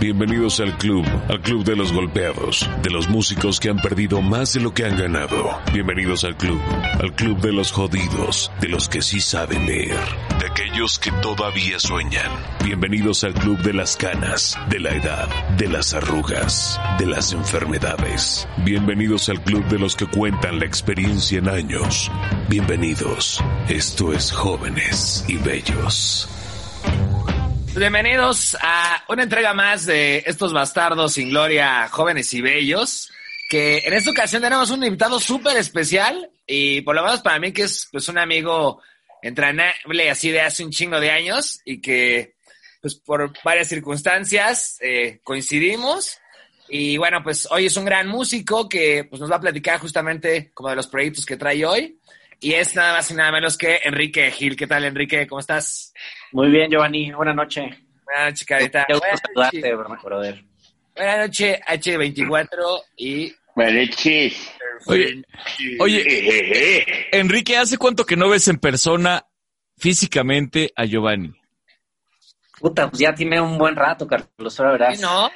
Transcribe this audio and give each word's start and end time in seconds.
Bienvenidos 0.00 0.60
al 0.60 0.78
club, 0.78 1.04
al 1.28 1.42
club 1.42 1.62
de 1.62 1.76
los 1.76 1.92
golpeados, 1.92 2.66
de 2.82 2.88
los 2.88 3.10
músicos 3.10 3.60
que 3.60 3.68
han 3.68 3.76
perdido 3.76 4.22
más 4.22 4.54
de 4.54 4.60
lo 4.60 4.72
que 4.72 4.86
han 4.86 4.96
ganado. 4.96 5.50
Bienvenidos 5.74 6.24
al 6.24 6.38
club, 6.38 6.58
al 6.98 7.14
club 7.14 7.38
de 7.42 7.52
los 7.52 7.70
jodidos, 7.70 8.50
de 8.62 8.68
los 8.68 8.88
que 8.88 9.02
sí 9.02 9.20
saben 9.20 9.66
leer, 9.66 9.98
de 10.38 10.46
aquellos 10.46 10.98
que 10.98 11.12
todavía 11.20 11.78
sueñan. 11.78 12.30
Bienvenidos 12.64 13.24
al 13.24 13.34
club 13.34 13.58
de 13.58 13.74
las 13.74 13.94
canas, 13.94 14.58
de 14.70 14.80
la 14.80 14.96
edad, 14.96 15.28
de 15.58 15.68
las 15.68 15.92
arrugas, 15.92 16.80
de 16.98 17.04
las 17.04 17.34
enfermedades. 17.34 18.48
Bienvenidos 18.64 19.28
al 19.28 19.42
club 19.42 19.66
de 19.66 19.78
los 19.78 19.96
que 19.96 20.06
cuentan 20.06 20.60
la 20.60 20.64
experiencia 20.64 21.40
en 21.40 21.48
años. 21.50 22.10
Bienvenidos. 22.48 23.44
Esto 23.68 24.14
es 24.14 24.32
Jóvenes 24.32 25.26
y 25.28 25.36
Bellos. 25.36 26.39
Bienvenidos 27.76 28.56
a 28.60 29.04
una 29.08 29.22
entrega 29.22 29.54
más 29.54 29.86
de 29.86 30.24
estos 30.26 30.52
bastardos 30.52 31.12
sin 31.12 31.30
gloria, 31.30 31.88
jóvenes 31.88 32.34
y 32.34 32.42
bellos, 32.42 33.12
que 33.48 33.78
en 33.84 33.92
esta 33.92 34.10
ocasión 34.10 34.42
tenemos 34.42 34.70
un 34.70 34.82
invitado 34.82 35.20
súper 35.20 35.56
especial 35.56 36.30
y 36.44 36.80
por 36.80 36.96
lo 36.96 37.04
menos 37.04 37.20
para 37.20 37.38
mí 37.38 37.52
que 37.52 37.62
es 37.62 37.88
pues 37.92 38.08
un 38.08 38.18
amigo 38.18 38.82
entrenable 39.22 40.10
así 40.10 40.32
de 40.32 40.40
hace 40.40 40.64
un 40.64 40.72
chingo 40.72 40.98
de 40.98 41.12
años 41.12 41.60
y 41.64 41.80
que 41.80 42.34
pues 42.82 42.96
por 42.96 43.32
varias 43.44 43.68
circunstancias 43.68 44.76
eh, 44.80 45.20
coincidimos. 45.22 46.18
Y 46.68 46.96
bueno 46.96 47.22
pues 47.22 47.46
hoy 47.52 47.66
es 47.66 47.76
un 47.76 47.84
gran 47.84 48.08
músico 48.08 48.68
que 48.68 49.04
pues 49.04 49.20
nos 49.20 49.30
va 49.30 49.36
a 49.36 49.40
platicar 49.40 49.78
justamente 49.78 50.50
como 50.52 50.70
de 50.70 50.76
los 50.76 50.88
proyectos 50.88 51.24
que 51.24 51.36
trae 51.36 51.64
hoy 51.64 51.99
y 52.40 52.54
es 52.54 52.74
nada 52.74 52.94
más 52.94 53.10
y 53.10 53.14
nada 53.14 53.32
menos 53.32 53.58
que 53.58 53.80
Enrique 53.84 54.30
Gil. 54.30 54.56
¿Qué 54.56 54.66
tal, 54.66 54.84
Enrique? 54.84 55.26
¿Cómo 55.26 55.40
estás? 55.40 55.92
Muy 56.32 56.50
bien, 56.50 56.70
Giovanni. 56.70 57.12
Buenas 57.12 57.36
noches. 57.36 57.64
Buenas 58.04 58.30
noches, 58.30 58.46
carita. 58.46 58.84
Qué 58.86 58.94
gusto 58.94 59.08
saludarte, 59.34 59.74
brother. 60.02 60.44
Buenas 60.96 61.18
noches, 61.18 61.60
H24 61.66 62.82
y... 62.96 63.34
Buenas 63.54 63.88
noches. 63.90 64.52
Oye, 64.86 65.22
oye 65.78 67.08
Enrique, 67.12 67.56
¿hace 67.56 67.76
cuánto 67.76 68.06
que 68.06 68.16
no 68.16 68.30
ves 68.30 68.48
en 68.48 68.58
persona 68.58 69.26
físicamente 69.76 70.72
a 70.74 70.86
Giovanni? 70.86 71.34
Puta, 72.58 72.88
pues 72.88 73.00
ya 73.00 73.14
tiene 73.14 73.40
un 73.40 73.58
buen 73.58 73.76
rato, 73.76 74.06
Carlos, 74.06 74.58
ahora 74.58 74.72
verás. 74.72 74.96
¿Sí, 74.96 75.02
no? 75.02 75.30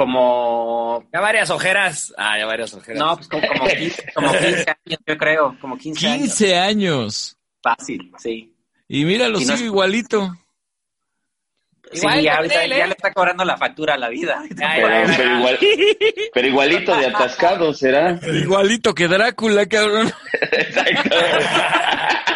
Como... 0.00 1.04
Ya 1.12 1.20
varias 1.20 1.50
ojeras. 1.50 2.14
Ah, 2.16 2.38
ya 2.38 2.46
varias 2.46 2.72
ojeras. 2.72 2.98
No, 2.98 3.16
pues 3.16 3.28
como, 3.28 3.46
como, 3.48 3.66
15, 3.66 4.12
como 4.14 4.32
15 4.32 4.46
años, 4.48 5.00
yo 5.06 5.18
creo, 5.18 5.56
como 5.60 5.76
15, 5.76 6.06
15 6.18 6.58
años. 6.58 7.36
Fácil, 7.62 8.10
sí. 8.16 8.56
Y 8.88 9.04
mira, 9.04 9.28
lo 9.28 9.38
Y 9.38 9.44
no 9.44 9.52
sigo 9.52 9.54
es- 9.56 9.60
igualito. 9.66 10.34
Sí, 11.92 11.98
Igual 11.98 12.22
ya, 12.22 12.40
le 12.40 12.84
está 12.84 13.12
cobrando 13.12 13.44
la 13.44 13.58
factura 13.58 13.94
a 13.94 13.98
la 13.98 14.08
vida. 14.08 14.42
Pero 14.56 15.38
igual, 15.38 15.58
pero 16.32 16.48
igualito 16.48 16.96
de 16.96 17.06
atascado 17.08 17.74
será. 17.74 18.18
Igualito 18.32 18.94
que 18.94 19.06
Drácula, 19.06 19.66
cabrón. 19.66 20.10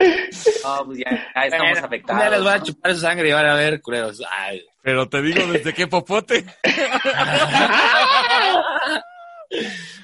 No, 0.00 0.84
pues 0.86 0.98
ya, 0.98 1.10
ya 1.10 1.44
estamos 1.44 1.70
Bueno, 1.70 1.86
afectados. 1.86 2.22
Ya 2.22 2.30
les 2.30 2.42
voy 2.42 2.52
a 2.52 2.62
chupar 2.62 2.94
su 2.94 3.00
sangre 3.00 3.28
y 3.28 3.32
van 3.32 3.46
a 3.46 3.54
ver, 3.54 3.80
culeros. 3.80 4.20
Ay. 4.30 4.64
Pero 4.82 5.08
te 5.08 5.22
digo 5.22 5.46
desde 5.46 5.72
qué 5.72 5.86
popote. 5.86 6.44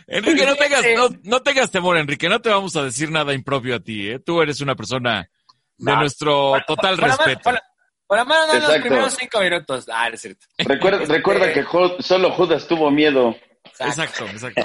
Enrique, 0.07 0.47
no 0.47 0.55
tengas, 0.57 0.85
no, 0.97 1.09
no 1.25 1.43
tengas 1.43 1.71
temor, 1.71 1.97
Enrique. 1.97 2.29
No 2.29 2.41
te 2.41 2.51
vamos 2.51 2.75
a 2.77 2.85
decir 2.85 3.11
nada 3.11 3.33
impropio 3.33 3.77
a 3.77 3.81
ti, 3.81 4.11
¿eh? 4.11 4.19
Tú 4.19 4.41
eres 4.43 4.61
una 4.61 4.75
persona 4.75 5.29
de 5.77 5.93
No. 5.93 6.01
nuestro 6.01 6.55
total 6.67 6.97
Por 6.97 7.09
respeto. 7.09 7.41
Por, 7.43 7.61
por 8.07 8.19
lo 8.19 8.27
menos 8.27 8.47
no 8.49 8.53
en 8.55 8.61
los 8.61 8.69
Exacto. 8.71 8.89
primeros 8.89 9.15
cinco 9.19 9.41
minutos. 9.41 9.87
Ah, 9.93 10.09
es 10.09 10.21
cierto. 10.21 10.47
Recuerda, 10.59 11.03
Este, 11.03 11.15
recuerda 11.15 11.53
que 11.53 11.65
solo 12.03 12.31
Judas 12.33 12.67
tuvo 12.67 12.91
miedo. 12.91 13.37
Exacto, 13.79 14.25
exacto. 14.27 14.63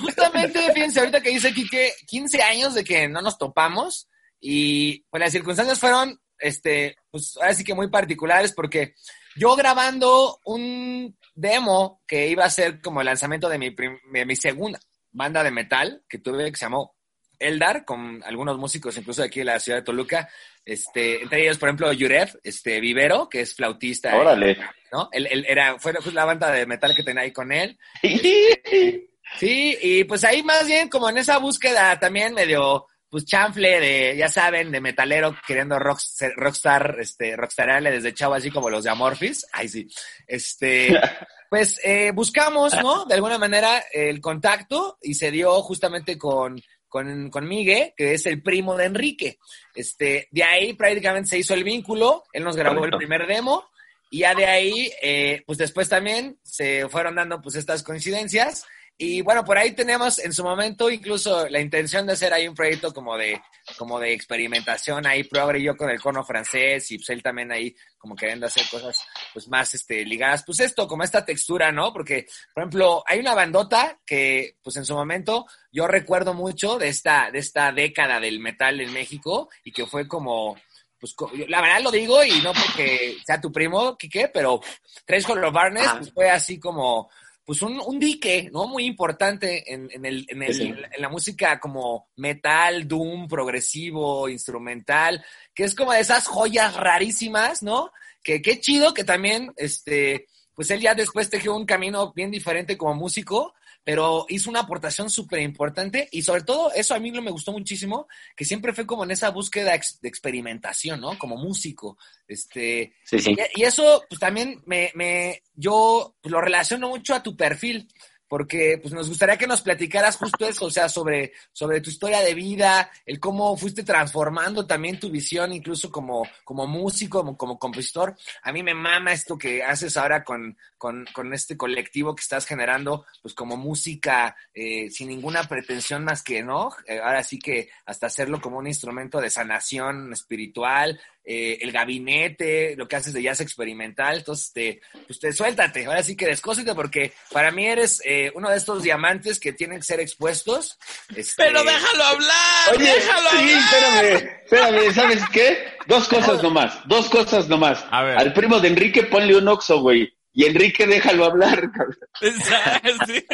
Justamente, 0.00 0.72
fíjense, 0.72 1.00
ahorita 1.00 1.20
que 1.20 1.30
dice 1.30 1.52
Kike, 1.52 1.92
15 2.06 2.42
años 2.42 2.74
de 2.74 2.82
que 2.84 3.06
no 3.08 3.20
nos 3.20 3.38
topamos 3.38 4.08
y 4.46 4.98
pues 5.08 5.22
las 5.22 5.32
circunstancias 5.32 5.80
fueron, 5.80 6.20
este, 6.38 6.98
pues 7.10 7.34
ahora 7.38 7.54
sí 7.54 7.64
que 7.64 7.72
muy 7.72 7.88
particulares 7.88 8.52
porque 8.52 8.94
yo 9.36 9.56
grabando 9.56 10.38
un 10.44 11.16
demo 11.34 12.02
que 12.06 12.28
iba 12.28 12.44
a 12.44 12.50
ser 12.50 12.82
como 12.82 13.00
el 13.00 13.06
lanzamiento 13.06 13.48
de 13.48 13.56
mi, 13.56 13.74
de 13.74 14.26
mi 14.26 14.36
segunda 14.36 14.78
banda 15.12 15.42
de 15.42 15.50
metal 15.50 16.02
que 16.06 16.18
tuve 16.18 16.50
que 16.50 16.58
se 16.58 16.66
llamó 16.66 16.94
Eldar, 17.38 17.86
con 17.86 18.22
algunos 18.22 18.58
músicos 18.58 18.98
incluso 18.98 19.22
de 19.22 19.28
aquí 19.28 19.38
de 19.40 19.46
la 19.46 19.60
ciudad 19.60 19.78
de 19.78 19.84
Toluca, 19.84 20.28
este, 20.62 21.22
entre 21.22 21.42
ellos, 21.42 21.56
por 21.56 21.70
ejemplo, 21.70 21.90
Yurev, 21.90 22.38
este, 22.42 22.80
Vivero, 22.80 23.30
que 23.30 23.40
es 23.40 23.54
flautista. 23.54 24.14
Órale. 24.14 24.58
¿no? 24.92 25.08
Él, 25.10 25.26
él 25.30 25.46
era, 25.48 25.78
fue 25.78 25.94
fue 25.94 26.12
la 26.12 26.26
banda 26.26 26.50
de 26.50 26.66
metal 26.66 26.94
que 26.94 27.02
tenía 27.02 27.22
ahí 27.22 27.32
con 27.32 27.50
él. 27.50 27.78
Sí, 29.38 29.76
y 29.80 30.04
pues 30.04 30.22
ahí 30.22 30.42
más 30.42 30.66
bien 30.66 30.88
como 30.88 31.08
en 31.08 31.18
esa 31.18 31.38
búsqueda 31.38 31.98
también 31.98 32.34
medio, 32.34 32.86
pues 33.14 33.26
chanfle 33.26 33.78
de, 33.78 34.16
ya 34.16 34.28
saben, 34.28 34.72
de 34.72 34.80
metalero 34.80 35.36
queriendo 35.46 35.78
rock, 35.78 36.00
rockstar, 36.34 36.96
este, 36.98 37.36
rockstararle 37.36 37.92
desde 37.92 38.12
chavo 38.12 38.34
así 38.34 38.50
como 38.50 38.68
los 38.68 38.82
de 38.82 38.90
Amorphis. 38.90 39.46
Ay, 39.52 39.68
sí. 39.68 39.86
Este, 40.26 40.88
pues 41.48 41.78
eh, 41.84 42.10
buscamos, 42.12 42.74
¿no? 42.82 43.04
De 43.04 43.14
alguna 43.14 43.38
manera 43.38 43.84
el 43.92 44.20
contacto 44.20 44.98
y 45.00 45.14
se 45.14 45.30
dio 45.30 45.62
justamente 45.62 46.18
con, 46.18 46.60
con, 46.88 47.30
con 47.30 47.46
Migue, 47.46 47.94
que 47.96 48.14
es 48.14 48.26
el 48.26 48.42
primo 48.42 48.76
de 48.76 48.86
Enrique. 48.86 49.38
Este, 49.76 50.26
de 50.32 50.42
ahí 50.42 50.72
prácticamente 50.72 51.28
se 51.28 51.38
hizo 51.38 51.54
el 51.54 51.62
vínculo, 51.62 52.24
él 52.32 52.42
nos 52.42 52.56
grabó 52.56 52.78
Correcto. 52.78 52.96
el 52.96 53.06
primer 53.06 53.28
demo 53.28 53.70
y 54.10 54.18
ya 54.18 54.34
de 54.34 54.46
ahí, 54.46 54.90
eh, 55.00 55.44
pues 55.46 55.56
después 55.58 55.88
también 55.88 56.36
se 56.42 56.88
fueron 56.88 57.14
dando 57.14 57.40
pues 57.40 57.54
estas 57.54 57.84
coincidencias. 57.84 58.66
Y 58.96 59.22
bueno, 59.22 59.44
por 59.44 59.58
ahí 59.58 59.72
tenemos 59.72 60.20
en 60.20 60.32
su 60.32 60.44
momento 60.44 60.88
incluso 60.88 61.48
la 61.48 61.60
intención 61.60 62.06
de 62.06 62.12
hacer 62.12 62.32
ahí 62.32 62.46
un 62.46 62.54
proyecto 62.54 62.94
como 62.94 63.16
de, 63.16 63.42
como 63.76 63.98
de 63.98 64.12
experimentación 64.12 65.04
ahí, 65.04 65.24
progre 65.24 65.60
yo 65.60 65.76
con 65.76 65.90
el 65.90 66.00
cono 66.00 66.22
francés 66.22 66.88
y 66.92 66.98
pues 66.98 67.10
él 67.10 67.20
también 67.20 67.50
ahí 67.50 67.74
como 67.98 68.14
queriendo 68.14 68.46
hacer 68.46 68.62
cosas 68.70 69.04
pues 69.32 69.48
más 69.48 69.74
este, 69.74 70.04
ligadas, 70.04 70.44
pues 70.46 70.60
esto, 70.60 70.86
como 70.86 71.02
esta 71.02 71.24
textura, 71.24 71.72
¿no? 71.72 71.92
Porque, 71.92 72.26
por 72.54 72.62
ejemplo, 72.62 73.02
hay 73.08 73.18
una 73.18 73.34
bandota 73.34 73.98
que 74.06 74.58
pues 74.62 74.76
en 74.76 74.84
su 74.84 74.94
momento 74.94 75.46
yo 75.72 75.88
recuerdo 75.88 76.32
mucho 76.32 76.78
de 76.78 76.88
esta, 76.88 77.32
de 77.32 77.40
esta 77.40 77.72
década 77.72 78.20
del 78.20 78.38
metal 78.38 78.80
en 78.80 78.92
México 78.92 79.48
y 79.64 79.72
que 79.72 79.86
fue 79.86 80.06
como, 80.06 80.56
pues 81.00 81.16
la 81.48 81.60
verdad 81.60 81.80
lo 81.82 81.90
digo 81.90 82.22
y 82.22 82.40
no 82.42 82.52
porque 82.52 83.16
sea 83.26 83.40
tu 83.40 83.50
primo, 83.50 83.96
Quique, 83.98 84.30
pero 84.32 84.60
Tres 85.04 85.26
Color 85.26 85.52
Barnes 85.52 85.90
pues, 85.98 86.12
fue 86.12 86.30
así 86.30 86.60
como 86.60 87.10
pues 87.44 87.60
un, 87.62 87.78
un 87.84 87.98
dique, 87.98 88.48
¿no? 88.52 88.66
Muy 88.66 88.84
importante 88.86 89.72
en, 89.72 89.88
en 89.92 90.06
el, 90.06 90.26
en, 90.28 90.42
el- 90.42 90.54
Sí. 90.54 90.62
en 90.62 91.02
la 91.02 91.08
música 91.08 91.60
como 91.60 92.08
metal, 92.16 92.88
doom, 92.88 93.28
progresivo, 93.28 94.28
instrumental, 94.28 95.24
que 95.54 95.64
es 95.64 95.74
como 95.74 95.92
de 95.92 96.00
esas 96.00 96.26
joyas 96.26 96.74
rarísimas, 96.76 97.62
¿no? 97.62 97.90
Que 98.22 98.40
qué 98.40 98.60
chido 98.60 98.94
que 98.94 99.04
también, 99.04 99.52
este, 99.56 100.26
pues 100.54 100.70
él 100.70 100.80
ya 100.80 100.94
después 100.94 101.28
tejió 101.28 101.54
un 101.54 101.66
camino 101.66 102.12
bien 102.14 102.30
diferente 102.30 102.78
como 102.78 102.94
músico, 102.94 103.54
pero 103.84 104.24
hizo 104.30 104.48
una 104.50 104.60
aportación 104.60 105.10
súper 105.10 105.40
importante 105.40 106.08
y 106.10 106.22
sobre 106.22 106.42
todo 106.42 106.72
eso 106.72 106.94
a 106.94 106.98
mí 106.98 107.10
lo 107.10 107.20
me 107.22 107.30
gustó 107.30 107.52
muchísimo, 107.52 108.08
que 108.34 108.44
siempre 108.44 108.72
fue 108.72 108.86
como 108.86 109.04
en 109.04 109.10
esa 109.10 109.30
búsqueda 109.30 109.74
ex- 109.74 110.00
de 110.00 110.08
experimentación, 110.08 111.00
¿no? 111.00 111.18
Como 111.18 111.36
músico, 111.36 111.98
este, 112.26 112.94
Sí, 113.04 113.18
sí. 113.18 113.36
y, 113.54 113.60
y 113.60 113.64
eso, 113.64 114.02
pues 114.08 114.18
también 114.18 114.62
me, 114.66 114.90
me 114.94 115.42
yo 115.54 116.16
pues, 116.20 116.32
lo 116.32 116.40
relaciono 116.40 116.88
mucho 116.88 117.14
a 117.14 117.22
tu 117.22 117.36
perfil, 117.36 117.86
porque 118.26 118.78
pues 118.82 118.92
nos 118.92 119.08
gustaría 119.08 119.36
que 119.36 119.46
nos 119.46 119.60
platicaras 119.60 120.16
justo 120.16 120.46
eso, 120.48 120.64
o 120.64 120.70
sea, 120.70 120.88
sobre, 120.88 121.32
sobre 121.52 121.80
tu 121.82 121.90
historia 121.90 122.20
de 122.20 122.34
vida, 122.34 122.90
el 123.04 123.20
cómo 123.20 123.54
fuiste 123.56 123.84
transformando 123.84 124.66
también 124.66 124.98
tu 124.98 125.10
visión, 125.10 125.52
incluso 125.52 125.90
como, 125.90 126.26
como 126.42 126.66
músico, 126.66 127.18
como, 127.18 127.36
como 127.36 127.58
compositor. 127.58 128.16
A 128.42 128.50
mí 128.50 128.62
me 128.62 128.74
mama 128.74 129.12
esto 129.12 129.36
que 129.38 129.62
haces 129.62 129.96
ahora 129.96 130.24
con, 130.24 130.56
con, 130.84 131.06
con 131.14 131.32
este 131.32 131.56
colectivo 131.56 132.14
que 132.14 132.20
estás 132.20 132.44
generando, 132.44 133.06
pues 133.22 133.32
como 133.32 133.56
música 133.56 134.36
eh, 134.52 134.90
sin 134.90 135.08
ninguna 135.08 135.44
pretensión 135.44 136.04
más 136.04 136.22
que, 136.22 136.42
¿no? 136.42 136.72
Eh, 136.86 137.00
ahora 137.02 137.22
sí 137.22 137.38
que 137.38 137.70
hasta 137.86 138.08
hacerlo 138.08 138.38
como 138.38 138.58
un 138.58 138.66
instrumento 138.66 139.18
de 139.18 139.30
sanación 139.30 140.12
espiritual, 140.12 141.00
eh, 141.24 141.56
el 141.62 141.72
gabinete, 141.72 142.76
lo 142.76 142.86
que 142.86 142.96
haces 142.96 143.14
de 143.14 143.22
jazz 143.22 143.40
experimental, 143.40 144.18
entonces 144.18 144.52
te, 144.52 144.82
pues 145.06 145.18
te 145.18 145.32
suéltate, 145.32 145.86
ahora 145.86 146.02
sí 146.02 146.18
que 146.18 146.26
descósete 146.26 146.74
porque 146.74 147.14
para 147.32 147.50
mí 147.50 147.64
eres 147.66 148.02
eh, 148.04 148.30
uno 148.34 148.50
de 148.50 148.58
estos 148.58 148.82
diamantes 148.82 149.40
que 149.40 149.54
tienen 149.54 149.78
que 149.78 149.84
ser 149.84 150.00
expuestos. 150.00 150.78
este, 151.16 151.44
Pero 151.44 151.64
déjalo 151.64 152.04
hablar, 152.04 152.74
Oye, 152.76 152.84
déjalo 152.84 153.30
sí, 153.30 153.36
hablar. 153.38 154.04
espérame, 154.04 154.30
espérame, 154.44 154.92
¿sabes 154.92 155.22
qué? 155.32 155.58
Dos 155.86 156.08
cosas 156.08 156.42
nomás, 156.42 156.78
dos 156.86 157.08
cosas 157.08 157.48
nomás. 157.48 157.82
A 157.90 158.02
ver. 158.02 158.18
Al 158.18 158.34
primo 158.34 158.60
de 158.60 158.68
Enrique 158.68 159.04
ponle 159.04 159.34
un 159.34 159.48
oxo, 159.48 159.80
güey. 159.80 160.13
Y 160.36 160.44
Enrique 160.46 160.86
déjalo 160.86 161.26
hablar, 161.26 161.70
cabrón. 161.72 161.96
Sí. 163.06 163.24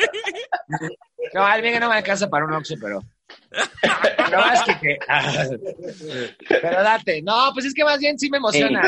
No, 1.35 1.44
al 1.44 1.61
bien 1.62 1.75
que 1.75 1.81
no 1.81 1.88
me 1.88 1.97
alcanza 1.97 2.29
para 2.29 2.44
un 2.47 2.52
oxo, 2.52 2.75
pero... 2.81 3.00
Pero 3.82 4.38
más 4.38 4.62
que... 4.64 4.79
que- 4.81 4.99
Pero 6.49 6.82
date. 6.82 7.23
No, 7.23 7.50
pues 7.52 7.67
es 7.67 7.75
que 7.75 7.85
más 7.85 7.99
bien 7.99 8.19
sí 8.19 8.29
me 8.31 8.38
emociona. 8.38 8.81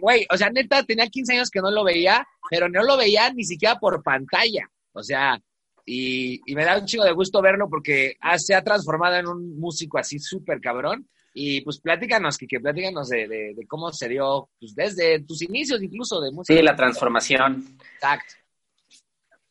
Güey, 0.00 0.26
o 0.30 0.36
sea, 0.36 0.50
neta, 0.50 0.82
tenía 0.84 1.06
15 1.06 1.34
años 1.34 1.50
que 1.50 1.60
no 1.60 1.70
lo 1.70 1.84
veía, 1.84 2.26
pero 2.50 2.68
no 2.68 2.82
lo 2.82 2.96
veía 2.96 3.30
ni 3.32 3.44
siquiera 3.44 3.78
por 3.78 4.02
pantalla. 4.02 4.68
O 4.92 5.02
sea, 5.02 5.38
y, 5.86 6.40
y 6.50 6.54
me 6.54 6.64
da 6.64 6.78
un 6.78 6.86
chingo 6.86 7.04
de 7.04 7.12
gusto 7.12 7.42
verlo 7.42 7.68
porque 7.68 8.16
ha- 8.20 8.38
se 8.38 8.54
ha 8.54 8.62
transformado 8.64 9.16
en 9.16 9.26
un 9.26 9.58
músico 9.58 9.98
así 9.98 10.18
súper 10.18 10.60
cabrón. 10.60 11.08
Y 11.36 11.62
pues 11.62 11.80
platícanos, 11.80 12.38
Kike, 12.38 12.60
platícanos 12.60 13.08
de, 13.08 13.26
de, 13.26 13.54
de 13.54 13.66
cómo 13.66 13.92
se 13.92 14.08
dio, 14.08 14.50
pues 14.58 14.72
desde 14.74 15.18
tus 15.24 15.42
inicios 15.42 15.82
incluso 15.82 16.20
de 16.20 16.30
música. 16.30 16.56
Sí, 16.56 16.62
la 16.62 16.76
transformación. 16.76 17.76
Exacto. 17.94 18.34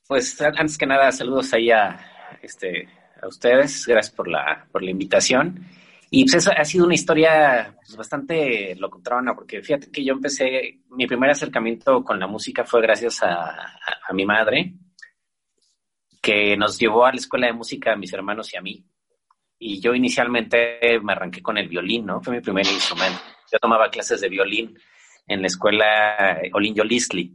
Pues 0.07 0.41
antes 0.41 0.77
que 0.77 0.85
nada, 0.85 1.11
saludos 1.11 1.53
ahí 1.53 1.71
a, 1.71 1.99
este, 2.41 2.87
a 3.21 3.27
ustedes. 3.27 3.85
Gracias 3.85 4.15
por 4.15 4.29
la, 4.29 4.65
por 4.71 4.81
la 4.81 4.91
invitación. 4.91 5.65
Y 6.09 6.23
pues 6.23 6.35
esa 6.35 6.53
ha 6.53 6.63
sido 6.63 6.85
una 6.85 6.93
historia 6.93 7.75
pues, 7.75 7.97
bastante 7.97 8.75
locotrona, 8.75 9.35
porque 9.35 9.61
fíjate 9.61 9.91
que 9.91 10.05
yo 10.05 10.13
empecé, 10.13 10.79
mi 10.91 11.05
primer 11.05 11.31
acercamiento 11.31 12.01
con 12.03 12.17
la 12.17 12.27
música 12.27 12.63
fue 12.63 12.81
gracias 12.81 13.23
a, 13.23 13.33
a, 13.33 13.77
a 14.07 14.13
mi 14.13 14.25
madre, 14.25 14.75
que 16.21 16.55
nos 16.55 16.79
llevó 16.79 17.05
a 17.05 17.11
la 17.11 17.17
escuela 17.17 17.47
de 17.47 17.53
música 17.53 17.91
a 17.91 17.97
mis 17.97 18.13
hermanos 18.13 18.53
y 18.53 18.57
a 18.57 18.61
mí. 18.61 18.85
Y 19.59 19.79
yo 19.79 19.93
inicialmente 19.93 20.79
me 21.01 21.13
arranqué 21.13 21.41
con 21.41 21.57
el 21.57 21.67
violín, 21.67 22.05
¿no? 22.05 22.21
Fue 22.21 22.35
mi 22.35 22.41
primer 22.41 22.65
instrumento. 22.65 23.19
Yo 23.51 23.59
tomaba 23.59 23.89
clases 23.89 24.21
de 24.21 24.29
violín 24.29 24.77
en 25.27 25.41
la 25.41 25.47
escuela 25.47 26.39
Olin 26.53 26.75
Yolisli. 26.75 27.33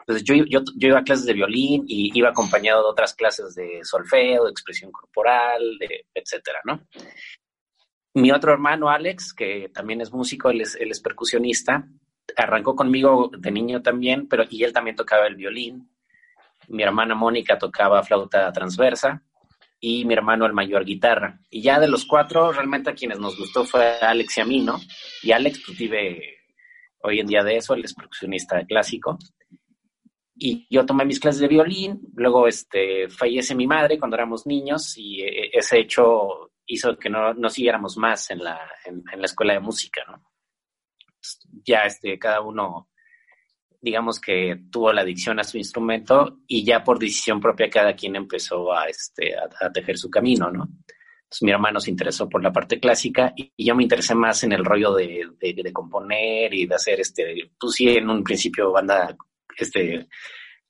Entonces 0.00 0.24
yo, 0.24 0.34
yo, 0.46 0.60
yo 0.76 0.88
iba 0.88 0.98
a 0.98 1.04
clases 1.04 1.26
de 1.26 1.34
violín 1.34 1.84
y 1.86 2.10
iba 2.18 2.30
acompañado 2.30 2.82
de 2.82 2.88
otras 2.88 3.14
clases 3.14 3.54
de 3.54 3.80
solfeo, 3.82 4.44
de 4.44 4.50
expresión 4.50 4.90
corporal, 4.90 5.60
de, 5.78 6.06
etcétera, 6.14 6.60
¿no? 6.64 6.80
Mi 8.14 8.32
otro 8.32 8.52
hermano, 8.52 8.88
Alex, 8.88 9.34
que 9.34 9.68
también 9.72 10.00
es 10.00 10.10
músico, 10.10 10.50
él 10.50 10.62
es, 10.62 10.74
él 10.76 10.90
es 10.90 11.00
percusionista, 11.00 11.86
arrancó 12.36 12.74
conmigo 12.74 13.30
de 13.36 13.50
niño 13.50 13.82
también, 13.82 14.28
pero 14.28 14.44
y 14.48 14.64
él 14.64 14.72
también 14.72 14.96
tocaba 14.96 15.26
el 15.26 15.36
violín. 15.36 15.90
Mi 16.68 16.82
hermana 16.82 17.14
Mónica 17.14 17.58
tocaba 17.58 18.02
flauta 18.02 18.50
transversa 18.52 19.22
y 19.80 20.04
mi 20.04 20.14
hermano 20.14 20.46
el 20.46 20.52
mayor 20.52 20.84
guitarra. 20.84 21.40
Y 21.50 21.62
ya 21.62 21.78
de 21.78 21.88
los 21.88 22.04
cuatro, 22.04 22.52
realmente 22.52 22.90
a 22.90 22.94
quienes 22.94 23.18
nos 23.18 23.38
gustó 23.38 23.64
fue 23.64 23.98
a 24.00 24.10
Alex 24.10 24.38
y 24.38 24.40
a 24.40 24.44
mí, 24.44 24.60
¿no? 24.60 24.80
Y 25.22 25.32
Alex 25.32 25.62
pues, 25.64 25.78
vive 25.78 26.38
hoy 27.02 27.20
en 27.20 27.26
día 27.26 27.42
de 27.42 27.56
eso, 27.56 27.74
él 27.74 27.84
es 27.84 27.94
percusionista 27.94 28.64
clásico. 28.66 29.18
Y 30.34 30.66
yo 30.70 30.86
tomé 30.86 31.04
mis 31.04 31.18
clases 31.18 31.40
de 31.40 31.48
violín, 31.48 32.00
luego 32.14 32.46
este, 32.46 33.08
fallece 33.08 33.54
mi 33.54 33.66
madre 33.66 33.98
cuando 33.98 34.16
éramos 34.16 34.46
niños 34.46 34.96
y 34.96 35.22
eh, 35.22 35.50
ese 35.52 35.80
hecho 35.80 36.52
hizo 36.66 36.96
que 36.96 37.10
no, 37.10 37.34
no 37.34 37.48
siguiéramos 37.48 37.96
más 37.96 38.30
en 38.30 38.44
la, 38.44 38.60
en, 38.84 39.02
en 39.12 39.20
la 39.20 39.26
escuela 39.26 39.54
de 39.54 39.60
música, 39.60 40.04
¿no? 40.06 40.22
Ya 41.64 41.80
este, 41.80 42.18
cada 42.18 42.40
uno, 42.40 42.88
digamos 43.80 44.20
que 44.20 44.60
tuvo 44.70 44.92
la 44.92 45.02
adicción 45.02 45.38
a 45.38 45.44
su 45.44 45.58
instrumento 45.58 46.40
y 46.46 46.64
ya 46.64 46.82
por 46.82 46.98
decisión 46.98 47.40
propia 47.40 47.70
cada 47.70 47.94
quien 47.94 48.16
empezó 48.16 48.72
a, 48.72 48.86
este, 48.86 49.34
a, 49.36 49.48
a 49.66 49.72
tejer 49.72 49.96
su 49.98 50.10
camino, 50.10 50.50
¿no? 50.50 50.68
Entonces 51.28 51.42
mi 51.42 51.50
hermano 51.50 51.78
se 51.78 51.90
interesó 51.90 52.26
por 52.26 52.42
la 52.42 52.50
parte 52.52 52.80
clásica 52.80 53.34
y, 53.36 53.52
y 53.54 53.66
yo 53.66 53.74
me 53.74 53.82
interesé 53.82 54.14
más 54.14 54.42
en 54.44 54.52
el 54.52 54.64
rollo 54.64 54.94
de, 54.94 55.28
de, 55.38 55.52
de, 55.52 55.72
componer 55.74 56.54
y 56.54 56.66
de 56.66 56.74
hacer, 56.74 57.00
este, 57.00 57.50
pues 57.60 57.74
sí, 57.74 57.86
en 57.86 58.08
un 58.08 58.24
principio 58.24 58.72
banda, 58.72 59.14
este, 59.58 60.08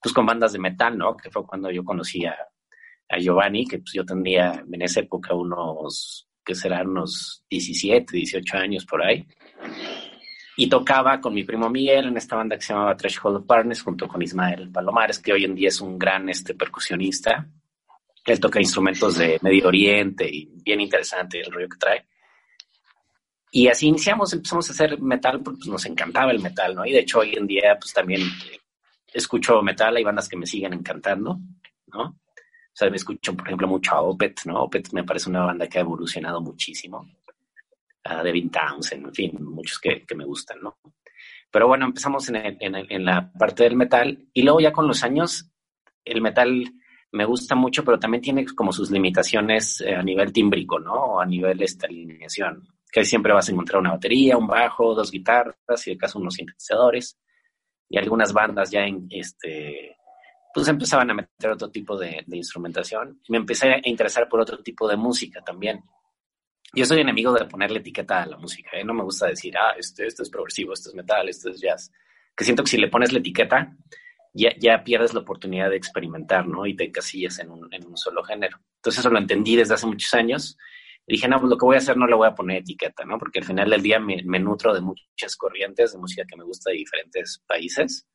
pues 0.01 0.13
con 0.13 0.25
bandas 0.25 0.51
de 0.51 0.59
metal, 0.59 0.97
¿no? 0.97 1.15
Que 1.15 1.31
fue 1.31 1.45
cuando 1.45 1.71
yo 1.71 1.85
conocí 1.85 2.25
a, 2.25 2.35
a 3.07 3.17
Giovanni, 3.17 3.65
que 3.65 3.79
pues 3.79 3.93
yo 3.93 4.03
tendría 4.05 4.63
en 4.69 4.81
esa 4.81 4.99
época 4.99 5.33
unos, 5.33 6.27
que 6.43 6.55
serán 6.55 6.89
unos 6.89 7.45
17, 7.49 8.17
18 8.17 8.57
años 8.57 8.85
por 8.85 9.01
ahí. 9.01 9.25
Y 10.61 10.67
tocaba 10.67 11.21
con 11.21 11.33
mi 11.33 11.45
primo 11.45 11.69
Miguel 11.69 12.07
en 12.07 12.17
esta 12.17 12.35
banda 12.35 12.57
que 12.57 12.63
se 12.63 12.73
llamaba 12.73 12.97
Threshold 12.97 13.45
Partners 13.45 13.81
junto 13.81 14.09
con 14.09 14.21
Ismael 14.21 14.69
Palomares, 14.69 15.19
que 15.19 15.31
hoy 15.31 15.45
en 15.45 15.55
día 15.55 15.69
es 15.69 15.79
un 15.79 15.97
gran 15.97 16.27
este, 16.27 16.53
percusionista. 16.53 17.47
Él 18.25 18.41
toca 18.41 18.59
instrumentos 18.59 19.17
de 19.17 19.39
Medio 19.41 19.69
Oriente 19.69 20.27
y 20.29 20.51
bien 20.61 20.81
interesante 20.81 21.39
el 21.39 21.49
rollo 21.49 21.69
que 21.69 21.77
trae. 21.77 22.05
Y 23.51 23.69
así 23.69 23.87
iniciamos, 23.87 24.33
empezamos 24.33 24.69
a 24.69 24.73
hacer 24.73 24.99
metal 24.99 25.39
porque 25.41 25.59
pues, 25.59 25.69
nos 25.69 25.85
encantaba 25.85 26.31
el 26.31 26.41
metal, 26.41 26.75
¿no? 26.75 26.85
Y 26.85 26.91
de 26.91 26.99
hecho 26.99 27.19
hoy 27.19 27.35
en 27.37 27.47
día 27.47 27.77
pues 27.79 27.93
también 27.93 28.23
escucho 29.13 29.61
metal, 29.61 29.95
hay 29.95 30.03
bandas 30.03 30.27
que 30.27 30.35
me 30.35 30.45
siguen 30.45 30.73
encantando, 30.73 31.39
¿no? 31.87 32.01
O 32.03 32.73
sea, 32.73 32.89
me 32.89 32.97
escucho, 32.97 33.33
por 33.33 33.47
ejemplo, 33.47 33.67
mucho 33.69 33.95
a 33.95 34.01
Opeth, 34.01 34.43
¿no? 34.43 34.63
Opeth 34.63 34.91
me 34.91 35.05
parece 35.05 35.29
una 35.29 35.45
banda 35.45 35.67
que 35.67 35.77
ha 35.77 35.81
evolucionado 35.81 36.41
muchísimo. 36.41 37.07
Devin 38.23 38.49
Townsend, 38.49 39.07
en 39.07 39.13
fin, 39.13 39.37
muchos 39.39 39.79
que, 39.79 40.03
me 40.15 40.25
gustan, 40.25 40.61
¿no? 40.61 40.77
Pero 41.51 41.67
bueno, 41.67 41.85
empezamos 41.85 42.29
en, 42.29 43.05
la 43.05 43.31
parte 43.31 43.63
del 43.63 43.75
metal 43.75 44.27
y 44.33 44.43
luego 44.43 44.59
ya 44.59 44.71
con 44.71 44.87
los 44.87 45.03
años 45.03 45.49
el 46.05 46.21
metal 46.21 46.71
me 47.11 47.25
gusta 47.25 47.55
mucho, 47.55 47.83
pero 47.83 47.99
también 47.99 48.21
tiene 48.21 48.45
como 48.45 48.71
sus 48.71 48.91
limitaciones 48.91 49.81
a 49.81 50.03
nivel 50.03 50.31
tímbrico, 50.31 50.79
¿no? 50.79 50.93
O 50.93 51.19
a 51.19 51.25
nivel 51.25 51.61
esta 51.61 51.87
alineación, 51.87 52.67
que 52.91 53.03
siempre 53.03 53.33
vas 53.33 53.49
a 53.49 53.51
encontrar 53.51 53.81
una 53.81 53.91
batería, 53.91 54.37
un 54.37 54.47
bajo, 54.47 54.93
dos 54.93 55.11
guitarras 55.11 55.87
y 55.87 55.91
de 55.91 55.97
caso 55.97 56.19
unos 56.19 56.35
sintetizadores 56.35 57.17
y 57.89 57.97
algunas 57.97 58.31
bandas 58.31 58.69
ya 58.69 58.85
en 58.85 59.07
este 59.09 59.97
pues 60.53 60.67
empezaban 60.67 61.09
a 61.11 61.13
meter 61.13 61.51
otro 61.51 61.69
tipo 61.69 61.97
de, 61.97 62.23
de, 62.25 62.37
instrumentación 62.37 63.21
me 63.29 63.37
empecé 63.37 63.71
a 63.71 63.79
interesar 63.83 64.27
por 64.27 64.39
otro 64.39 64.61
tipo 64.63 64.87
de 64.87 64.97
música 64.97 65.41
también. 65.41 65.83
Yo 66.73 66.85
soy 66.85 67.01
enemigo 67.01 67.33
de 67.33 67.45
ponerle 67.45 67.79
etiqueta 67.79 68.23
a 68.23 68.25
la 68.25 68.37
música, 68.37 68.71
¿eh? 68.73 68.83
no 68.83 68.93
me 68.93 69.03
gusta 69.03 69.27
decir, 69.27 69.57
ah, 69.57 69.73
esto, 69.77 70.03
esto 70.03 70.23
es 70.23 70.29
progresivo, 70.29 70.73
esto 70.73 70.89
es 70.89 70.95
metal, 70.95 71.27
esto 71.27 71.49
es 71.49 71.59
jazz, 71.59 71.91
que 72.35 72.43
siento 72.43 72.63
que 72.63 72.69
si 72.69 72.77
le 72.77 72.87
pones 72.87 73.11
la 73.11 73.19
etiqueta 73.19 73.75
ya, 74.33 74.51
ya 74.59 74.83
pierdes 74.83 75.13
la 75.13 75.21
oportunidad 75.21 75.71
de 75.71 75.77
experimentar, 75.77 76.47
¿no? 76.47 76.67
Y 76.67 76.75
te 76.75 76.91
casillas 76.91 77.39
en 77.39 77.49
un, 77.49 77.67
en 77.73 77.87
un 77.87 77.97
solo 77.97 78.23
género. 78.23 78.59
Entonces 78.75 78.99
eso 78.99 79.09
lo 79.09 79.17
entendí 79.17 79.55
desde 79.55 79.73
hace 79.73 79.87
muchos 79.87 80.13
años 80.13 80.57
dije, 81.09 81.27
no, 81.27 81.39
pues 81.39 81.49
lo 81.49 81.57
que 81.57 81.65
voy 81.65 81.75
a 81.75 81.79
hacer 81.79 81.97
no 81.97 82.07
le 82.07 82.15
voy 82.15 82.27
a 82.27 82.35
poner 82.35 82.57
etiqueta, 82.57 83.03
¿no? 83.03 83.17
Porque 83.17 83.39
al 83.39 83.45
final 83.45 83.69
del 83.69 83.81
día 83.81 83.99
me, 83.99 84.21
me 84.23 84.39
nutro 84.39 84.73
de 84.73 84.81
muchas 84.81 85.35
corrientes 85.35 85.91
de 85.91 85.97
música 85.97 86.23
que 86.25 86.37
me 86.37 86.43
gusta 86.43 86.69
de 86.69 86.77
diferentes 86.77 87.43
países 87.47 88.07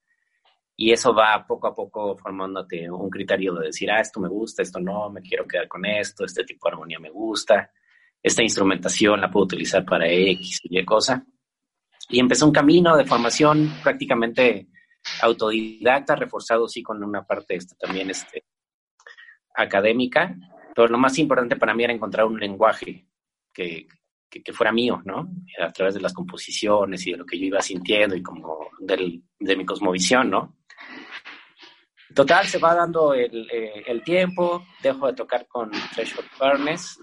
y 0.76 0.92
eso 0.92 1.14
va 1.14 1.44
poco 1.46 1.66
a 1.66 1.74
poco 1.74 2.16
formándote 2.16 2.90
un 2.90 3.10
criterio 3.10 3.54
de 3.54 3.66
decir, 3.66 3.90
ah, 3.90 4.00
esto 4.00 4.20
me 4.20 4.28
gusta, 4.28 4.62
esto 4.62 4.80
no, 4.80 5.10
me 5.10 5.22
quiero 5.22 5.46
quedar 5.46 5.66
con 5.66 5.84
esto, 5.84 6.24
este 6.24 6.44
tipo 6.44 6.68
de 6.68 6.72
armonía 6.72 6.98
me 7.00 7.10
gusta, 7.10 7.70
esta 8.24 8.42
instrumentación 8.42 9.20
la 9.20 9.30
puedo 9.30 9.44
utilizar 9.44 9.84
para 9.84 10.08
X 10.08 10.60
y 10.64 10.78
Y 10.78 10.84
cosa. 10.84 11.26
Y 12.08 12.18
empezó 12.18 12.46
un 12.46 12.52
camino 12.52 12.96
de 12.96 13.04
formación 13.04 13.70
prácticamente 13.82 14.68
autodidacta, 15.20 16.16
reforzado 16.16 16.66
sí 16.66 16.82
con 16.82 17.04
una 17.04 17.26
parte 17.26 17.56
este, 17.56 17.76
también 17.76 18.08
este, 18.08 18.44
académica, 19.54 20.34
pero 20.74 20.88
lo 20.88 20.96
más 20.96 21.18
importante 21.18 21.56
para 21.56 21.74
mí 21.74 21.84
era 21.84 21.92
encontrar 21.92 22.24
un 22.24 22.40
lenguaje 22.40 23.06
que, 23.52 23.86
que, 24.30 24.42
que, 24.42 24.52
fuera 24.54 24.72
mío, 24.72 25.02
¿no? 25.04 25.28
A 25.60 25.70
través 25.70 25.94
de 25.94 26.00
las 26.00 26.14
composiciones 26.14 27.06
y 27.06 27.12
de 27.12 27.18
lo 27.18 27.26
que 27.26 27.38
yo 27.38 27.44
iba 27.44 27.60
sintiendo 27.60 28.16
y 28.16 28.22
como 28.22 28.70
del, 28.80 29.22
de 29.38 29.56
mi 29.56 29.66
cosmovisión, 29.66 30.30
¿no? 30.30 30.56
Total, 32.14 32.46
se 32.46 32.58
va 32.58 32.74
dando 32.74 33.12
el, 33.12 33.50
eh, 33.50 33.82
el 33.86 34.02
tiempo, 34.02 34.64
dejo 34.82 35.08
de 35.08 35.14
tocar 35.14 35.46
con 35.46 35.70
Threshold 35.94 36.28
Furnace 36.30 36.98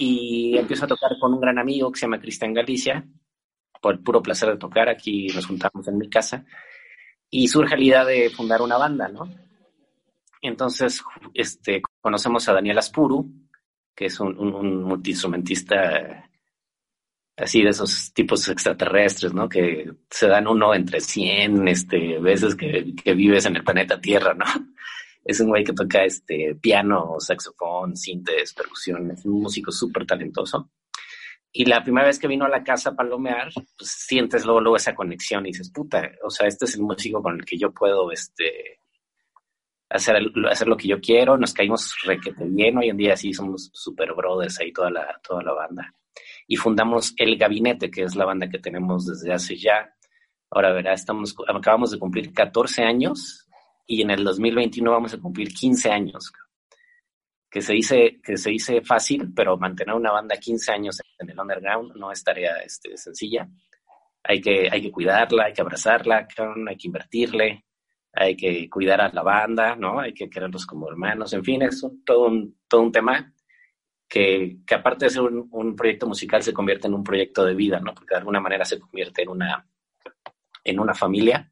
y 0.00 0.56
empiezo 0.56 0.86
a 0.86 0.88
tocar 0.88 1.12
con 1.20 1.34
un 1.34 1.40
gran 1.40 1.58
amigo 1.58 1.92
que 1.92 2.00
se 2.00 2.06
llama 2.06 2.18
Cristian 2.18 2.54
Galicia, 2.54 3.06
por 3.82 3.94
el 3.94 4.00
puro 4.00 4.22
placer 4.22 4.48
de 4.48 4.56
tocar, 4.56 4.88
aquí 4.88 5.26
nos 5.28 5.46
juntamos 5.46 5.86
en 5.86 5.98
mi 5.98 6.08
casa, 6.08 6.44
y 7.28 7.46
surge 7.48 7.76
la 7.76 7.84
idea 7.84 8.04
de 8.04 8.30
fundar 8.30 8.62
una 8.62 8.78
banda, 8.78 9.08
¿no? 9.08 9.28
Entonces, 10.40 11.02
este, 11.34 11.82
conocemos 12.00 12.48
a 12.48 12.54
Daniel 12.54 12.78
Aspuru, 12.78 13.30
que 13.94 14.06
es 14.06 14.18
un, 14.20 14.38
un, 14.38 14.54
un 14.54 14.82
multiinstrumentista 14.84 16.30
así 17.36 17.62
de 17.62 17.70
esos 17.70 18.12
tipos 18.14 18.48
extraterrestres, 18.48 19.34
¿no? 19.34 19.50
Que 19.50 19.90
se 20.08 20.28
dan 20.28 20.46
uno 20.46 20.74
entre 20.74 21.00
100 21.00 21.68
este, 21.68 22.18
veces 22.18 22.54
que, 22.54 22.94
que 22.94 23.12
vives 23.12 23.44
en 23.44 23.56
el 23.56 23.64
planeta 23.64 24.00
Tierra, 24.00 24.32
¿no? 24.32 24.46
Es 25.24 25.40
un 25.40 25.48
güey 25.48 25.64
que 25.64 25.72
toca 25.72 26.04
este, 26.04 26.56
piano, 26.60 27.16
saxofón, 27.18 27.96
sintes, 27.96 28.54
percusión, 28.54 29.10
es 29.10 29.24
un 29.24 29.40
músico 29.42 29.70
súper 29.70 30.06
talentoso. 30.06 30.70
Y 31.52 31.64
la 31.64 31.82
primera 31.82 32.06
vez 32.06 32.18
que 32.18 32.28
vino 32.28 32.44
a 32.44 32.48
la 32.48 32.62
casa 32.62 32.90
a 32.90 32.94
palomear, 32.94 33.50
pues 33.54 33.90
sientes 33.90 34.44
luego, 34.44 34.60
luego 34.60 34.76
esa 34.76 34.94
conexión 34.94 35.44
y 35.46 35.50
dices, 35.50 35.70
puta, 35.70 36.10
o 36.22 36.30
sea, 36.30 36.46
este 36.46 36.64
es 36.64 36.76
el 36.76 36.82
músico 36.82 37.22
con 37.22 37.36
el 37.36 37.44
que 37.44 37.58
yo 37.58 37.72
puedo, 37.72 38.12
este, 38.12 38.80
hacer, 39.90 40.16
hacer 40.48 40.68
lo 40.68 40.76
que 40.76 40.88
yo 40.88 41.00
quiero, 41.00 41.36
nos 41.36 41.52
caímos 41.52 41.94
requete 42.04 42.44
bien, 42.44 42.78
hoy 42.78 42.88
en 42.88 42.96
día 42.96 43.16
sí 43.16 43.34
somos 43.34 43.70
super 43.72 44.14
brothers 44.14 44.60
ahí 44.60 44.72
toda 44.72 44.90
la, 44.90 45.20
toda 45.26 45.42
la 45.42 45.52
banda. 45.52 45.92
Y 46.46 46.56
fundamos 46.56 47.12
El 47.16 47.36
Gabinete, 47.36 47.90
que 47.90 48.04
es 48.04 48.14
la 48.14 48.24
banda 48.24 48.48
que 48.48 48.58
tenemos 48.58 49.06
desde 49.06 49.32
hace 49.32 49.56
ya, 49.56 49.92
ahora 50.50 50.72
verá, 50.72 50.92
estamos, 50.92 51.34
acabamos 51.48 51.90
de 51.90 51.98
cumplir 51.98 52.32
14 52.32 52.82
años 52.82 53.48
y 53.90 54.02
en 54.02 54.10
el 54.12 54.22
2021 54.22 54.88
vamos 54.88 55.12
a 55.14 55.18
cumplir 55.18 55.52
15 55.52 55.90
años. 55.90 56.32
Que 57.50 57.60
se 57.60 57.72
dice, 57.72 58.20
que 58.22 58.36
se 58.36 58.50
dice 58.50 58.82
fácil, 58.82 59.32
pero 59.34 59.58
mantener 59.58 59.96
una 59.96 60.12
banda 60.12 60.36
15 60.36 60.70
años 60.70 61.00
en 61.18 61.28
el 61.28 61.40
underground 61.40 61.96
no 61.96 62.12
es 62.12 62.22
tarea 62.22 62.58
este, 62.64 62.96
sencilla. 62.96 63.48
hay 64.22 64.40
que, 64.40 64.68
hay 64.70 64.80
que 64.80 64.92
cuidarla, 64.92 65.46
hay 65.46 65.52
que 65.52 65.60
abrazarla, 65.60 66.28
hay 66.68 66.76
que 66.76 66.86
invertirle, 66.86 67.64
hay 68.12 68.36
que 68.36 68.70
cuidar 68.70 69.00
a 69.00 69.12
la 69.12 69.24
banda, 69.24 69.74
¿no? 69.74 69.98
Hay 69.98 70.14
que 70.14 70.30
quererlos 70.30 70.66
como 70.66 70.88
hermanos, 70.88 71.32
en 71.32 71.42
fin, 71.42 71.62
es 71.62 71.84
todo, 72.06 72.28
un, 72.28 72.60
todo 72.68 72.82
un 72.82 72.92
tema 72.92 73.34
que, 74.08 74.58
que 74.64 74.74
aparte 74.76 75.06
de 75.06 75.10
ser 75.10 75.22
un, 75.22 75.48
un, 75.50 75.74
proyecto 75.74 76.06
musical 76.06 76.44
se 76.44 76.52
convierte 76.52 76.86
en 76.86 76.94
un 76.94 77.02
proyecto 77.02 77.44
de 77.44 77.54
vida, 77.54 77.80
¿no? 77.80 77.92
Porque 77.92 78.14
de 78.14 78.18
alguna 78.18 78.40
manera 78.40 78.64
se 78.64 78.78
convierte 78.78 79.22
en 79.22 79.30
una, 79.30 79.68
en 80.62 80.78
una 80.78 80.94
familia. 80.94 81.50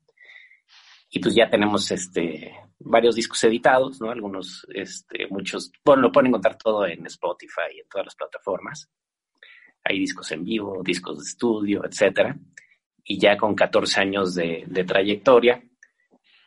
Y 1.11 1.21
pues 1.21 1.35
ya 1.35 1.49
tenemos 1.49 1.91
este, 1.91 2.55
varios 2.79 3.15
discos 3.15 3.43
editados, 3.45 4.01
¿no? 4.01 4.11
Algunos, 4.11 4.67
este, 4.75 5.27
muchos, 5.31 5.73
bueno, 5.85 6.03
lo 6.03 6.13
pueden 6.13 6.29
encontrar 6.29 6.57
todo 6.57 6.87
en 6.87 7.07
Spotify 7.07 7.75
y 7.75 7.81
en 7.81 7.89
todas 7.89 8.07
las 8.07 8.15
plataformas. 8.15 8.91
Hay 9.85 9.99
discos 10.01 10.31
en 10.33 10.45
vivo, 10.45 10.83
discos 10.85 11.19
de 11.19 11.25
estudio, 11.25 11.85
etcétera. 11.85 12.37
Y 13.05 13.19
ya 13.19 13.39
con 13.39 13.55
14 13.55 14.01
años 14.01 14.35
de, 14.35 14.65
de 14.67 14.85
trayectoria, 14.85 15.63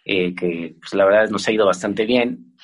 eh, 0.05 0.35
que 0.35 0.75
pues, 0.79 0.93
la 0.93 1.05
verdad 1.05 1.29
nos 1.29 1.47
ha 1.47 1.51
ido 1.51 1.65
bastante 1.65 2.05
bien. 2.05 2.55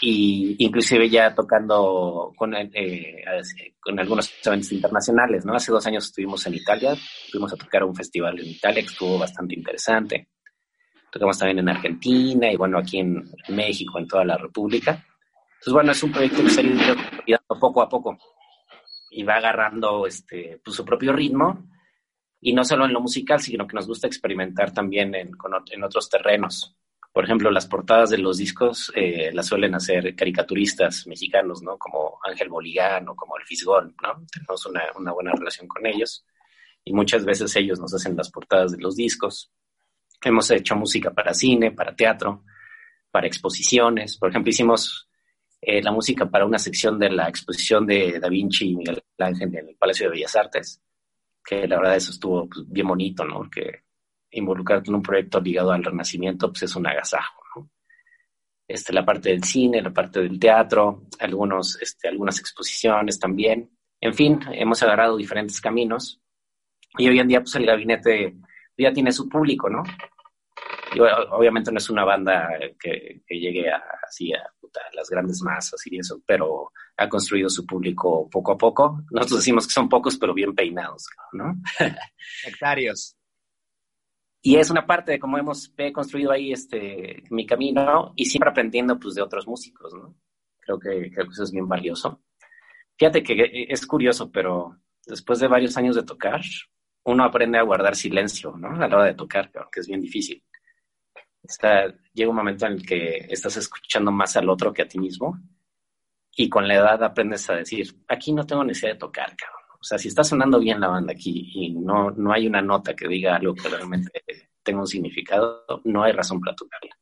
Y 0.00 0.54
inclusive 0.64 1.10
ya 1.10 1.34
tocando 1.34 2.32
con, 2.36 2.54
eh, 2.54 3.24
con 3.80 3.98
algunos 3.98 4.32
eventos 4.46 4.70
internacionales, 4.70 5.44
¿no? 5.44 5.52
Hace 5.52 5.72
dos 5.72 5.84
años 5.84 6.04
estuvimos 6.06 6.46
en 6.46 6.54
Italia, 6.54 6.94
fuimos 7.28 7.52
a 7.52 7.56
tocar 7.56 7.82
un 7.82 7.94
festival 7.94 8.38
en 8.38 8.46
Italia 8.46 8.82
que 8.82 8.88
estuvo 8.88 9.18
bastante 9.18 9.56
interesante 9.56 10.28
tocamos 11.10 11.38
también 11.38 11.58
en 11.60 11.68
Argentina 11.68 12.52
y 12.52 12.56
bueno, 12.56 12.78
aquí 12.78 12.98
en 12.98 13.30
México, 13.48 13.98
en 13.98 14.08
toda 14.08 14.24
la 14.24 14.36
República. 14.36 15.04
Entonces, 15.54 15.72
bueno, 15.72 15.92
es 15.92 16.02
un 16.02 16.12
proyecto 16.12 16.42
que 16.42 16.50
se 16.50 16.60
ha 16.60 16.64
ido 17.26 17.38
poco 17.58 17.82
a 17.82 17.88
poco 17.88 18.18
y 19.10 19.22
va 19.24 19.34
agarrando 19.34 20.06
este, 20.06 20.60
pues, 20.64 20.76
su 20.76 20.84
propio 20.84 21.12
ritmo 21.12 21.66
y 22.40 22.54
no 22.54 22.64
solo 22.64 22.86
en 22.86 22.92
lo 22.92 23.00
musical, 23.00 23.40
sino 23.40 23.66
que 23.66 23.74
nos 23.74 23.86
gusta 23.86 24.06
experimentar 24.06 24.72
también 24.72 25.14
en, 25.14 25.32
en 25.72 25.84
otros 25.84 26.08
terrenos. 26.08 26.76
Por 27.12 27.24
ejemplo, 27.24 27.50
las 27.50 27.66
portadas 27.66 28.10
de 28.10 28.18
los 28.18 28.38
discos 28.38 28.92
eh, 28.94 29.30
las 29.32 29.46
suelen 29.46 29.74
hacer 29.74 30.14
caricaturistas 30.14 31.06
mexicanos, 31.08 31.60
¿no? 31.60 31.76
Como 31.76 32.18
Ángel 32.24 32.48
Boligán 32.48 33.08
o 33.08 33.16
como 33.16 33.36
El 33.36 33.44
Fisgón, 33.44 33.96
¿no? 34.00 34.24
Tenemos 34.32 34.64
una, 34.66 34.84
una 34.96 35.12
buena 35.12 35.32
relación 35.32 35.66
con 35.66 35.84
ellos 35.86 36.24
y 36.84 36.92
muchas 36.92 37.24
veces 37.24 37.54
ellos 37.56 37.80
nos 37.80 37.92
hacen 37.92 38.16
las 38.16 38.30
portadas 38.30 38.72
de 38.72 38.78
los 38.78 38.94
discos. 38.94 39.52
Hemos 40.22 40.50
hecho 40.50 40.76
música 40.76 41.10
para 41.10 41.32
cine, 41.32 41.72
para 41.72 41.94
teatro, 41.94 42.44
para 43.10 43.26
exposiciones. 43.26 44.16
Por 44.16 44.30
ejemplo, 44.30 44.50
hicimos 44.50 45.08
eh, 45.60 45.82
la 45.82 45.92
música 45.92 46.28
para 46.28 46.46
una 46.46 46.58
sección 46.58 46.98
de 46.98 47.10
la 47.10 47.28
exposición 47.28 47.86
de 47.86 48.18
Da 48.18 48.28
Vinci 48.28 48.70
y 48.70 48.76
Miguel 48.76 49.02
Ángel 49.18 49.54
en 49.54 49.68
el 49.68 49.76
Palacio 49.76 50.06
de 50.06 50.12
Bellas 50.12 50.36
Artes, 50.36 50.82
que 51.44 51.66
la 51.68 51.76
verdad 51.76 51.96
eso 51.96 52.12
estuvo 52.12 52.48
pues, 52.48 52.66
bien 52.68 52.86
bonito, 52.86 53.24
¿no? 53.24 53.38
Porque 53.38 53.84
involucrarte 54.30 54.90
en 54.90 54.96
un 54.96 55.02
proyecto 55.02 55.40
ligado 55.40 55.72
al 55.72 55.84
Renacimiento, 55.84 56.48
pues 56.50 56.62
es 56.62 56.76
un 56.76 56.86
agasajo, 56.86 57.42
¿no? 57.56 57.70
Este, 58.66 58.92
la 58.92 59.04
parte 59.04 59.30
del 59.30 59.44
cine, 59.44 59.82
la 59.82 59.92
parte 59.92 60.20
del 60.20 60.38
teatro, 60.38 61.08
algunos, 61.18 61.80
este, 61.82 62.08
algunas 62.08 62.38
exposiciones 62.38 63.18
también. 63.18 63.70
En 64.00 64.14
fin, 64.14 64.40
hemos 64.52 64.82
agarrado 64.82 65.16
diferentes 65.16 65.60
caminos 65.60 66.22
y 66.96 67.08
hoy 67.08 67.18
en 67.18 67.28
día 67.28 67.40
pues 67.40 67.54
el 67.56 67.66
gabinete 67.66 68.36
ya 68.80 68.92
tiene 68.92 69.12
su 69.12 69.28
público, 69.28 69.68
¿no? 69.68 69.82
Y 70.94 71.00
obviamente 71.00 71.70
no 71.70 71.78
es 71.78 71.88
una 71.88 72.04
banda 72.04 72.48
que, 72.78 73.22
llegue 73.28 73.70
a, 73.70 73.82
así 74.06 74.32
a, 74.32 74.42
las 74.92 75.08
grandes 75.08 75.42
masas 75.42 75.80
y 75.86 75.98
eso, 75.98 76.20
pero 76.26 76.72
ha 76.96 77.08
construido 77.08 77.48
su 77.48 77.66
público 77.66 78.28
poco 78.30 78.52
a 78.52 78.58
poco. 78.58 79.02
Nosotros 79.10 79.40
decimos 79.40 79.66
que 79.66 79.72
son 79.72 79.88
pocos, 79.88 80.16
pero 80.16 80.34
bien 80.34 80.54
peinados, 80.54 81.08
¿no? 81.32 81.54
Hectarios. 82.46 83.16
Y 84.42 84.56
es 84.56 84.70
una 84.70 84.86
parte 84.86 85.12
de 85.12 85.20
cómo 85.20 85.38
hemos 85.38 85.72
construido 85.92 86.32
ahí 86.32 86.52
este, 86.52 87.24
mi 87.30 87.46
camino 87.46 88.12
y 88.16 88.24
siempre 88.24 88.50
aprendiendo 88.50 88.98
pues, 88.98 89.14
de 89.14 89.22
otros 89.22 89.46
músicos, 89.46 89.92
¿no? 89.94 90.16
Creo 90.60 90.78
que, 90.78 91.10
creo 91.10 91.26
que 91.26 91.32
eso 91.32 91.42
es 91.42 91.52
bien 91.52 91.68
valioso. 91.68 92.22
Fíjate 92.98 93.22
que 93.22 93.66
es 93.68 93.86
curioso, 93.86 94.30
pero 94.30 94.78
después 95.06 95.40
de 95.40 95.48
varios 95.48 95.76
años 95.76 95.96
de 95.96 96.04
tocar, 96.04 96.40
uno 97.10 97.24
aprende 97.24 97.58
a 97.58 97.62
guardar 97.62 97.96
silencio, 97.96 98.56
¿no? 98.56 98.70
A 98.82 98.88
la 98.88 98.96
hora 98.96 99.04
de 99.06 99.14
tocar, 99.14 99.50
que 99.50 99.80
es 99.80 99.86
bien 99.86 100.00
difícil. 100.00 100.42
Llega 102.12 102.30
un 102.30 102.36
momento 102.36 102.66
en 102.66 102.72
el 102.72 102.86
que 102.86 103.26
estás 103.28 103.56
escuchando 103.56 104.12
más 104.12 104.36
al 104.36 104.48
otro 104.48 104.72
que 104.72 104.82
a 104.82 104.88
ti 104.88 104.98
mismo 104.98 105.38
y 106.36 106.48
con 106.48 106.68
la 106.68 106.74
edad 106.74 107.02
aprendes 107.02 107.48
a 107.50 107.54
decir, 107.54 107.86
aquí 108.08 108.32
no 108.32 108.46
tengo 108.46 108.64
necesidad 108.64 108.92
de 108.92 108.98
tocar, 108.98 109.36
cabrón. 109.36 109.60
O 109.80 109.84
sea, 109.84 109.98
si 109.98 110.08
está 110.08 110.22
sonando 110.22 110.60
bien 110.60 110.80
la 110.80 110.88
banda 110.88 111.12
aquí 111.12 111.50
y 111.54 111.70
no, 111.70 112.10
no 112.10 112.32
hay 112.32 112.46
una 112.46 112.60
nota 112.60 112.94
que 112.94 113.08
diga 113.08 113.36
algo 113.36 113.54
que 113.54 113.68
realmente 113.68 114.22
tenga 114.62 114.80
un 114.80 114.86
significado, 114.86 115.64
no 115.84 116.02
hay 116.02 116.12
razón 116.12 116.38
para 116.40 116.54
tocarla. 116.54 116.96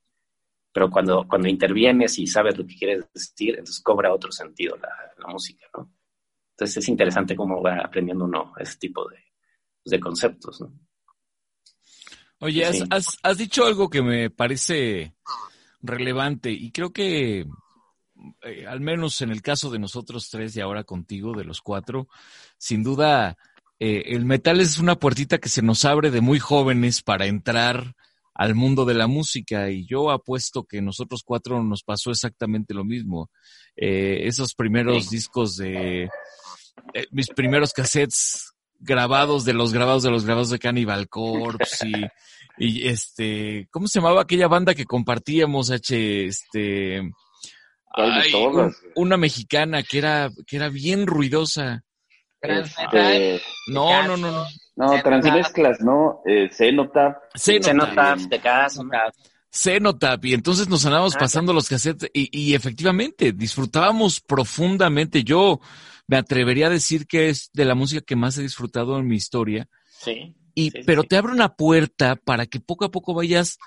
Pero 0.73 0.89
cuando, 0.91 1.27
cuando 1.27 1.49
intervienes 1.49 2.19
y 2.19 2.27
sabes 2.27 2.57
lo 2.57 2.65
que 2.65 2.77
quieres 2.77 3.13
decir, 3.13 3.51
entonces 3.51 3.83
cobra 3.83 4.15
otro 4.15 4.31
sentido 4.31 4.77
la, 4.77 4.91
la 5.19 5.27
música, 5.27 5.67
¿no? 5.77 5.91
Entonces 6.53 6.77
es 6.79 6.89
interesante 6.89 7.37
cómo 7.37 7.63
va 7.63 7.79
aprendiendo 7.79 8.25
uno 8.25 8.53
ese 8.59 8.79
tipo 8.79 9.09
de, 9.09 9.17
de 9.85 10.01
conceptos. 10.01 10.61
¿no? 10.61 10.73
Oye, 12.41 12.65
has, 12.65 13.39
dicho 13.39 13.67
algo 13.67 13.91
que 13.91 14.01
me 14.01 14.31
parece 14.31 15.15
relevante 15.83 16.51
y 16.53 16.71
creo 16.71 16.93
que 16.93 17.47
eh, 18.43 18.67
al 18.67 18.81
menos 18.81 19.21
en 19.23 19.31
el 19.31 19.43
caso 19.43 19.71
de 19.71 19.81
nosotros 19.81 20.29
tres 20.31 20.57
y 20.57 20.61
ahora 20.61 20.85
contigo, 20.85 21.37
de 21.37 21.45
los 21.45 21.61
cuatro, 21.61 22.09
sin 22.57 22.85
duda 22.85 23.37
eh, 23.81 24.05
el 24.07 24.25
metal 24.25 24.61
es 24.61 24.79
una 24.79 24.97
puertita 24.97 25.39
que 25.39 25.49
se 25.49 25.63
nos 25.63 25.85
abre 25.85 26.11
de 26.11 26.21
muy 26.21 26.39
jóvenes 26.39 27.03
para 27.03 27.27
entrar 27.27 27.95
al 28.35 28.55
mundo 28.55 28.85
de 28.85 28.95
la 28.95 29.09
música 29.09 29.71
y 29.71 29.85
yo 29.85 30.13
apuesto 30.13 30.63
que 30.63 30.81
nosotros 30.81 31.25
cuatro 31.25 31.63
nos 31.65 31.83
pasó 31.83 32.13
exactamente 32.13 32.73
lo 32.73 32.85
mismo. 32.85 33.31
Eh, 33.75 34.21
esos 34.27 34.55
primeros 34.55 35.11
discos 35.11 35.57
de 35.57 36.09
mis 37.11 37.27
primeros 37.29 37.73
cassettes 37.73 38.53
grabados 38.79 39.45
de 39.45 39.53
los 39.53 39.73
grabados 39.73 40.03
de 40.03 40.11
los 40.11 40.25
grabados 40.25 40.51
de 40.51 40.59
Cannibal 40.59 41.09
Corpse 41.09 41.89
y, 41.89 42.07
y 42.59 42.89
este, 42.89 43.69
¿cómo 43.71 43.87
se 43.87 44.01
llamaba 44.01 44.23
aquella 44.23 44.49
banda 44.49 44.75
que 44.75 44.85
compartíamos, 44.85 45.71
H, 45.71 46.27
este, 46.27 47.03
una 48.95 49.17
mexicana 49.17 49.83
que 49.83 49.99
era, 49.99 50.31
que 50.47 50.57
era 50.57 50.69
bien 50.69 51.07
ruidosa. 51.07 51.83
Este, 52.41 53.41
no, 53.69 54.07
no, 54.07 54.17
no, 54.17 54.31
no. 54.31 54.45
No, 54.77 55.03
transmezclas, 55.03 55.81
¿no? 55.81 56.21
Eh, 56.25 56.49
Cenotap. 56.53 57.17
Cenotap, 57.35 58.19
de 58.19 58.39
casa. 58.39 58.83
Cenotap, 59.51 60.25
y 60.25 60.35
entonces 60.35 60.69
nos 60.69 60.87
andábamos 60.87 61.17
ah, 61.17 61.21
pasando 61.21 61.53
los 61.53 61.69
cassettes 61.69 62.09
y, 62.13 62.29
y 62.31 62.55
efectivamente 62.55 63.33
disfrutábamos 63.33 64.21
profundamente. 64.21 65.25
Yo, 65.25 65.61
me 66.09 66.17
atrevería 66.17 66.67
a 66.67 66.71
decir 66.71 67.07
que 67.07 67.29
es 67.29 67.51
de 67.53 67.65
la 67.65 67.75
música 67.75 68.03
que 68.05 68.17
más 68.17 68.37
he 68.39 68.43
disfrutado 68.43 68.99
en 68.99 69.07
mi 69.07 69.17
historia. 69.17 69.69
Sí. 70.01 70.35
Y, 70.55 70.71
pero 70.83 71.05
te 71.05 71.17
abre 71.17 71.33
una 71.33 71.55
puerta 71.55 72.17
para 72.17 72.47
que 72.47 72.59
poco 72.59 72.85
a 72.85 72.91
poco 72.91 73.15
vayas 73.15 73.59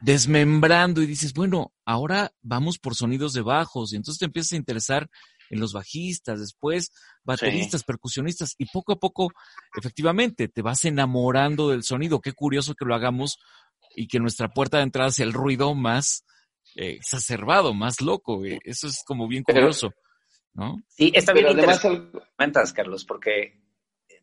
desmembrando 0.00 1.02
y 1.02 1.06
dices, 1.06 1.32
bueno, 1.32 1.72
ahora 1.84 2.32
vamos 2.42 2.78
por 2.78 2.94
sonidos 2.94 3.32
de 3.32 3.40
bajos 3.40 3.92
y 3.92 3.96
entonces 3.96 4.18
te 4.18 4.26
empiezas 4.26 4.52
a 4.52 4.56
interesar 4.56 5.08
en 5.50 5.60
los 5.60 5.72
bajistas, 5.72 6.40
después 6.40 6.92
bateristas, 7.24 7.82
percusionistas 7.82 8.54
y 8.58 8.66
poco 8.66 8.92
a 8.92 8.96
poco, 8.96 9.30
efectivamente, 9.76 10.48
te 10.48 10.62
vas 10.62 10.84
enamorando 10.84 11.70
del 11.70 11.82
sonido. 11.82 12.20
Qué 12.20 12.32
curioso 12.32 12.74
que 12.74 12.84
lo 12.84 12.94
hagamos 12.94 13.38
y 13.96 14.06
que 14.06 14.20
nuestra 14.20 14.48
puerta 14.48 14.78
de 14.78 14.84
entrada 14.84 15.10
sea 15.10 15.24
el 15.24 15.32
ruido 15.32 15.74
más 15.74 16.24
eh, 16.76 16.90
exacerbado, 16.90 17.72
más 17.72 18.00
loco. 18.00 18.44
Eh, 18.44 18.58
eso 18.64 18.86
es 18.86 19.02
como 19.06 19.26
bien 19.26 19.42
curioso. 19.42 19.92
Sí, 20.88 21.10
está 21.14 21.32
bien 21.32 21.48
interesante, 21.48 22.20
Carlos, 22.74 23.04
porque 23.04 23.64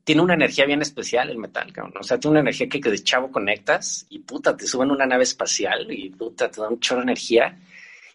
tiene 0.04 0.22
una 0.22 0.34
energía 0.34 0.66
bien 0.66 0.82
especial 0.82 1.30
el 1.30 1.38
metal, 1.38 1.72
cabrón. 1.74 1.94
O 2.00 2.04
sea, 2.04 2.20
tiene 2.20 2.32
una 2.32 2.40
energía 2.42 2.70
que, 2.70 2.80
de 2.80 3.04
chavo 3.04 3.32
conectas 3.32 4.06
y 4.10 4.20
puta, 4.20 4.56
te 4.56 4.66
suben 4.66 4.92
una 4.92 5.06
nave 5.06 5.24
espacial 5.24 5.92
y 5.92 6.10
puta, 6.10 6.50
te 6.50 6.62
da 6.62 6.70
un 6.70 6.80
chorro 6.80 7.02
de 7.02 7.06
energía 7.06 7.58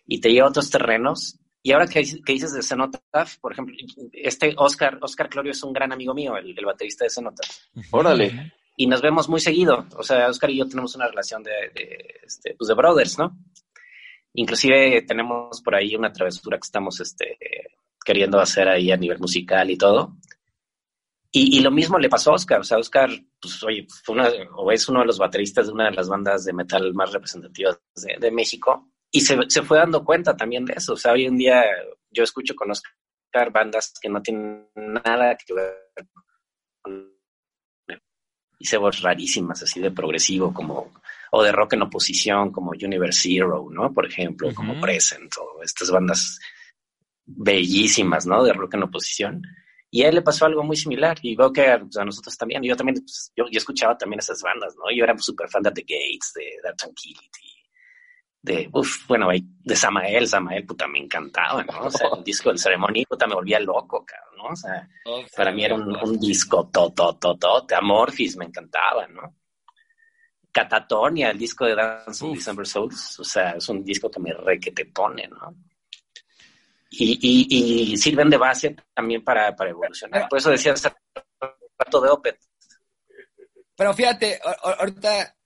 y 0.07 0.21
te 0.21 0.33
lleva 0.33 0.47
a 0.47 0.51
otros 0.51 0.71
terrenos. 0.71 1.39
Y 1.63 1.73
ahora 1.73 1.87
que, 1.87 2.01
dices 2.01 2.53
de 2.53 2.63
Cenotaph, 2.63 3.37
por 3.41 3.53
ejemplo, 3.53 3.75
este 4.13 4.55
Oscar, 4.57 4.99
Oscar 5.03 5.29
Clorio 5.29 5.53
es 5.53 5.63
un 5.63 5.73
gran 5.73 5.93
amigo 5.93 6.15
mío, 6.15 6.37
el, 6.37 6.55
baterista 6.65 7.05
de 7.05 7.11
Cenotaph. 7.11 7.51
Órale. 7.91 8.53
Y 8.77 8.87
nos 8.87 9.03
vemos 9.03 9.29
muy 9.29 9.41
seguido. 9.41 9.87
O 9.97 10.03
sea, 10.03 10.29
Oscar 10.29 10.51
y 10.51 10.59
yo 10.59 10.69
tenemos 10.69 10.95
una 10.95 11.09
relación 11.09 11.43
de, 11.43 11.71
de, 11.75 12.21
este, 12.23 12.55
pues 12.57 12.69
de 12.69 12.75
brothers, 12.75 13.19
¿no? 13.19 13.37
Inclusive 14.35 15.03
tenemos 15.03 15.61
por 15.63 15.75
ahí 15.75 15.97
una 15.97 16.13
travesura 16.13 16.59
que 16.59 16.67
estamos 16.67 17.01
este, 17.01 17.39
queriendo 18.07 18.39
hacer 18.39 18.69
ahí 18.69 18.93
a 18.93 18.97
nivel 18.97 19.19
musical 19.19 19.69
y 19.69 19.77
todo. 19.77 20.17
Y, 21.33 21.61
lo 21.61 21.71
mismo 21.71 21.99
le 21.99 22.09
pasó 22.09 22.31
a 22.31 22.37
Oscar. 22.37 22.61
O 22.61 22.65
sea, 22.65 22.79
Oscar, 22.79 23.11
pues, 23.39 23.63
oye, 23.63 23.87
fue 24.05 24.17
o 24.55 24.73
es 24.73 24.89
uno 24.89 25.01
de 25.01 25.07
los 25.07 25.19
bateristas 25.19 25.67
de 25.67 25.73
una 25.73 25.91
de 25.91 25.91
las 25.91 26.09
bandas 26.09 26.45
de 26.45 26.55
metal 26.55 26.95
más 26.95 27.13
representativas 27.13 27.79
de, 27.95 28.31
México. 28.31 28.89
Y 29.11 29.21
se, 29.21 29.37
se, 29.49 29.61
fue 29.61 29.77
dando 29.77 30.03
cuenta 30.03 30.35
también 30.35 30.65
de 30.65 30.75
eso. 30.79 30.95
O 30.95 30.97
sea, 30.97 31.13
hoy 31.13 31.27
en 31.27 31.37
día 31.37 31.63
yo 32.11 32.23
escucho 32.23 32.55
con 32.55 32.71
Oscar 32.71 33.53
bandas 33.53 33.93
que 34.01 34.09
no 34.09 34.23
tienen 34.23 34.71
nada 34.75 35.37
que 35.37 35.53
ver 35.53 35.75
con 36.81 37.17
hice 38.59 38.77
voces 38.79 39.03
rarísimas, 39.03 39.63
así 39.63 39.81
de 39.81 39.91
progresivo, 39.91 40.53
como, 40.53 40.93
o 41.31 41.43
de 41.43 41.53
rock 41.53 41.75
en 41.75 41.83
oposición, 41.83 42.51
como 42.51 42.71
Universe 42.71 43.29
Zero, 43.29 43.69
¿no? 43.71 43.93
Por 43.93 44.07
ejemplo, 44.07 44.53
como 44.55 44.81
Present, 44.81 45.35
o 45.39 45.63
estas 45.63 45.91
bandas 45.91 46.39
bellísimas, 47.27 48.27
¿no? 48.27 48.43
De 48.43 48.53
rock 48.53 48.75
en 48.75 48.85
oposición. 48.85 49.43
Y 49.91 50.03
a 50.03 50.09
él 50.09 50.17
le 50.17 50.23
pasó 50.23 50.47
algo 50.47 50.63
muy 50.63 50.77
similar 50.77 51.19
y 51.23 51.37
veo 51.37 51.53
que 51.53 51.67
a, 51.69 51.79
nosotros 51.79 52.37
también. 52.37 52.63
Yo 52.63 52.77
también, 52.77 53.01
pues, 53.01 53.33
yo, 53.37 53.45
yo, 53.51 53.59
escuchaba 53.59 53.97
también 53.97 54.21
esas 54.21 54.43
bandas, 54.43 54.75
¿no? 54.77 54.85
Yo 54.95 55.05
era 55.05 55.17
súper 55.19 55.49
fan 55.49 55.63
de 55.63 55.71
The 55.71 55.83
Gates, 55.83 56.33
de 56.35 56.45
Dark 56.63 56.77
Tranquility, 56.77 57.57
de, 58.43 58.69
uff, 58.73 59.07
bueno, 59.09 59.29
de 59.31 59.77
Samael, 59.77 60.29
Samael, 60.29 60.65
puta, 60.65 60.87
me 60.87 61.01
encantaba, 61.01 61.65
¿no? 61.65 61.87
O 61.87 61.91
sea, 61.91 62.09
el 62.17 62.25
disco 62.25 62.49
del 62.49 62.59
Ceremony, 62.59 63.05
puta, 63.09 63.27
me 63.27 63.35
volvía 63.35 63.59
loco, 63.61 64.05
cabrón, 64.05 64.37
¿no? 64.39 64.45
O 64.53 64.57
sea, 64.57 64.89
para 65.37 65.53
mí 65.53 65.65
era 65.65 65.75
un, 65.75 65.97
un 65.97 66.19
disco 66.19 66.69
to, 66.73 66.93
to, 66.93 67.17
to, 67.17 67.37
to, 67.37 67.67
de 67.69 67.75
Amorphis, 67.75 68.37
me 68.37 68.45
encantaba, 68.45 69.07
¿no? 69.09 69.35
Catatonia, 70.53 71.31
el 71.31 71.39
disco 71.39 71.67
de 71.67 71.75
Dance 71.75 72.25
of 72.25 72.35
December 72.35 72.67
Souls, 72.67 73.21
o 73.21 73.25
sea, 73.25 73.51
es 73.53 73.69
un 73.69 73.85
disco 73.85 74.11
que 74.11 74.21
me 74.21 74.33
re 74.33 74.59
que 74.59 74.73
te 74.73 74.87
pone, 74.87 75.29
¿no? 75.29 75.55
Y, 76.91 77.19
y, 77.21 77.93
y, 77.93 77.97
sirven 77.97 78.31
de 78.31 78.37
base 78.37 78.77
también 78.95 79.25
para, 79.25 79.55
para 79.57 79.71
evolucionar. 79.71 80.29
Por 80.29 80.39
eso 80.39 80.51
decía 80.51 80.73
hace 80.73 80.91
rato 81.79 82.01
de 82.01 82.11
Opet. 82.11 82.39
Pero 83.77 83.93
fíjate, 83.93 84.41
ahorita 84.63 85.37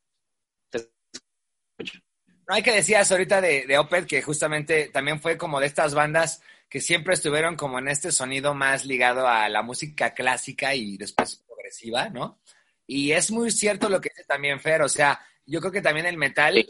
no 2.50 2.56
hay 2.56 2.62
que 2.62 2.73
decías 2.73 3.11
ahorita 3.11 3.40
de, 3.40 3.64
de 3.66 3.78
Opeth 3.78 4.06
que 4.06 4.23
justamente 4.23 4.88
también 4.88 5.20
fue 5.20 5.38
como 5.38 5.61
de 5.61 5.66
estas 5.66 5.94
bandas 5.94 6.42
que 6.68 6.80
siempre 6.80 7.14
estuvieron 7.14 7.56
como 7.56 7.78
en 7.78 7.88
este 7.88 8.12
sonido 8.12 8.54
más 8.54 8.85
ligado 8.85 9.26
a 9.26 9.49
la 9.49 9.62
música 9.62 10.14
clásica 10.14 10.75
y 10.75 10.97
después 10.97 11.37
progresiva, 11.47 12.09
¿no? 12.09 12.40
Y 12.87 13.12
es 13.12 13.30
muy 13.30 13.50
cierto 13.52 13.88
lo 13.88 14.00
que 14.00 14.09
dice 14.09 14.25
también 14.25 14.59
Fer, 14.61 14.82
o 14.82 14.88
sea, 14.88 15.20
yo 15.47 15.61
creo 15.61 15.73
que 15.73 15.82
también 15.82 16.06
el 16.06 16.16
metal, 16.16 16.66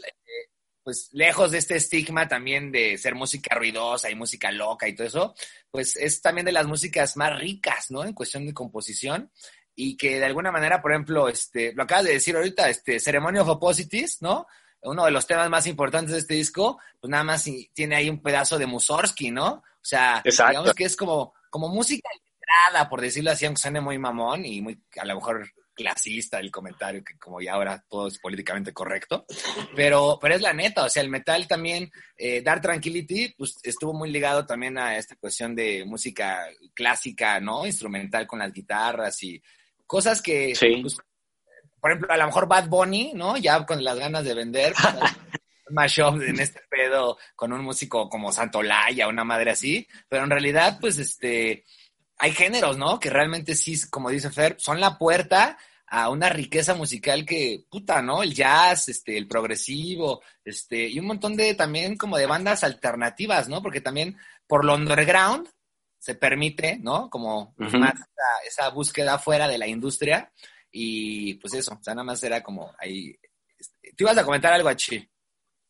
pues 0.83 1.09
lejos 1.13 1.51
de 1.51 1.59
este 1.59 1.75
estigma 1.75 2.27
también 2.27 2.71
de 2.71 2.97
ser 2.97 3.15
música 3.15 3.55
ruidosa 3.55 4.09
y 4.09 4.15
música 4.15 4.51
loca 4.51 4.87
y 4.87 4.95
todo 4.95 5.07
eso, 5.07 5.35
pues 5.69 5.95
es 5.95 6.21
también 6.21 6.45
de 6.45 6.51
las 6.51 6.67
músicas 6.67 7.17
más 7.17 7.39
ricas, 7.39 7.91
¿no? 7.91 8.03
En 8.03 8.13
cuestión 8.13 8.45
de 8.45 8.53
composición 8.53 9.31
y 9.75 9.95
que 9.97 10.19
de 10.19 10.25
alguna 10.25 10.51
manera, 10.51 10.81
por 10.81 10.91
ejemplo, 10.91 11.29
este, 11.29 11.73
lo 11.73 11.83
acabas 11.83 12.05
de 12.05 12.13
decir 12.13 12.35
ahorita, 12.35 12.69
este, 12.69 12.99
Ceremony 12.99 13.39
of 13.39 13.49
Opposites, 13.49 14.21
¿no? 14.21 14.47
uno 14.83 15.05
de 15.05 15.11
los 15.11 15.27
temas 15.27 15.47
más 15.47 15.67
importantes 15.67 16.11
de 16.13 16.19
este 16.19 16.33
disco, 16.33 16.79
pues 16.99 17.11
nada 17.11 17.23
más 17.23 17.45
tiene 17.73 17.95
ahí 17.95 18.09
un 18.09 18.21
pedazo 18.21 18.57
de 18.57 18.65
Mussorgsky, 18.65 19.29
¿no? 19.29 19.47
O 19.53 19.83
sea, 19.83 20.23
digamos 20.25 20.73
que 20.73 20.85
es 20.85 20.95
como, 20.95 21.35
como 21.51 21.69
música 21.69 22.09
por 22.89 23.01
decirlo 23.01 23.31
así, 23.31 23.45
aunque 23.45 23.61
suene 23.61 23.81
muy 23.81 23.97
mamón 23.97 24.45
y 24.45 24.61
muy, 24.61 24.81
a 24.99 25.05
lo 25.05 25.15
mejor 25.15 25.47
clasista 25.73 26.39
el 26.39 26.51
comentario, 26.51 27.03
que 27.03 27.17
como 27.17 27.41
ya 27.41 27.53
ahora 27.53 27.83
todo 27.89 28.07
es 28.07 28.19
políticamente 28.19 28.73
correcto, 28.73 29.25
pero, 29.75 30.17
pero 30.21 30.35
es 30.35 30.41
la 30.41 30.53
neta, 30.53 30.85
o 30.85 30.89
sea, 30.89 31.03
el 31.03 31.09
metal 31.09 31.47
también, 31.47 31.91
eh, 32.17 32.41
Dark 32.41 32.61
Tranquility, 32.61 33.33
pues 33.37 33.57
estuvo 33.63 33.93
muy 33.93 34.11
ligado 34.11 34.45
también 34.45 34.77
a 34.77 34.97
esta 34.97 35.15
cuestión 35.15 35.55
de 35.55 35.85
música 35.85 36.45
clásica, 36.73 37.39
¿no? 37.39 37.65
Instrumental 37.65 38.27
con 38.27 38.39
las 38.39 38.53
guitarras 38.53 39.21
y 39.23 39.41
cosas 39.85 40.21
que 40.21 40.53
pues, 40.81 40.97
por 41.79 41.91
ejemplo, 41.91 42.11
a 42.13 42.17
lo 42.17 42.25
mejor 42.27 42.47
Bad 42.47 42.67
Bunny, 42.67 43.13
¿no? 43.15 43.37
Ya 43.37 43.65
con 43.65 43.83
las 43.83 43.97
ganas 43.97 44.23
de 44.23 44.35
vender, 44.35 44.73
pues, 44.73 44.95
mashup 45.69 46.21
en 46.21 46.39
este 46.39 46.61
pedo 46.69 47.17
con 47.35 47.51
un 47.53 47.63
músico 47.63 48.07
como 48.09 48.31
Santolaya, 48.31 49.07
una 49.07 49.23
madre 49.23 49.51
así, 49.51 49.87
pero 50.07 50.23
en 50.23 50.29
realidad, 50.29 50.77
pues, 50.79 50.99
este, 50.99 51.63
hay 52.21 52.33
géneros, 52.33 52.77
¿no? 52.77 52.99
Que 52.99 53.09
realmente 53.09 53.55
sí, 53.55 53.75
como 53.89 54.11
dice 54.11 54.29
Fer, 54.29 54.55
son 54.59 54.79
la 54.79 54.99
puerta 54.99 55.57
a 55.87 56.07
una 56.09 56.29
riqueza 56.29 56.75
musical 56.75 57.25
que, 57.25 57.65
puta, 57.67 58.03
¿no? 58.03 58.21
El 58.21 58.35
jazz, 58.35 58.89
este, 58.89 59.17
el 59.17 59.27
progresivo, 59.27 60.21
este, 60.45 60.87
y 60.87 60.99
un 60.99 61.07
montón 61.07 61.35
de 61.35 61.55
también 61.55 61.97
como 61.97 62.17
de 62.17 62.27
bandas 62.27 62.63
alternativas, 62.63 63.49
¿no? 63.49 63.63
Porque 63.63 63.81
también 63.81 64.17
por 64.45 64.63
lo 64.63 64.75
underground 64.75 65.49
se 65.97 66.13
permite, 66.13 66.77
¿no? 66.77 67.09
Como 67.09 67.55
más 67.57 67.95
esa, 67.95 68.05
esa, 68.47 68.69
búsqueda 68.69 69.17
fuera 69.17 69.47
de 69.47 69.57
la 69.57 69.67
industria 69.67 70.31
y 70.71 71.33
pues 71.35 71.55
eso, 71.55 71.73
o 71.73 71.83
sea, 71.83 71.95
nada 71.95 72.05
más 72.05 72.23
era 72.23 72.43
como 72.43 72.71
ahí. 72.77 73.17
Este, 73.57 73.93
¿Tú 73.97 74.03
ibas 74.03 74.17
a 74.19 74.23
comentar 74.23 74.53
algo, 74.53 74.69
Achi? 74.69 75.09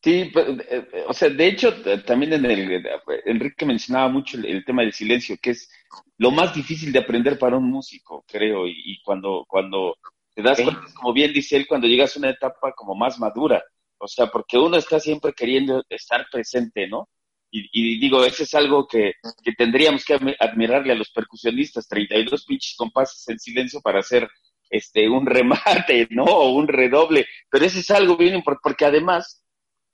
Sí, 0.04 0.30
pues, 0.34 0.48
eh, 0.50 0.88
eh, 0.92 1.04
o 1.08 1.14
sea, 1.14 1.30
de 1.30 1.48
hecho, 1.48 1.74
también 2.04 2.34
en 2.34 2.46
el, 2.46 2.86
Enrique 3.26 3.66
mencionaba 3.66 4.10
mucho 4.10 4.38
el, 4.38 4.66
tema 4.66 4.82
del 4.82 4.94
silencio, 4.94 5.38
que 5.42 5.52
es 5.52 5.70
lo 6.18 6.32
más 6.32 6.54
difícil 6.54 6.92
de 6.92 7.00
aprender 7.00 7.38
para 7.40 7.58
un 7.58 7.70
músico, 7.70 8.24
creo, 8.28 8.68
y, 8.68 9.02
cuando, 9.04 9.46
cuando 9.48 9.98
te 10.34 10.42
das 10.42 10.62
cuenta, 10.62 10.82
como 10.96 11.14
bien 11.14 11.34
dice 11.34 11.58
él, 11.58 11.68
cuando 11.68 11.88
llegas 11.88 12.16
a 12.16 12.20
una 12.20 12.30
etapa 12.30 12.74
como 12.74 12.96
más 12.96 13.20
madura, 13.20 13.64
o 13.98 14.08
sea, 14.08 14.28
porque 14.28 14.58
uno 14.58 14.78
está 14.78 15.00
siempre 15.00 15.34
queriendo 15.34 15.84
estar 15.90 16.26
presente, 16.32 16.88
¿no? 16.88 17.10
Y, 17.52 17.70
y 17.72 18.00
digo, 18.00 18.24
eso 18.24 18.44
es 18.44 18.54
algo 18.54 18.88
que, 18.88 19.14
que 19.44 19.52
tendríamos 19.54 20.06
que 20.06 20.18
admirarle 20.40 20.94
a 20.94 20.96
los 20.96 21.12
percusionistas, 21.12 21.88
32 21.88 22.46
pinches 22.46 22.76
compases 22.78 23.28
en 23.28 23.40
silencio 23.40 23.82
para 23.82 24.00
hacer 24.00 24.30
este, 24.72 25.10
un 25.10 25.26
remate, 25.26 26.08
¿no? 26.12 26.24
O 26.24 26.54
un 26.54 26.68
redoble, 26.68 27.28
pero 27.50 27.66
eso 27.66 27.80
es 27.80 27.92
algo 27.92 28.18
bien 28.18 28.36
importante, 28.36 28.64
porque 28.64 28.86
además, 28.86 29.44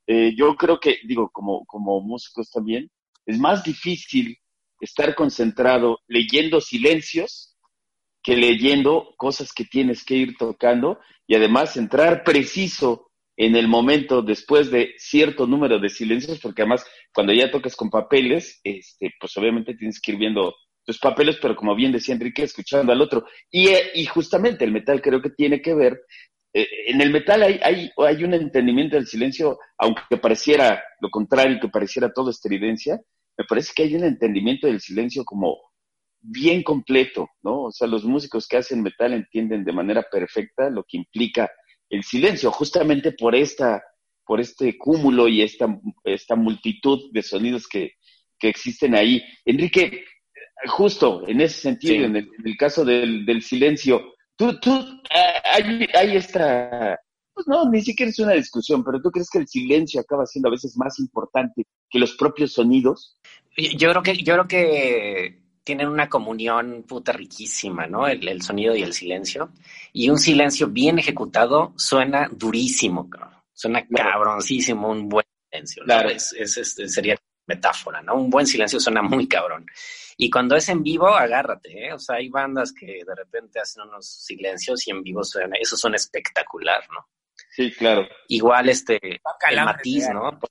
eh, 0.05 0.33
yo 0.35 0.55
creo 0.55 0.79
que, 0.79 0.99
digo, 1.03 1.29
como, 1.31 1.65
como 1.65 1.99
músicos 2.01 2.51
también, 2.51 2.89
es 3.25 3.37
más 3.39 3.63
difícil 3.63 4.37
estar 4.79 5.15
concentrado 5.15 5.99
leyendo 6.07 6.61
silencios 6.61 7.55
que 8.23 8.35
leyendo 8.35 9.13
cosas 9.17 9.53
que 9.53 9.65
tienes 9.65 10.03
que 10.03 10.15
ir 10.15 10.37
tocando 10.37 10.99
y 11.25 11.35
además 11.35 11.77
entrar 11.77 12.23
preciso 12.23 13.11
en 13.37 13.55
el 13.55 13.67
momento 13.67 14.21
después 14.21 14.71
de 14.71 14.95
cierto 14.97 15.45
número 15.45 15.79
de 15.79 15.89
silencios, 15.89 16.39
porque 16.39 16.63
además 16.63 16.85
cuando 17.13 17.33
ya 17.33 17.51
tocas 17.51 17.75
con 17.75 17.89
papeles, 17.89 18.59
este, 18.63 19.13
pues 19.19 19.37
obviamente 19.37 19.75
tienes 19.75 20.01
que 20.01 20.11
ir 20.11 20.17
viendo 20.17 20.53
tus 20.83 20.97
papeles, 20.99 21.37
pero 21.41 21.55
como 21.55 21.75
bien 21.75 21.91
decía 21.91 22.15
Enrique, 22.15 22.43
escuchando 22.43 22.91
al 22.91 23.01
otro. 23.01 23.25
Y, 23.51 23.67
eh, 23.67 23.91
y 23.93 24.05
justamente 24.05 24.65
el 24.65 24.71
metal 24.71 25.01
creo 25.01 25.21
que 25.21 25.29
tiene 25.29 25.61
que 25.61 25.75
ver, 25.75 26.01
eh, 26.53 26.67
en 26.87 26.99
el 27.01 27.11
metal 27.11 27.43
hay, 27.43 27.59
hay, 27.61 27.91
hay 27.97 28.23
un 28.23 28.33
entendimiento 28.33 28.95
del 28.95 29.05
silencio, 29.05 29.59
aunque 29.77 30.17
pareciera 30.17 30.83
lo 30.99 31.09
contrario, 31.09 31.59
que 31.61 31.69
pareciera 31.69 32.11
todo 32.11 32.31
estridencia, 32.31 32.99
me 33.37 33.45
parece 33.45 33.71
que 33.75 33.83
hay 33.83 33.95
un 33.95 34.03
entendimiento 34.03 34.67
del 34.67 34.81
silencio 34.81 35.23
como 35.23 35.57
bien 36.19 36.63
completo, 36.63 37.29
¿no? 37.43 37.63
O 37.63 37.71
sea, 37.71 37.87
los 37.87 38.03
músicos 38.03 38.47
que 38.47 38.57
hacen 38.57 38.81
metal 38.81 39.13
entienden 39.13 39.63
de 39.63 39.71
manera 39.71 40.03
perfecta 40.11 40.69
lo 40.69 40.83
que 40.83 40.97
implica 40.97 41.49
el 41.89 42.03
silencio, 42.03 42.51
justamente 42.51 43.11
por 43.13 43.35
esta, 43.35 43.81
por 44.25 44.41
este 44.41 44.77
cúmulo 44.77 45.27
y 45.27 45.41
esta, 45.41 45.79
esta 46.03 46.35
multitud 46.35 47.11
de 47.13 47.21
sonidos 47.21 47.67
que, 47.67 47.93
que 48.39 48.49
existen 48.49 48.95
ahí. 48.95 49.23
Enrique, 49.45 50.03
justo 50.65 51.25
en 51.27 51.41
ese 51.41 51.61
sentido, 51.61 52.05
en, 52.05 52.15
el, 52.15 52.57
caso 52.57 52.83
del, 52.83 53.25
del, 53.25 53.41
silencio, 53.41 54.13
tú, 54.35 54.59
tú, 54.59 54.71
eh, 55.09 55.41
hay, 55.53 55.87
hay 55.93 56.17
esta, 56.17 56.99
pues 57.33 57.47
no, 57.47 57.69
ni 57.69 57.81
siquiera 57.81 58.09
es 58.09 58.19
una 58.19 58.33
discusión, 58.33 58.83
pero 58.83 58.99
tú 59.01 59.11
crees 59.11 59.29
que 59.29 59.37
el 59.37 59.47
silencio 59.47 60.01
acaba 60.01 60.25
siendo 60.25 60.49
a 60.49 60.51
veces 60.51 60.75
más 60.75 60.99
importante 60.99 61.67
que 61.89 61.99
los 61.99 62.15
propios 62.15 62.53
sonidos? 62.53 63.16
Yo 63.57 63.89
creo 63.89 64.03
que, 64.03 64.17
yo 64.17 64.33
creo 64.33 64.47
que 64.47 65.41
tienen 65.63 65.89
una 65.89 66.07
comunión 66.07 66.83
puta 66.87 67.11
riquísima, 67.11 67.87
¿no? 67.87 68.07
El, 68.07 68.25
el 68.27 68.41
sonido 68.41 68.75
y 68.75 68.83
el 68.83 68.93
silencio. 68.93 69.51
Y 69.91 70.09
un 70.09 70.17
silencio 70.17 70.67
bien 70.67 70.99
ejecutado 70.99 71.73
suena 71.75 72.29
durísimo, 72.31 73.09
Suena 73.53 73.85
cabroncísimo 73.87 74.89
un 74.91 75.09
buen 75.09 75.25
silencio. 75.49 75.83
Claro. 75.83 76.09
Es, 76.09 76.31
es, 76.33 76.57
es, 76.57 76.93
sería 76.93 77.17
metáfora, 77.47 78.01
¿no? 78.01 78.15
Un 78.15 78.29
buen 78.29 78.45
silencio 78.45 78.79
suena 78.79 79.01
muy 79.01 79.27
cabrón. 79.27 79.65
Y 80.15 80.29
cuando 80.29 80.55
es 80.55 80.69
en 80.69 80.83
vivo, 80.83 81.07
agárrate, 81.07 81.87
¿eh? 81.87 81.93
O 81.93 81.99
sea, 81.99 82.17
hay 82.17 82.29
bandas 82.29 82.71
que 82.71 83.03
de 83.05 83.15
repente 83.15 83.59
hacen 83.59 83.83
unos 83.83 84.07
silencios 84.07 84.87
y 84.87 84.91
en 84.91 85.01
vivo 85.01 85.23
suena, 85.23 85.57
eso 85.59 85.75
suena 85.75 85.95
espectacular, 85.95 86.83
¿no? 86.93 87.07
Sí, 87.49 87.71
claro. 87.71 88.07
Igual 88.27 88.69
este, 88.69 88.99
el 89.03 89.65
matiz, 89.65 90.07
¿no? 90.13 90.37
Por, 90.39 90.49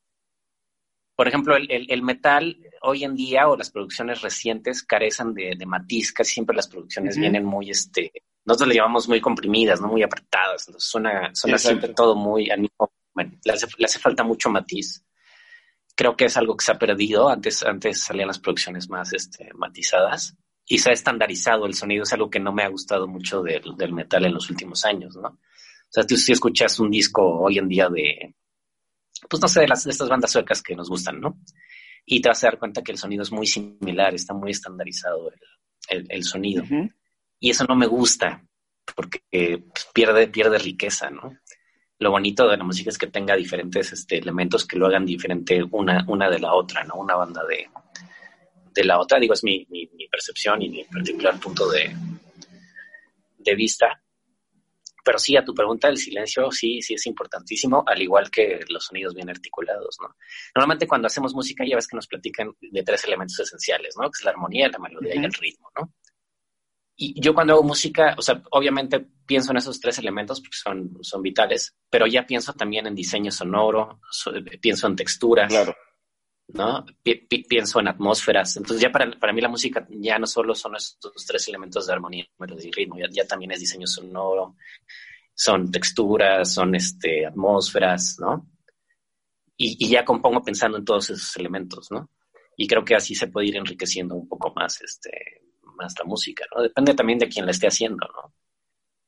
ejemplo, 1.29 1.57
el, 1.57 1.68
el, 1.70 2.02
metal 2.02 2.59
hoy 2.83 3.05
en 3.05 3.14
día 3.14 3.48
o 3.48 3.57
las 3.57 3.70
producciones 3.70 4.20
recientes 4.20 4.83
carecen 4.83 5.33
de, 5.33 5.55
de 5.57 5.66
matiz, 5.66 6.12
casi 6.12 6.35
siempre 6.35 6.55
las 6.55 6.68
producciones 6.68 7.16
vienen 7.16 7.44
muy, 7.44 7.70
este, 7.70 8.12
nosotros 8.44 8.68
le 8.68 8.74
llamamos 8.74 9.09
muy 9.09 9.20
comprimidas, 9.20 9.81
¿no? 9.81 9.88
Muy 9.88 10.02
apretadas, 10.02 10.68
entonces 10.68 10.90
suena, 10.90 11.31
suena 11.35 11.59
siempre 11.59 11.94
todo 11.94 12.14
muy 12.14 12.50
al 12.50 12.61
mismo, 12.61 12.92
bueno, 13.14 13.33
le 13.44 13.52
hace, 13.52 13.66
le 13.79 13.87
hace 13.87 13.98
falta 13.98 14.22
mucho 14.22 14.50
matiz 14.50 15.02
creo 15.96 16.14
que 16.14 16.26
es 16.26 16.37
algo 16.37 16.57
que 16.57 16.64
se 16.64 16.72
ha 16.72 16.79
perdido. 16.79 17.29
Antes, 17.29 17.64
antes 17.64 18.02
salían 18.02 18.29
las 18.29 18.38
producciones 18.38 18.88
más 18.88 19.12
este, 19.12 19.48
matizadas 19.55 20.37
y 20.66 20.79
se 20.79 20.90
ha 20.90 20.92
estandarizado 20.92 21.66
el 21.66 21.74
sonido. 21.74 22.05
Es 22.05 22.12
algo 22.12 22.31
que 22.31 22.38
no 22.38 22.52
me 22.52 22.62
ha 22.62 22.68
gustado 22.68 23.09
mucho 23.09 23.42
del, 23.42 23.76
del 23.76 23.92
metal 23.92 24.24
en 24.24 24.35
los 24.35 24.48
últimos 24.50 24.85
años, 24.85 25.16
¿no? 25.16 25.29
O 25.29 25.88
sea, 25.88 26.07
tú 26.07 26.16
si 26.16 26.33
escuchas 26.33 26.79
un 26.79 26.90
disco 26.90 27.22
hoy 27.22 27.59
en 27.59 27.68
día 27.68 27.88
de, 27.88 28.35
pues 29.29 29.40
no 29.40 29.48
sé, 29.48 29.61
de, 29.61 29.68
las, 29.68 29.85
de 29.85 29.90
estas 29.90 30.09
bandas 30.09 30.33
suecas 30.33 30.62
que 30.62 30.74
nos 30.74 30.88
gustan, 30.88 31.20
¿no? 31.20 31.38
Y 32.05 32.20
te 32.20 32.29
vas 32.29 32.42
a 32.44 32.48
dar 32.48 32.59
cuenta 32.59 32.83
que 32.83 32.92
el 32.92 32.98
sonido 32.98 33.22
es 33.22 33.33
muy 33.33 33.46
similar, 33.46 34.14
está 34.14 34.33
muy 34.33 34.52
estandarizado 34.52 35.31
el, 35.88 36.07
el, 36.09 36.24
sonido. 36.24 36.62
Y 37.40 37.50
eso 37.50 37.64
no 37.64 37.74
me 37.74 37.87
gusta. 37.87 38.44
porque 38.94 39.20
pues, 39.31 39.88
pierde, 39.92 40.29
pierde 40.29 40.59
riqueza, 40.59 41.11
¿no? 41.11 41.37
Lo 41.98 42.11
bonito 42.11 42.46
de 42.46 42.57
la 42.57 42.64
música 42.64 42.90
es 42.90 42.98
que 42.98 43.07
tenga 43.07 43.35
diferentes 43.35 43.92
este, 43.92 44.18
elementos 44.18 44.66
que 44.66 44.76
lo 44.76 44.87
hagan 44.87 45.07
diferente 45.07 45.62
una, 45.70 46.05
una 46.09 46.29
de 46.29 46.38
la 46.38 46.55
otra, 46.55 46.85
¿no? 46.85 46.96
Una 46.96 47.16
banda 47.16 47.42
de, 47.44 47.66
de 48.76 48.85
la 48.85 49.00
otra, 49.00 49.18
digo, 49.18 49.33
es 49.35 49.42
mi, 49.42 49.66
mi, 49.70 49.88
percepción 50.09 50.62
y 50.62 50.68
mi 50.68 50.85
particular 50.85 51.38
punto 51.40 51.68
de, 51.68 51.94
de 53.38 53.55
vista. 53.55 54.00
Pero 55.07 55.21
sí, 55.21 55.37
a 55.37 55.45
tu 55.45 55.55
pregunta, 55.55 55.87
el 55.87 55.99
silencio 55.99 56.51
sí, 56.51 56.83
sí 56.83 56.95
es 56.95 57.07
importantísimo, 57.07 57.85
al 57.87 58.03
igual 58.03 58.29
que 58.29 58.64
los 58.69 58.87
sonidos 58.87 59.14
bien 59.14 59.31
articulados, 59.31 59.99
¿no? 60.03 60.16
Normalmente 60.53 60.88
cuando 60.88 61.07
hacemos 61.07 61.33
música 61.33 61.64
ya 61.64 61.77
ves 61.77 61.87
que 61.87 61.95
nos 61.95 62.09
platican 62.09 62.51
de 62.61 62.83
tres 62.83 63.05
elementos 63.05 63.38
esenciales, 63.38 63.95
¿no? 63.97 64.11
Que 64.11 64.19
es 64.19 64.25
la 64.25 64.33
armonía, 64.33 64.69
la 64.69 64.81
melodía 64.81 65.14
y 65.14 65.25
el 65.25 65.33
ritmo, 65.33 65.71
¿no? 65.79 65.92
Y 66.97 67.21
yo 67.21 67.35
cuando 67.35 67.53
hago 67.53 67.62
música, 67.62 68.16
o 68.19 68.23
sea, 68.23 68.42
obviamente 68.51 69.07
pienso 69.25 69.53
en 69.53 69.59
esos 69.59 69.79
tres 69.79 69.97
elementos 69.99 70.40
porque 70.40 70.57
son, 70.57 70.99
son 71.03 71.23
vitales, 71.23 71.77
pero 71.88 72.09
ya 72.09 72.27
pienso 72.27 72.53
también 72.55 72.88
en 72.88 72.97
diseño 72.97 73.31
sonoro, 73.31 74.01
pienso 74.61 74.88
en 74.88 74.97
texturas, 74.97 75.53
claro. 75.53 75.73
¿No? 76.48 76.85
pienso 77.48 77.80
en 77.80 77.88
atmósferas. 77.88 78.56
Entonces 78.56 78.82
ya 78.82 78.90
para, 78.90 79.11
para, 79.18 79.32
mí 79.32 79.40
la 79.40 79.48
música 79.48 79.87
ya 79.90 80.18
no 80.18 80.26
solo 80.26 80.54
son 80.54 80.76
estos 80.76 81.12
tres 81.26 81.48
elementos 81.48 81.87
de 81.87 81.92
armonía, 81.92 82.26
melodía 82.38 82.68
y 82.68 82.72
ritmo, 82.72 82.96
ya, 83.11 83.26
también 83.26 83.52
es 83.52 83.61
diseño 83.61 83.87
sonoro, 83.87 84.56
son 85.35 85.70
texturas, 85.70 86.52
son 86.52 86.74
este, 86.74 87.26
atmósferas, 87.26 88.16
¿no? 88.20 88.48
Y, 89.56 89.85
y 89.85 89.90
ya 89.90 90.04
compongo 90.04 90.42
pensando 90.42 90.78
en 90.78 90.85
todos 90.85 91.11
esos 91.11 91.37
elementos, 91.37 91.90
¿no? 91.90 92.11
Y 92.56 92.66
creo 92.66 92.85
que 92.85 92.94
así 92.94 93.14
se 93.14 93.28
puede 93.28 93.48
ir 93.48 93.56
enriqueciendo 93.56 94.14
un 94.14 94.28
poco 94.28 94.52
más 94.54 94.80
este, 94.82 95.42
más 95.76 95.94
la 95.98 96.04
música, 96.04 96.44
¿no? 96.54 96.62
Depende 96.62 96.94
también 96.94 97.18
de 97.18 97.28
quién 97.28 97.44
la 97.44 97.52
esté 97.52 97.68
haciendo, 97.68 98.06
¿no? 98.09 98.32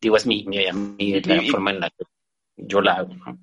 Digo, 0.00 0.16
es 0.16 0.26
mi, 0.26 0.44
mi, 0.44 1.20
la 1.20 1.42
forma 1.50 1.72
en 1.72 1.80
la 1.80 1.90
que 1.90 2.04
yo 2.56 2.80
la 2.80 2.94
hago, 2.94 3.14
¿no? 3.14 3.38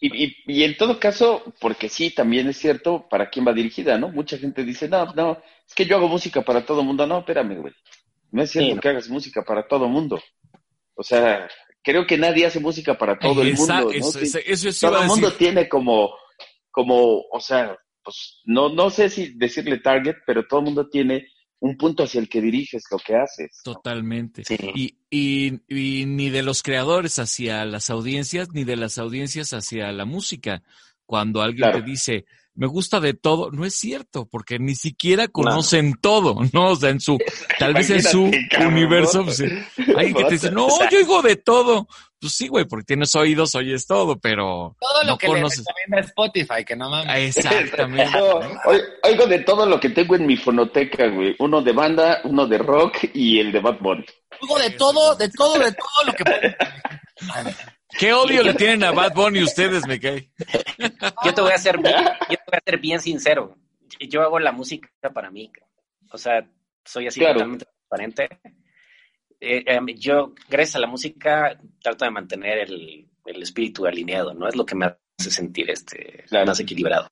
Y, 0.00 0.36
y, 0.46 0.62
en 0.62 0.76
todo 0.76 1.00
caso, 1.00 1.42
porque 1.60 1.88
sí, 1.88 2.10
también 2.10 2.48
es 2.48 2.56
cierto 2.56 3.08
para 3.08 3.30
quién 3.30 3.46
va 3.46 3.52
dirigida, 3.52 3.98
¿no? 3.98 4.08
Mucha 4.08 4.38
gente 4.38 4.62
dice, 4.62 4.88
no, 4.88 5.12
no, 5.14 5.42
es 5.66 5.74
que 5.74 5.86
yo 5.86 5.96
hago 5.96 6.08
música 6.08 6.42
para 6.42 6.64
todo 6.64 6.80
el 6.80 6.86
mundo. 6.86 7.04
No, 7.06 7.18
espérame, 7.18 7.60
güey. 7.60 7.74
No 8.30 8.42
es 8.42 8.50
cierto 8.50 8.80
que 8.80 8.88
hagas 8.88 9.08
música 9.08 9.42
para 9.42 9.66
todo 9.66 9.86
el 9.86 9.90
mundo. 9.90 10.20
O 10.94 11.02
sea, 11.02 11.48
creo 11.82 12.06
que 12.06 12.16
nadie 12.16 12.46
hace 12.46 12.60
música 12.60 12.96
para 12.96 13.18
todo 13.18 13.42
el 13.42 13.54
mundo. 13.54 13.74
¿no? 13.74 13.90
Eso, 13.90 14.18
eso, 14.44 14.86
todo 14.88 15.02
el 15.02 15.08
mundo 15.08 15.32
tiene 15.32 15.68
como, 15.68 16.14
como, 16.70 17.22
o 17.32 17.40
sea, 17.40 17.76
pues 18.02 18.40
no, 18.44 18.68
no 18.68 18.90
sé 18.90 19.08
si 19.08 19.36
decirle 19.36 19.78
target, 19.78 20.16
pero 20.26 20.46
todo 20.46 20.60
el 20.60 20.66
mundo 20.66 20.88
tiene 20.88 21.26
un 21.60 21.76
punto 21.76 22.04
hacia 22.04 22.20
el 22.20 22.28
que 22.28 22.40
diriges 22.40 22.84
lo 22.90 22.98
que 22.98 23.16
haces. 23.16 23.60
Totalmente. 23.64 24.42
Y, 24.74 24.96
y, 25.10 25.60
y, 25.68 26.06
ni 26.06 26.30
de 26.30 26.42
los 26.42 26.62
creadores 26.62 27.18
hacia 27.18 27.64
las 27.64 27.90
audiencias, 27.90 28.48
ni 28.52 28.64
de 28.64 28.76
las 28.76 28.98
audiencias 28.98 29.52
hacia 29.52 29.90
la 29.92 30.04
música. 30.04 30.62
Cuando 31.04 31.42
alguien 31.42 31.72
te 31.72 31.82
dice, 31.82 32.26
me 32.58 32.66
gusta 32.66 32.98
de 32.98 33.14
todo, 33.14 33.52
no 33.52 33.64
es 33.64 33.74
cierto, 33.74 34.26
porque 34.28 34.58
ni 34.58 34.74
siquiera 34.74 35.28
conocen 35.28 35.94
todo, 36.00 36.36
¿no? 36.52 36.72
O 36.72 36.76
sea, 36.76 36.90
en 36.90 37.00
su, 37.00 37.16
tal 37.56 37.72
vez 37.72 37.88
en 37.90 38.02
su 38.02 38.28
universo, 38.66 39.24
pues, 39.24 39.40
alguien 39.96 40.14
que 40.14 40.24
te 40.24 40.32
dice, 40.32 40.50
no, 40.50 40.68
yo 40.90 40.98
oigo 40.98 41.22
de 41.22 41.36
todo. 41.36 41.86
Pues 42.20 42.32
sí, 42.32 42.48
güey, 42.48 42.64
porque 42.64 42.84
tienes 42.84 43.14
oídos, 43.14 43.54
oyes 43.54 43.86
todo, 43.86 44.18
pero. 44.18 44.74
Todo 44.80 45.04
lo 45.04 45.16
que 45.16 45.28
conoces. 45.28 45.64
le 45.88 46.00
Spotify, 46.00 46.64
que 46.66 46.74
no 46.74 46.90
mames. 46.90 47.36
Exactamente. 47.36 48.10
oigo 49.04 49.26
de 49.28 49.38
todo 49.38 49.64
lo 49.64 49.78
que 49.78 49.90
tengo 49.90 50.16
en 50.16 50.26
mi 50.26 50.36
fonoteca, 50.36 51.06
güey. 51.06 51.36
Uno 51.38 51.62
de 51.62 51.70
banda, 51.70 52.20
uno 52.24 52.48
de 52.48 52.58
rock 52.58 53.04
y 53.14 53.38
el 53.38 53.52
de 53.52 53.60
Bad 53.60 53.78
Bunny. 53.78 54.04
De 54.40 54.70
todo, 54.70 55.16
de 55.16 55.28
todo, 55.30 55.58
de 55.58 55.72
todo 55.72 56.04
lo 56.06 56.12
que 56.12 56.56
¿Qué 57.98 58.12
odio 58.12 58.42
le 58.42 58.54
tienen 58.54 58.84
a 58.84 58.92
Bad 58.92 59.14
Bunny 59.14 59.42
ustedes, 59.42 59.86
me 59.86 59.98
cae? 59.98 60.30
Yo 61.24 61.34
te 61.34 61.40
voy 61.40 61.52
a 61.52 61.58
ser, 61.58 61.76
yo 61.76 61.82
te 61.82 62.44
voy 62.46 62.58
a 62.58 62.62
ser 62.64 62.78
bien 62.78 63.00
sincero. 63.00 63.56
Yo 64.08 64.22
hago 64.22 64.38
la 64.38 64.52
música 64.52 64.88
para 65.12 65.30
mí. 65.30 65.50
O 66.12 66.18
sea, 66.18 66.48
soy 66.84 67.08
así 67.08 67.20
totalmente 67.20 67.64
transparente. 67.64 68.28
Eh, 69.40 69.64
em, 69.66 69.86
yo, 69.96 70.34
gracias 70.48 70.76
a 70.76 70.80
la 70.80 70.86
música, 70.86 71.58
trato 71.80 72.04
de 72.04 72.10
mantener 72.10 72.58
el, 72.58 73.08
el, 73.24 73.42
espíritu 73.42 73.86
alineado, 73.86 74.34
¿no? 74.34 74.48
Es 74.48 74.56
lo 74.56 74.66
que 74.66 74.74
me 74.74 74.86
hace 74.86 75.30
sentir 75.30 75.70
este, 75.70 76.24
más 76.30 76.60
equilibrado. 76.60 77.08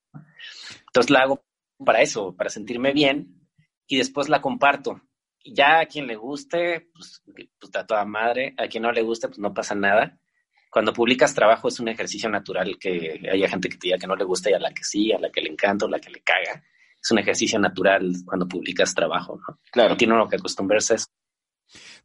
Entonces 0.87 1.09
la 1.09 1.21
hago 1.21 1.43
para 1.83 2.01
eso, 2.01 2.35
para 2.35 2.49
sentirme 2.49 2.91
bien, 2.91 3.47
y 3.87 3.97
después 3.97 4.29
la 4.29 4.41
comparto. 4.41 5.01
Ya 5.43 5.79
a 5.79 5.85
quien 5.85 6.07
le 6.07 6.15
guste, 6.15 6.89
pues, 6.93 7.23
pues 7.59 7.75
a 7.75 7.85
toda 7.85 8.05
madre, 8.05 8.53
a 8.57 8.67
quien 8.67 8.83
no 8.83 8.91
le 8.91 9.01
guste, 9.01 9.27
pues 9.27 9.39
no 9.39 9.53
pasa 9.53 9.75
nada 9.75 10.19
cuando 10.69 10.93
publicas 10.93 11.33
trabajo 11.33 11.69
es 11.69 11.79
un 11.79 11.87
ejercicio 11.87 12.29
natural 12.29 12.77
que 12.79 13.19
haya 13.31 13.49
gente 13.49 13.69
que 13.69 13.77
te 13.77 13.87
diga 13.87 13.97
que 13.97 14.07
no 14.07 14.15
le 14.15 14.23
gusta 14.23 14.49
y 14.49 14.53
a 14.53 14.59
la 14.59 14.71
que 14.71 14.83
sí, 14.83 15.11
a 15.11 15.19
la 15.19 15.31
que 15.31 15.41
le 15.41 15.49
encanta 15.49 15.85
o 15.85 15.89
la 15.89 15.99
que 15.99 16.09
le 16.09 16.21
caga. 16.21 16.63
Es 17.01 17.11
un 17.11 17.19
ejercicio 17.19 17.57
natural 17.59 18.13
cuando 18.25 18.47
publicas 18.47 18.93
trabajo, 18.93 19.39
¿no? 19.47 19.59
Claro. 19.71 19.89
No 19.89 19.97
tiene 19.97 20.13
uno 20.13 20.27
que 20.27 20.35
acostumbrarse 20.35 20.93
a 20.93 20.95
eso. 20.97 21.07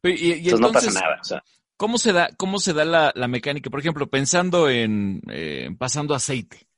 Y, 0.04 0.32
entonces, 0.32 0.60
no 0.60 0.72
pasa 0.72 0.90
nada. 0.90 1.18
O 1.20 1.24
sea. 1.24 1.44
¿Cómo 1.76 1.98
se 1.98 2.12
da, 2.12 2.30
cómo 2.36 2.58
se 2.58 2.72
da 2.72 2.84
la, 2.84 3.28
mecánica? 3.28 3.68
Por 3.68 3.80
ejemplo, 3.80 4.08
pensando 4.08 4.70
en 4.70 5.20
eh, 5.28 5.68
pasando 5.78 6.14
aceite. 6.14 6.68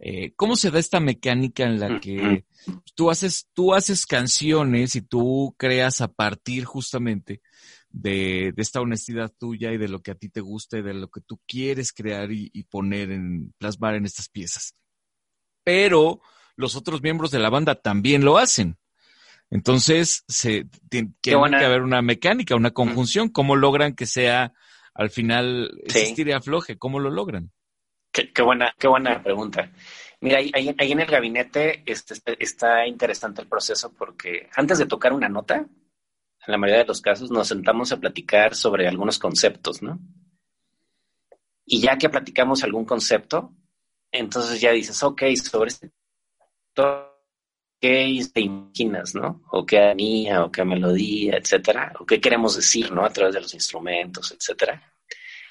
Eh, 0.00 0.32
¿Cómo 0.36 0.54
se 0.54 0.70
da 0.70 0.78
esta 0.78 1.00
mecánica 1.00 1.64
en 1.64 1.80
la 1.80 1.98
que 2.00 2.44
tú 2.94 3.10
haces, 3.10 3.48
tú 3.52 3.74
haces 3.74 4.06
canciones 4.06 4.94
y 4.94 5.02
tú 5.02 5.54
creas 5.58 6.00
a 6.00 6.08
partir 6.08 6.64
justamente 6.64 7.42
de, 7.90 8.52
esta 8.56 8.80
honestidad 8.80 9.32
tuya 9.36 9.72
y 9.72 9.78
de 9.78 9.88
lo 9.88 10.00
que 10.00 10.12
a 10.12 10.14
ti 10.14 10.28
te 10.28 10.40
gusta 10.40 10.78
y 10.78 10.82
de 10.82 10.94
lo 10.94 11.08
que 11.08 11.20
tú 11.20 11.40
quieres 11.46 11.92
crear 11.92 12.30
y, 12.30 12.62
poner 12.64 13.10
en, 13.10 13.52
plasmar 13.58 13.96
en 13.96 14.04
estas 14.04 14.28
piezas. 14.28 14.74
Pero 15.64 16.20
los 16.54 16.76
otros 16.76 17.02
miembros 17.02 17.30
de 17.30 17.40
la 17.40 17.50
banda 17.50 17.74
también 17.74 18.24
lo 18.24 18.38
hacen. 18.38 18.78
Entonces, 19.50 20.24
se, 20.28 20.66
tiene, 20.90 21.12
que 21.22 21.34
haber 21.34 21.82
una 21.82 22.02
mecánica, 22.02 22.54
una 22.54 22.70
conjunción. 22.70 23.30
¿Cómo 23.30 23.56
logran 23.56 23.94
que 23.94 24.06
sea 24.06 24.52
al 24.94 25.10
final 25.10 25.80
existir 25.84 26.28
y 26.28 26.32
afloje? 26.32 26.76
¿Cómo 26.76 27.00
lo 27.00 27.10
logran? 27.10 27.50
Qué, 28.12 28.42
buena, 28.42 28.74
qué 28.78 28.88
buena 28.88 29.22
pregunta. 29.22 29.70
Mira, 30.20 30.38
ahí, 30.38 30.74
ahí 30.78 30.92
en 30.92 31.00
el 31.00 31.06
gabinete 31.06 31.82
este, 31.86 32.14
está 32.38 32.86
interesante 32.86 33.42
el 33.42 33.48
proceso 33.48 33.92
porque 33.92 34.48
antes 34.56 34.78
de 34.78 34.86
tocar 34.86 35.12
una 35.12 35.28
nota, 35.28 35.56
en 35.56 36.52
la 36.52 36.58
mayoría 36.58 36.82
de 36.82 36.88
los 36.88 37.00
casos, 37.00 37.30
nos 37.30 37.48
sentamos 37.48 37.92
a 37.92 37.98
platicar 37.98 38.54
sobre 38.54 38.88
algunos 38.88 39.18
conceptos, 39.18 39.82
¿no? 39.82 39.98
Y 41.64 41.80
ya 41.80 41.98
que 41.98 42.08
platicamos 42.08 42.64
algún 42.64 42.84
concepto, 42.84 43.54
entonces 44.10 44.60
ya 44.60 44.72
dices, 44.72 45.02
ok, 45.02 45.22
sobre 45.36 45.68
este 45.68 45.92
¿qué 47.80 48.26
te 48.32 48.40
imaginas, 48.40 49.14
no? 49.14 49.42
O 49.52 49.64
qué 49.64 49.78
armonía, 49.78 50.44
o 50.44 50.50
qué 50.50 50.64
melodía, 50.64 51.36
etcétera, 51.36 51.92
o 52.00 52.06
qué 52.06 52.20
queremos 52.20 52.56
decir, 52.56 52.90
¿no? 52.92 53.04
A 53.04 53.10
través 53.10 53.34
de 53.34 53.40
los 53.40 53.54
instrumentos, 53.54 54.32
etcétera. 54.32 54.82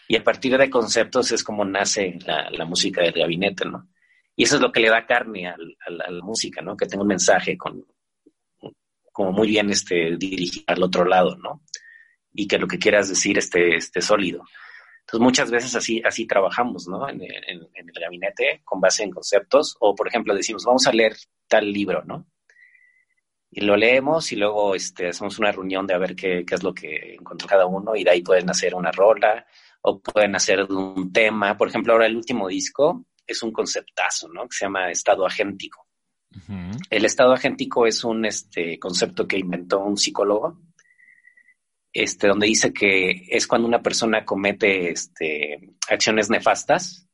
Y 0.08 0.16
a 0.16 0.24
partir 0.24 0.58
de 0.58 0.70
conceptos 0.70 1.32
es 1.32 1.44
como 1.44 1.66
nace 1.66 2.18
la, 2.26 2.66
música 2.66 3.02
del 3.02 3.14
gabinete, 3.14 3.66
¿no? 3.66 3.90
Y 4.36 4.44
eso 4.44 4.56
es 4.56 4.62
lo 4.62 4.72
que 4.72 4.80
le 4.80 4.90
da 4.90 5.06
carne 5.06 5.48
a 5.48 5.56
la 5.90 6.24
música, 6.24 6.62
¿no? 6.62 6.78
Que 6.78 6.86
tenga 6.86 7.02
un 7.02 7.10
mensaje 7.10 7.58
con, 7.58 7.84
como 9.18 9.32
muy 9.32 9.48
bien 9.48 9.72
este, 9.72 10.16
dirigir 10.16 10.64
al 10.68 10.84
otro 10.84 11.04
lado, 11.04 11.36
¿no? 11.38 11.64
Y 12.34 12.48
que 12.48 12.60
lo 12.60 12.68
que 12.68 12.78
quieras 12.78 13.10
decir 13.10 13.40
esté, 13.40 13.76
esté 13.76 14.00
sólido. 14.00 14.44
Entonces, 15.00 15.24
muchas 15.24 15.50
veces 15.50 15.76
así, 15.76 16.04
así 16.06 16.28
trabajamos, 16.28 16.88
¿no? 16.88 17.10
En, 17.10 17.22
el 17.24 18.00
gabinete, 18.00 18.62
con 18.64 18.80
base 18.80 19.04
en 19.04 19.10
conceptos, 19.10 19.76
o 19.80 19.96
por 19.96 20.08
ejemplo, 20.08 20.36
decimos, 20.36 20.66
vamos 20.66 20.86
a 20.86 20.92
leer 20.92 21.18
tal 21.48 21.74
libro, 21.74 22.04
¿no? 22.04 22.28
Y 23.50 23.62
lo 23.62 23.76
leemos 23.76 24.32
y 24.32 24.36
luego 24.36 24.76
este, 24.76 25.08
hacemos 25.08 25.40
una 25.40 25.52
reunión 25.52 25.88
de 25.88 25.96
a 25.96 25.98
ver 25.98 26.16
qué, 26.16 26.46
qué 26.46 26.54
es 26.54 26.62
lo 26.62 26.76
que 26.76 27.16
encontró 27.16 27.48
cada 27.48 27.66
uno 27.66 27.96
y 27.96 28.04
de 28.04 28.12
ahí 28.12 28.22
pueden 28.22 28.50
hacer 28.52 28.76
una 28.76 28.92
rola 28.92 29.48
o 29.90 30.00
pueden 30.00 30.36
hacer 30.36 30.64
un 30.64 31.14
tema. 31.14 31.58
Por 31.58 31.70
ejemplo, 31.70 31.94
ahora 31.94 32.08
el 32.08 32.18
último 32.18 32.50
disco 32.50 33.06
es 33.26 33.42
un 33.42 33.52
conceptazo, 33.54 34.28
¿no? 34.28 34.42
Que 34.44 34.58
se 34.58 34.66
llama 34.66 34.92
Estado 34.92 35.26
Agéntico. 35.26 35.88
El 36.90 37.06
estado 37.06 37.34
agéntico 37.34 37.88
es 37.88 38.04
un 38.04 38.26
este, 38.26 38.78
concepto 38.78 39.28
que 39.28 39.40
inventó 39.40 39.80
un 39.80 39.98
psicólogo, 39.98 40.60
este, 41.92 42.28
donde 42.28 42.46
dice 42.46 42.72
que 42.72 43.26
es 43.30 43.48
cuando 43.48 43.68
una 43.68 43.82
persona 43.82 44.24
comete 44.24 44.92
este, 44.92 45.74
acciones 45.90 46.30
nefastas, 46.30 47.08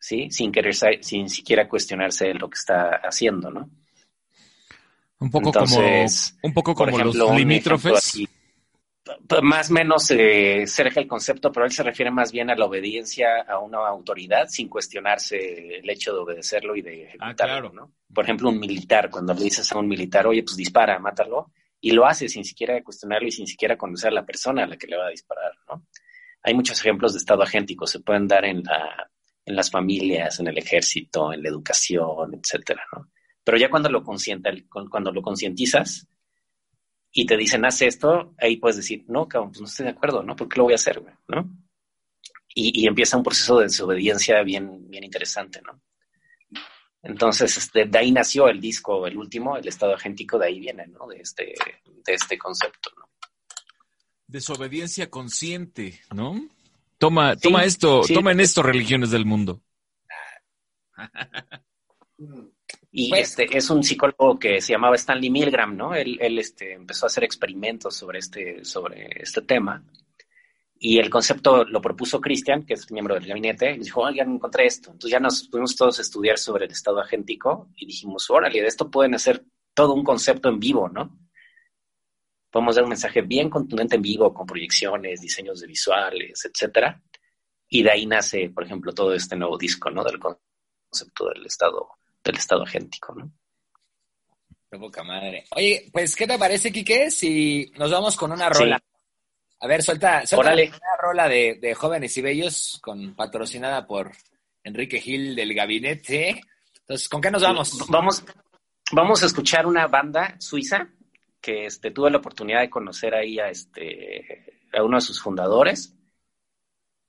¿sí? 0.00 0.28
sin 0.30 0.50
querer, 0.50 0.74
sin 0.74 1.28
siquiera 1.28 1.68
cuestionarse 1.68 2.34
lo 2.34 2.50
que 2.50 2.56
está 2.56 3.00
haciendo, 3.04 3.50
¿no? 3.50 3.70
Un 5.20 5.30
poco 5.30 5.52
como, 5.52 6.06
un 6.42 6.54
poco 6.54 6.74
como 6.74 6.98
los 6.98 7.36
limítrofes 7.36 8.18
más 9.42 9.70
o 9.70 9.74
menos 9.74 10.10
eh, 10.10 10.66
cerca 10.66 11.00
el 11.00 11.06
concepto, 11.06 11.52
pero 11.52 11.66
él 11.66 11.72
se 11.72 11.82
refiere 11.82 12.10
más 12.10 12.32
bien 12.32 12.50
a 12.50 12.54
la 12.54 12.66
obediencia 12.66 13.42
a 13.48 13.58
una 13.58 13.78
autoridad 13.86 14.48
sin 14.48 14.68
cuestionarse 14.68 15.78
el 15.78 15.88
hecho 15.90 16.12
de 16.12 16.18
obedecerlo 16.18 16.76
y 16.76 16.82
de 16.82 17.08
ah, 17.18 17.30
ejecutarlo, 17.30 17.72
¿no? 17.72 17.92
Por 18.12 18.24
ejemplo, 18.24 18.48
un 18.48 18.58
militar, 18.58 19.10
cuando 19.10 19.34
le 19.34 19.44
dices 19.44 19.70
a 19.72 19.78
un 19.78 19.88
militar, 19.88 20.26
oye, 20.26 20.42
pues 20.42 20.56
dispara, 20.56 20.98
mátalo, 20.98 21.52
y 21.80 21.92
lo 21.92 22.06
hace 22.06 22.28
sin 22.28 22.44
siquiera 22.44 22.82
cuestionarlo 22.82 23.28
y 23.28 23.32
sin 23.32 23.46
siquiera 23.46 23.76
conocer 23.76 24.10
a 24.10 24.14
la 24.14 24.26
persona 24.26 24.64
a 24.64 24.66
la 24.66 24.76
que 24.76 24.86
le 24.86 24.96
va 24.96 25.06
a 25.06 25.10
disparar, 25.10 25.52
¿no? 25.68 25.86
Hay 26.42 26.54
muchos 26.54 26.80
ejemplos 26.80 27.12
de 27.12 27.18
estado 27.18 27.42
agéntico, 27.42 27.86
se 27.86 28.00
pueden 28.00 28.26
dar 28.26 28.44
en, 28.44 28.62
la, 28.62 29.10
en 29.44 29.56
las 29.56 29.70
familias, 29.70 30.40
en 30.40 30.48
el 30.48 30.58
ejército, 30.58 31.32
en 31.32 31.42
la 31.42 31.48
educación, 31.48 32.34
etcétera, 32.34 32.82
¿no? 32.92 33.08
Pero 33.44 33.56
ya 33.56 33.70
cuando 33.70 33.88
lo, 33.88 34.04
cuando 34.04 35.10
lo 35.10 35.22
concientizas 35.22 36.06
y 37.20 37.26
te 37.26 37.36
dicen, 37.36 37.64
haz 37.64 37.82
esto, 37.82 38.32
ahí 38.38 38.58
puedes 38.58 38.76
decir, 38.76 39.04
no, 39.08 39.26
cabrón, 39.26 39.50
pues 39.50 39.60
no 39.60 39.66
estoy 39.66 39.86
de 39.86 39.90
acuerdo, 39.90 40.22
¿no? 40.22 40.36
¿Por 40.36 40.48
qué 40.48 40.58
lo 40.58 40.64
voy 40.64 40.74
a 40.74 40.76
hacer, 40.76 41.02
¿no? 41.26 41.50
Y, 42.54 42.84
y, 42.84 42.86
empieza 42.86 43.16
un 43.16 43.24
proceso 43.24 43.58
de 43.58 43.64
desobediencia 43.64 44.40
bien, 44.44 44.88
bien 44.88 45.02
interesante, 45.02 45.60
¿no? 45.62 45.82
Entonces, 47.02 47.56
este, 47.56 47.86
de 47.86 47.98
ahí 47.98 48.12
nació 48.12 48.48
el 48.48 48.60
disco, 48.60 49.04
el 49.04 49.16
último, 49.16 49.56
el 49.56 49.66
estado 49.66 49.94
agéntico, 49.94 50.38
de 50.38 50.46
ahí 50.46 50.60
viene, 50.60 50.86
¿no? 50.86 51.08
De 51.08 51.16
este, 51.16 51.54
de 52.06 52.14
este 52.14 52.38
concepto, 52.38 52.90
¿no? 52.96 53.08
Desobediencia 54.28 55.10
consciente, 55.10 56.00
¿no? 56.14 56.48
Toma, 56.98 57.34
toma 57.34 57.64
esto, 57.64 58.02
toma 58.14 58.30
en 58.30 58.38
esto 58.38 58.62
religiones 58.62 59.10
del 59.10 59.26
mundo. 59.26 59.60
Y 62.90 63.10
pues 63.10 63.30
este 63.30 63.56
es 63.56 63.68
un 63.70 63.82
psicólogo 63.82 64.38
que 64.38 64.60
se 64.60 64.72
llamaba 64.72 64.96
Stanley 64.96 65.30
Milgram, 65.30 65.76
¿no? 65.76 65.94
Él, 65.94 66.16
él 66.20 66.38
este, 66.38 66.72
empezó 66.72 67.06
a 67.06 67.08
hacer 67.08 67.24
experimentos 67.24 67.94
sobre 67.96 68.18
este, 68.18 68.64
sobre 68.64 69.08
este 69.22 69.42
tema. 69.42 69.84
Y 70.80 70.98
el 70.98 71.10
concepto 71.10 71.64
lo 71.64 71.80
propuso 71.82 72.20
Christian, 72.20 72.64
que 72.64 72.74
es 72.74 72.90
miembro 72.92 73.14
del 73.14 73.26
gabinete, 73.26 73.72
y 73.72 73.78
dijo, 73.78 74.02
oigan, 74.02 74.34
encontré 74.34 74.66
esto. 74.66 74.90
Entonces 74.90 75.10
ya 75.10 75.20
nos 75.20 75.48
pudimos 75.48 75.74
todos 75.76 75.98
estudiar 75.98 76.38
sobre 76.38 76.66
el 76.66 76.70
estado 76.70 77.00
agéntico 77.00 77.68
y 77.76 77.86
dijimos, 77.86 78.30
órale, 78.30 78.60
de 78.60 78.68
esto 78.68 78.90
pueden 78.90 79.14
hacer 79.14 79.44
todo 79.74 79.92
un 79.94 80.04
concepto 80.04 80.48
en 80.48 80.60
vivo, 80.60 80.88
¿no? 80.88 81.18
Podemos 82.50 82.76
dar 82.76 82.84
un 82.84 82.90
mensaje 82.90 83.22
bien 83.22 83.50
contundente 83.50 83.96
en 83.96 84.02
vivo, 84.02 84.32
con 84.32 84.46
proyecciones, 84.46 85.20
diseños 85.20 85.60
de 85.60 85.66
visuales, 85.66 86.44
etcétera. 86.44 87.02
Y 87.68 87.82
de 87.82 87.90
ahí 87.90 88.06
nace, 88.06 88.48
por 88.50 88.64
ejemplo, 88.64 88.94
todo 88.94 89.12
este 89.12 89.36
nuevo 89.36 89.58
disco, 89.58 89.90
¿no? 89.90 90.02
Del 90.04 90.18
concepto 90.18 91.28
del 91.28 91.44
estado, 91.44 91.98
del 92.28 92.36
estado 92.36 92.62
agéntico, 92.62 93.14
¿no? 93.14 93.32
Qué 94.70 94.78
poca 94.78 95.02
madre. 95.02 95.44
Oye, 95.56 95.88
pues, 95.92 96.14
¿qué 96.14 96.26
te 96.26 96.38
parece, 96.38 96.70
Quique, 96.70 97.10
si 97.10 97.72
nos 97.76 97.90
vamos 97.90 98.16
con 98.16 98.32
una 98.32 98.50
rola? 98.50 98.78
A 99.60 99.66
ver, 99.66 99.82
suelta, 99.82 100.26
suelta 100.26 100.52
una 100.52 100.96
rola 101.00 101.28
de, 101.28 101.74
Jóvenes 101.74 102.16
y 102.16 102.22
Bellos, 102.22 102.78
con, 102.82 103.14
patrocinada 103.14 103.86
por 103.86 104.12
Enrique 104.62 105.00
Gil 105.00 105.34
del 105.34 105.54
Gabinete. 105.54 106.42
Entonces, 106.80 107.08
¿con 107.08 107.20
qué 107.20 107.30
nos 107.30 107.42
vamos? 107.42 107.86
Vamos, 107.88 108.24
vamos 108.92 109.22
a 109.22 109.26
escuchar 109.26 109.66
una 109.66 109.86
banda 109.86 110.36
suiza 110.38 110.88
que 111.40 111.66
este, 111.66 111.90
tuve 111.90 112.10
la 112.10 112.18
oportunidad 112.18 112.60
de 112.60 112.70
conocer 112.70 113.14
ahí 113.14 113.38
a, 113.38 113.48
este, 113.48 114.60
a 114.72 114.82
uno 114.82 114.98
de 114.98 115.02
sus 115.02 115.20
fundadores. 115.20 115.94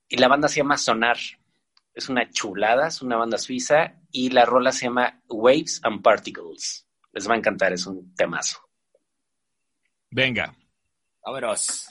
Y 0.07 0.17
la 0.17 0.29
banda 0.29 0.47
se 0.47 0.57
llama 0.57 0.77
Sonar. 0.77 1.17
Es 1.93 2.09
una 2.09 2.29
chulada, 2.29 2.87
es 2.87 3.01
una 3.01 3.17
banda 3.17 3.37
suiza. 3.37 3.95
Y 4.11 4.29
la 4.29 4.45
rola 4.45 4.71
se 4.71 4.85
llama 4.85 5.21
Waves 5.27 5.81
and 5.83 6.01
Particles. 6.01 6.87
Les 7.11 7.29
va 7.29 7.33
a 7.33 7.37
encantar, 7.37 7.73
es 7.73 7.85
un 7.85 8.13
temazo. 8.15 8.59
Venga. 10.11 10.55
Vámonos. 11.23 11.89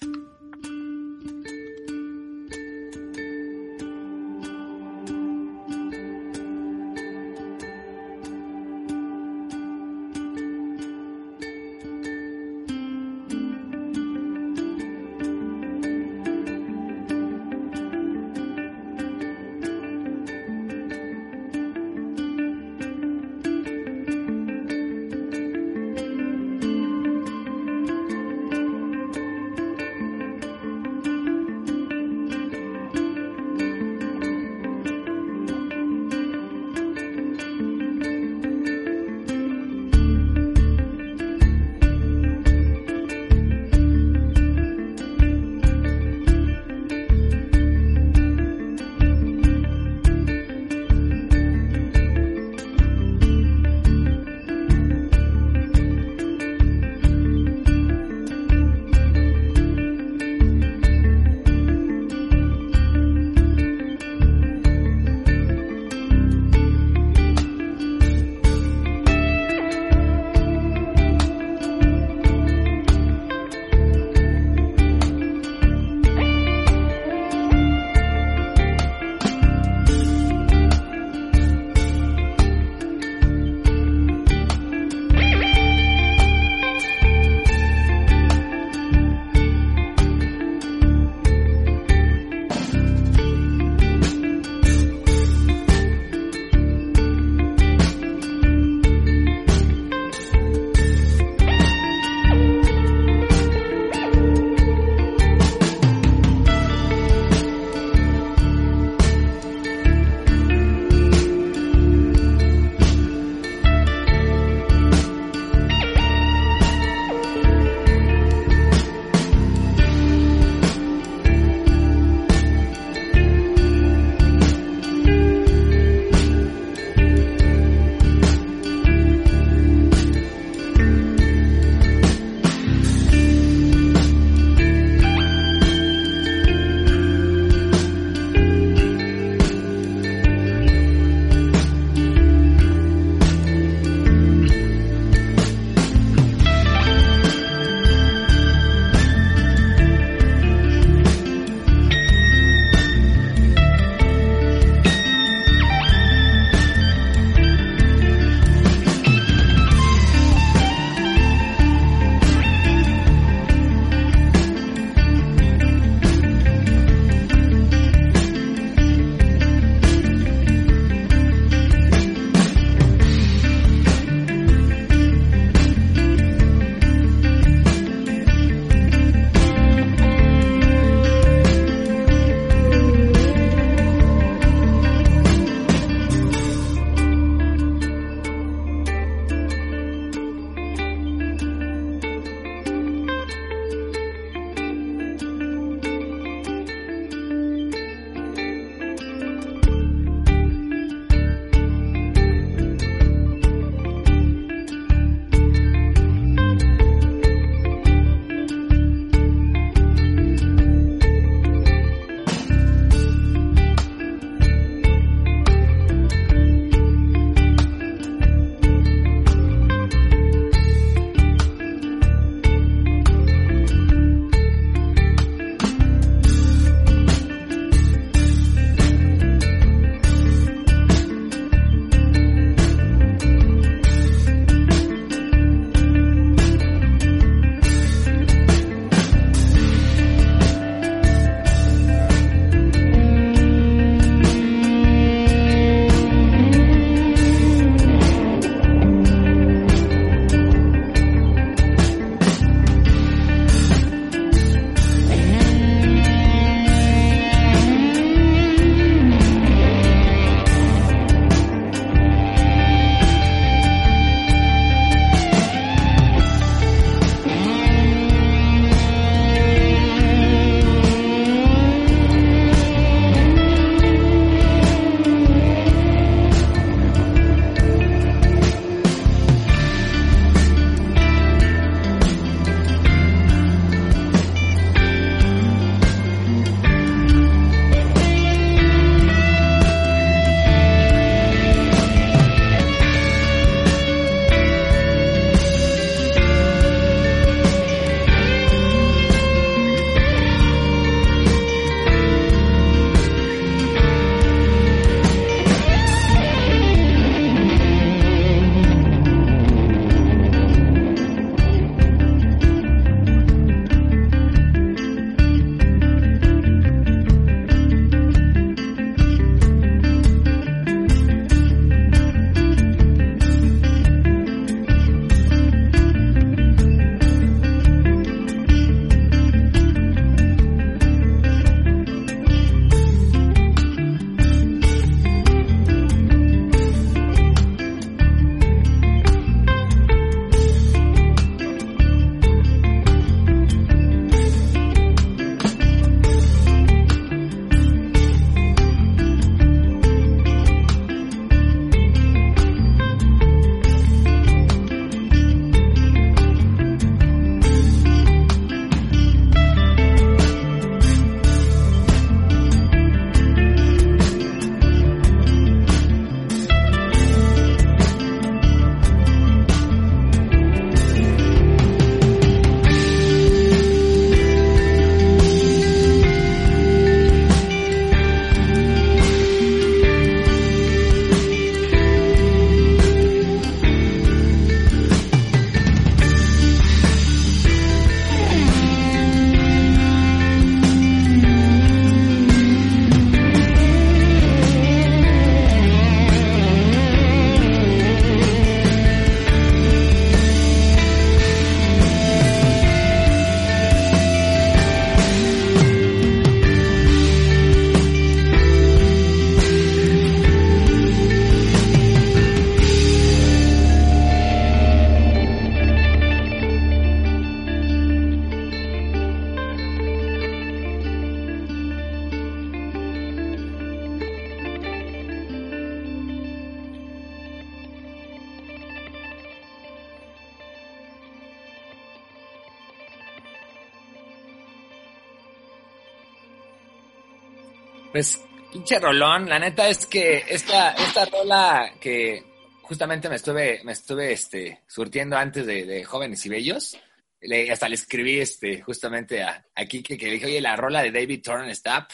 Pinche 438.69 438.85
rolón, 438.85 439.29
la 439.29 439.39
neta 439.39 439.67
es 439.67 439.87
que 439.87 440.25
esta, 440.29 440.73
esta 440.73 441.07
rola 441.07 441.73
que 441.81 442.23
justamente 442.63 443.09
me 443.09 443.17
estuve, 443.17 443.63
me 443.65 443.73
estuve 443.73 444.13
este, 444.13 444.63
surtiendo 444.67 445.17
antes 445.17 445.47
de, 445.47 445.85
Jóvenes 445.85 446.27
y 446.27 446.29
Bellos, 446.29 446.79
le, 447.23 447.51
hasta 447.51 447.67
le 447.67 447.77
escribí 447.77 448.21
este, 448.21 448.61
justamente 448.61 449.23
a, 449.23 449.43
aquí 449.55 449.83
que, 449.83 449.97
que 449.97 450.11
dije, 450.11 450.27
oye, 450.27 450.41
la 450.43 450.55
rola 450.55 450.83
de 450.83 450.93
David 450.93 451.23
Thorne 451.23 451.51
está, 451.51 451.89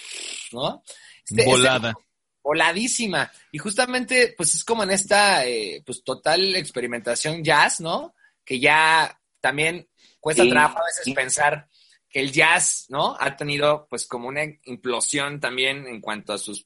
¿no? 0.51 0.83
Este, 1.25 1.45
Volada. 1.45 1.95
voladísima. 2.43 3.31
Y 3.53 3.59
justamente, 3.59 4.35
pues 4.37 4.57
es 4.57 4.65
como 4.65 4.83
en 4.83 4.91
esta, 4.91 5.47
eh, 5.47 5.81
pues 5.87 6.03
total 6.03 6.57
experimentación 6.57 7.45
jazz, 7.45 7.81
¿no? 7.81 8.17
Que 8.45 8.59
ya 8.59 9.17
también 9.41 9.89
cuesta 10.19 10.49
trabajo 10.49 10.79
a 10.79 10.87
veces 10.87 11.15
pensar 11.15 11.69
que 12.15 12.21
el 12.21 12.31
jazz, 12.31 12.87
¿no? 12.91 13.17
Ha 13.19 13.37
tenido 13.37 13.89
pues 13.91 14.07
como 14.07 14.29
una 14.29 14.45
implosión 14.67 15.41
también 15.41 15.85
en 15.89 16.01
cuanto 16.01 16.33
a 16.33 16.39
sus 16.39 16.65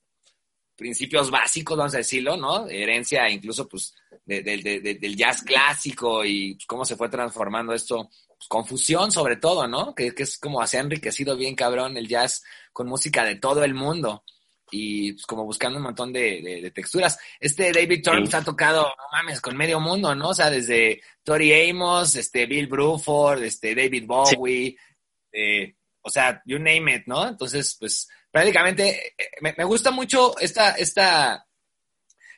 principios 0.76 1.30
básicos, 1.30 1.76
vamos 1.76 1.94
a 1.94 1.98
decirlo, 1.98 2.36
¿no? 2.36 2.68
Herencia 2.68 3.28
incluso 3.30 3.66
pues 3.66 3.94
del 4.26 5.16
jazz 5.16 5.42
clásico 5.42 6.22
y 6.22 6.54
pues, 6.54 6.66
cómo 6.66 6.84
se 6.84 6.96
fue 6.96 7.08
transformando 7.08 7.72
esto, 7.72 8.10
pues, 8.26 8.46
confusión 8.46 9.10
sobre 9.10 9.36
todo, 9.36 9.66
¿no? 9.66 9.94
Que, 9.94 10.14
que, 10.14 10.24
es 10.24 10.38
como 10.38 10.64
se 10.66 10.76
ha 10.76 10.82
enriquecido 10.82 11.34
bien 11.34 11.54
cabrón 11.54 11.96
el 11.96 12.08
jazz 12.08 12.44
con 12.70 12.86
música 12.86 13.24
de 13.24 13.36
todo 13.36 13.64
el 13.64 13.72
mundo 13.72 14.22
y 14.70 15.12
pues 15.12 15.26
como 15.26 15.44
buscando 15.44 15.78
un 15.78 15.84
montón 15.84 16.12
de, 16.12 16.70
texturas. 16.74 17.18
Este 17.40 17.72
David 17.72 18.02
Thorne 18.02 18.28
ha 18.32 18.44
tocado, 18.44 18.82
no 18.82 19.04
mames, 19.12 19.40
con 19.40 19.56
medio 19.56 19.80
mundo, 19.80 20.14
¿no? 20.14 20.28
O 20.28 20.34
sea, 20.34 20.50
desde 20.50 21.00
Tori 21.22 21.70
Amos, 21.70 22.16
este 22.16 22.46
Bill 22.46 22.66
Bruford, 22.66 23.42
este 23.42 23.74
David 23.74 24.04
Bowie, 24.06 24.76
eh, 25.32 25.74
o 26.02 26.10
sea, 26.10 26.42
you 26.46 26.58
name 26.58 26.94
it, 26.94 27.02
¿no? 27.06 27.28
Entonces, 27.28 27.76
pues 27.78 28.08
prácticamente 28.30 29.14
eh, 29.18 29.30
me, 29.40 29.64
gusta 29.64 29.90
mucho 29.90 30.38
esta, 30.38 30.72
esta, 30.72 31.46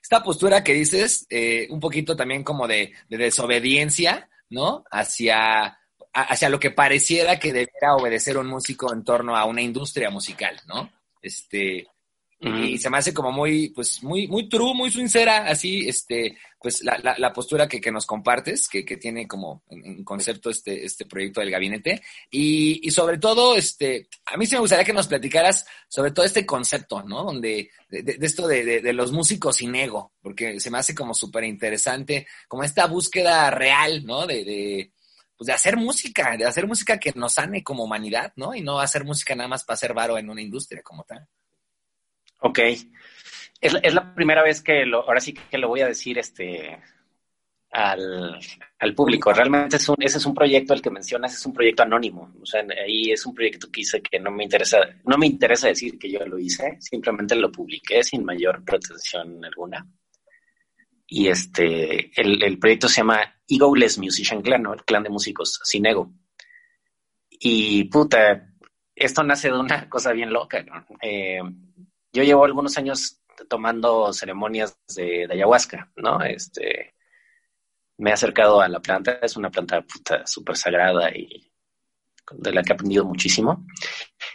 esta 0.03 0.22
postura 0.22 0.64
que 0.64 0.74
dices, 0.74 1.26
eh, 1.30 1.66
un 1.70 1.80
poquito 1.80 2.16
también 2.16 2.43
como 2.43 2.66
de, 2.66 2.93
desobediencia, 3.09 4.28
¿no? 4.49 4.84
Hacia, 4.91 5.78
hacia 6.12 6.49
lo 6.49 6.59
que 6.59 6.70
pareciera 6.70 7.38
que 7.38 7.53
debiera 7.53 7.95
obedecer 7.97 8.38
un 8.38 8.49
músico 8.49 8.93
en 8.93 9.05
torno 9.05 9.36
a 9.36 9.45
una 9.45 9.62
industria 9.62 10.11
musical, 10.11 10.61
¿no? 10.66 10.91
Este, 11.22 11.86
y 12.43 12.78
se 12.78 12.88
me 12.88 12.97
hace 12.97 13.12
como 13.12 13.30
muy, 13.30 13.68
pues, 13.68 14.03
muy, 14.03 14.26
muy 14.26 14.49
true, 14.49 14.74
muy 14.74 14.91
sincera, 14.91 15.45
así, 15.45 15.86
este, 15.86 16.38
pues, 16.59 16.82
la, 16.82 16.99
la, 17.03 17.14
la 17.18 17.34
postura 17.34 17.68
que, 17.68 17.82
que, 17.82 17.93
nos 17.93 18.07
compartes, 18.07 18.66
que, 18.66 18.82
que 18.82 18.97
tiene 18.97 19.28
como 19.28 19.62
en, 19.68 20.03
concepto 20.05 20.49
este, 20.49 20.86
este 20.86 21.05
proyecto 21.05 21.41
del 21.41 21.51
gabinete. 21.51 22.01
Y, 22.30 22.80
y, 22.82 22.91
sobre 22.93 23.18
todo, 23.18 23.57
este, 23.57 24.09
a 24.24 24.38
mí 24.38 24.47
sí 24.47 24.55
me 24.55 24.62
gustaría 24.62 24.86
que 24.86 24.95
nos 24.95 25.07
platicaras 25.07 25.66
sobre 25.86 26.12
todo 26.12 26.24
este 26.24 26.47
concepto, 26.47 27.03
¿no? 27.03 27.24
Donde, 27.24 27.70
de, 27.91 28.03
de 28.03 28.26
esto 28.26 28.49
de, 28.49 28.80
de, 28.80 28.93
los 28.95 29.12
músicos 29.12 29.57
sin 29.57 29.74
ego, 29.74 30.14
porque 30.22 30.61
se 30.61 30.70
me 30.70 30.78
hace 30.78 30.95
como 30.95 31.12
súper 31.12 31.45
interesante, 31.45 32.26
como 32.49 32.64
esta 32.64 32.86
búsqueda 32.86 33.51
real, 33.51 34.07
¿no? 34.07 34.26
De, 34.26 34.45
de, 34.45 34.93
pues 35.36 35.47
de 35.47 35.53
hacer 35.53 35.76
música, 35.76 36.38
de 36.38 36.47
hacer 36.47 36.66
música 36.66 36.99
que 36.99 37.12
nos 37.16 37.34
sane 37.34 37.62
como 37.62 37.84
humanidad, 37.84 38.32
¿no? 38.36 38.55
Y 38.55 38.62
no 38.62 38.80
hacer 38.80 39.05
música 39.05 39.34
nada 39.34 39.49
más 39.49 39.64
para 39.64 39.74
hacer 39.74 39.93
varo 39.93 40.16
en 40.16 40.30
una 40.30 40.41
industria 40.41 40.80
como 40.82 41.05
tal. 41.05 41.28
Ok. 42.41 42.59
Es, 43.61 43.76
es, 43.82 43.95
la 43.95 44.14
primera 44.14 44.43
vez 44.43 44.62
que 44.62 44.86
lo, 44.86 45.03
ahora 45.03 45.20
sí 45.20 45.34
que 45.34 45.59
lo 45.59 45.68
voy 45.68 45.80
a 45.82 45.86
decir 45.86 46.18
este 46.18 46.78
al, 47.70 48.41
al 48.78 48.95
público. 48.95 49.32
Realmente 49.32 49.76
es 49.76 49.88
un, 49.88 49.97
ese 50.01 50.18
es 50.18 50.26
un 50.26 50.34
proyecto, 50.34 50.74
el 50.74 50.82
que 50.82 50.91
mencionas, 50.91 51.34
es 51.34 51.47
un 51.47 51.53
proyecto 51.53 51.82
anónimo. 51.82 52.32
O 52.41 52.47
sea, 52.47 52.64
ahí 52.84 53.11
es 53.11 53.24
un 53.26 53.34
proyecto 53.34 53.68
que 53.70 53.82
hice 53.82 54.03
que 54.03 54.18
no 54.18 54.30
me 54.30 54.45
interesa, 54.45 54.78
no 55.05 55.16
me 55.18 55.26
interesa 55.26 55.68
decir 55.68 55.99
que 55.99 56.11
yo 56.11 56.24
lo 56.26 56.38
hice, 56.38 56.78
simplemente 56.80 57.36
lo 57.36 57.53
publiqué 57.53 58.03
sin 58.03 58.24
mayor 58.24 58.64
pretensión 58.64 59.45
alguna. 59.45 59.86
Y 61.07 61.28
este, 61.28 62.11
el, 62.20 62.43
el 62.43 62.59
proyecto 62.59 62.88
se 62.88 62.99
llama 62.99 63.43
Egoless 63.49 63.99
Musician 63.99 64.43
Clan, 64.43 64.62
¿no? 64.62 64.74
El 64.74 64.84
clan 64.84 65.03
de 65.03 65.11
músicos 65.11 65.61
sin 65.64 65.86
ego. 65.86 66.12
Y 67.28 67.84
puta, 67.84 68.49
esto 68.95 69.22
nace 69.22 69.49
de 69.49 69.59
una 69.59 69.88
cosa 69.88 70.12
bien 70.12 70.32
loca, 70.32 70.62
¿no? 70.62 70.86
Eh, 71.03 71.41
yo 72.13 72.23
llevo 72.23 72.45
algunos 72.45 72.77
años 72.79 73.21
tomando 73.49 74.13
ceremonias 74.13 74.77
de, 74.95 75.27
ayahuasca, 75.31 75.91
¿no? 75.97 76.23
Este, 76.23 76.95
me 77.99 78.11
he 78.11 78.13
acercado 78.13 78.61
a 78.61 78.69
la 78.69 78.81
planta, 78.81 79.19
es 79.23 79.37
una 79.37 79.51
planta 79.51 79.83
puta 79.83 80.27
súper 80.27 80.57
sagrada 80.57 81.11
y 81.11 81.51
de 82.33 82.53
la 82.53 82.63
que 82.63 82.73
he 82.73 82.75
aprendido 82.75 83.05
muchísimo. 83.05 83.67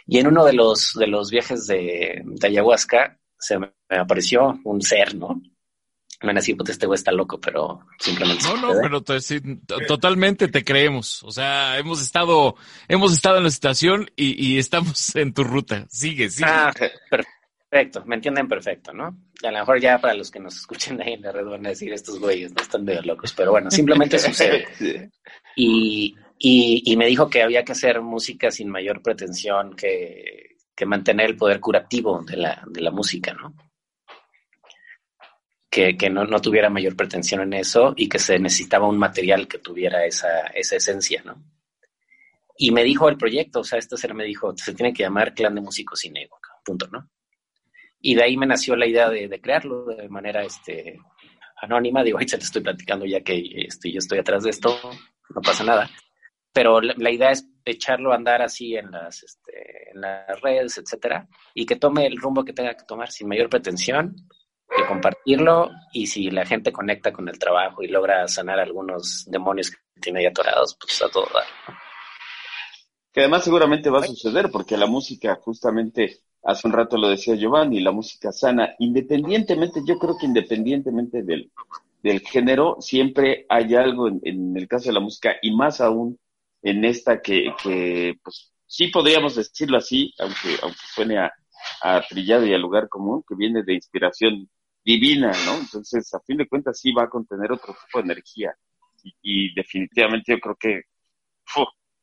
Y 0.06 0.18
en 0.18 0.26
uno 0.26 0.44
de 0.44 0.52
los, 0.52 0.94
de 0.94 1.06
los 1.06 1.30
viajes 1.30 1.66
de, 1.66 2.24
ayahuasca 2.42 3.18
se 3.38 3.58
me, 3.58 3.72
apareció 3.88 4.58
un 4.64 4.82
ser, 4.82 5.14
¿no? 5.14 5.40
Así, 6.18 6.54
pues 6.54 6.70
este 6.70 6.86
güey 6.86 6.96
está 6.96 7.12
loco, 7.12 7.38
pero 7.38 7.80
simplemente. 7.98 8.42
No, 8.44 8.56
no, 8.56 8.80
pero 8.80 9.02
totalmente 9.86 10.48
te 10.48 10.64
creemos. 10.64 11.22
O 11.22 11.30
sea, 11.30 11.78
hemos 11.78 12.00
estado, 12.00 12.56
hemos 12.88 13.12
estado 13.12 13.36
en 13.36 13.42
la 13.42 13.50
estación 13.50 14.10
y, 14.16 14.54
y 14.54 14.58
estamos 14.58 15.14
en 15.14 15.34
tu 15.34 15.44
ruta. 15.44 15.86
Sigue, 15.90 16.30
sigue. 16.30 16.48
Ah, 16.48 16.72
perfecto. 16.74 17.35
Perfecto, 17.68 18.04
me 18.06 18.14
entienden 18.14 18.46
perfecto, 18.46 18.92
¿no? 18.92 19.16
Y 19.42 19.46
a 19.46 19.50
lo 19.50 19.58
mejor 19.58 19.80
ya 19.80 19.98
para 19.98 20.14
los 20.14 20.30
que 20.30 20.38
nos 20.38 20.56
escuchen 20.56 21.00
ahí 21.02 21.14
en 21.14 21.22
la 21.22 21.32
red 21.32 21.44
van 21.44 21.66
a 21.66 21.70
decir 21.70 21.92
estos 21.92 22.20
güeyes 22.20 22.52
no 22.52 22.62
están 22.62 22.84
medio 22.84 23.02
locos, 23.02 23.32
pero 23.32 23.50
bueno, 23.50 23.70
simplemente 23.70 24.18
sucede. 24.20 25.10
Y, 25.56 26.14
y, 26.38 26.96
me 26.96 27.06
dijo 27.06 27.28
que 27.28 27.42
había 27.42 27.64
que 27.64 27.72
hacer 27.72 28.00
música 28.00 28.50
sin 28.50 28.68
mayor 28.68 29.02
pretensión 29.02 29.74
que, 29.74 30.56
que 30.76 30.86
mantener 30.86 31.30
el 31.30 31.36
poder 31.36 31.58
curativo 31.58 32.22
de 32.22 32.36
la, 32.36 32.62
de 32.66 32.80
la 32.82 32.90
música, 32.90 33.32
¿no? 33.34 33.54
Que, 35.68 35.96
que 35.96 36.08
no, 36.08 36.24
no, 36.24 36.40
tuviera 36.40 36.70
mayor 36.70 36.94
pretensión 36.94 37.40
en 37.40 37.54
eso 37.54 37.94
y 37.96 38.08
que 38.08 38.18
se 38.18 38.38
necesitaba 38.38 38.88
un 38.88 38.98
material 38.98 39.48
que 39.48 39.58
tuviera 39.58 40.04
esa, 40.06 40.46
esa 40.48 40.76
esencia, 40.76 41.22
¿no? 41.24 41.42
Y 42.56 42.70
me 42.70 42.84
dijo 42.84 43.08
el 43.08 43.18
proyecto, 43.18 43.60
o 43.60 43.64
sea, 43.64 43.78
este 43.78 43.96
ser 43.96 44.14
me 44.14 44.24
dijo, 44.24 44.54
se 44.56 44.72
tiene 44.72 44.92
que 44.92 45.02
llamar 45.02 45.34
Clan 45.34 45.54
de 45.54 45.60
Músicos 45.60 46.00
Sin 46.00 46.16
Ego, 46.16 46.38
punto, 46.64 46.86
¿no? 46.88 47.10
Y 48.00 48.14
de 48.14 48.24
ahí 48.24 48.36
me 48.36 48.46
nació 48.46 48.76
la 48.76 48.86
idea 48.86 49.08
de, 49.08 49.40
crearlo 49.40 49.84
de 49.86 50.08
manera 50.08 50.42
este, 50.42 50.98
anónima. 51.60 52.02
Digo, 52.02 52.18
ahí 52.20 52.28
se 52.28 52.38
te 52.38 52.44
estoy 52.44 52.62
platicando 52.62 53.06
ya 53.06 53.20
que 53.20 53.42
este, 53.66 53.92
yo 53.92 53.98
estoy 53.98 54.18
atrás 54.18 54.44
de 54.44 54.50
esto, 54.50 54.78
no 55.34 55.40
pasa 55.40 55.64
nada. 55.64 55.90
Pero 56.52 56.80
la, 56.80 57.10
idea 57.10 57.32
es 57.32 57.46
echarlo 57.66 58.12
a 58.12 58.16
andar 58.16 58.40
así 58.40 58.76
en 58.76 58.90
las, 58.90 59.22
este, 59.22 59.90
en 59.92 60.00
las 60.00 60.40
redes, 60.40 60.78
etcétera, 60.78 61.28
y 61.54 61.66
que 61.66 61.76
tome 61.76 62.06
el 62.06 62.16
rumbo 62.16 62.44
que 62.44 62.54
tenga 62.54 62.74
que 62.74 62.84
tomar 62.84 63.10
sin 63.10 63.28
mayor 63.28 63.50
pretensión, 63.50 64.16
de 64.74 64.86
compartirlo 64.86 65.70
y 65.92 66.06
si 66.06 66.30
la 66.30 66.44
gente 66.44 66.72
conecta 66.72 67.12
con 67.12 67.28
el 67.28 67.38
trabajo 67.38 67.82
y 67.82 67.88
logra 67.88 68.26
sanar 68.26 68.58
algunos 68.58 69.24
demonios 69.28 69.70
que 69.70 69.76
tiene 70.00 70.20
ahí 70.20 70.26
atorados, 70.26 70.76
pues 70.80 71.00
a 71.02 71.08
todo 71.08 71.26
dar. 71.32 71.44
Que 73.12 73.20
además 73.20 73.44
seguramente 73.44 73.90
va 73.90 74.00
a 74.00 74.06
suceder 74.06 74.50
porque 74.50 74.76
la 74.76 74.86
música 74.86 75.36
justamente 75.36 76.20
Hace 76.46 76.68
un 76.68 76.72
rato 76.72 76.96
lo 76.96 77.08
decía 77.08 77.34
Giovanni, 77.34 77.80
la 77.80 77.90
música 77.90 78.30
sana, 78.30 78.74
independientemente, 78.78 79.80
yo 79.84 79.98
creo 79.98 80.16
que 80.16 80.26
independientemente 80.26 81.22
del, 81.22 81.50
del 82.02 82.20
género, 82.20 82.76
siempre 82.80 83.46
hay 83.48 83.74
algo 83.74 84.08
en, 84.08 84.56
el 84.56 84.68
caso 84.68 84.88
de 84.88 84.94
la 84.94 85.00
música 85.00 85.36
y 85.42 85.54
más 85.54 85.80
aún 85.80 86.18
en 86.62 86.84
esta 86.84 87.20
que, 87.20 87.52
que 87.62 88.14
pues 88.22 88.52
sí 88.66 88.88
podríamos 88.88 89.34
decirlo 89.34 89.76
así, 89.78 90.14
aunque, 90.18 90.56
aunque 90.62 90.78
suene 90.94 91.18
a, 91.18 91.32
a 91.82 92.00
trillado 92.08 92.46
y 92.46 92.54
a 92.54 92.58
lugar 92.58 92.88
común, 92.88 93.24
que 93.28 93.34
viene 93.34 93.62
de 93.62 93.74
inspiración 93.74 94.48
divina, 94.84 95.32
¿no? 95.46 95.56
Entonces, 95.58 96.14
a 96.14 96.20
fin 96.20 96.36
de 96.36 96.48
cuentas, 96.48 96.78
sí 96.78 96.92
va 96.92 97.04
a 97.04 97.10
contener 97.10 97.50
otro 97.50 97.74
tipo 97.74 97.98
de 97.98 98.04
energía. 98.04 98.54
Y, 99.22 99.54
definitivamente 99.54 100.32
yo 100.32 100.38
creo 100.38 100.56
que, 100.56 100.82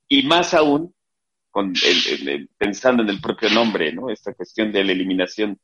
y 0.08 0.24
más 0.24 0.54
aún 0.54 0.94
con 1.54 1.72
el, 1.86 2.50
pensando 2.58 3.04
en 3.04 3.10
el 3.10 3.22
propio 3.22 3.48
nombre, 3.52 3.94
¿no? 3.94 4.10
Esta 4.10 4.34
cuestión 4.34 4.72
de 4.72 4.84
la 4.84 4.92
eliminación 4.92 5.60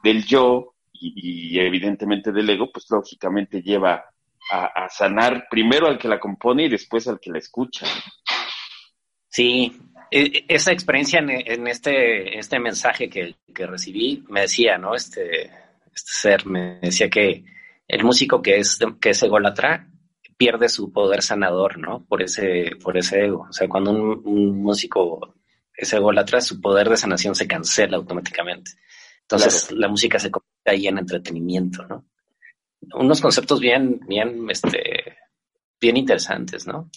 del 0.00 0.24
yo 0.24 0.76
y, 0.92 1.58
evidentemente 1.58 2.30
del 2.30 2.48
ego, 2.48 2.70
pues 2.72 2.86
lógicamente 2.90 3.60
lleva 3.60 4.04
a, 4.52 4.88
sanar 4.88 5.48
primero 5.50 5.88
al 5.88 5.98
que 5.98 6.06
la 6.06 6.20
compone 6.20 6.66
y 6.66 6.68
después 6.68 7.08
al 7.08 7.18
que 7.18 7.32
la 7.32 7.38
escucha. 7.38 7.86
Sí, 9.28 9.76
e, 10.12 10.20
e, 10.20 10.44
esa 10.46 10.70
experiencia 10.70 11.18
en, 11.18 11.66
este, 11.66 12.38
este 12.38 12.60
mensaje 12.60 13.10
que, 13.10 13.34
recibí 13.66 14.22
me 14.28 14.42
decía, 14.42 14.78
¿no? 14.78 14.94
Este, 14.94 15.46
este 15.92 16.12
ser 16.12 16.46
me 16.46 16.78
decía 16.80 17.10
que 17.10 17.42
el 17.88 18.04
músico 18.04 18.40
que 18.40 18.58
es, 18.58 18.78
que 19.00 19.10
es 19.10 19.22
ególatra 19.24 19.88
pierde 20.42 20.68
su 20.68 20.90
poder 20.90 21.22
sanador, 21.22 21.78
¿no? 21.78 22.04
Por 22.04 22.20
ese, 22.20 22.72
por 22.82 22.98
ese 22.98 23.26
ego. 23.26 23.46
O 23.48 23.52
sea, 23.52 23.68
cuando 23.68 23.92
un, 23.92 24.60
músico 24.60 25.36
es 25.72 25.92
ególatra, 25.92 26.40
su 26.40 26.60
poder 26.60 26.88
de 26.88 26.96
sanación 26.96 27.36
se 27.36 27.46
cancela 27.46 27.96
automáticamente. 27.96 28.72
Entonces 29.20 29.70
la 29.70 29.86
música 29.86 30.18
se 30.18 30.32
convierte 30.32 30.70
ahí 30.70 30.88
en 30.88 30.98
entretenimiento, 30.98 31.86
¿no? 31.86 32.06
Unos 32.94 33.20
conceptos 33.20 33.60
bien, 33.60 34.00
bien, 34.08 34.50
este, 34.50 35.16
bien 35.80 35.96
interesantes, 35.96 36.66
¿no? 36.66 36.90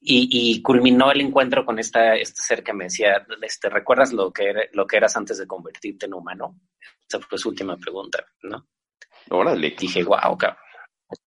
Y, 0.00 0.62
culminó 0.62 1.10
el 1.10 1.22
encuentro 1.22 1.64
con 1.64 1.80
esta, 1.80 2.14
este 2.14 2.40
ser 2.40 2.62
que 2.62 2.74
me 2.74 2.84
decía, 2.84 3.26
este, 3.42 3.68
¿recuerdas 3.68 4.12
lo 4.12 4.30
que, 4.30 4.68
lo 4.74 4.86
que 4.86 4.98
eras 4.98 5.16
antes 5.16 5.38
de 5.38 5.46
convertirte 5.46 6.06
en 6.06 6.14
humano? 6.14 6.60
Esa 7.08 7.18
fue 7.18 7.36
su 7.36 7.48
última 7.48 7.76
pregunta, 7.78 8.24
¿no? 8.42 8.68
Órale. 9.30 9.74
Dije, 9.76 10.04
wow, 10.04 10.38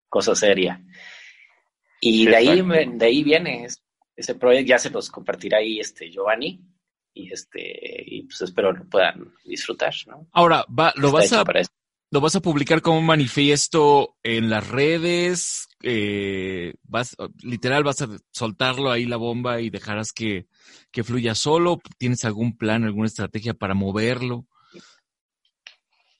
cosa 0.08 0.36
seria. 0.36 0.80
Y 2.00 2.26
de 2.26 2.36
ahí, 2.36 2.62
de 2.62 3.06
ahí 3.06 3.22
viene 3.22 3.66
ese 4.16 4.34
proyecto, 4.34 4.68
ya 4.68 4.78
se 4.78 4.90
los 4.90 5.10
compartirá 5.10 5.58
ahí 5.58 5.80
este 5.80 6.10
Giovanni, 6.10 6.60
y 7.14 7.32
este 7.32 8.04
y 8.06 8.22
pues 8.24 8.42
espero 8.42 8.72
lo 8.72 8.84
puedan 8.88 9.32
disfrutar, 9.44 9.94
¿no? 10.06 10.28
Ahora, 10.32 10.64
va, 10.68 10.92
lo 10.96 11.10
vas 11.10 11.32
a 11.32 11.44
lo 12.10 12.20
vas 12.20 12.36
a 12.36 12.40
publicar 12.40 12.82
como 12.82 12.98
un 12.98 13.06
manifiesto 13.06 14.16
en 14.22 14.48
las 14.48 14.68
redes, 14.68 15.68
eh, 15.82 16.74
vas 16.84 17.16
literal 17.42 17.82
vas 17.82 18.02
a 18.02 18.08
soltarlo 18.30 18.90
ahí 18.90 19.06
la 19.06 19.16
bomba 19.16 19.60
y 19.60 19.70
dejarás 19.70 20.12
que, 20.12 20.46
que 20.92 21.02
fluya 21.02 21.34
solo, 21.34 21.80
¿tienes 21.98 22.24
algún 22.24 22.56
plan, 22.56 22.84
alguna 22.84 23.08
estrategia 23.08 23.54
para 23.54 23.74
moverlo? 23.74 24.46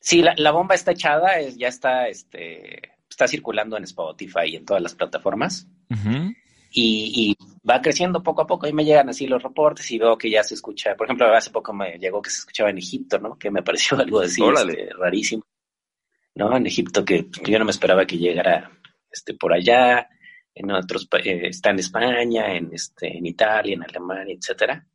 Sí, 0.00 0.22
la, 0.22 0.34
la 0.36 0.50
bomba 0.50 0.74
está 0.74 0.92
echada, 0.92 1.38
es, 1.38 1.56
ya 1.56 1.68
está, 1.68 2.08
este, 2.08 2.95
está 3.08 3.28
circulando 3.28 3.76
en 3.76 3.84
Spotify 3.84 4.46
y 4.48 4.56
en 4.56 4.64
todas 4.64 4.82
las 4.82 4.94
plataformas. 4.94 5.68
y, 6.70 7.36
va 7.68 7.80
creciendo 7.80 8.22
poco 8.22 8.42
a 8.42 8.46
poco. 8.46 8.68
Y 8.68 8.72
me 8.72 8.84
llegan 8.84 9.08
así 9.08 9.26
los 9.26 9.42
reportes 9.42 9.90
y 9.90 9.98
veo 9.98 10.16
que 10.16 10.30
ya 10.30 10.42
se 10.44 10.54
escucha. 10.54 10.94
Por 10.94 11.06
ejemplo, 11.06 11.26
hace 11.34 11.50
poco 11.50 11.72
me 11.72 11.98
llegó 11.98 12.22
que 12.22 12.30
se 12.30 12.38
escuchaba 12.38 12.70
en 12.70 12.78
Egipto, 12.78 13.18
¿no? 13.18 13.36
Que 13.38 13.50
me 13.50 13.62
pareció 13.62 13.98
algo 14.00 14.20
así 14.20 14.42
este, 14.42 14.90
rarísimo. 14.96 15.42
¿No? 16.34 16.54
En 16.56 16.66
Egipto 16.66 17.04
que 17.04 17.28
yo 17.44 17.58
no 17.58 17.64
me 17.64 17.70
esperaba 17.70 18.06
que 18.06 18.18
llegara 18.18 18.70
este, 19.10 19.34
por 19.34 19.52
allá. 19.52 20.08
En 20.54 20.70
otros 20.70 21.08
eh, 21.24 21.48
está 21.48 21.70
en 21.70 21.78
España, 21.80 22.54
en, 22.54 22.72
este, 22.72 23.16
en 23.16 23.26
Italia, 23.26 23.74
en 23.74 23.82
Alemania, 23.82 24.34
etcétera. 24.38 24.86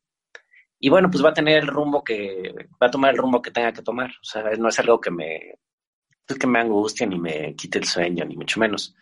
Y 0.80 0.90
bueno, 0.90 1.10
pues 1.12 1.24
va 1.24 1.30
a 1.30 1.34
tener 1.34 1.60
el 1.60 1.68
rumbo 1.68 2.04
que, 2.04 2.52
va 2.82 2.88
a 2.88 2.92
tomar 2.92 3.12
el 3.12 3.18
rumbo 3.18 3.42
que 3.42 3.52
tenga 3.52 3.72
que 3.72 3.84
tomar. 3.84 4.10
O 4.10 4.24
sea, 4.24 4.44
no 4.58 4.70
es 4.70 4.80
algo 4.80 5.00
que 5.00 5.12
me, 5.12 5.56
pues 5.62 5.71
que 6.38 6.48
me 6.48 6.60
angustia 6.60 7.08
ni 7.08 7.20
me 7.20 7.56
quite 7.56 7.80
el 7.80 7.86
sueño, 7.86 8.26
ni 8.26 8.36
mucho 8.36 8.60
menos. 8.60 8.96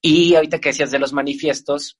Y 0.00 0.34
ahorita 0.34 0.60
que 0.60 0.70
decías 0.70 0.90
de 0.90 0.98
los 0.98 1.12
manifiestos, 1.12 1.98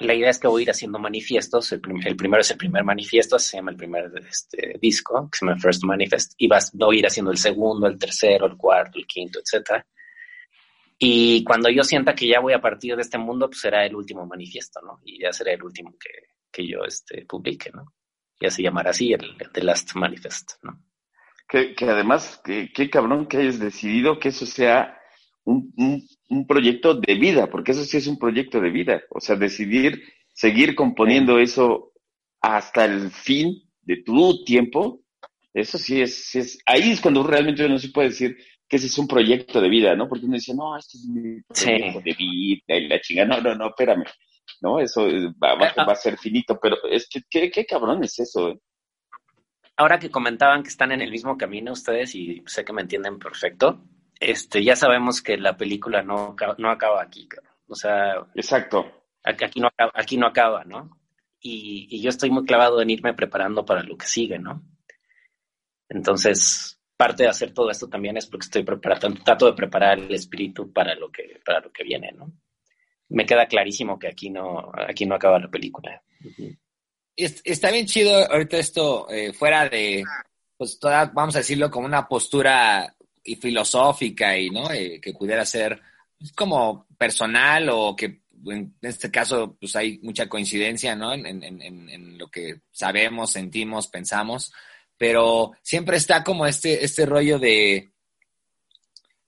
la 0.00 0.14
idea 0.14 0.30
es 0.30 0.38
que 0.38 0.48
voy 0.48 0.62
a 0.62 0.64
ir 0.64 0.70
haciendo 0.70 0.98
manifiestos. 0.98 1.72
El, 1.72 1.80
primero 1.80 2.40
es 2.40 2.50
el 2.50 2.58
primer 2.58 2.84
manifiesto, 2.84 3.38
se 3.38 3.56
llama 3.56 3.70
el 3.70 3.76
primer 3.76 4.12
este, 4.28 4.78
disco, 4.80 5.28
que 5.30 5.38
se 5.38 5.46
llama 5.46 5.58
First 5.58 5.84
Manifest, 5.84 6.34
y 6.36 6.48
vas, 6.48 6.70
voy 6.74 6.96
a 6.96 6.98
ir 7.00 7.06
haciendo 7.06 7.30
el 7.30 7.38
segundo, 7.38 7.86
el 7.86 7.98
tercero, 7.98 8.46
el 8.46 8.56
cuarto, 8.56 8.98
el 8.98 9.06
quinto, 9.06 9.40
etc. 9.40 9.82
Y 10.98 11.42
cuando 11.44 11.70
yo 11.70 11.82
sienta 11.82 12.14
que 12.14 12.28
ya 12.28 12.40
voy 12.40 12.52
a 12.52 12.60
partir 12.60 12.94
de 12.94 13.02
este 13.02 13.18
mundo, 13.18 13.48
pues 13.48 13.60
será 13.60 13.86
el 13.86 13.94
último 13.94 14.26
manifiesto, 14.26 14.80
¿no? 14.82 15.00
Y 15.04 15.20
ya 15.20 15.32
será 15.32 15.52
el 15.52 15.62
último 15.62 15.96
que, 15.98 16.10
que 16.50 16.66
yo 16.66 16.84
este, 16.84 17.24
publique, 17.24 17.70
¿no? 17.72 17.94
Ya 18.40 18.50
se 18.50 18.62
llamará 18.62 18.90
así 18.90 19.12
el, 19.12 19.36
The 19.52 19.62
Last 19.62 19.94
Manifest, 19.94 20.52
¿no? 20.62 20.85
Que, 21.48 21.74
que 21.74 21.84
además, 21.84 22.40
qué 22.44 22.90
cabrón 22.90 23.26
que 23.26 23.36
hayas 23.36 23.60
decidido 23.60 24.18
que 24.18 24.30
eso 24.30 24.46
sea 24.46 24.96
un, 25.46 25.72
un, 26.28 26.46
proyecto 26.46 26.94
de 26.94 27.14
vida, 27.14 27.48
porque 27.48 27.72
eso 27.72 27.84
sí 27.84 27.96
es 27.96 28.06
un 28.08 28.18
proyecto 28.18 28.60
de 28.60 28.70
vida. 28.70 29.02
O 29.10 29.20
sea, 29.20 29.36
decidir 29.36 30.02
seguir 30.34 30.74
componiendo 30.74 31.38
eso 31.38 31.92
hasta 32.40 32.84
el 32.84 33.10
fin 33.10 33.62
de 33.82 34.02
tu 34.02 34.44
tiempo, 34.44 35.00
eso 35.54 35.78
sí 35.78 36.02
es, 36.02 36.34
es, 36.34 36.58
ahí 36.66 36.90
es 36.90 37.00
cuando 37.00 37.22
realmente 37.22 37.64
uno 37.64 37.78
sí 37.78 37.88
puede 37.88 38.08
decir 38.08 38.36
que 38.68 38.76
ese 38.76 38.86
es 38.86 38.98
un 38.98 39.06
proyecto 39.06 39.60
de 39.60 39.68
vida, 39.68 39.94
¿no? 39.94 40.08
Porque 40.08 40.26
uno 40.26 40.34
dice, 40.34 40.54
no, 40.54 40.76
este 40.76 40.98
es 40.98 41.04
mi 41.06 41.40
proyecto 41.42 42.00
de 42.00 42.14
vida 42.18 42.76
y 42.76 42.88
la 42.88 43.00
chingada, 43.00 43.36
no, 43.36 43.40
no, 43.40 43.54
no, 43.54 43.68
espérame, 43.68 44.04
¿no? 44.60 44.80
Eso 44.80 45.06
va, 45.42 45.54
va, 45.54 45.72
va, 45.72 45.92
a 45.92 45.96
ser 45.96 46.18
finito, 46.18 46.58
pero 46.60 46.76
es 46.90 47.08
que, 47.08 47.22
¿qué, 47.30 47.50
qué 47.50 47.64
cabrón 47.64 48.02
es 48.02 48.18
eso? 48.18 48.50
Eh? 48.50 48.58
Ahora 49.76 49.98
que 49.98 50.10
comentaban 50.10 50.62
que 50.62 50.70
están 50.70 50.92
en 50.92 51.02
el 51.02 51.10
mismo 51.10 51.36
camino 51.36 51.72
ustedes 51.72 52.14
y 52.14 52.42
sé 52.46 52.64
que 52.64 52.72
me 52.72 52.82
entienden 52.82 53.18
perfecto, 53.18 53.82
este, 54.18 54.64
ya 54.64 54.74
sabemos 54.74 55.22
que 55.22 55.36
la 55.36 55.56
película 55.56 56.02
no, 56.02 56.34
no 56.58 56.70
acaba 56.70 57.02
aquí, 57.02 57.28
o 57.68 57.74
sea... 57.74 58.26
Exacto. 58.34 59.04
Aquí 59.22 59.60
no, 59.60 59.68
aquí 59.94 60.16
no 60.16 60.26
acaba, 60.26 60.64
¿no? 60.64 60.98
Y, 61.40 61.88
y, 61.90 62.00
yo 62.00 62.08
estoy 62.08 62.30
muy 62.30 62.44
clavado 62.44 62.80
en 62.80 62.90
irme 62.90 63.12
preparando 63.12 63.64
para 63.64 63.82
lo 63.82 63.96
que 63.96 64.06
sigue, 64.06 64.38
¿no? 64.38 64.62
Entonces, 65.88 66.80
parte 66.96 67.24
de 67.24 67.28
hacer 67.28 67.52
todo 67.52 67.70
esto 67.70 67.88
también 67.88 68.16
es 68.16 68.26
porque 68.26 68.44
estoy 68.44 68.62
preparando, 68.64 69.22
trato 69.22 69.46
de 69.46 69.52
preparar 69.52 69.98
el 69.98 70.12
espíritu 70.14 70.72
para 70.72 70.94
lo 70.94 71.10
que, 71.10 71.40
para 71.44 71.60
lo 71.60 71.70
que 71.70 71.84
viene, 71.84 72.12
¿no? 72.12 72.32
Me 73.08 73.26
queda 73.26 73.46
clarísimo 73.46 73.98
que 73.98 74.08
aquí 74.08 74.30
no, 74.30 74.72
aquí 74.74 75.06
no 75.06 75.14
acaba 75.14 75.38
la 75.38 75.48
película. 75.48 76.02
Está 77.16 77.70
bien 77.70 77.86
chido 77.86 78.30
ahorita 78.30 78.58
esto, 78.58 79.08
eh, 79.10 79.32
fuera 79.32 79.68
de, 79.68 80.04
pues 80.56 80.78
toda, 80.78 81.06
vamos 81.06 81.34
a 81.34 81.38
decirlo, 81.38 81.70
como 81.70 81.86
una 81.86 82.06
postura 82.06 82.94
y 83.24 83.36
filosófica 83.36 84.36
y, 84.38 84.50
¿no? 84.50 84.70
Eh, 84.70 85.00
que 85.00 85.14
pudiera 85.14 85.44
ser 85.44 85.80
como 86.34 86.86
personal 86.96 87.68
o 87.70 87.96
que 87.96 88.22
en 88.46 88.76
este 88.82 89.10
caso 89.10 89.56
pues 89.58 89.74
hay 89.76 89.98
mucha 90.02 90.28
coincidencia, 90.28 90.94
¿no? 90.94 91.12
En, 91.12 91.26
en, 91.26 91.62
en, 91.62 92.18
lo 92.18 92.28
que 92.28 92.60
sabemos, 92.70 93.32
sentimos, 93.32 93.88
pensamos, 93.88 94.52
pero 94.96 95.52
siempre 95.62 95.96
está 95.96 96.22
como 96.22 96.46
este, 96.46 96.84
este 96.84 97.06
rollo 97.06 97.38
de, 97.38 97.92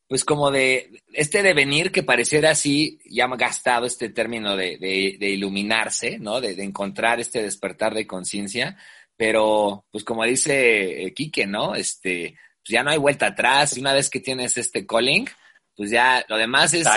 pues 0.09 0.25
como 0.25 0.51
de 0.51 1.03
este 1.13 1.43
devenir 1.43 1.93
que 1.93 2.03
pareciera 2.03 2.51
así, 2.51 2.99
ya 3.05 3.27
ha 3.27 3.37
gastado 3.37 3.87
este 3.87 4.09
término 4.09 4.57
de, 4.57 4.79
de, 4.79 5.29
iluminarse, 5.29 6.19
¿no? 6.19 6.41
De, 6.41 6.55
de, 6.55 6.65
encontrar 6.65 7.21
este 7.21 7.43
despertar 7.43 7.95
de 7.95 8.07
conciencia, 8.07 8.79
pero 9.17 9.85
pues 9.91 10.05
como 10.05 10.25
dice 10.25 11.05
eh, 11.05 11.13
Quique, 11.13 11.47
¿no? 11.47 11.75
Este, 11.75 12.39
pues 12.63 12.71
ya 12.71 12.83
no 12.83 12.91
hay 12.91 12.99
vuelta 12.99 13.27
atrás. 13.27 13.77
Y 13.77 13.81
una 13.81 13.93
vez 13.93 14.09
que 14.09 14.21
tienes 14.21 14.57
este 14.57 14.87
calling, 14.87 15.29
pues 15.77 15.91
ya 15.91 16.25
lo 16.29 16.37
demás 16.37 16.73
es 16.73 16.89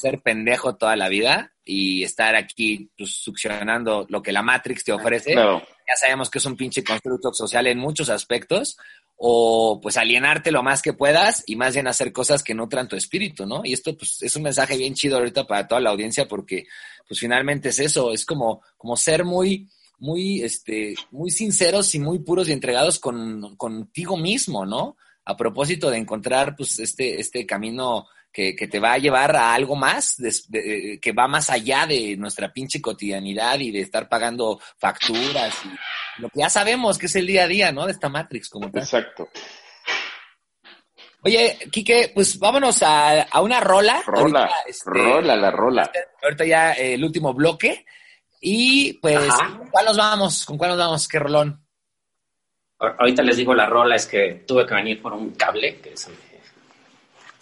ser 0.00 0.20
pendejo 0.22 0.76
toda 0.76 0.96
la 0.96 1.08
vida 1.08 1.52
y 1.64 2.02
estar 2.02 2.34
aquí 2.34 2.90
pues, 2.96 3.10
succionando 3.10 4.06
lo 4.08 4.22
que 4.22 4.32
la 4.32 4.42
Matrix 4.42 4.84
te 4.84 4.92
ofrece. 4.92 5.34
Ya 5.86 5.96
sabemos 5.96 6.30
que 6.30 6.38
es 6.38 6.46
un 6.46 6.56
pinche 6.56 6.82
constructo 6.82 7.32
social 7.32 7.66
en 7.66 7.78
muchos 7.78 8.08
aspectos. 8.08 8.76
O 9.16 9.80
pues 9.80 9.96
alienarte 9.96 10.50
lo 10.50 10.64
más 10.64 10.82
que 10.82 10.92
puedas 10.92 11.44
y 11.46 11.54
más 11.54 11.74
bien 11.74 11.86
hacer 11.86 12.12
cosas 12.12 12.42
que 12.42 12.52
nutran 12.52 12.88
tu 12.88 12.96
espíritu, 12.96 13.46
¿no? 13.46 13.62
Y 13.64 13.72
esto 13.72 13.96
pues 13.96 14.20
es 14.22 14.34
un 14.34 14.42
mensaje 14.42 14.76
bien 14.76 14.94
chido 14.94 15.18
ahorita 15.18 15.46
para 15.46 15.68
toda 15.68 15.80
la 15.80 15.90
audiencia 15.90 16.26
porque 16.26 16.66
pues 17.06 17.20
finalmente 17.20 17.68
es 17.68 17.78
eso, 17.78 18.12
es 18.12 18.26
como, 18.26 18.62
como 18.76 18.96
ser 18.96 19.24
muy, 19.24 19.68
muy, 19.98 20.42
este, 20.42 20.96
muy 21.12 21.30
sinceros 21.30 21.94
y 21.94 22.00
muy 22.00 22.18
puros 22.18 22.48
y 22.48 22.52
entregados 22.52 22.98
con, 22.98 23.54
contigo 23.56 24.16
mismo, 24.16 24.66
¿no? 24.66 24.96
a 25.24 25.36
propósito 25.36 25.90
de 25.90 25.98
encontrar 25.98 26.54
pues 26.56 26.78
este, 26.78 27.20
este 27.20 27.46
camino 27.46 28.06
que, 28.34 28.56
que 28.56 28.66
te 28.66 28.80
va 28.80 28.94
a 28.94 28.98
llevar 28.98 29.34
a 29.36 29.54
algo 29.54 29.76
más, 29.76 30.16
que 31.00 31.12
va 31.12 31.28
más 31.28 31.50
allá 31.50 31.86
de 31.86 32.16
nuestra 32.16 32.52
pinche 32.52 32.82
cotidianidad 32.82 33.60
y 33.60 33.70
de 33.70 33.80
estar 33.80 34.08
pagando 34.08 34.60
facturas 34.76 35.54
y 35.64 36.20
lo 36.20 36.28
que 36.28 36.40
ya 36.40 36.50
sabemos 36.50 36.98
que 36.98 37.06
es 37.06 37.14
el 37.14 37.28
día 37.28 37.44
a 37.44 37.48
día, 37.48 37.70
¿no? 37.70 37.86
De 37.86 37.92
esta 37.92 38.08
Matrix 38.08 38.48
como 38.48 38.70
tal. 38.70 38.82
Exacto. 38.82 39.28
Oye, 41.22 41.58
Quique, 41.70 42.10
pues 42.12 42.38
vámonos 42.38 42.82
a, 42.82 43.22
a 43.22 43.40
una 43.40 43.60
rola. 43.60 44.02
Rola, 44.04 44.50
este, 44.66 44.90
rola, 44.90 45.36
la 45.36 45.50
rola. 45.50 45.90
Ahorita 46.22 46.44
ya 46.44 46.72
el 46.72 47.02
último 47.04 47.32
bloque. 47.32 47.86
Y 48.40 48.94
pues, 48.94 49.32
¿con 49.58 49.70
cuál 49.70 49.86
nos 49.86 49.96
vamos? 49.96 50.44
¿Con 50.44 50.58
cuál 50.58 50.70
nos 50.70 50.78
vamos? 50.78 51.08
¿Qué 51.08 51.18
rolón? 51.18 51.64
Ahorita 52.78 53.22
les 53.22 53.36
digo 53.38 53.54
la 53.54 53.66
rola, 53.66 53.94
es 53.94 54.06
que 54.06 54.44
tuve 54.46 54.66
que 54.66 54.74
venir 54.74 55.00
por 55.00 55.14
un 55.14 55.30
cable, 55.30 55.80
que 55.80 55.94
es, 55.94 56.10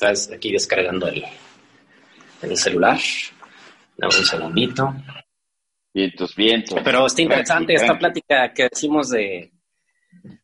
estás 0.03 0.31
aquí 0.33 0.53
descargando 0.53 1.07
el, 1.09 1.25
el 2.43 2.57
celular. 2.57 2.99
Dame 3.97 4.19
un 4.19 4.25
segundito. 4.25 4.95
Vientos, 5.95 6.35
vientos. 6.35 6.81
Pero 6.83 7.07
está 7.07 7.23
interesante 7.23 7.75
esta 7.75 7.99
plática 7.99 8.53
que 8.53 8.69
decimos 8.71 9.11
de, 9.11 9.53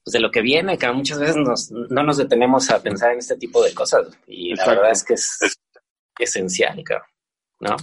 pues 0.05 0.13
de 0.13 0.21
lo 0.21 0.31
que 0.31 0.43
viene, 0.43 0.79
que 0.79 0.91
muchas 0.93 1.19
veces 1.19 1.37
no 1.71 2.03
nos 2.03 2.17
detenemos 2.19 2.71
a 2.71 2.83
pensar 2.83 3.13
en 3.13 3.19
este 3.19 3.37
tipo 3.37 3.63
de 3.65 3.75
cosas. 3.75 4.07
Y 4.27 4.55
la 4.55 4.67
verdad 4.67 4.91
es 4.93 5.05
que 5.05 5.15
es, 5.15 5.39
esencial, 6.19 6.83
¿no? 7.61 7.77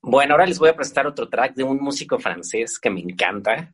Bueno, 0.00 0.34
ahora 0.34 0.46
les 0.46 0.58
voy 0.58 0.70
a 0.70 0.74
presentar 0.74 1.06
otro 1.06 1.28
track 1.28 1.54
de 1.54 1.62
un 1.62 1.78
músico 1.78 2.18
francés 2.18 2.78
que 2.78 2.90
me 2.90 3.00
encanta, 3.00 3.72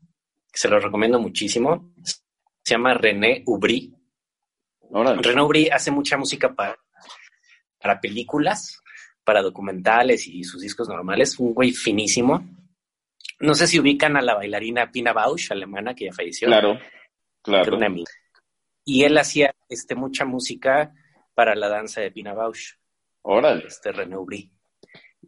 se 0.53 0.69
lo 0.69 0.79
recomiendo 0.81 1.19
muchísimo. 1.21 1.95
Se 2.03 2.75
llama 2.75 2.95
René 2.95 3.45
Ubrí. 3.47 3.98
René 4.91 5.43
Ubrí 5.43 5.69
hace 5.69 5.91
mucha 5.91 6.17
música 6.17 6.55
para, 6.55 6.79
para 7.81 8.01
películas, 8.01 8.81
para 9.25 9.43
documentales 9.43 10.27
y 10.27 10.45
sus 10.45 10.63
discos 10.63 10.89
normales. 10.89 11.39
Un 11.39 11.55
güey 11.55 11.73
finísimo. 11.73 12.45
No 13.41 13.55
sé 13.55 13.67
si 13.67 13.79
ubican 13.79 14.17
a 14.17 14.23
la 14.23 14.35
bailarina 14.35 14.91
Pina 14.91 15.13
Bausch, 15.13 15.53
alemana, 15.53 15.95
que 15.95 16.07
ya 16.07 16.13
falleció. 16.13 16.49
Claro, 16.49 16.79
claro. 17.43 17.79
Y 18.85 19.05
él 19.05 19.19
hacía 19.19 19.55
este, 19.69 19.95
mucha 19.95 20.25
música 20.25 20.95
para 21.35 21.55
la 21.55 21.69
danza 21.69 22.01
de 22.01 22.11
Pina 22.11 22.35
Bausch. 22.35 22.75
Órale. 23.23 23.67
Este 23.67 23.93
René 23.93 24.17
Ubrí. 24.17 24.51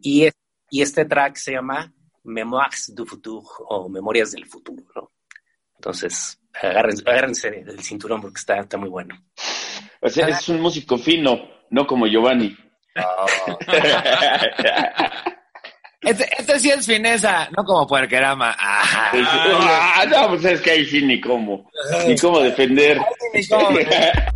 Y, 0.01 0.27
y 0.69 0.81
este 0.81 1.05
track 1.05 1.35
se 1.35 1.53
llama 1.53 1.93
Memoirs 2.23 2.93
du 2.95 3.05
Futur 3.05 3.43
o 3.69 3.87
Memorias 3.87 4.31
del 4.31 4.45
Futuro, 4.45 4.83
¿no? 4.95 5.11
Entonces, 5.81 6.39
agárrense, 6.53 7.03
agárrense 7.07 7.49
del 7.49 7.81
cinturón 7.81 8.21
porque 8.21 8.37
está, 8.37 8.59
está 8.59 8.77
muy 8.77 8.89
bueno. 8.89 9.19
O 9.99 10.09
sea, 10.09 10.27
es 10.27 10.47
un 10.47 10.61
músico 10.61 10.95
fino, 10.95 11.39
no 11.71 11.87
como 11.87 12.05
Giovanni. 12.05 12.55
Este, 16.03 16.27
este, 16.35 16.59
sí 16.59 16.71
es 16.71 16.83
fineza, 16.83 17.47
no 17.55 17.63
como 17.63 17.85
puerquerama. 17.85 18.55
Ah, 18.57 20.03
no, 20.09 20.29
pues 20.29 20.43
es 20.45 20.59
que 20.59 20.71
ahí 20.71 20.83
sí 20.83 21.03
ni 21.03 21.21
cómo, 21.21 21.69
ni 22.07 22.17
cómo 22.17 22.39
defender. 22.39 22.97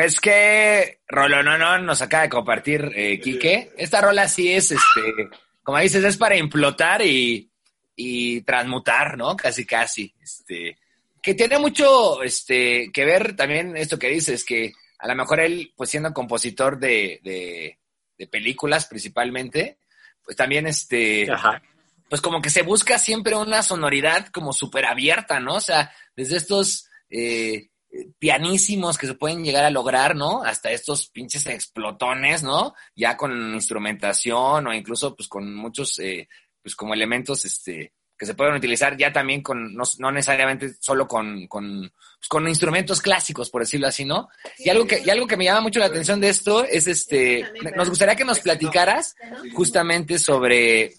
Pues 0.00 0.18
que 0.18 1.00
Rolo 1.08 1.42
no, 1.42 1.58
no 1.58 1.76
nos 1.76 2.00
acaba 2.00 2.22
de 2.22 2.30
compartir 2.30 2.90
eh, 2.94 3.20
Quique. 3.20 3.70
Esta 3.76 4.00
rola 4.00 4.28
sí 4.28 4.50
es, 4.50 4.72
este, 4.72 5.28
como 5.62 5.78
dices, 5.78 6.02
es 6.02 6.16
para 6.16 6.38
implotar 6.38 7.02
y, 7.02 7.50
y 7.94 8.40
transmutar, 8.40 9.18
¿no? 9.18 9.36
Casi, 9.36 9.66
casi. 9.66 10.14
Este, 10.18 10.78
que 11.20 11.34
tiene 11.34 11.58
mucho 11.58 12.22
este, 12.22 12.90
que 12.94 13.04
ver 13.04 13.36
también 13.36 13.76
esto 13.76 13.98
que 13.98 14.08
dices, 14.08 14.42
que 14.42 14.72
a 14.98 15.06
lo 15.06 15.14
mejor 15.14 15.38
él, 15.40 15.74
pues 15.76 15.90
siendo 15.90 16.14
compositor 16.14 16.78
de, 16.78 17.20
de, 17.22 17.78
de 18.16 18.26
películas 18.26 18.86
principalmente, 18.86 19.80
pues 20.24 20.34
también 20.34 20.66
este, 20.66 21.30
Ajá. 21.30 21.60
pues 22.08 22.22
como 22.22 22.40
que 22.40 22.48
se 22.48 22.62
busca 22.62 22.98
siempre 22.98 23.36
una 23.36 23.62
sonoridad 23.62 24.28
como 24.28 24.54
súper 24.54 24.86
abierta, 24.86 25.40
¿no? 25.40 25.56
O 25.56 25.60
sea, 25.60 25.92
desde 26.16 26.38
estos 26.38 26.88
eh, 27.10 27.69
pianísimos 28.18 28.98
que 28.98 29.06
se 29.06 29.14
pueden 29.14 29.44
llegar 29.44 29.64
a 29.64 29.70
lograr, 29.70 30.14
¿no? 30.14 30.42
Hasta 30.42 30.70
estos 30.70 31.08
pinches 31.08 31.46
explotones, 31.46 32.42
¿no? 32.42 32.74
Ya 32.94 33.16
con 33.16 33.54
instrumentación 33.54 34.66
o 34.66 34.74
incluso 34.74 35.14
pues 35.16 35.28
con 35.28 35.54
muchos, 35.54 35.98
eh, 35.98 36.28
pues 36.62 36.76
como 36.76 36.94
elementos, 36.94 37.44
este, 37.44 37.92
que 38.16 38.26
se 38.26 38.34
pueden 38.34 38.54
utilizar 38.54 38.96
ya 38.96 39.12
también 39.12 39.42
con, 39.42 39.74
no, 39.74 39.84
no 39.98 40.12
necesariamente 40.12 40.74
solo 40.78 41.08
con, 41.08 41.46
con, 41.48 41.90
pues 42.18 42.28
con 42.28 42.46
instrumentos 42.46 43.00
clásicos, 43.00 43.48
por 43.48 43.62
decirlo 43.62 43.86
así, 43.86 44.04
¿no? 44.04 44.28
Y 44.58 44.68
algo 44.68 44.86
que, 44.86 45.02
y 45.04 45.08
algo 45.08 45.26
que 45.26 45.38
me 45.38 45.44
llama 45.44 45.62
mucho 45.62 45.80
la 45.80 45.86
atención 45.86 46.20
de 46.20 46.28
esto 46.28 46.64
es 46.64 46.86
este, 46.86 47.46
nos 47.74 47.88
gustaría 47.88 48.16
que 48.16 48.26
nos 48.26 48.40
platicaras 48.40 49.16
justamente 49.54 50.18
sobre, 50.18 50.92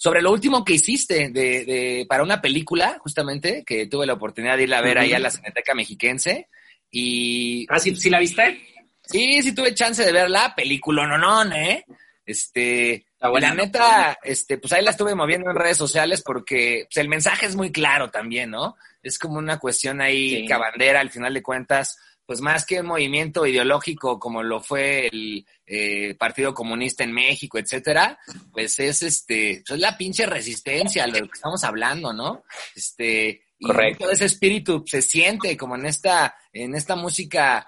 sobre 0.00 0.22
lo 0.22 0.32
último 0.32 0.64
que 0.64 0.72
hiciste 0.72 1.28
de, 1.28 1.66
de, 1.66 2.06
para 2.08 2.22
una 2.22 2.40
película, 2.40 2.96
justamente, 3.00 3.64
que 3.66 3.86
tuve 3.86 4.06
la 4.06 4.14
oportunidad 4.14 4.56
de 4.56 4.62
ir 4.62 4.72
a 4.72 4.80
ver 4.80 4.96
ahí 4.96 5.12
a 5.12 5.18
la 5.18 5.30
Cineteca 5.30 5.74
Mexiquense. 5.74 6.48
Y. 6.90 7.66
Ah, 7.68 7.78
sí, 7.78 7.94
¿sí 7.94 8.08
la 8.08 8.18
viste? 8.18 8.62
Sí, 9.04 9.42
sí 9.42 9.54
tuve 9.54 9.74
chance 9.74 10.02
de 10.02 10.10
verla, 10.10 10.54
película 10.56 11.06
no, 11.06 11.18
no, 11.18 11.54
¿eh? 11.54 11.84
Este, 12.24 13.04
buena, 13.20 13.48
la 13.48 13.54
neta, 13.54 14.18
este, 14.22 14.56
pues 14.56 14.72
ahí 14.72 14.82
la 14.82 14.92
estuve 14.92 15.14
moviendo 15.14 15.50
en 15.50 15.56
redes 15.56 15.76
sociales 15.76 16.22
porque 16.22 16.86
pues, 16.86 16.96
el 16.96 17.10
mensaje 17.10 17.44
es 17.44 17.54
muy 17.54 17.70
claro 17.70 18.10
también, 18.10 18.52
¿no? 18.52 18.76
Es 19.02 19.18
como 19.18 19.36
una 19.36 19.58
cuestión 19.58 20.00
ahí 20.00 20.30
Sí. 20.30 20.46
cabandera, 20.46 21.00
al 21.00 21.10
final 21.10 21.34
de 21.34 21.42
cuentas, 21.42 21.98
pues 22.30 22.40
más 22.42 22.64
que 22.64 22.78
un 22.78 22.86
movimiento 22.86 23.44
ideológico 23.44 24.20
como 24.20 24.44
lo 24.44 24.60
fue 24.60 25.08
el 25.08 25.44
eh, 25.66 26.14
Partido 26.16 26.54
Comunista 26.54 27.02
en 27.02 27.10
México, 27.10 27.58
etcétera, 27.58 28.20
pues 28.52 28.78
es 28.78 29.02
este, 29.02 29.64
pues 29.66 29.74
es 29.74 29.80
la 29.80 29.98
pinche 29.98 30.26
resistencia 30.26 31.02
a 31.02 31.06
lo 31.08 31.14
que 31.14 31.30
estamos 31.34 31.64
hablando, 31.64 32.12
¿no? 32.12 32.44
Este, 32.76 33.46
y 33.58 33.66
Correcto. 33.66 34.04
todo 34.04 34.12
ese 34.12 34.26
espíritu 34.26 34.84
se 34.86 35.02
siente 35.02 35.56
como 35.56 35.74
en 35.74 35.86
esta, 35.86 36.36
en 36.52 36.76
esta 36.76 36.94
música, 36.94 37.66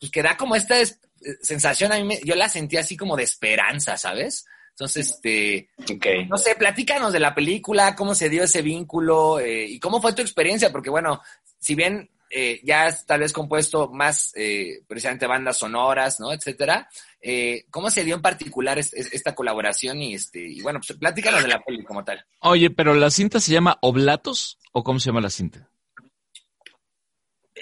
pues 0.00 0.10
que 0.10 0.22
da 0.22 0.38
como 0.38 0.56
esta 0.56 0.80
es- 0.80 0.98
sensación, 1.42 1.92
a 1.92 1.96
mí 1.96 2.04
me- 2.04 2.20
yo 2.24 2.34
la 2.34 2.48
sentí 2.48 2.78
así 2.78 2.96
como 2.96 3.14
de 3.14 3.24
esperanza, 3.24 3.98
¿sabes? 3.98 4.46
Entonces, 4.70 5.10
este, 5.10 5.68
Ok. 5.82 6.06
no 6.30 6.38
sé, 6.38 6.54
platícanos 6.54 7.12
de 7.12 7.20
la 7.20 7.34
película, 7.34 7.94
cómo 7.94 8.14
se 8.14 8.30
dio 8.30 8.44
ese 8.44 8.62
vínculo 8.62 9.38
eh, 9.38 9.66
y 9.66 9.78
cómo 9.78 10.00
fue 10.00 10.14
tu 10.14 10.22
experiencia, 10.22 10.72
porque 10.72 10.88
bueno, 10.88 11.20
si 11.58 11.74
bien 11.74 12.08
eh, 12.30 12.60
ya 12.64 12.86
has 12.86 13.06
tal 13.06 13.20
vez 13.20 13.32
compuesto 13.32 13.88
más 13.90 14.32
eh, 14.36 14.82
precisamente 14.86 15.26
bandas 15.26 15.58
sonoras, 15.58 16.20
¿no? 16.20 16.32
Etcétera, 16.32 16.88
eh, 17.20 17.64
¿cómo 17.70 17.90
se 17.90 18.04
dio 18.04 18.14
en 18.14 18.22
particular 18.22 18.78
es- 18.78 18.92
es- 18.94 19.12
esta 19.12 19.34
colaboración 19.34 20.00
y 20.02 20.14
este, 20.14 20.40
y 20.46 20.60
bueno, 20.62 20.80
pues 20.86 20.98
platícanos 20.98 21.42
de 21.42 21.48
la 21.48 21.62
peli 21.62 21.84
como 21.84 22.04
tal. 22.04 22.24
Oye, 22.40 22.70
pero 22.70 22.94
la 22.94 23.10
cinta 23.10 23.40
se 23.40 23.52
llama 23.52 23.78
Oblatos 23.82 24.58
o 24.72 24.82
cómo 24.84 24.98
se 25.00 25.06
llama 25.10 25.20
la 25.20 25.30
cinta? 25.30 25.68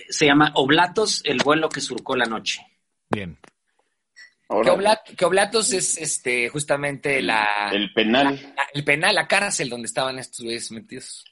Se 0.09 0.27
llama 0.27 0.53
Oblatos, 0.55 1.23
el 1.25 1.39
vuelo 1.39 1.69
que 1.69 1.81
surcó 1.81 2.17
la 2.17 2.27
noche. 2.27 2.61
Bien. 3.09 3.37
Que, 3.37 4.55
Ahora, 4.55 4.75
Oblat- 4.75 5.17
que 5.17 5.25
Oblatos 5.25 5.73
es 5.73 5.99
este 5.99 6.49
justamente 6.51 7.21
la, 7.21 7.69
el 7.73 7.93
penal 7.93 8.35
la- 8.57 8.63
el 8.75 8.85
penal, 8.85 9.15
la 9.15 9.27
cárcel 9.27 9.69
donde 9.69 9.87
estaban 9.87 10.19
estos 10.21 10.45
güeyes 10.45 10.71
metidos. 10.71 11.25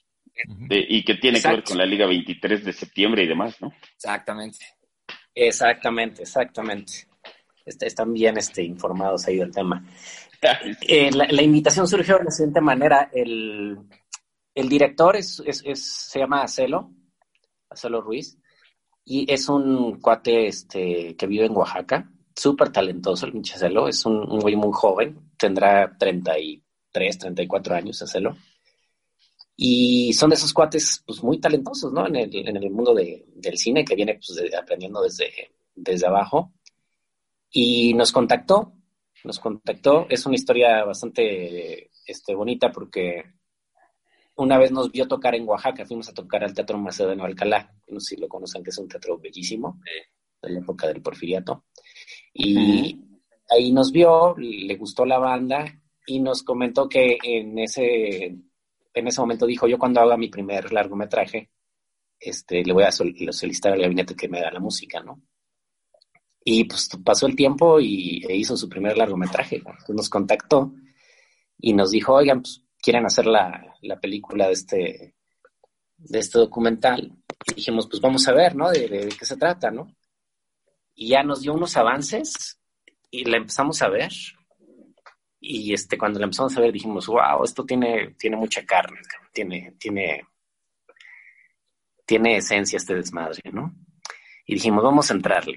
De- 0.47 0.85
y 0.89 1.05
que 1.05 1.15
tiene 1.15 1.41
que 1.41 1.49
ver 1.49 1.65
con 1.65 1.79
la 1.79 1.87
Liga 1.87 2.07
23 2.07 2.65
de 2.65 2.73
septiembre 2.73 3.23
y 3.25 3.29
demás, 3.29 3.61
¿no? 3.61 3.73
Exactamente. 3.95 4.59
Exactamente, 5.35 6.23
exactamente. 6.23 6.93
Est- 7.65 7.83
Están 7.83 8.13
bien 8.13 8.37
este, 8.37 8.63
informados 8.63 9.27
ahí 9.27 9.37
del 9.39 9.51
tema. 9.53 9.85
Eh, 10.87 11.11
la, 11.11 11.27
la 11.31 11.41
invitación 11.41 11.89
surgió 11.89 12.19
de 12.19 12.25
la 12.25 12.31
siguiente 12.31 12.61
manera. 12.61 13.09
El, 13.15 13.79
el 14.55 14.69
director 14.69 15.17
es, 15.17 15.43
es- 15.47 15.63
es- 15.65 16.11
se 16.11 16.19
llama 16.19 16.43
Acelo, 16.43 16.91
Acelo 17.71 18.03
Ruiz, 18.03 18.37
y 19.07 19.25
es 19.33 19.49
un 19.49 20.01
cuate 20.03 20.47
este, 20.49 21.17
que 21.17 21.27
vive 21.27 21.47
en 21.47 21.57
Oaxaca, 21.57 22.11
súper 22.37 22.69
talentoso 22.71 23.25
el 23.25 23.33
pinche 23.33 23.55
Acelo, 23.55 23.89
es 23.89 24.05
un, 24.05 24.17
un 24.19 24.39
güey 24.41 24.55
muy 24.55 24.69
joven, 24.75 25.31
tendrá 25.39 25.97
33, 25.99 27.19
34 27.19 27.75
años 27.77 28.03
Acelo. 28.03 28.37
Y 29.57 30.13
son 30.15 30.31
de 30.31 30.37
esos 30.37 30.53
cuates 30.53 31.03
pues, 31.07 31.23
muy 31.23 31.39
talentosos, 31.39 31.93
¿no? 31.93 32.07
En 32.07 32.17
el, 32.17 32.49
en 32.49 32.57
el 32.57 32.71
mundo 32.71 32.93
de- 32.95 33.25
del 33.37 33.57
cine, 33.57 33.85
que 33.85 33.95
viene 33.95 34.15
pues, 34.15 34.35
de- 34.35 34.57
aprendiendo 34.57 35.01
desde, 35.03 35.31
desde 35.75 36.07
abajo. 36.07 36.53
Y 37.51 37.95
nos 37.95 38.11
contactó, 38.11 38.73
nos 39.25 39.39
contactó. 39.39 40.07
Es 40.11 40.27
una 40.27 40.35
historia 40.35 40.85
bastante 40.85 41.91
este, 42.07 42.35
bonita 42.35 42.73
porque 42.73 43.23
una 44.37 44.59
vez 44.59 44.73
nos 44.73 44.91
vio 44.91 45.07
tocar 45.07 45.35
en 45.37 45.47
Oaxaca, 45.49 45.87
fuimos 45.87 46.09
a 46.09 46.15
tocar 46.15 46.43
al 46.43 46.53
Teatro 46.55 46.77
Macedonio 46.77 47.25
Alcalá, 47.25 47.73
no 47.89 48.01
sé 48.01 48.17
si 48.17 48.21
lo 48.21 48.27
conocen, 48.29 48.65
que 48.65 48.71
es 48.71 48.79
un 48.79 48.89
teatro 48.89 49.17
bellísimo, 49.19 49.79
de 50.43 50.51
la 50.51 50.59
época 50.59 50.89
del 50.89 51.01
porfiriato. 51.01 51.67
Y 52.33 52.99
ahí 53.49 53.71
nos 53.73 53.93
vio, 53.93 54.35
le 54.37 54.75
gustó 54.77 55.05
la 55.07 55.19
banda 55.19 55.65
y 56.07 56.19
nos 56.19 56.43
comentó 56.43 56.89
que 56.89 57.17
en 57.23 57.57
ese, 57.61 58.37
en 58.95 59.09
ese 59.09 59.21
momento 59.21 59.47
dijo, 59.47 59.67
yo 59.67 59.79
cuando 59.79 60.01
haga 60.01 60.17
mi 60.17 60.29
primer 60.29 60.73
largometraje, 60.73 61.51
este, 62.19 62.65
le 62.65 62.73
voy 62.73 62.85
a 62.85 62.93
sol- 62.93 63.15
solicitar 63.33 63.73
al 63.73 63.81
gabinete 63.83 64.15
que 64.15 64.29
me 64.29 64.39
haga 64.39 64.53
la 64.53 64.61
música, 64.61 65.01
¿no? 65.03 65.21
Y 66.45 66.65
pues 66.65 66.89
pasó 67.05 67.27
el 67.27 67.35
tiempo 67.37 67.81
y 67.81 68.23
e 68.29 68.37
hizo 68.37 68.57
su 68.57 68.69
primer 68.69 68.97
largometraje. 68.97 69.63
nos 69.89 70.09
contactó 70.11 70.73
y 71.59 71.73
nos 71.73 71.91
dijo, 71.91 72.15
oigan, 72.15 72.43
pues 72.43 72.63
quieren 72.83 73.07
hacer 73.07 73.27
la, 73.27 73.75
la 73.83 73.99
película 73.99 74.47
de 74.47 74.53
este, 74.53 75.15
de 75.97 76.19
este 76.19 76.39
documental. 76.39 77.13
Y 77.47 77.55
dijimos, 77.55 77.87
pues 77.89 78.01
vamos 78.01 78.29
a 78.29 78.33
ver, 78.33 78.55
¿no? 78.55 78.71
De- 78.71 78.89
de 78.89 79.09
qué 79.19 79.25
se 79.25 79.37
trata, 79.37 79.71
¿no? 79.71 79.87
Y 80.95 81.09
ya 81.09 81.23
nos 81.23 81.41
dio 81.41 81.55
unos 81.55 81.77
avances 81.77 82.61
y 83.11 83.25
la 83.25 83.39
empezamos 83.39 83.81
a 83.83 83.89
ver. 83.89 84.13
Y 85.47 85.75
este, 85.75 85.99
cuando 85.99 86.19
la 86.19 86.25
empezamos 86.25 86.57
a 86.57 86.61
ver 86.61 86.73
dijimos, 86.73 87.07
wow, 87.07 87.45
esto 87.45 87.67
tiene, 87.67 88.15
tiene 88.19 88.37
mucha 88.37 88.65
carne, 88.65 88.99
tiene, 89.31 89.75
tiene, 89.79 90.27
tiene 92.07 92.37
esencia 92.39 92.79
este 92.79 92.95
desmadre, 92.95 93.43
¿no? 93.53 93.75
Y 94.47 94.55
dijimos, 94.55 94.83
vamos 94.83 95.11
a 95.11 95.15
entrarle. 95.15 95.57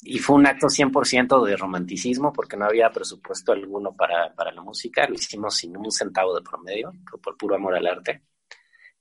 Y 0.00 0.20
fue 0.20 0.36
un 0.36 0.46
acto 0.46 0.68
100% 0.68 1.44
de 1.44 1.54
romanticismo 1.54 2.32
porque 2.32 2.56
no 2.56 2.64
había 2.64 2.88
presupuesto 2.90 3.52
alguno 3.52 3.94
para, 3.94 4.34
para 4.34 4.52
la 4.52 4.62
música, 4.62 5.06
lo 5.06 5.14
hicimos 5.14 5.54
sin 5.54 5.76
un 5.76 5.90
centavo 5.90 6.34
de 6.34 6.40
promedio, 6.42 6.92
por, 7.10 7.20
por 7.20 7.36
puro 7.36 7.56
amor 7.56 7.74
al 7.74 7.86
arte. 7.86 8.22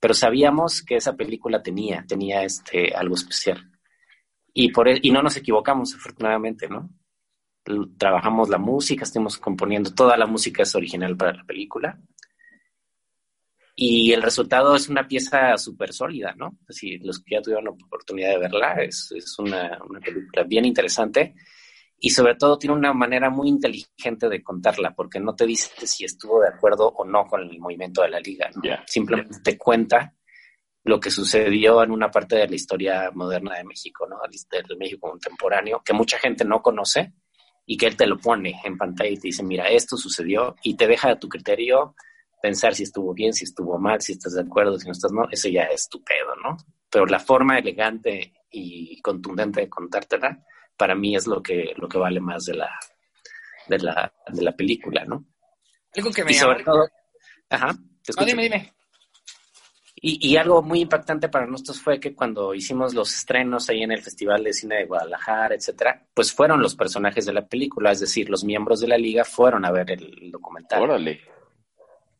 Pero 0.01 0.13
sabíamos 0.13 0.81
que 0.81 0.97
esa 0.97 1.15
película 1.15 1.63
tenía, 1.63 2.03
tenía 2.05 2.43
este, 2.43 2.93
algo 2.93 3.15
especial. 3.15 3.71
Y, 4.53 4.73
por, 4.73 4.89
e- 4.89 4.99
y 5.01 5.11
no 5.11 5.21
nos 5.23 5.37
equivocamos, 5.37 5.95
afortunadamente, 5.95 6.67
¿no? 6.67 6.89
Trabajamos 7.97 8.49
la 8.49 8.57
música, 8.57 9.03
estuvimos 9.03 9.37
componiendo, 9.37 9.93
toda 9.93 10.15
la 10.17 10.27
música 10.27 10.63
es 10.63 10.75
original 10.75 11.17
para 11.17 11.33
la 11.33 11.43
película. 11.43 11.99
Y 13.75 14.13
el 14.13 14.21
resultado 14.21 14.75
es 14.75 14.87
una 14.87 15.07
pieza 15.07 15.57
súper 15.57 15.91
sólida, 15.91 16.33
¿no? 16.37 16.57
Si 16.69 16.97
los 16.99 17.21
que 17.21 17.35
ya 17.35 17.41
tuvieron 17.41 17.65
la 17.65 17.71
oportunidad 17.71 18.29
de 18.29 18.37
verla, 18.37 18.73
es, 18.75 19.11
es 19.11 19.37
una, 19.37 19.79
una 19.85 19.99
película 19.99 20.43
bien 20.43 20.63
interesante 20.63 21.35
y 21.99 22.09
sobre 22.09 22.35
todo 22.35 22.57
tiene 22.57 22.75
una 22.75 22.93
manera 22.93 23.29
muy 23.29 23.49
inteligente 23.49 24.29
de 24.29 24.43
contarla, 24.43 24.93
porque 24.93 25.19
no 25.19 25.35
te 25.35 25.45
dice 25.45 25.87
si 25.87 26.05
estuvo 26.05 26.41
de 26.41 26.49
acuerdo 26.49 26.87
o 26.87 27.03
no 27.03 27.25
con 27.25 27.41
el 27.41 27.59
movimiento 27.59 28.01
de 28.01 28.09
la 28.09 28.19
liga, 28.19 28.49
¿no? 28.55 28.61
Ya. 28.63 28.83
simplemente 28.85 29.39
te 29.43 29.57
cuenta 29.57 30.13
lo 30.83 30.99
que 30.99 31.09
sucedió 31.09 31.81
en 31.81 31.91
una 31.91 32.11
parte 32.11 32.35
de 32.35 32.47
la 32.47 32.55
historia 32.55 33.09
moderna 33.13 33.57
de 33.57 33.63
México, 33.63 34.07
¿no? 34.07 34.17
Del 34.21 34.77
México 34.77 35.09
contemporáneo, 35.09 35.81
que 35.83 35.93
mucha 35.93 36.19
gente 36.19 36.45
no 36.45 36.61
conoce 36.61 37.13
y 37.65 37.77
que 37.77 37.87
él 37.87 37.95
te 37.97 38.05
lo 38.07 38.17
pone 38.17 38.59
en 38.63 38.77
pantalla 38.77 39.09
y 39.09 39.17
te 39.17 39.27
dice, 39.29 39.43
mira, 39.43 39.67
esto 39.67 39.97
sucedió 39.97 40.55
y 40.63 40.75
te 40.75 40.87
deja 40.87 41.09
a 41.11 41.19
tu 41.19 41.27
criterio 41.29 41.95
pensar 42.41 42.75
si 42.75 42.83
estuvo 42.83 43.13
bien, 43.13 43.33
si 43.33 43.43
estuvo 43.45 43.79
mal, 43.79 44.01
si 44.01 44.11
estás 44.13 44.33
de 44.33 44.41
acuerdo, 44.41 44.77
si 44.77 44.85
no 44.85 44.91
estás, 44.91 45.11
no, 45.11 45.27
eso 45.31 45.49
ya 45.49 45.63
es 45.63 45.89
tu 45.89 46.03
pedo, 46.03 46.35
¿no? 46.43 46.57
Pero 46.91 47.05
la 47.07 47.19
forma 47.19 47.57
elegante 47.57 48.33
y 48.51 49.01
contundente 49.01 49.61
de 49.61 49.69
contártela, 49.69 50.43
para 50.77 50.93
mí 50.95 51.15
es 51.15 51.25
lo 51.25 51.41
que, 51.41 51.73
lo 51.77 51.87
que 51.89 51.97
vale 51.97 52.19
más 52.19 52.45
de 52.45 52.53
la, 52.55 52.69
de 53.67 53.79
la, 53.79 54.13
de 54.27 54.41
la 54.43 54.55
película, 54.55 55.03
¿no? 55.05 55.25
Algo 55.95 56.11
que 56.11 56.23
me 56.23 56.31
Y 56.31 56.35
sobre 56.35 56.59
llama- 56.59 56.65
todo, 56.65 56.87
ajá, 57.49 57.73
te 58.03 58.13
No, 58.17 58.25
dime, 58.25 58.43
dime. 58.43 58.73
Y, 59.97 60.35
algo 60.35 60.61
muy 60.61 60.81
impactante 60.81 61.29
para 61.29 61.47
nosotros 61.47 61.79
fue 61.79 61.99
que 61.99 62.13
cuando 62.13 62.53
hicimos 62.53 62.93
los 62.93 63.15
estrenos 63.15 63.69
ahí 63.69 63.81
en 63.81 63.91
el 63.91 64.01
Festival 64.01 64.43
de 64.43 64.53
Cine 64.53 64.75
de 64.75 64.85
Guadalajara, 64.85 65.55
etcétera, 65.55 66.05
pues 66.13 66.33
fueron 66.33 66.61
los 66.61 66.75
personajes 66.75 67.25
de 67.25 67.33
la 67.33 67.47
película, 67.47 67.91
es 67.91 68.01
decir, 68.01 68.29
los 68.29 68.43
miembros 68.43 68.81
de 68.81 68.89
la 68.89 68.97
liga 68.97 69.23
fueron 69.23 69.63
a 69.63 69.71
ver 69.71 69.91
el, 69.91 70.29
documental. 70.31 70.83
Órale. 70.83 71.21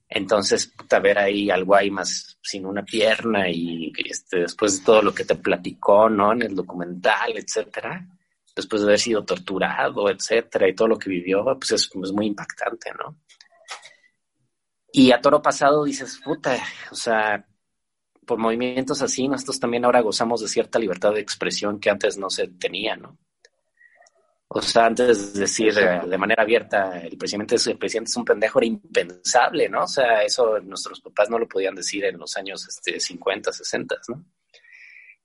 Entonces, 0.08 0.68
puta, 0.68 1.00
ver 1.00 1.20
ahí 1.20 1.50
al 1.50 1.66
más 1.92 2.40
sin 2.42 2.66
una 2.66 2.84
pierna 2.84 3.50
y 3.50 3.92
este, 4.06 4.40
después 4.40 4.80
de 4.80 4.86
todo 4.86 5.02
lo 5.02 5.14
que 5.14 5.26
te 5.26 5.36
platicó, 5.36 6.10
¿no? 6.10 6.32
En 6.32 6.44
el 6.44 6.56
documental, 6.56 7.34
etcétera, 7.36 8.08
después 8.56 8.82
de 8.82 8.88
haber 8.88 9.00
sido 9.00 9.26
torturado, 9.26 10.10
etcétera, 10.10 10.70
y 10.70 10.76
todo 10.76 10.88
lo 10.88 10.98
que 10.98 11.10
vivió, 11.10 11.44
pues 11.44 11.72
es, 11.74 11.90
es 12.02 12.12
muy 12.14 12.28
impactante, 12.28 12.92
¿no? 12.98 13.18
Y 14.94 15.12
a 15.12 15.20
toro 15.20 15.42
pasado 15.42 15.84
dices, 15.84 16.22
puta, 16.24 16.58
o 16.90 16.96
sea, 16.96 17.46
por 18.26 18.38
movimientos 18.38 19.02
así, 19.02 19.28
nosotros 19.28 19.60
también 19.60 19.86
ahora 19.86 20.02
gozamos 20.02 20.42
de 20.42 20.48
cierta 20.48 20.80
libertad 20.80 21.14
de 21.14 21.22
expresión 21.22 21.80
que 21.80 21.90
antes 21.90 22.18
no 22.18 22.30
se 22.30 22.48
tenía, 22.48 22.96
¿no? 22.96 23.18
O 24.48 24.62
sea, 24.62 24.86
antes 24.86 25.34
de 25.34 25.42
decir 25.42 25.78
eh, 25.78 26.02
de 26.08 26.18
manera 26.18 26.44
abierta, 26.44 27.00
el 27.00 27.18
presidente, 27.18 27.56
el 27.56 27.78
presidente 27.78 28.10
es 28.10 28.18
un 28.18 28.26
pendejo, 28.26 28.60
era 28.60 28.68
impensable, 28.68 29.68
¿no? 29.68 29.84
O 29.84 29.88
sea, 29.88 30.22
eso 30.24 30.60
nuestros 30.60 31.02
papás 31.02 31.30
no 31.30 31.40
lo 31.40 31.48
podían 31.48 31.76
decir 31.76 32.06
en 32.06 32.18
los 32.18 32.38
años 32.38 32.68
este, 32.68 33.00
50, 33.00 33.52
60, 33.52 33.96
¿no? 34.10 34.24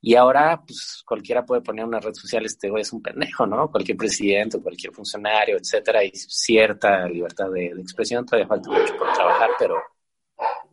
Y 0.03 0.14
ahora, 0.14 0.62
pues 0.66 1.03
cualquiera 1.05 1.44
puede 1.44 1.61
poner 1.61 1.84
una 1.84 2.01
red 2.01 2.14
social, 2.14 2.46
este 2.46 2.70
güey 2.70 2.80
es 2.80 2.92
un 2.92 3.03
pendejo, 3.03 3.46
¿no? 3.46 3.70
Cualquier 3.70 3.98
presidente, 3.98 4.61
cualquier 4.61 4.94
funcionario, 4.94 5.59
etcétera, 5.59 6.01
hay 6.01 6.11
cierta 6.14 7.07
libertad 7.07 7.51
de, 7.51 7.74
de 7.74 7.82
expresión, 7.82 8.24
todavía 8.24 8.48
falta 8.48 8.70
mucho 8.70 8.96
por 8.96 9.12
trabajar, 9.12 9.51
pero 9.59 9.76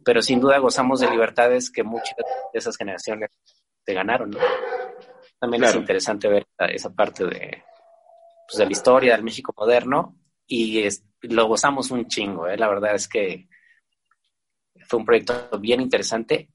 pero 0.04 0.22
sin 0.22 0.40
duda 0.40 0.58
gozamos 0.60 1.00
de 1.00 1.10
libertades 1.10 1.70
que 1.70 1.84
muchas 1.84 2.16
de 2.16 2.60
esas 2.60 2.78
generaciones 2.78 3.30
te 3.84 3.94
ganaron, 3.94 4.32
¿no? 4.32 4.40
También 5.40 5.64
es 5.64 5.76
interesante 5.76 6.28
ver 6.28 6.48
esa 6.70 6.94
parte 6.94 7.26
de, 7.26 7.64
pues, 8.48 8.58
de 8.58 8.66
la 8.66 8.72
historia 8.72 9.14
del 9.14 9.24
México 9.24 9.54
moderno 9.56 10.18
y 10.48 10.88
lo 11.22 11.48
gozamos 11.48 11.92
un 11.92 12.08
chingo, 12.08 12.48
¿eh? 12.48 12.58
La 12.58 12.68
verdad 12.68 12.96
es 12.96 13.08
que 13.08 13.48
fue 14.88 15.00
un 15.00 15.06
proyecto 15.06 15.60
bien 15.60 15.82
interesante 15.82 16.50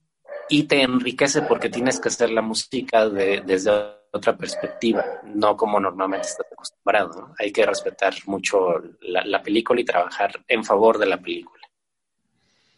y 0.49 0.63
te 0.63 0.81
enriquece 0.81 1.43
porque 1.43 1.69
tienes 1.69 1.99
que 1.99 2.09
hacer 2.09 2.29
la 2.31 2.41
música 2.41 3.07
desde 3.07 3.71
otra 4.11 4.37
perspectiva, 4.37 5.03
no 5.23 5.57
como 5.57 5.79
normalmente 5.79 6.27
estás 6.27 6.47
acostumbrado. 6.51 7.21
¿no? 7.21 7.35
Hay 7.39 7.51
que 7.51 7.65
respetar 7.65 8.13
mucho 8.25 8.81
la 9.01 9.41
película 9.41 9.81
y 9.81 9.85
trabajar 9.85 10.43
en 10.47 10.63
favor 10.63 10.97
de 10.97 11.05
la 11.05 11.17
película. 11.17 11.52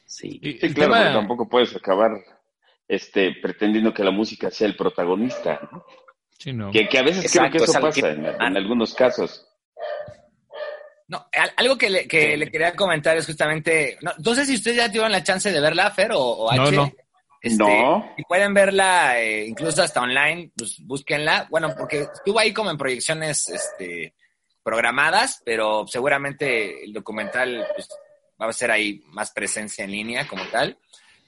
Sí, 0.06 0.40
claro, 0.74 1.20
tampoco 1.20 1.50
puedes 1.50 1.76
acabar 1.76 2.12
este, 2.88 3.36
pretendiendo 3.42 3.94
que 3.94 4.04
la 4.04 4.12
música 4.12 4.52
sea 4.52 4.68
el 4.68 4.76
protagonista, 4.76 5.60
¿no? 5.72 5.86
Sí, 6.38 6.54
no. 6.54 6.70
Que, 6.72 6.88
a 6.98 7.04
veces 7.04 7.32
creo 7.32 7.50
que 7.50 7.58
eso 7.58 7.80
pasa 7.80 8.12
en, 8.12 8.58
algunos 8.58 8.94
casos. 8.94 9.48
No, 11.08 11.28
algo 11.58 11.78
que, 11.78 11.90
le, 11.90 12.08
quería 12.08 12.76
comentar 12.76 13.16
es 13.18 13.26
justamente, 13.26 13.98
no, 14.02 14.36
sé 14.36 14.46
si 14.46 14.56
ustedes 14.56 14.78
ya 14.78 14.88
tuvieron 14.90 15.12
la 15.12 15.24
chance 15.24 15.52
de 15.52 15.62
verla, 15.62 15.92
Fer, 15.92 16.12
o, 16.14 16.52
H. 16.52 16.60
No, 16.60 16.72
no. 16.72 16.92
Este, 17.42 17.64
no. 17.64 18.14
Si 18.18 18.24
pueden 18.24 18.54
verla 18.56 19.22
eh, 19.22 19.46
incluso 19.46 19.84
hasta 19.84 20.02
online, 20.02 20.52
pues 20.58 20.80
búsquenla. 20.84 21.48
Bueno, 21.50 21.74
porque 21.78 22.08
estuvo 22.14 22.40
ahí 22.40 22.52
como 22.52 22.72
en 22.72 22.78
proyecciones 22.78 23.48
este, 23.50 24.16
programadas, 24.64 25.44
pero 25.46 25.86
seguramente 25.88 26.84
el 26.84 26.92
documental 26.92 27.68
pues, 27.76 27.88
va 28.42 28.50
a 28.50 28.54
ser 28.54 28.72
ahí 28.72 29.02
más 29.08 29.32
presencia 29.32 29.84
en 29.86 29.92
línea 29.92 30.28
como 30.28 30.44
tal. 30.48 30.78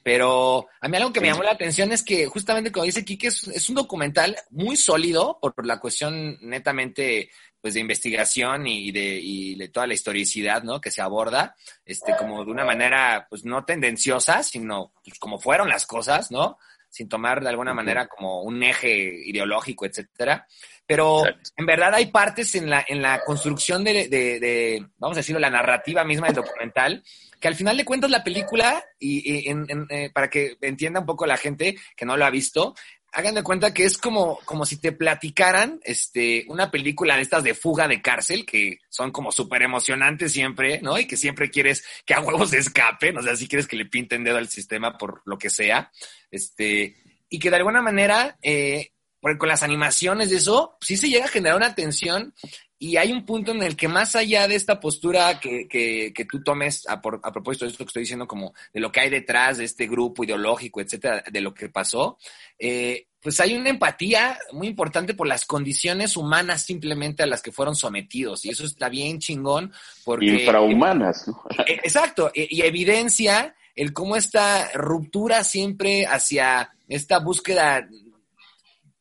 Pero 0.08 0.68
a 0.80 0.88
mí 0.88 0.96
algo 0.96 1.12
que 1.12 1.20
me 1.20 1.28
llamó 1.28 1.44
la 1.44 1.52
atención 1.52 1.92
es 1.92 2.02
que 2.02 2.28
justamente 2.28 2.72
como 2.72 2.86
dice 2.86 3.04
Kike, 3.04 3.28
es, 3.28 3.68
un 3.68 3.76
documental 3.76 4.38
muy 4.52 4.78
sólido 4.78 5.38
por, 5.42 5.66
la 5.66 5.82
cuestión 5.82 6.38
netamente 6.40 7.30
pues 7.60 7.74
de 7.74 7.82
investigación 7.82 8.68
y 8.68 8.92
de, 8.94 9.56
de 9.58 9.68
toda 9.68 9.86
la 9.86 9.96
historicidad, 9.96 10.64
¿no? 10.64 10.80
Que 10.80 10.92
se 10.92 11.02
aborda, 11.02 11.58
este, 11.84 12.16
como 12.16 12.46
de 12.46 12.52
una 12.52 12.64
manera, 12.64 13.28
pues 13.30 13.44
no 13.44 13.66
tendenciosa, 13.66 14.44
sino 14.44 14.94
pues, 15.04 15.20
como 15.20 15.40
fueron 15.40 15.68
las 15.68 15.86
cosas, 15.86 16.32
¿no? 16.32 16.58
Sin 16.88 17.10
tomar 17.10 17.44
de 17.44 17.50
alguna 17.50 17.74
manera 17.74 18.08
como 18.08 18.44
un 18.44 18.64
eje 18.64 19.12
ideológico, 19.26 19.86
etcétera. 19.86 20.48
Pero 20.88 21.24
en 21.26 21.66
verdad 21.66 21.94
hay 21.94 22.08
partes 22.08 22.56
en 22.56 22.70
la, 22.70 22.84
en 22.88 23.02
la 23.02 23.20
construcción 23.26 23.84
de, 23.84 24.08
de, 24.08 24.86
vamos 24.98 25.18
a 25.18 25.20
decirlo, 25.20 25.40
la 25.40 25.50
narrativa 25.50 26.06
misma 26.06 26.28
del 26.28 26.38
documental, 26.38 27.04
que 27.40 27.48
al 27.50 27.56
final 27.56 27.76
de 27.76 27.86
cuentas 27.86 28.10
la 28.10 28.24
película, 28.24 28.84
y, 28.98 29.50
eh, 29.50 30.10
para 30.14 30.30
que 30.30 30.58
entienda 30.62 31.02
un 31.02 31.06
poco 31.06 31.26
la 31.26 31.38
gente 31.38 31.76
que 31.96 32.06
no 32.06 32.16
lo 32.16 32.26
ha 32.26 32.30
visto, 32.30 32.74
hagan 33.12 33.36
de 33.36 33.44
cuenta 33.44 33.74
que 33.74 33.84
es 33.84 33.98
como, 33.98 34.40
como 34.46 34.66
si 34.66 34.78
te 34.78 34.92
platicaran 34.92 35.80
este, 35.84 36.46
una 36.48 36.72
película 36.72 37.16
de 37.16 37.24
estas 37.24 37.44
de 37.44 37.54
fuga 37.54 37.88
de 37.88 38.02
cárcel, 38.02 38.46
que 38.46 38.80
son 38.90 39.12
como 39.12 39.32
súper 39.32 39.64
emocionantes 39.64 40.32
siempre, 40.32 40.80
¿no? 40.82 40.98
Y 41.00 41.06
que 41.06 41.18
siempre 41.18 41.50
quieres 41.50 41.84
que 42.06 42.14
a 42.14 42.22
huevos 42.22 42.52
se 42.52 42.60
escapen, 42.60 43.18
o 43.18 43.22
sea, 43.22 43.36
si 43.36 43.48
quieres 43.48 43.68
que 43.68 43.76
le 43.76 43.86
pinten 43.86 44.24
dedo 44.24 44.38
al 44.38 44.50
sistema 44.50 44.98
por 44.98 45.22
lo 45.26 45.38
que 45.38 45.50
sea, 45.50 45.92
este, 46.32 46.96
y 47.30 47.40
que 47.40 47.50
de 47.50 47.56
alguna 47.58 47.82
manera 47.82 48.38
eh, 48.42 48.92
porque 49.20 49.38
con 49.38 49.50
las 49.50 49.64
animaciones 49.64 50.30
de 50.30 50.38
eso, 50.38 50.78
sí 50.82 50.98
se 50.98 51.10
llega 51.10 51.26
a 51.26 51.30
generar 51.30 51.58
una 51.58 51.76
tensión 51.76 52.34
y 52.80 52.98
hay 52.98 53.12
un 53.12 53.26
punto 53.26 53.52
en 53.52 53.64
el 53.64 53.76
que 53.76 53.88
más 53.88 54.16
allá 54.16 54.48
de 54.48 54.56
esta 54.56 54.80
postura 54.80 55.40
que, 55.40 55.68
que, 55.68 56.14
que 56.14 56.26
tú 56.26 56.44
tomes 56.44 56.88
a, 56.88 57.02
por, 57.02 57.20
a, 57.24 57.32
propósito 57.32 57.66
de 57.66 57.72
esto 57.72 57.84
que 57.84 57.90
estoy 57.90 58.04
diciendo, 58.04 58.28
como 58.28 58.54
de 58.72 58.80
lo 58.80 58.92
que 58.92 59.00
hay 59.00 59.10
detrás 59.10 59.58
de 59.58 59.64
este 59.64 59.88
grupo 59.88 60.24
ideológico, 60.24 60.80
etcétera, 60.80 61.24
de 61.30 61.42
lo 61.42 61.56
que 61.56 61.70
pasó, 61.70 62.20
eh, 62.60 63.08
pues 63.20 63.40
hay 63.40 63.56
una 63.56 63.72
empatía 63.72 64.38
muy 64.52 64.68
importante 64.68 65.16
por 65.16 65.28
las 65.28 65.46
condiciones 65.46 66.16
humanas 66.16 66.62
simplemente 66.62 67.24
a 67.24 67.28
las 67.28 67.42
que 67.42 67.52
fueron 67.52 67.76
sometidos. 67.76 68.46
Y 68.46 68.50
eso 68.50 68.66
está 68.66 68.90
bien 68.90 69.18
chingón. 69.18 69.74
Porque, 70.06 70.26
Infrahumanas. 70.26 71.28
¿no? 71.28 71.44
Eh, 71.66 71.80
exacto. 71.84 72.32
Y, 72.34 72.58
y 72.58 72.62
evidencia 72.62 73.56
el 73.76 73.92
cómo 73.92 74.16
esta 74.16 74.72
ruptura 74.74 75.44
siempre 75.44 76.06
hacia 76.06 76.72
esta 76.88 77.20
búsqueda 77.20 77.88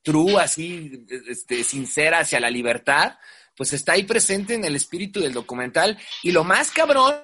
true, 0.07 0.41
así, 0.41 1.05
este, 1.29 1.65
sincera 1.65 2.21
hacia 2.21 2.39
la 2.39 2.49
libertad, 2.49 3.19
pues 3.57 3.73
está 3.73 3.95
ahí 3.95 4.05
presente 4.05 4.55
en 4.55 4.65
el 4.65 4.77
espíritu 4.77 5.19
del 5.19 5.33
documental. 5.33 5.99
Y 6.23 6.31
lo 6.31 6.45
más 6.45 6.71
cabrón 6.71 7.17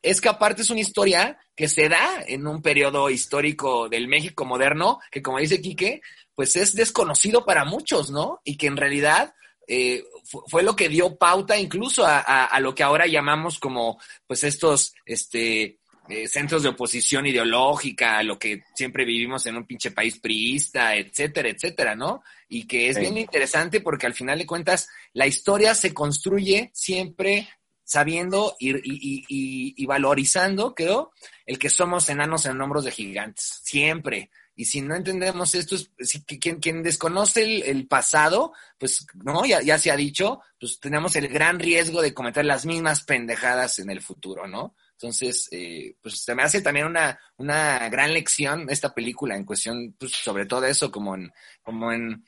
es 0.00 0.22
que 0.22 0.30
aparte 0.30 0.62
es 0.62 0.70
una 0.70 0.80
historia 0.80 1.38
que 1.54 1.68
se 1.68 1.90
da 1.90 2.24
en 2.26 2.46
un 2.46 2.62
periodo 2.62 3.10
histórico 3.10 3.90
del 3.90 4.08
México 4.08 4.46
moderno, 4.46 5.00
que 5.10 5.20
como 5.20 5.38
dice 5.38 5.60
Quique, 5.60 6.00
pues 6.34 6.56
es 6.56 6.74
desconocido 6.74 7.44
para 7.44 7.66
muchos, 7.66 8.10
¿no? 8.10 8.40
Y 8.42 8.56
que 8.56 8.68
en 8.68 8.78
realidad 8.78 9.34
eh, 9.68 10.02
fue 10.46 10.62
lo 10.62 10.74
que 10.74 10.88
dio 10.88 11.18
pauta 11.18 11.58
incluso 11.58 12.06
a, 12.06 12.20
a, 12.20 12.60
lo 12.60 12.74
que 12.74 12.82
ahora 12.82 13.06
llamamos 13.06 13.58
como, 13.58 14.00
pues 14.26 14.44
estos, 14.44 14.94
este, 15.04 15.79
eh, 16.08 16.26
centros 16.26 16.62
de 16.62 16.70
oposición 16.70 17.26
ideológica, 17.26 18.22
lo 18.22 18.38
que 18.38 18.64
siempre 18.74 19.04
vivimos 19.04 19.46
en 19.46 19.56
un 19.56 19.66
pinche 19.66 19.90
país 19.90 20.18
priista, 20.18 20.96
etcétera, 20.96 21.48
etcétera, 21.48 21.94
¿no? 21.94 22.22
Y 22.48 22.66
que 22.66 22.88
es 22.88 22.98
bien 22.98 23.16
interesante 23.16 23.80
porque 23.80 24.06
al 24.06 24.14
final 24.14 24.38
de 24.38 24.46
cuentas 24.46 24.88
la 25.12 25.26
historia 25.26 25.74
se 25.74 25.94
construye 25.94 26.70
siempre 26.74 27.48
sabiendo 27.84 28.56
y, 28.60 28.70
y, 28.70 29.24
y, 29.28 29.86
valorizando, 29.86 30.76
creo, 30.76 31.10
el 31.44 31.58
que 31.58 31.70
somos 31.70 32.08
enanos 32.08 32.46
en 32.46 32.60
hombros 32.60 32.84
de 32.84 32.92
gigantes, 32.92 33.62
siempre. 33.64 34.30
Y 34.54 34.66
si 34.66 34.80
no 34.80 34.94
entendemos 34.94 35.54
esto, 35.56 35.76
si, 35.98 36.22
quien, 36.24 36.60
quien 36.60 36.84
desconoce 36.84 37.42
el, 37.42 37.62
el, 37.64 37.88
pasado, 37.88 38.52
pues, 38.78 39.06
¿no? 39.14 39.44
Ya, 39.44 39.60
ya 39.60 39.76
se 39.76 39.90
ha 39.90 39.96
dicho, 39.96 40.40
pues 40.60 40.78
tenemos 40.78 41.16
el 41.16 41.26
gran 41.26 41.58
riesgo 41.58 42.00
de 42.00 42.14
cometer 42.14 42.44
las 42.44 42.64
mismas 42.64 43.02
pendejadas 43.02 43.80
en 43.80 43.90
el 43.90 44.00
futuro, 44.00 44.46
¿no? 44.46 44.76
Entonces, 45.02 45.48
eh, 45.50 45.94
pues 46.02 46.20
se 46.20 46.34
me 46.34 46.42
hace 46.42 46.60
también 46.60 46.84
una, 46.84 47.18
una 47.38 47.88
gran 47.88 48.12
lección 48.12 48.66
esta 48.68 48.92
película 48.92 49.34
en 49.34 49.46
cuestión, 49.46 49.96
pues 49.98 50.12
sobre 50.12 50.44
todo 50.44 50.66
eso, 50.66 50.90
como 50.90 51.14
en, 51.14 51.32
como 51.62 51.90
en, 51.90 52.22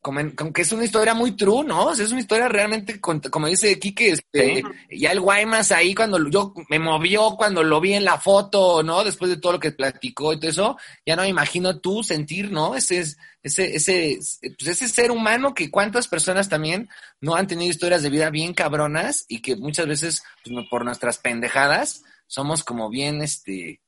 como, 0.00 0.20
en, 0.20 0.30
como 0.30 0.52
que 0.52 0.62
es 0.62 0.70
una 0.70 0.84
historia 0.84 1.14
muy 1.14 1.32
true, 1.32 1.64
¿no? 1.64 1.86
O 1.86 1.94
sea, 1.96 2.04
es 2.04 2.12
una 2.12 2.20
historia 2.20 2.48
realmente, 2.48 3.00
como 3.00 3.48
dice 3.48 3.76
Kike, 3.76 4.10
este, 4.10 4.62
ya 4.88 5.10
el 5.10 5.18
Guaymas 5.18 5.72
ahí 5.72 5.96
cuando 5.96 6.28
yo 6.28 6.54
me 6.68 6.78
movió 6.78 7.34
cuando 7.36 7.64
lo 7.64 7.80
vi 7.80 7.94
en 7.94 8.04
la 8.04 8.18
foto, 8.18 8.84
¿no? 8.84 9.02
Después 9.02 9.28
de 9.28 9.38
todo 9.38 9.54
lo 9.54 9.60
que 9.60 9.72
platicó 9.72 10.32
y 10.32 10.38
todo 10.38 10.50
eso, 10.50 10.76
ya 11.04 11.16
no 11.16 11.22
me 11.22 11.28
imagino 11.28 11.80
tú 11.80 12.04
sentir, 12.04 12.52
¿no? 12.52 12.76
Ese 12.76 13.00
es, 13.00 13.18
ese, 13.42 13.74
ese, 13.74 14.18
pues 14.40 14.68
ese 14.68 14.86
ser 14.86 15.10
humano 15.10 15.54
que 15.54 15.72
cuántas 15.72 16.06
personas 16.06 16.48
también 16.48 16.88
no 17.20 17.34
han 17.34 17.48
tenido 17.48 17.68
historias 17.68 18.04
de 18.04 18.10
vida 18.10 18.30
bien 18.30 18.54
cabronas 18.54 19.24
y 19.28 19.42
que 19.42 19.56
muchas 19.56 19.88
veces, 19.88 20.22
pues, 20.44 20.66
por 20.70 20.84
nuestras 20.84 21.18
pendejadas, 21.18 22.04
somos 22.32 22.64
como 22.64 22.88
bien, 22.88 23.20
este, 23.20 23.82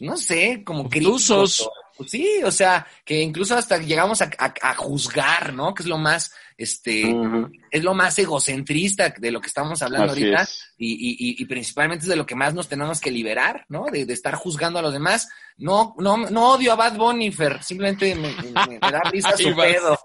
no 0.00 0.16
sé, 0.16 0.62
como 0.64 0.88
críticos. 0.88 1.68
Pues 1.98 2.12
sí, 2.12 2.40
o 2.42 2.50
sea, 2.50 2.86
que 3.04 3.20
incluso 3.20 3.54
hasta 3.54 3.76
llegamos 3.76 4.22
a, 4.22 4.74
juzgar, 4.74 5.52
¿no? 5.52 5.74
Que 5.74 5.82
es 5.82 5.86
lo 5.86 5.98
más 5.98 6.32
este, 6.56 7.14
es 7.70 7.84
lo 7.84 7.92
más 7.92 8.18
egocentrista 8.18 9.12
de 9.18 9.30
lo 9.30 9.38
que 9.38 9.48
estamos 9.48 9.82
hablando 9.82 10.12
ahorita 10.12 10.48
y, 10.78 11.36
y, 11.38 11.44
principalmente 11.44 12.04
es 12.04 12.08
de 12.08 12.16
lo 12.16 12.24
que 12.24 12.34
más 12.34 12.54
nos 12.54 12.68
tenemos 12.68 13.02
que 13.02 13.10
liberar, 13.10 13.66
¿no? 13.68 13.84
De, 13.92 14.10
estar 14.10 14.34
juzgando 14.34 14.78
a 14.78 14.82
los 14.82 14.94
demás. 14.94 15.28
No, 15.58 15.94
no, 15.98 16.16
no 16.16 16.52
odio 16.52 16.72
a 16.72 16.76
Bad 16.76 16.96
Bunny, 16.96 17.34
simplemente 17.60 18.14
me, 18.14 18.78
da 18.78 19.02
risa 19.12 19.36
su 19.36 19.54
pedo, 19.54 19.98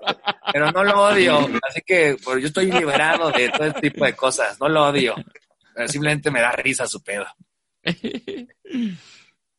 pero 0.51 0.73
no 0.73 0.83
lo 0.83 1.01
odio, 1.01 1.47
así 1.65 1.81
que 1.85 2.17
pues, 2.21 2.41
yo 2.41 2.47
estoy 2.47 2.69
liberado 2.69 3.31
de 3.31 3.47
todo 3.47 3.67
este 3.67 3.89
tipo 3.89 4.03
de 4.03 4.13
cosas, 4.17 4.59
no 4.59 4.67
lo 4.67 4.87
odio, 4.87 5.15
simplemente 5.87 6.29
me 6.29 6.41
da 6.41 6.51
risa 6.51 6.85
su 6.87 7.01
pedo. 7.01 7.25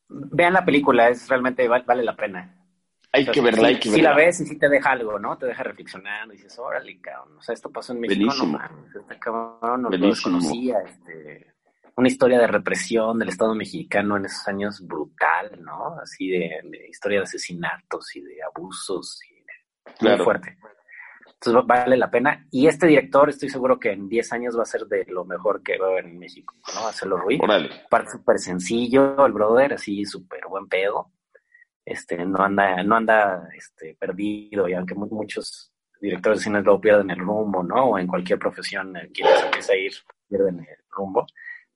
Vean 0.09 0.53
la 0.53 0.65
película, 0.65 1.09
es 1.09 1.27
realmente 1.27 1.67
vale 1.67 2.03
la 2.03 2.15
pena. 2.15 2.53
Hay 3.11 3.25
que 3.25 3.41
verla, 3.41 3.69
hay 3.69 3.79
que 3.79 3.89
verla. 3.89 3.95
Si 3.95 4.01
la 4.01 4.15
ves 4.15 4.39
y 4.41 4.45
si 4.45 4.57
te 4.57 4.69
deja 4.69 4.91
algo, 4.91 5.17
¿no? 5.17 5.37
Te 5.37 5.47
deja 5.47 5.63
reflexionando 5.63 6.33
y 6.33 6.37
dices, 6.37 6.59
órale, 6.59 6.99
cabrón. 6.99 7.37
O 7.37 7.41
sea, 7.41 7.53
esto 7.53 7.71
pasó 7.71 7.93
en 7.93 8.01
México, 8.01 8.33
no 8.37 8.45
mames, 8.45 8.95
este 8.95 9.19
cabrón 9.19 9.81
no 9.81 9.89
lo 9.89 9.97
desconocía. 9.97 10.79
Este, 10.85 11.53
una 11.95 12.07
historia 12.07 12.39
de 12.39 12.47
represión 12.47 13.17
del 13.17 13.29
Estado 13.29 13.55
mexicano 13.55 14.17
en 14.17 14.25
esos 14.25 14.47
años 14.47 14.85
brutal, 14.85 15.59
¿no? 15.63 15.97
Así 15.99 16.29
de, 16.29 16.61
historia 16.89 17.19
de 17.19 17.23
asesinatos 17.23 18.15
y 18.15 18.21
de 18.21 18.37
abusos 18.43 19.19
y 19.23 19.43
claro. 19.97 20.17
muy 20.17 20.23
fuerte. 20.23 20.57
Entonces 21.39 21.67
vale 21.67 21.97
la 21.97 22.09
pena. 22.09 22.47
Y 22.51 22.67
este 22.67 22.87
director, 22.87 23.29
estoy 23.29 23.49
seguro 23.49 23.79
que 23.79 23.91
en 23.91 24.09
10 24.09 24.33
años 24.33 24.57
va 24.57 24.63
a 24.63 24.65
ser 24.65 24.85
de 24.87 25.05
lo 25.09 25.23
mejor 25.23 25.61
que 25.61 25.77
va 25.77 25.87
a 25.87 25.91
haber 25.91 26.05
en 26.05 26.17
México, 26.17 26.55
¿no? 26.73 26.87
Hacerlo 26.87 27.17
ruido. 27.17 27.45
Parte 27.89 28.11
súper 28.11 28.39
sencillo, 28.39 29.25
el 29.25 29.33
brother, 29.33 29.73
así 29.73 30.03
súper 30.05 30.41
buen 30.49 30.67
pedo 30.67 31.11
este, 31.87 32.17
no 32.25 32.43
anda, 32.43 32.83
no 32.83 32.97
anda 32.97 33.47
este, 33.55 33.95
perdido, 33.95 34.67
y 34.67 34.73
aunque 34.73 34.93
muchos 34.93 35.71
directores 36.01 36.39
de 36.39 36.43
cine 36.43 36.61
luego 36.61 36.81
pierden 36.81 37.09
el 37.11 37.19
rumbo, 37.19 37.63
¿no? 37.63 37.91
O 37.91 37.97
en 37.97 38.07
cualquier 38.07 38.37
profesión, 38.37 38.97
eh, 38.97 39.09
quienes 39.13 39.41
empieza 39.41 39.71
a 39.71 39.77
ir, 39.77 39.93
pierden 40.27 40.59
el 40.59 40.77
rumbo. 40.89 41.25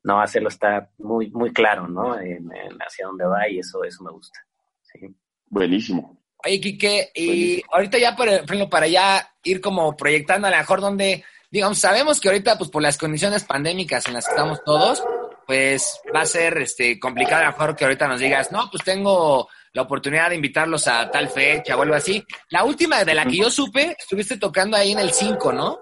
No, 0.03 0.19
hacerlo 0.19 0.49
está 0.49 0.89
muy, 0.97 1.31
muy 1.31 1.53
claro, 1.53 1.87
¿no? 1.87 2.19
En, 2.19 2.51
hacia 2.85 3.05
dónde 3.05 3.23
va 3.23 3.47
y 3.47 3.59
eso, 3.59 3.85
eso 3.85 4.03
me 4.03 4.11
gusta. 4.11 4.37
Sí. 4.81 5.15
Buenísimo. 5.45 6.20
Oye, 6.45 6.59
Quique, 6.59 7.11
y 7.15 7.61
ahorita 7.71 7.97
ya, 7.97 8.15
por 8.15 8.27
ejemplo, 8.27 8.69
para 8.69 8.87
ya 8.87 9.33
ir 9.43 9.61
como 9.61 9.95
proyectando 9.95 10.47
a 10.47 10.51
lo 10.51 10.57
mejor 10.57 10.81
donde, 10.81 11.23
digamos, 11.49 11.79
sabemos 11.79 12.19
que 12.19 12.29
ahorita, 12.29 12.57
pues 12.57 12.69
por 12.69 12.81
las 12.81 12.97
condiciones 12.97 13.43
pandémicas 13.43 14.07
en 14.07 14.13
las 14.13 14.25
que 14.25 14.31
estamos 14.31 14.63
todos, 14.63 15.03
pues 15.45 15.99
va 16.15 16.21
a 16.21 16.25
ser 16.25 16.57
este 16.59 16.99
complicado 16.99 17.43
a 17.43 17.45
lo 17.45 17.51
mejor 17.51 17.75
que 17.75 17.85
ahorita 17.85 18.07
nos 18.07 18.19
digas, 18.19 18.51
no, 18.51 18.69
pues 18.71 18.83
tengo 18.83 19.49
la 19.73 19.83
oportunidad 19.83 20.29
de 20.29 20.35
invitarlos 20.35 20.87
a 20.87 21.09
tal 21.09 21.29
fecha 21.29 21.75
o 21.75 21.81
algo 21.81 21.95
así. 21.95 22.23
La 22.49 22.63
última 22.63 23.03
de 23.03 23.13
la 23.13 23.25
que 23.25 23.37
yo 23.37 23.49
supe, 23.49 23.95
estuviste 23.97 24.37
tocando 24.37 24.77
ahí 24.77 24.91
en 24.91 24.99
el 24.99 25.11
5, 25.11 25.53
¿no? 25.53 25.79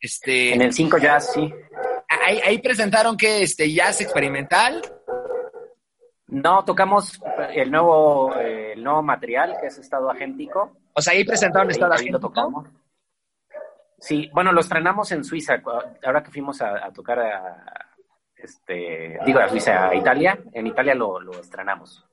Este, 0.00 0.54
en 0.54 0.62
el 0.62 0.72
5 0.72 0.98
Jazz, 0.98 1.32
sí. 1.34 1.52
Ahí, 2.26 2.58
presentaron 2.58 3.16
que 3.16 3.42
este 3.42 3.72
jazz 3.72 4.00
experimental. 4.00 4.82
No, 6.30 6.64
tocamos 6.64 7.20
el 7.52 7.70
nuevo, 7.70 8.34
el 8.36 8.82
nuevo 8.82 9.02
material 9.02 9.56
que 9.60 9.66
es 9.66 9.78
Estado 9.78 10.10
Agéntico. 10.10 10.76
O 10.94 11.02
sea, 11.02 11.12
ahí 11.12 11.24
presentaron 11.24 11.70
Estado 11.70 11.94
Agéntico. 11.94 12.18
Lo 12.18 12.20
tocamos. 12.20 12.68
Sí, 13.98 14.30
bueno, 14.32 14.52
lo 14.52 14.60
estrenamos 14.60 15.10
en 15.12 15.24
Suiza. 15.24 15.60
Ahora 16.04 16.22
que 16.22 16.30
fuimos 16.30 16.62
a, 16.62 16.90
tocar 16.92 17.18
a, 17.18 17.94
este, 18.36 19.18
digo, 19.26 19.40
a 19.40 19.48
Suiza, 19.48 19.88
a 19.88 19.94
Italia, 19.94 20.38
en 20.52 20.66
Italia 20.66 20.94
lo, 20.94 21.20
lo 21.20 21.32
estrenamos 21.32 22.06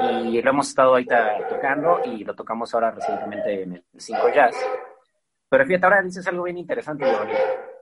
y 0.00 0.40
lo 0.40 0.50
hemos 0.50 0.68
estado 0.68 0.90
ahorita 0.90 1.48
tocando 1.48 2.00
y 2.04 2.24
lo 2.24 2.34
tocamos 2.34 2.72
ahora 2.74 2.90
recientemente 2.90 3.62
en 3.62 3.72
el 3.74 3.84
5 3.96 4.20
Jazz. 4.34 4.56
Pero 5.48 5.66
fíjate, 5.66 5.86
ahora 5.86 6.02
dices 6.02 6.26
algo 6.26 6.44
bien 6.44 6.58
interesante, 6.58 7.04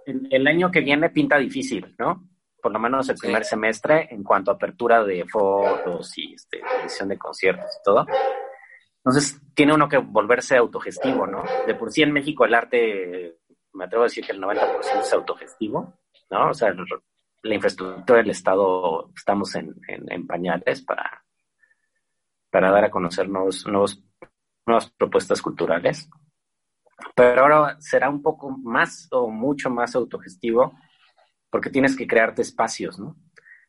el, 0.06 0.28
el, 0.30 0.46
año 0.46 0.70
que 0.70 0.80
viene 0.80 1.10
pinta 1.10 1.36
difícil, 1.36 1.94
¿no? 1.98 2.22
Por 2.66 2.72
lo 2.72 2.80
menos 2.80 3.08
el 3.08 3.16
primer 3.16 3.44
semestre 3.44 4.08
en 4.10 4.24
cuanto 4.24 4.50
a 4.50 4.54
apertura 4.54 5.04
de 5.04 5.24
fotos 5.24 6.18
y 6.18 6.34
este, 6.34 6.60
edición 6.80 7.08
de 7.08 7.16
conciertos 7.16 7.70
y 7.78 7.84
todo. 7.84 8.04
Entonces, 8.96 9.40
tiene 9.54 9.72
uno 9.72 9.88
que 9.88 9.98
volverse 9.98 10.56
autogestivo, 10.56 11.28
¿no? 11.28 11.44
De 11.64 11.76
por 11.76 11.92
sí 11.92 12.02
en 12.02 12.10
México 12.10 12.44
el 12.44 12.54
arte, 12.54 13.38
me 13.72 13.84
atrevo 13.84 14.02
a 14.02 14.06
decir 14.06 14.26
que 14.26 14.32
el 14.32 14.42
90% 14.42 15.00
es 15.00 15.12
autogestivo, 15.12 15.94
¿no? 16.28 16.50
O 16.50 16.54
sea, 16.54 16.74
la 17.42 17.54
infraestructura 17.54 18.18
del 18.18 18.30
Estado 18.30 19.12
estamos 19.14 19.54
en, 19.54 19.72
en 19.86 20.26
pañales 20.26 20.82
para, 20.82 21.24
para 22.50 22.72
dar 22.72 22.86
a 22.86 22.90
conocer 22.90 23.28
nuevos, 23.28 23.64
nuevos, 23.64 24.02
nuevas 24.66 24.90
propuestas 24.90 25.40
culturales. 25.40 26.10
Pero 27.14 27.42
ahora 27.42 27.76
será 27.78 28.10
un 28.10 28.22
poco 28.22 28.50
más 28.50 29.06
o 29.12 29.30
mucho 29.30 29.70
más 29.70 29.94
autogestivo 29.94 30.74
porque 31.50 31.70
tienes 31.70 31.96
que 31.96 32.06
crearte 32.06 32.42
espacios, 32.42 32.98
¿no? 32.98 33.16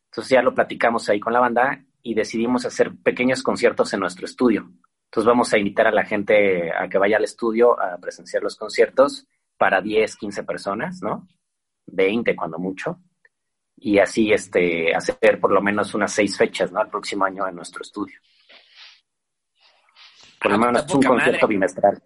Entonces 0.06 0.30
ya 0.30 0.42
lo 0.42 0.54
platicamos 0.54 1.08
ahí 1.08 1.20
con 1.20 1.32
la 1.32 1.40
banda 1.40 1.84
y 2.02 2.14
decidimos 2.14 2.64
hacer 2.64 2.92
pequeños 3.02 3.42
conciertos 3.42 3.92
en 3.92 4.00
nuestro 4.00 4.24
estudio. 4.24 4.70
Entonces 5.04 5.26
vamos 5.26 5.52
a 5.52 5.58
invitar 5.58 5.86
a 5.86 5.92
la 5.92 6.04
gente 6.04 6.72
a 6.72 6.88
que 6.88 6.98
vaya 6.98 7.16
al 7.16 7.24
estudio 7.24 7.80
a 7.80 7.98
presenciar 7.98 8.42
los 8.42 8.56
conciertos 8.56 9.26
para 9.56 9.80
10, 9.80 10.16
15 10.16 10.42
personas, 10.44 11.02
¿no? 11.02 11.26
20 11.86 12.36
cuando 12.36 12.58
mucho. 12.58 13.00
Y 13.76 13.98
así 13.98 14.32
este, 14.32 14.94
hacer 14.94 15.38
por 15.40 15.52
lo 15.52 15.62
menos 15.62 15.94
unas 15.94 16.12
seis 16.12 16.36
fechas, 16.36 16.72
¿no? 16.72 16.82
El 16.82 16.88
próximo 16.88 17.24
año 17.24 17.46
en 17.46 17.56
nuestro 17.56 17.82
estudio. 17.82 18.18
Por 20.40 20.52
lo 20.52 20.56
ah, 20.56 20.66
menos 20.66 20.94
un 20.94 21.02
concierto 21.02 21.46
bimestral. 21.46 22.02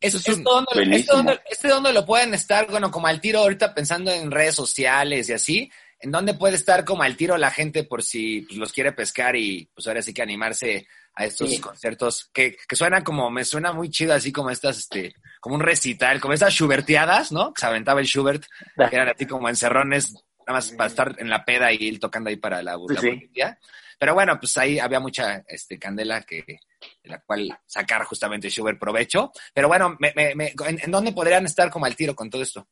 Eso, 0.00 0.18
es 0.18 0.42
donde, 0.44 1.40
este 1.50 1.68
donde 1.68 1.92
lo 1.92 2.06
pueden 2.06 2.32
estar, 2.32 2.70
bueno, 2.70 2.90
como 2.90 3.08
al 3.08 3.20
tiro 3.20 3.40
ahorita 3.40 3.74
pensando 3.74 4.12
en 4.12 4.30
redes 4.30 4.54
sociales 4.54 5.28
y 5.28 5.32
así, 5.32 5.72
en 6.00 6.12
dónde 6.12 6.34
puede 6.34 6.54
estar 6.54 6.84
como 6.84 7.02
al 7.02 7.16
tiro 7.16 7.36
la 7.36 7.50
gente 7.50 7.84
por 7.84 8.02
si 8.02 8.42
pues, 8.42 8.58
los 8.58 8.72
quiere 8.72 8.92
pescar 8.92 9.34
y 9.34 9.68
pues 9.74 9.86
ahora 9.86 10.02
sí 10.02 10.14
que 10.14 10.22
animarse 10.22 10.86
a 11.14 11.24
estos 11.24 11.58
conciertos 11.58 12.30
que, 12.32 12.56
que 12.68 12.76
suenan 12.76 13.02
como, 13.02 13.28
me 13.28 13.44
suena 13.44 13.72
muy 13.72 13.90
chido 13.90 14.14
así 14.14 14.30
como 14.30 14.50
estas, 14.50 14.78
este, 14.78 15.14
como 15.40 15.56
un 15.56 15.62
recital, 15.62 16.20
como 16.20 16.32
estas 16.32 16.54
Schuberteadas, 16.54 17.32
¿no? 17.32 17.52
Que 17.52 17.60
se 17.60 17.66
aventaba 17.66 18.00
el 18.00 18.06
Schubert, 18.06 18.44
que 18.76 18.94
eran 18.94 19.08
así 19.08 19.26
como 19.26 19.48
encerrones, 19.48 20.12
nada 20.46 20.52
más 20.52 20.70
para 20.70 20.88
estar 20.88 21.16
en 21.18 21.28
la 21.28 21.44
peda 21.44 21.72
y 21.72 21.76
ir 21.78 21.98
tocando 21.98 22.30
ahí 22.30 22.36
para 22.36 22.62
la, 22.62 22.76
la 22.76 23.58
Pero 23.98 24.14
bueno, 24.14 24.38
pues 24.38 24.56
ahí 24.58 24.78
había 24.78 25.00
mucha 25.00 25.42
este, 25.48 25.76
candela 25.76 26.22
que, 26.22 26.60
de 27.02 27.10
la 27.10 27.20
cual 27.20 27.58
sacar 27.66 28.04
justamente 28.04 28.50
Schubert 28.50 28.78
provecho. 28.78 29.32
Pero 29.54 29.68
bueno, 29.68 29.96
¿en, 30.00 30.90
dónde 30.90 31.12
podrían 31.12 31.44
estar 31.44 31.70
como 31.70 31.86
al 31.86 31.96
tiro 31.96 32.14
con 32.14 32.30
todo 32.30 32.42
esto? 32.42 32.66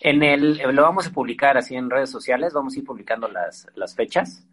En 0.00 0.22
el, 0.22 0.58
lo 0.58 0.82
vamos 0.82 1.08
a 1.08 1.10
publicar 1.10 1.58
así 1.58 1.74
en 1.74 1.90
redes 1.90 2.10
sociales, 2.10 2.52
vamos 2.52 2.74
a 2.74 2.78
ir 2.78 2.84
publicando 2.84 3.28
las, 3.28 3.66
las 3.74 3.94
fechas. 3.94 4.44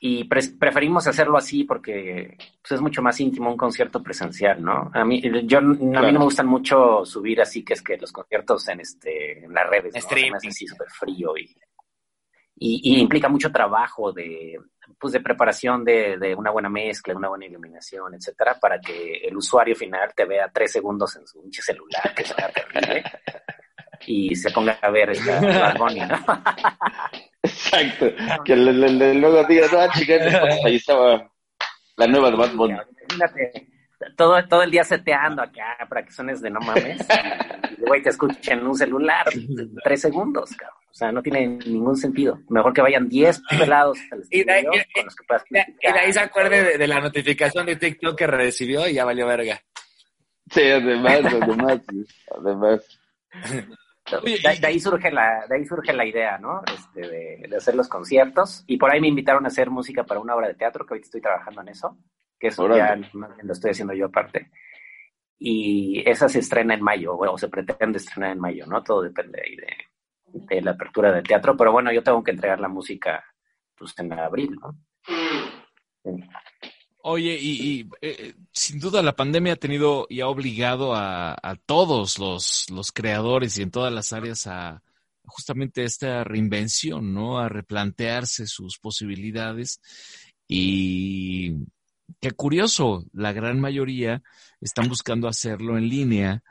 Y 0.00 0.24
preferimos 0.24 1.08
hacerlo 1.08 1.36
así 1.36 1.64
porque 1.64 2.36
pues, 2.62 2.70
es 2.70 2.80
mucho 2.80 3.02
más 3.02 3.18
íntimo 3.18 3.50
un 3.50 3.56
concierto 3.56 4.00
presencial, 4.00 4.62
¿no? 4.62 4.92
A 4.94 5.04
mí, 5.04 5.20
yo, 5.44 5.58
a 5.58 5.62
mí 5.62 5.76
no 5.80 6.12
me 6.12 6.24
gustan 6.24 6.46
mucho 6.46 7.04
subir 7.04 7.40
así, 7.40 7.64
que 7.64 7.72
es 7.72 7.82
que 7.82 7.96
los 7.96 8.12
conciertos 8.12 8.68
en, 8.68 8.78
este, 8.78 9.44
en 9.44 9.52
las 9.52 9.68
redes, 9.68 9.94
¿no? 9.94 10.36
así 10.36 10.68
súper 10.68 10.88
frío 10.88 11.36
y, 11.36 11.52
y, 12.60 13.00
implica 13.00 13.28
mucho 13.28 13.50
trabajo 13.50 14.12
de, 14.12 14.58
pues 14.98 15.12
de 15.12 15.20
preparación 15.20 15.84
de, 15.84 16.18
de, 16.18 16.34
una 16.34 16.50
buena 16.50 16.68
mezcla, 16.68 17.16
una 17.16 17.28
buena 17.28 17.46
iluminación, 17.46 18.14
etcétera, 18.14 18.58
para 18.60 18.80
que 18.80 19.18
el 19.24 19.36
usuario 19.36 19.76
final 19.76 20.12
te 20.14 20.24
vea 20.24 20.50
tres 20.52 20.72
segundos 20.72 21.14
en 21.16 21.26
su 21.26 21.40
pinche 21.42 21.62
celular, 21.62 22.14
que 22.14 22.24
sea 22.24 22.50
terrible, 22.50 23.04
y 24.06 24.34
se 24.34 24.50
ponga 24.50 24.78
a 24.80 24.90
ver 24.90 25.10
esta 25.10 25.74
Bonnie, 25.78 26.06
¿no? 26.06 26.16
Exacto. 27.42 28.06
Que 28.44 28.56
luego 28.56 29.44
diga, 29.44 29.66
no, 29.72 29.92
chicas, 29.92 30.20
ahí 30.64 30.76
estaba 30.76 31.30
la 31.96 32.06
nueva 32.06 32.30
de 32.30 32.36
Bunny. 32.54 32.76
Imagínate, 33.14 33.68
todo, 34.16 34.46
todo 34.46 34.62
el 34.62 34.70
día 34.70 34.84
seteando 34.84 35.42
acá 35.42 35.76
para 35.88 36.04
que 36.04 36.12
sones 36.12 36.40
de 36.40 36.50
no 36.50 36.60
mames, 36.60 37.00
y 37.76 37.80
luego 37.80 38.02
te 38.02 38.10
escuchen 38.10 38.60
en 38.60 38.66
un 38.66 38.76
celular, 38.76 39.26
tres 39.82 40.00
segundos, 40.00 40.50
cabrón. 40.56 40.78
O 40.90 40.94
sea, 40.98 41.12
no 41.12 41.22
tiene 41.22 41.46
ningún 41.46 41.96
sentido. 41.96 42.40
Mejor 42.48 42.72
que 42.72 42.80
vayan 42.80 43.08
10 43.08 43.42
pelados 43.50 43.98
al 44.10 44.24
y 44.30 44.42
de, 44.42 44.64
con 44.92 45.04
los 45.04 45.14
que 45.14 45.24
puedas 45.28 45.44
y 45.48 45.92
de 45.92 45.98
ahí 45.98 46.12
se 46.12 46.18
acuerde 46.18 46.76
de, 46.76 46.88
la 46.88 46.98
notificación 46.98 47.66
de 47.66 47.76
TikTok 47.76 48.18
que 48.18 48.26
recibió 48.26 48.88
y 48.88 48.94
ya 48.94 49.04
valió 49.04 49.26
verga. 49.26 49.60
Sí, 50.50 50.62
además, 50.62 51.20
además, 51.24 51.80
además. 52.36 53.00
De, 54.24 54.66
ahí 54.66 54.80
surge 54.80 55.12
la, 55.12 55.46
de 55.48 55.56
ahí 55.56 55.66
surge 55.66 55.92
la 55.92 56.04
idea, 56.04 56.38
¿no? 56.38 56.62
Este, 56.66 57.06
de, 57.46 57.56
hacer 57.56 57.76
los 57.76 57.86
conciertos. 57.86 58.64
Y 58.66 58.76
por 58.76 58.90
ahí 58.90 59.00
me 59.00 59.08
invitaron 59.08 59.44
a 59.44 59.48
hacer 59.48 59.70
música 59.70 60.02
para 60.02 60.18
una 60.18 60.34
obra 60.34 60.48
de 60.48 60.54
teatro, 60.54 60.84
que 60.84 60.94
ahorita 60.94 61.06
estoy 61.06 61.20
trabajando 61.20 61.60
en 61.60 61.68
eso, 61.68 61.96
que 62.38 62.48
eso 62.48 62.68
ya 62.74 62.96
lo 63.42 63.52
estoy 63.52 63.72
haciendo 63.72 63.94
yo 63.94 64.06
aparte. 64.06 64.50
Y 65.38 66.02
esa 66.08 66.28
se 66.28 66.40
estrena 66.40 66.74
en 66.74 66.82
mayo, 66.82 67.16
o 67.16 67.38
se 67.38 67.48
pretende 67.48 67.98
estrenar 67.98 68.32
en 68.32 68.40
mayo, 68.40 68.66
¿no? 68.66 68.82
Todo 68.82 69.02
depende 69.02 69.40
ahí 69.44 69.56
de, 69.56 69.76
de 70.32 70.62
la 70.62 70.72
apertura 70.72 71.12
del 71.12 71.22
teatro, 71.22 71.56
pero 71.56 71.72
bueno, 71.72 71.92
yo 71.92 72.02
tengo 72.02 72.22
que 72.22 72.32
entregar 72.32 72.60
la 72.60 72.68
música 72.68 73.24
pues 73.76 73.94
en 73.98 74.12
abril, 74.12 74.56
¿no? 74.60 74.76
Oye, 77.02 77.38
y, 77.40 77.88
eh, 78.02 78.34
sin 78.52 78.80
duda 78.80 79.02
la 79.02 79.14
pandemia 79.14 79.54
ha 79.54 79.56
tenido 79.56 80.06
y 80.10 80.20
ha 80.20 80.28
obligado 80.28 80.94
a, 80.94 81.56
todos 81.64 82.18
los, 82.18 82.68
los, 82.70 82.92
creadores 82.92 83.56
y 83.58 83.62
en 83.62 83.70
todas 83.70 83.92
las 83.92 84.12
áreas 84.12 84.46
a 84.46 84.82
justamente 85.24 85.84
esta 85.84 86.24
reinvención, 86.24 87.14
¿no? 87.14 87.38
A 87.38 87.48
replantearse 87.48 88.46
sus 88.46 88.78
posibilidades. 88.78 89.80
Y 90.48 91.54
qué 92.20 92.30
curioso, 92.32 93.04
la 93.12 93.32
gran 93.32 93.60
mayoría 93.60 94.22
están 94.60 94.88
buscando 94.88 95.28
hacerlo 95.28 95.78
en 95.78 95.88
línea, 95.88 96.42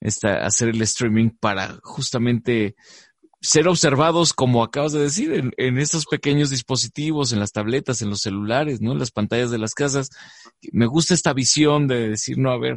hacer 0.00 0.68
el 0.70 0.82
streaming 0.82 1.30
para 1.38 1.78
justamente 1.82 2.74
ser 3.40 3.66
observados, 3.66 4.32
como 4.32 4.62
acabas 4.62 4.92
de 4.92 5.00
decir, 5.00 5.32
en, 5.32 5.52
en 5.56 5.78
estos 5.78 6.06
pequeños 6.06 6.50
dispositivos, 6.50 7.32
en 7.32 7.40
las 7.40 7.52
tabletas, 7.52 8.00
en 8.00 8.10
los 8.10 8.20
celulares, 8.20 8.80
¿no? 8.80 8.92
En 8.92 9.00
las 9.00 9.10
pantallas 9.10 9.50
de 9.50 9.58
las 9.58 9.74
casas. 9.74 10.10
Me 10.72 10.86
gusta 10.86 11.12
esta 11.12 11.32
visión 11.32 11.88
de 11.88 12.08
decir, 12.08 12.38
no, 12.38 12.52
a 12.52 12.58
ver, 12.58 12.76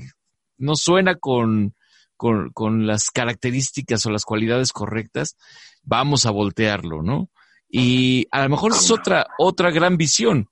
no 0.57 0.76
suena 0.76 1.15
con, 1.15 1.76
con, 2.17 2.49
con 2.51 2.88
las 2.88 3.11
características 3.11 4.05
o 4.05 4.09
las 4.09 4.26
cualidades 4.26 4.71
correctas, 4.71 5.38
vamos 5.84 6.26
a 6.26 6.32
voltearlo, 6.32 7.03
¿no? 7.03 7.30
Y 7.69 8.28
a 8.32 8.43
lo 8.43 8.49
mejor 8.49 8.71
es 8.71 8.89
otra, 8.89 9.28
otra 9.38 9.69
gran 9.69 9.97
visión. 9.97 10.49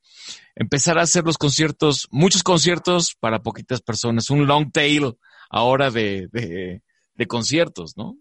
Empezar 0.55 0.99
a 0.99 1.03
hacer 1.03 1.23
los 1.23 1.37
conciertos, 1.37 2.07
muchos 2.11 2.43
conciertos 2.43 3.15
para 3.19 3.39
poquitas 3.39 3.81
personas, 3.81 4.29
un 4.29 4.45
long 4.45 4.71
tail 4.71 5.17
ahora 5.49 5.89
de, 5.89 6.27
de, 6.31 6.81
de 7.15 7.27
conciertos, 7.27 7.97
¿no? 7.97 8.17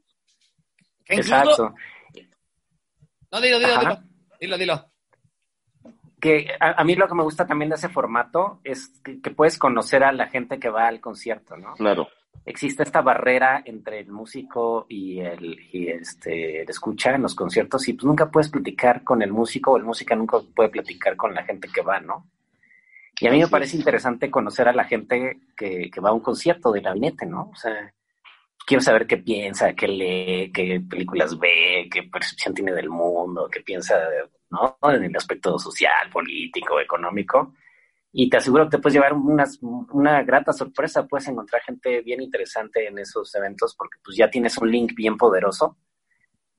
Exacto. 1.06 1.74
No, 3.30 3.40
dilo, 3.40 3.58
dilo, 3.58 3.78
dilo, 3.78 4.02
dilo, 4.40 4.58
dilo. 4.58 4.92
Que 6.20 6.54
a, 6.60 6.84
mí 6.84 6.94
lo 6.94 7.08
que 7.08 7.14
me 7.14 7.24
gusta 7.24 7.46
también 7.46 7.70
de 7.70 7.74
ese 7.74 7.88
formato 7.88 8.60
es 8.62 8.92
que, 9.02 9.30
puedes 9.30 9.58
conocer 9.58 10.04
a 10.04 10.12
la 10.12 10.28
gente 10.28 10.60
que 10.60 10.68
va 10.68 10.86
al 10.86 11.00
concierto, 11.00 11.56
¿no? 11.56 11.74
Claro. 11.74 12.08
Existe 12.44 12.82
esta 12.82 13.02
barrera 13.02 13.62
entre 13.64 14.00
el 14.00 14.10
músico 14.10 14.86
y 14.88 15.20
el, 15.20 15.60
y 15.72 15.88
este, 15.88 16.62
el 16.62 16.68
escucha 16.68 17.14
en 17.14 17.22
los 17.22 17.34
conciertos 17.34 17.86
y 17.88 17.92
pues 17.92 18.04
nunca 18.04 18.30
puedes 18.30 18.50
platicar 18.50 19.04
con 19.04 19.22
el 19.22 19.32
músico 19.32 19.72
o 19.72 19.76
el 19.76 19.84
músico 19.84 20.16
nunca 20.16 20.38
puede 20.54 20.70
platicar 20.70 21.16
con 21.16 21.34
la 21.34 21.44
gente 21.44 21.68
que 21.72 21.82
va, 21.82 22.00
¿no? 22.00 22.26
Y 23.20 23.28
a 23.28 23.30
mí 23.30 23.38
me 23.38 23.46
parece 23.46 23.76
interesante 23.76 24.30
conocer 24.30 24.66
a 24.66 24.72
la 24.72 24.84
gente 24.84 25.40
que, 25.56 25.88
que 25.88 26.00
va 26.00 26.08
a 26.08 26.12
un 26.12 26.20
concierto 26.20 26.72
de 26.72 26.80
gabinete, 26.80 27.24
¿no? 27.26 27.50
O 27.52 27.54
sea, 27.54 27.94
quiero 28.66 28.80
saber 28.80 29.06
qué 29.06 29.18
piensa, 29.18 29.74
qué 29.74 29.88
lee, 29.88 30.52
qué 30.52 30.82
películas 30.88 31.38
ve, 31.38 31.88
qué 31.90 32.04
percepción 32.04 32.54
tiene 32.54 32.72
del 32.72 32.88
mundo, 32.88 33.48
qué 33.50 33.60
piensa, 33.60 33.96
¿no? 34.50 34.76
En 34.82 35.04
el 35.04 35.16
aspecto 35.16 35.58
social, 35.58 36.10
político, 36.12 36.80
económico. 36.80 37.54
Y 38.12 38.28
te 38.28 38.36
aseguro 38.36 38.64
que 38.64 38.76
te 38.76 38.78
puedes 38.78 38.94
llevar 38.94 39.14
una 39.14 40.22
grata 40.22 40.52
sorpresa, 40.52 41.06
puedes 41.06 41.28
encontrar 41.28 41.62
gente 41.62 42.02
bien 42.02 42.20
interesante 42.20 42.86
en 42.86 42.98
esos 42.98 43.34
eventos 43.34 43.74
porque 43.74 43.98
pues 44.04 44.16
ya 44.16 44.30
tienes 44.30 44.58
un 44.58 44.70
link 44.70 44.92
bien 44.94 45.16
poderoso 45.16 45.78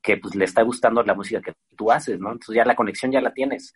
que 0.02 0.16
pues 0.16 0.34
le 0.34 0.44
está 0.44 0.62
gustando 0.62 1.02
la 1.02 1.14
música 1.14 1.40
que 1.40 1.54
tú 1.76 1.90
haces, 1.92 2.18
¿no? 2.18 2.32
Entonces 2.32 2.56
ya 2.56 2.64
la 2.64 2.74
conexión 2.74 3.12
ya 3.12 3.20
la 3.20 3.32
tienes 3.32 3.72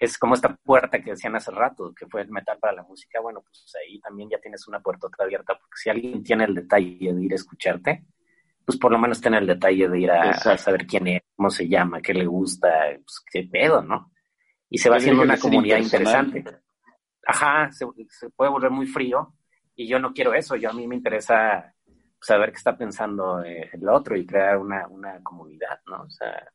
es 0.00 0.16
como 0.16 0.34
esta 0.34 0.56
puerta 0.56 1.02
que 1.02 1.10
decían 1.10 1.36
hace 1.36 1.50
rato, 1.50 1.92
que 1.94 2.06
fue 2.06 2.22
el 2.22 2.30
metal 2.30 2.58
para 2.58 2.72
la 2.72 2.82
música, 2.82 3.20
bueno, 3.20 3.42
pues 3.42 3.70
ahí 3.76 4.00
también 4.00 4.30
ya 4.30 4.40
tienes 4.40 4.66
una 4.66 4.80
puerta 4.80 5.08
abierta, 5.18 5.54
porque 5.58 5.76
si 5.76 5.90
alguien 5.90 6.24
tiene 6.24 6.44
el 6.44 6.54
detalle 6.54 7.12
de 7.12 7.22
ir 7.22 7.32
a 7.32 7.34
escucharte, 7.34 8.04
pues 8.64 8.78
por 8.78 8.90
lo 8.90 8.98
menos 8.98 9.20
tiene 9.20 9.36
el 9.36 9.46
detalle 9.46 9.88
de 9.90 10.00
ir 10.00 10.10
a, 10.10 10.32
saber 10.56 10.86
quién 10.86 11.06
es, 11.06 11.22
cómo 11.36 11.50
se 11.50 11.68
llama, 11.68 12.00
qué 12.00 12.14
le 12.14 12.24
gusta, 12.24 12.68
pues 12.94 13.22
qué 13.30 13.46
pedo, 13.50 13.82
¿no? 13.82 14.10
Y 14.70 14.78
se 14.78 14.88
va 14.88 14.96
haciendo 14.96 15.22
una 15.22 15.38
comunidad 15.38 15.78
interesante. 15.78 16.44
Ajá, 17.26 17.70
se, 17.72 17.86
puede 18.30 18.50
volver 18.50 18.70
muy 18.70 18.86
frío 18.86 19.34
y 19.74 19.86
yo 19.86 19.98
no 19.98 20.12
quiero 20.12 20.32
eso, 20.34 20.56
yo 20.56 20.70
a 20.70 20.72
mí 20.72 20.86
me 20.86 20.96
interesa 20.96 21.74
saber 22.20 22.50
qué 22.50 22.56
está 22.56 22.76
pensando 22.76 23.42
eh, 23.42 23.70
el 23.72 23.88
otro 23.88 24.16
y 24.16 24.26
crear 24.26 24.58
una, 24.58 24.86
una 24.88 25.22
comunidad, 25.22 25.80
¿no? 25.86 26.02
O 26.02 26.10
sea, 26.10 26.50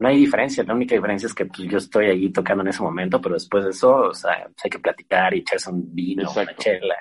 no 0.00 0.08
hay 0.08 0.16
diferencia, 0.16 0.64
la 0.64 0.74
única 0.74 0.94
diferencia 0.94 1.26
es 1.26 1.34
que 1.34 1.44
pues, 1.44 1.68
yo 1.68 1.76
estoy 1.76 2.06
ahí 2.06 2.32
tocando 2.32 2.62
en 2.62 2.68
ese 2.68 2.82
momento, 2.82 3.20
pero 3.20 3.34
después 3.34 3.64
de 3.64 3.70
eso, 3.70 3.94
o 3.96 4.14
sea, 4.14 4.44
pues, 4.44 4.64
hay 4.64 4.70
que 4.70 4.78
platicar 4.78 5.34
y 5.34 5.40
echarse 5.40 5.70
un 5.70 5.94
vino, 5.94 6.30
una 6.30 6.56
chela. 6.56 6.96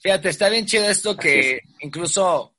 Fíjate, 0.00 0.30
está 0.30 0.48
bien 0.48 0.64
chido 0.64 0.88
esto 0.88 1.14
que 1.14 1.60
incluso, 1.80 2.54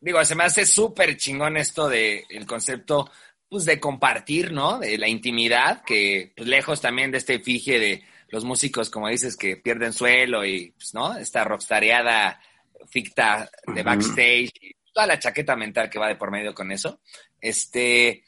digo, 0.00 0.24
se 0.24 0.34
me 0.34 0.44
hace 0.44 0.66
súper 0.66 1.16
chingón 1.16 1.56
esto 1.56 1.88
de 1.88 2.24
el 2.30 2.46
concepto, 2.46 3.10
pues, 3.48 3.64
de 3.64 3.80
compartir, 3.80 4.52
¿no? 4.52 4.78
De 4.78 4.98
la 4.98 5.08
intimidad, 5.08 5.82
que 5.84 6.32
pues, 6.36 6.48
lejos 6.48 6.80
también 6.80 7.10
de 7.10 7.18
este 7.18 7.34
efigie 7.34 7.78
de 7.78 8.02
los 8.28 8.44
músicos, 8.44 8.90
como 8.90 9.08
dices, 9.08 9.36
que 9.36 9.56
pierden 9.56 9.92
suelo 9.92 10.44
y, 10.44 10.72
pues, 10.72 10.94
¿no? 10.94 11.16
Esta 11.16 11.44
rockstareada 11.44 12.40
ficta 12.88 13.50
de 13.74 13.82
backstage 13.82 14.52
y 14.60 14.72
toda 14.92 15.06
la 15.06 15.18
chaqueta 15.18 15.56
mental 15.56 15.90
que 15.90 15.98
va 15.98 16.08
de 16.08 16.16
por 16.16 16.30
medio 16.30 16.54
con 16.54 16.70
eso 16.72 17.00
este, 17.40 18.24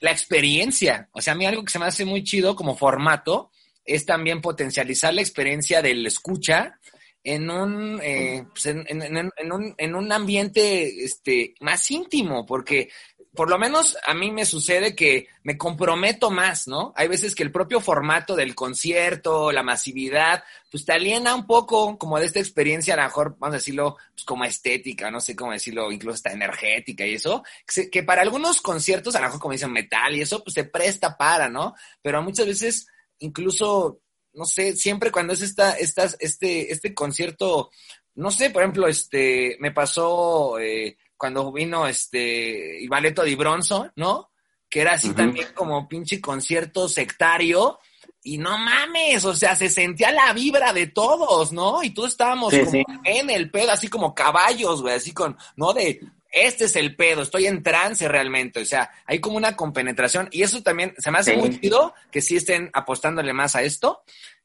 la 0.00 0.10
experiencia. 0.10 1.08
O 1.12 1.20
sea, 1.20 1.34
a 1.34 1.36
mí 1.36 1.46
algo 1.46 1.64
que 1.64 1.72
se 1.72 1.78
me 1.78 1.86
hace 1.86 2.04
muy 2.04 2.24
chido 2.24 2.54
como 2.54 2.76
formato 2.76 3.50
es 3.84 4.06
también 4.06 4.40
potencializar 4.40 5.12
la 5.14 5.22
experiencia 5.22 5.82
del 5.82 6.06
escucha 6.06 6.78
en 7.22 7.50
un, 7.50 8.00
eh, 8.02 8.44
pues 8.50 8.66
en, 8.66 8.84
en, 8.88 9.52
un, 9.52 9.74
en 9.76 9.94
un 9.94 10.12
ambiente 10.12 11.04
este, 11.04 11.54
más 11.60 11.90
íntimo, 11.90 12.46
porque 12.46 12.88
por 13.34 13.48
lo 13.48 13.58
menos 13.58 13.96
a 14.06 14.12
mí 14.12 14.32
me 14.32 14.44
sucede 14.44 14.96
que 14.96 15.28
me 15.44 15.56
comprometo 15.56 16.30
más, 16.30 16.66
¿no? 16.66 16.92
Hay 16.96 17.06
veces 17.06 17.34
que 17.34 17.44
el 17.44 17.52
propio 17.52 17.80
formato 17.80 18.34
del 18.34 18.56
concierto, 18.56 19.52
la 19.52 19.62
masividad, 19.62 20.42
pues 20.68 20.84
te 20.84 20.92
aliena 20.92 21.34
un 21.34 21.46
poco 21.46 21.96
como 21.96 22.18
de 22.18 22.26
esta 22.26 22.40
experiencia, 22.40 22.94
a 22.94 22.96
lo 22.96 23.02
mejor, 23.04 23.36
vamos 23.38 23.54
a 23.54 23.58
decirlo, 23.58 23.96
pues 24.12 24.24
como 24.24 24.44
estética, 24.44 25.10
no 25.12 25.20
sé 25.20 25.36
cómo 25.36 25.52
decirlo, 25.52 25.92
incluso 25.92 26.16
hasta 26.16 26.32
energética 26.32 27.06
y 27.06 27.14
eso, 27.14 27.44
que 27.90 28.02
para 28.02 28.22
algunos 28.22 28.60
conciertos, 28.60 29.14
a 29.14 29.20
lo 29.20 29.26
mejor 29.26 29.40
como 29.40 29.52
dicen 29.52 29.72
metal 29.72 30.14
y 30.16 30.22
eso, 30.22 30.42
pues 30.42 30.54
se 30.54 30.64
presta 30.64 31.16
para, 31.16 31.48
¿no? 31.48 31.74
Pero 32.02 32.22
muchas 32.22 32.46
veces, 32.46 32.88
incluso, 33.20 34.00
no 34.32 34.44
sé, 34.44 34.74
siempre 34.74 35.12
cuando 35.12 35.34
es 35.34 35.42
esta, 35.42 35.74
estas, 35.74 36.16
este, 36.18 36.72
este 36.72 36.94
concierto, 36.94 37.70
no 38.16 38.32
sé, 38.32 38.50
por 38.50 38.62
ejemplo, 38.62 38.88
este, 38.88 39.56
me 39.60 39.70
pasó, 39.70 40.58
eh, 40.58 40.96
cuando 41.20 41.52
vino 41.52 41.86
este 41.86 42.80
Ivaleto 42.80 43.22
di 43.22 43.34
Bronzo, 43.34 43.90
¿no? 43.96 44.30
Que 44.70 44.80
era 44.80 44.94
así 44.94 45.12
también 45.12 45.48
como 45.54 45.86
pinche 45.86 46.18
concierto 46.18 46.88
sectario. 46.88 47.78
Y 48.22 48.38
no 48.38 48.56
mames, 48.56 49.26
o 49.26 49.34
sea, 49.34 49.54
se 49.54 49.68
sentía 49.68 50.12
la 50.12 50.32
vibra 50.32 50.72
de 50.72 50.86
todos, 50.86 51.52
¿no? 51.52 51.82
Y 51.82 51.90
todos 51.90 52.12
estábamos 52.12 52.54
como 52.54 52.84
en 53.04 53.28
el 53.28 53.50
pedo, 53.50 53.70
así 53.70 53.88
como 53.88 54.14
caballos, 54.14 54.80
güey, 54.80 54.94
así 54.94 55.12
con, 55.12 55.36
¿no? 55.56 55.74
De, 55.74 56.00
este 56.30 56.64
es 56.64 56.76
el 56.76 56.96
pedo, 56.96 57.20
estoy 57.20 57.46
en 57.46 57.62
trance 57.62 58.08
realmente, 58.08 58.60
o 58.60 58.64
sea, 58.64 58.90
hay 59.04 59.20
como 59.20 59.36
una 59.36 59.56
compenetración 59.56 60.28
y 60.30 60.42
eso 60.42 60.62
también 60.62 60.94
se 60.96 61.10
me 61.10 61.18
hace 61.18 61.36
muy 61.36 61.58
chido 61.58 61.92
que 62.10 62.22
sí 62.22 62.36
estén 62.36 62.70
apostándole 62.72 63.32
más 63.32 63.56
a 63.56 63.62
esto, 63.62 64.04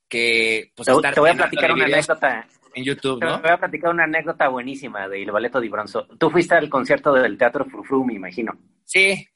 que 0.10 0.72
pues 0.76 0.88
te, 0.88 1.12
te 1.14 1.20
voy 1.20 1.30
a 1.30 1.36
platicar 1.36 1.72
una 1.72 1.86
anécdota 1.86 2.48
en 2.76 2.84
YouTube, 2.84 3.24
¿no? 3.24 3.38
Te 3.38 3.48
voy 3.48 3.52
a 3.52 3.58
platicar 3.58 3.92
una 3.92 4.04
anécdota 4.04 4.48
buenísima 4.50 5.08
de 5.08 5.20
Il 5.20 5.32
di 5.62 5.70
Bronzo. 5.70 6.06
Tú 6.20 6.30
fuiste 6.30 6.56
al 6.56 6.70
concierto 6.70 7.14
del 7.14 7.38
Teatro 7.38 7.66
Frufru, 7.66 8.04
me 8.04 8.14
imagino. 8.14 8.54
Sí. 8.84 9.28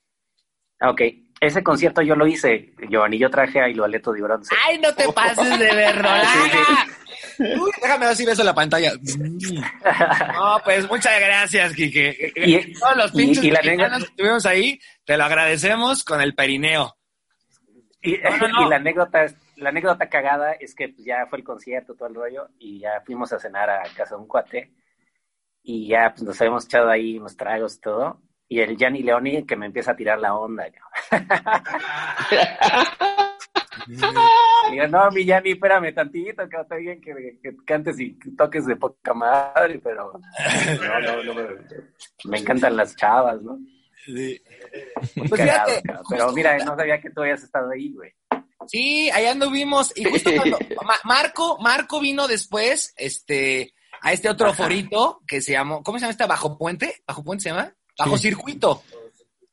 Ok. 0.82 1.02
Ese 1.40 1.64
concierto 1.64 2.02
yo 2.02 2.16
lo 2.16 2.28
hice, 2.28 2.74
Giovanni, 2.90 3.18
yo 3.18 3.30
traje 3.30 3.62
a 3.62 3.70
Il 3.70 3.82
di 3.82 4.22
Bronzo. 4.22 4.54
¡Ay, 4.68 4.78
no 4.80 4.94
te 4.94 5.12
pases 5.14 5.58
de 5.58 5.74
verdad! 5.74 6.24
Uy, 7.40 7.72
déjame 7.82 8.06
ver 8.08 8.16
si 8.18 8.26
ves 8.26 8.38
la 8.40 8.54
pantalla. 8.54 8.92
No, 10.34 10.58
pues 10.64 10.90
muchas 10.90 11.20
gracias, 11.20 11.74
Kike. 11.74 12.34
Y, 12.36 12.74
Todos 12.74 12.98
los 12.98 13.12
pinches 13.12 13.44
y, 13.44 13.52
la 13.52 13.62
que 13.62 13.76
estuvimos 13.76 14.46
ahí, 14.46 14.80
te 15.06 15.18
lo 15.18 15.24
agradecemos 15.24 16.04
con 16.04 16.22
el 16.22 16.36
perineo. 16.36 16.96
Y, 18.02 18.16
y 18.16 18.70
la 18.70 18.76
anécdota 18.76 19.24
es 19.24 19.36
la 19.60 19.70
anécdota 19.70 20.10
cagada 20.10 20.54
es 20.54 20.74
que 20.74 20.90
pues, 20.90 21.06
ya 21.06 21.28
fue 21.30 21.40
el 21.40 21.46
concierto, 21.46 21.96
todo 21.96 22.10
el 22.10 22.16
rollo, 22.16 22.50
y 22.58 22.80
ya 22.80 23.02
fuimos 23.06 23.32
a 23.34 23.40
cenar 23.40 23.70
a 23.70 23.84
casa 23.96 24.16
de 24.16 24.22
un 24.22 24.28
cuate, 24.28 24.74
y 25.62 25.88
ya 25.88 26.12
pues, 26.12 26.24
nos 26.24 26.40
habíamos 26.42 26.66
echado 26.66 26.90
ahí 26.90 27.18
unos 27.18 27.38
tragos 27.38 27.76
y 27.76 27.82
todo, 27.82 28.22
y 28.48 28.60
el 28.62 28.78
Gianni 28.78 29.04
Leoni 29.04 29.46
que 29.46 29.56
me 29.56 29.68
empieza 29.68 29.92
a 29.92 29.96
tirar 29.96 30.20
la 30.20 30.36
onda. 30.36 30.66
Digo, 34.72 34.88
no, 34.88 35.12
mi 35.12 35.26
Gianni, 35.26 35.52
espérame 35.52 35.94
tantito, 35.94 36.48
que 36.48 36.58
está 36.58 36.76
bien 36.76 37.02
que, 37.02 37.14
cantes 37.66 38.00
y 38.00 38.18
toques 38.36 38.66
de 38.66 38.76
poca 38.76 39.14
madre, 39.14 39.80
pero 39.84 40.14
no, 40.14 41.00
no, 41.02 41.24
no, 41.24 41.34
me 42.26 42.40
encantan 42.40 42.76
las 42.76 42.96
chavas, 42.96 43.42
¿no? 43.42 43.60
Sí. 44.06 44.42
Pues 45.28 45.42
pero 46.10 46.32
mira, 46.32 46.58
no 46.60 46.76
sabía 46.76 47.00
que 47.02 47.10
tú 47.10 47.22
habías 47.22 47.44
estado 47.44 47.72
ahí, 47.72 47.94
güey. 47.94 48.14
Sí, 48.68 49.10
allá 49.12 49.32
anduvimos. 49.32 49.92
Y 49.96 50.04
justo 50.06 50.32
cuando 50.36 50.58
Marco, 51.04 51.58
Marco 51.60 52.00
vino 52.00 52.28
después, 52.28 52.94
este, 52.98 53.74
a 54.02 54.14
este 54.14 54.30
otro 54.30 54.54
forito 54.54 55.22
que 55.28 55.42
se 55.42 55.54
llamó, 55.54 55.84
¿cómo 55.84 55.98
se 55.98 56.04
llama 56.04 56.12
este? 56.12 56.26
¿Bajo 56.26 56.58
Puente? 56.58 57.04
¿Bajo 57.08 57.24
Puente 57.24 57.44
se 57.44 57.50
llama? 57.50 57.74
Bajo 57.98 58.18
Circuito. 58.18 58.84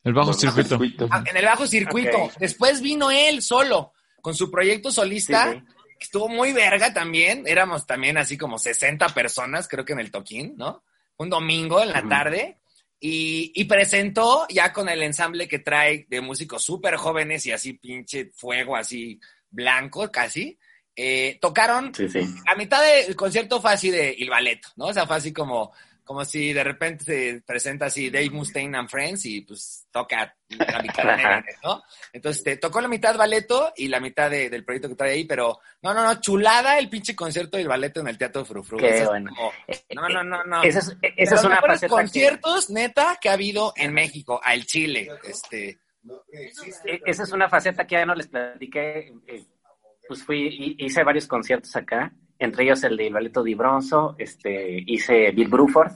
El 0.04 0.12
Bajo 0.12 0.32
Circuito. 0.32 1.08
Ah, 1.10 1.24
en 1.26 1.36
el 1.36 1.44
Bajo 1.44 1.66
Circuito. 1.66 2.30
Después 2.38 2.80
vino 2.80 3.10
él 3.10 3.42
solo, 3.42 3.92
con 4.20 4.34
su 4.34 4.50
proyecto 4.50 4.90
solista. 4.92 5.62
estuvo 5.98 6.28
muy 6.28 6.52
verga 6.52 6.92
también. 6.92 7.44
Éramos 7.46 7.86
también 7.86 8.18
así 8.18 8.38
como 8.38 8.58
60 8.58 9.08
personas, 9.08 9.66
creo 9.66 9.84
que 9.84 9.94
en 9.94 10.00
el 10.00 10.10
toquín, 10.10 10.54
¿no? 10.56 10.84
Un 11.16 11.30
domingo 11.30 11.80
en 11.82 11.92
la 11.92 12.06
tarde. 12.06 12.60
Y, 12.98 13.52
y, 13.54 13.64
presentó 13.64 14.46
ya 14.48 14.72
con 14.72 14.88
el 14.88 15.02
ensamble 15.02 15.46
que 15.46 15.58
trae 15.58 16.06
de 16.08 16.22
músicos 16.22 16.64
súper 16.64 16.96
jóvenes 16.96 17.44
y 17.44 17.52
así 17.52 17.74
pinche 17.74 18.30
fuego, 18.34 18.74
así 18.74 19.20
blanco 19.50 20.10
casi. 20.10 20.58
Eh, 20.98 21.38
tocaron, 21.42 21.94
sí, 21.94 22.08
sí. 22.08 22.20
la 22.46 22.54
mitad 22.54 22.82
del 22.82 23.14
concierto 23.14 23.60
fue 23.60 23.72
así 23.72 23.90
de 23.90 24.14
Il 24.16 24.30
Balletto, 24.30 24.68
¿no? 24.76 24.86
O 24.86 24.92
sea, 24.94 25.06
fue 25.06 25.16
así 25.16 25.30
como 25.30 25.72
como 26.06 26.24
si 26.24 26.52
de 26.52 26.62
repente 26.62 27.04
se 27.04 27.42
presenta 27.44 27.86
así 27.86 28.10
Dave 28.10 28.30
Mustaine 28.30 28.78
and 28.78 28.88
Friends 28.88 29.26
y 29.26 29.40
pues 29.40 29.88
toca 29.90 30.36
la 30.48 30.80
mitad 30.80 31.16
de 31.16 31.44
¿no? 31.64 31.82
Entonces 32.12 32.44
te 32.44 32.56
tocó 32.58 32.80
la 32.80 32.86
mitad 32.86 33.16
balleto 33.16 33.72
y 33.76 33.88
la 33.88 33.98
mitad 33.98 34.30
del 34.30 34.64
proyecto 34.64 34.88
que 34.88 34.94
trae 34.94 35.12
ahí, 35.14 35.24
pero 35.24 35.58
no, 35.82 35.92
no, 35.92 36.04
no, 36.04 36.20
chulada 36.20 36.78
el 36.78 36.88
pinche 36.88 37.16
concierto 37.16 37.56
del 37.56 37.66
balleto 37.66 38.00
en 38.00 38.06
el 38.06 38.16
Teatro 38.16 38.44
Frufru. 38.44 38.78
Qué 38.78 39.04
bueno. 39.04 39.32
no, 39.96 40.08
no, 40.08 40.22
no, 40.22 40.44
no. 40.44 40.62
Esa 40.62 40.78
es, 40.78 40.96
esa 41.02 41.34
es 41.34 41.44
una 41.44 41.60
faceta 41.60 41.88
conciertos, 41.88 42.70
neta, 42.70 43.18
que 43.20 43.28
ha 43.28 43.32
habido 43.32 43.72
en 43.74 43.92
México, 43.92 44.40
al 44.42 44.64
Chile, 44.64 45.10
este... 45.24 45.80
E, 46.32 47.00
esa 47.04 47.24
es 47.24 47.32
una 47.32 47.48
faceta 47.48 47.84
que 47.84 47.96
ya 47.96 48.06
no 48.06 48.14
les 48.14 48.28
platiqué, 48.28 49.12
eh, 49.26 49.44
pues 50.06 50.22
fui, 50.22 50.76
hice 50.78 51.02
varios 51.02 51.26
conciertos 51.26 51.74
acá 51.74 52.12
entre 52.38 52.64
ellos 52.64 52.82
el 52.84 52.96
de 52.96 53.10
Balleto 53.10 53.42
di 53.42 53.54
Bronzo, 53.54 54.14
este, 54.18 54.82
hice 54.86 55.30
Bill 55.32 55.48
Bruford, 55.48 55.92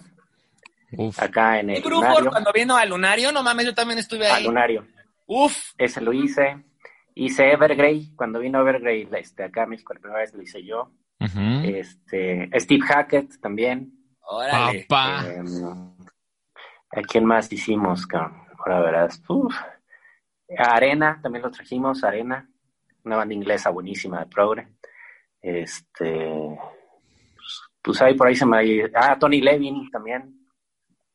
acá 1.18 1.60
en 1.60 1.70
el 1.70 1.82
Bill 1.82 1.84
Bruford 1.84 2.28
cuando 2.28 2.52
vino 2.52 2.76
al 2.76 2.88
Lunario, 2.88 3.32
no 3.32 3.42
mames, 3.42 3.66
yo 3.66 3.74
también 3.74 3.98
estuve 3.98 4.26
ahí. 4.26 4.42
Al 4.42 4.44
Lunario. 4.44 4.86
Uf. 5.26 5.56
Ese 5.78 6.00
lo 6.00 6.12
hice. 6.12 6.64
Hice 7.14 7.52
Evergrey, 7.52 8.14
cuando 8.16 8.38
vino 8.38 8.60
Evergrey, 8.60 9.08
este, 9.12 9.44
acá 9.44 9.64
a 9.64 9.66
México 9.66 9.92
la 9.92 10.00
primera 10.00 10.20
vez 10.20 10.32
lo 10.34 10.42
hice 10.42 10.64
yo. 10.64 10.90
Este, 11.18 12.48
Steve 12.58 12.86
Hackett 12.86 13.40
también. 13.40 13.92
Órale. 14.22 14.86
Papá. 14.88 15.26
Eh, 15.28 15.42
¿A 16.92 17.02
quién 17.02 17.24
más 17.24 17.52
hicimos, 17.52 18.06
Ahora 18.12 18.80
verás. 18.80 19.22
Uf. 19.28 19.54
Arena, 20.58 21.20
también 21.22 21.42
lo 21.44 21.50
trajimos, 21.50 22.02
Arena, 22.02 22.48
una 23.04 23.16
banda 23.16 23.34
inglesa 23.34 23.70
buenísima 23.70 24.20
de 24.20 24.26
progre. 24.26 24.68
Este, 25.42 26.58
pues, 27.82 28.02
ahí 28.02 28.14
por 28.14 28.28
ahí 28.28 28.36
se 28.36 28.46
me... 28.46 28.58
Ah, 28.94 29.16
Tony 29.18 29.40
Levin 29.40 29.90
también. 29.90 30.46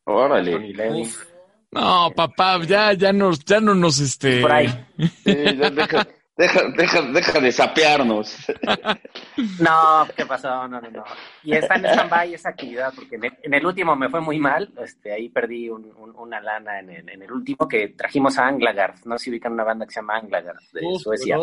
Órale. 0.06 0.52
Tony 0.52 0.74
Levin. 0.74 1.10
No, 1.72 2.12
papá, 2.16 2.60
ya, 2.64 2.94
ya 2.94 3.12
nos, 3.12 3.44
ya 3.44 3.60
no 3.60 3.76
nos, 3.76 4.00
este... 4.00 4.42
Por 4.42 4.52
ahí. 4.52 4.68
deja, 5.26 6.08
deja, 6.38 6.70
deja, 6.76 7.02
deja 7.02 7.40
de 7.40 7.52
sapearnos. 7.52 8.46
No, 9.60 10.08
¿qué 10.16 10.26
pasó? 10.26 10.68
No, 10.68 10.80
no, 10.80 10.90
no. 10.90 11.04
Y 11.44 11.54
está 11.54 11.76
en 11.76 11.86
stand-by 11.86 12.34
esa 12.34 12.50
actividad, 12.50 12.94
porque 12.96 13.16
en 13.16 13.54
el, 13.54 13.66
último 13.66 13.96
me 13.96 14.10
fue 14.10 14.22
muy 14.22 14.40
mal. 14.40 14.72
Este, 14.82 15.12
ahí 15.12 15.28
perdí 15.30 15.70
un, 15.70 15.94
una 16.18 16.40
lana 16.40 16.80
en 16.80 16.90
el, 16.90 17.10
en 17.10 17.22
el, 17.22 17.32
último 17.32 17.68
que 17.68 17.90
trajimos 17.90 18.38
a 18.38 18.48
Anglagard. 18.48 19.04
No 19.06 19.18
sé 19.18 19.26
si 19.26 19.30
ubican 19.32 19.54
una 19.54 19.66
banda 19.66 19.86
que 19.86 19.92
se 19.92 20.00
llama 20.00 20.18
Anglagard 20.18 20.62
de 20.72 20.82
Suecia 21.00 21.38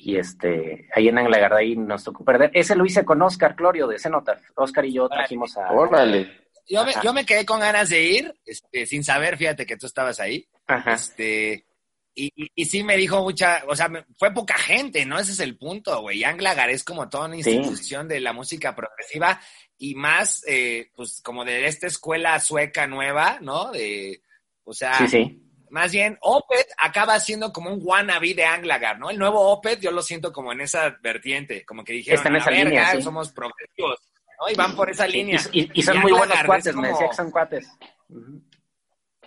y 0.00 0.16
este, 0.16 0.88
ahí 0.94 1.08
en 1.08 1.18
ahí 1.18 1.76
nos 1.76 2.04
tocó 2.04 2.24
perder. 2.24 2.52
Ese 2.54 2.76
lo 2.76 2.86
hice 2.86 3.04
con 3.04 3.20
Oscar 3.20 3.56
Clorio 3.56 3.88
de 3.88 3.98
Cenotaph. 3.98 4.40
Oscar 4.54 4.84
y 4.84 4.92
yo 4.92 5.08
trajimos 5.08 5.56
a... 5.56 5.72
Órale. 5.72 6.46
Yo 6.68 6.84
me, 6.84 6.92
yo 7.02 7.12
me 7.12 7.26
quedé 7.26 7.44
con 7.44 7.58
ganas 7.58 7.88
de 7.88 8.02
ir, 8.04 8.34
este, 8.46 8.86
sin 8.86 9.02
saber, 9.02 9.36
fíjate 9.36 9.66
que 9.66 9.76
tú 9.76 9.86
estabas 9.86 10.20
ahí. 10.20 10.46
Ajá. 10.68 10.92
Este, 10.92 11.66
y, 12.14 12.30
y, 12.54 12.64
sí 12.66 12.84
me 12.84 12.96
dijo 12.96 13.22
mucha, 13.22 13.64
o 13.66 13.74
sea, 13.74 13.90
fue 14.16 14.32
poca 14.32 14.56
gente, 14.56 15.04
¿no? 15.04 15.18
Ese 15.18 15.32
es 15.32 15.40
el 15.40 15.58
punto, 15.58 16.00
güey. 16.00 16.22
Anglagar 16.22 16.70
es 16.70 16.84
como 16.84 17.08
toda 17.08 17.26
una 17.26 17.36
institución 17.36 18.06
de 18.06 18.20
la 18.20 18.32
música 18.32 18.76
progresiva 18.76 19.40
y 19.78 19.94
más, 19.94 20.44
eh, 20.46 20.90
pues, 20.94 21.20
como 21.22 21.44
de 21.44 21.66
esta 21.66 21.88
escuela 21.88 22.38
sueca 22.38 22.86
nueva, 22.86 23.38
¿no? 23.40 23.72
De, 23.72 24.22
o 24.62 24.72
sea, 24.72 24.94
sí, 24.98 25.08
sí 25.08 25.47
más 25.70 25.92
bien, 25.92 26.18
Opet 26.20 26.68
acaba 26.78 27.18
siendo 27.20 27.52
como 27.52 27.72
un 27.72 27.80
wannabe 27.82 28.34
de 28.34 28.44
Anglagar, 28.44 28.98
¿no? 28.98 29.10
El 29.10 29.18
nuevo 29.18 29.40
Opet 29.52 29.80
yo 29.80 29.90
lo 29.90 30.02
siento 30.02 30.32
como 30.32 30.52
en 30.52 30.60
esa 30.60 30.96
vertiente, 31.02 31.64
como 31.64 31.84
que 31.84 31.92
dijeron, 31.94 32.18
Está 32.18 32.28
en 32.28 32.36
esa 32.36 32.50
línea, 32.50 33.00
somos 33.00 33.30
progresivos, 33.30 33.98
¿no? 34.40 34.50
Y 34.50 34.54
van 34.54 34.74
por 34.74 34.90
esa 34.90 35.06
línea. 35.06 35.40
Y, 35.52 35.82
son 35.82 35.98
muy 35.98 36.12
buenos 36.12 36.42
cuates, 36.44 36.74
me 36.74 36.88
decía 36.88 37.08
que 37.08 37.16
son 37.16 37.30
cuates. 37.30 37.68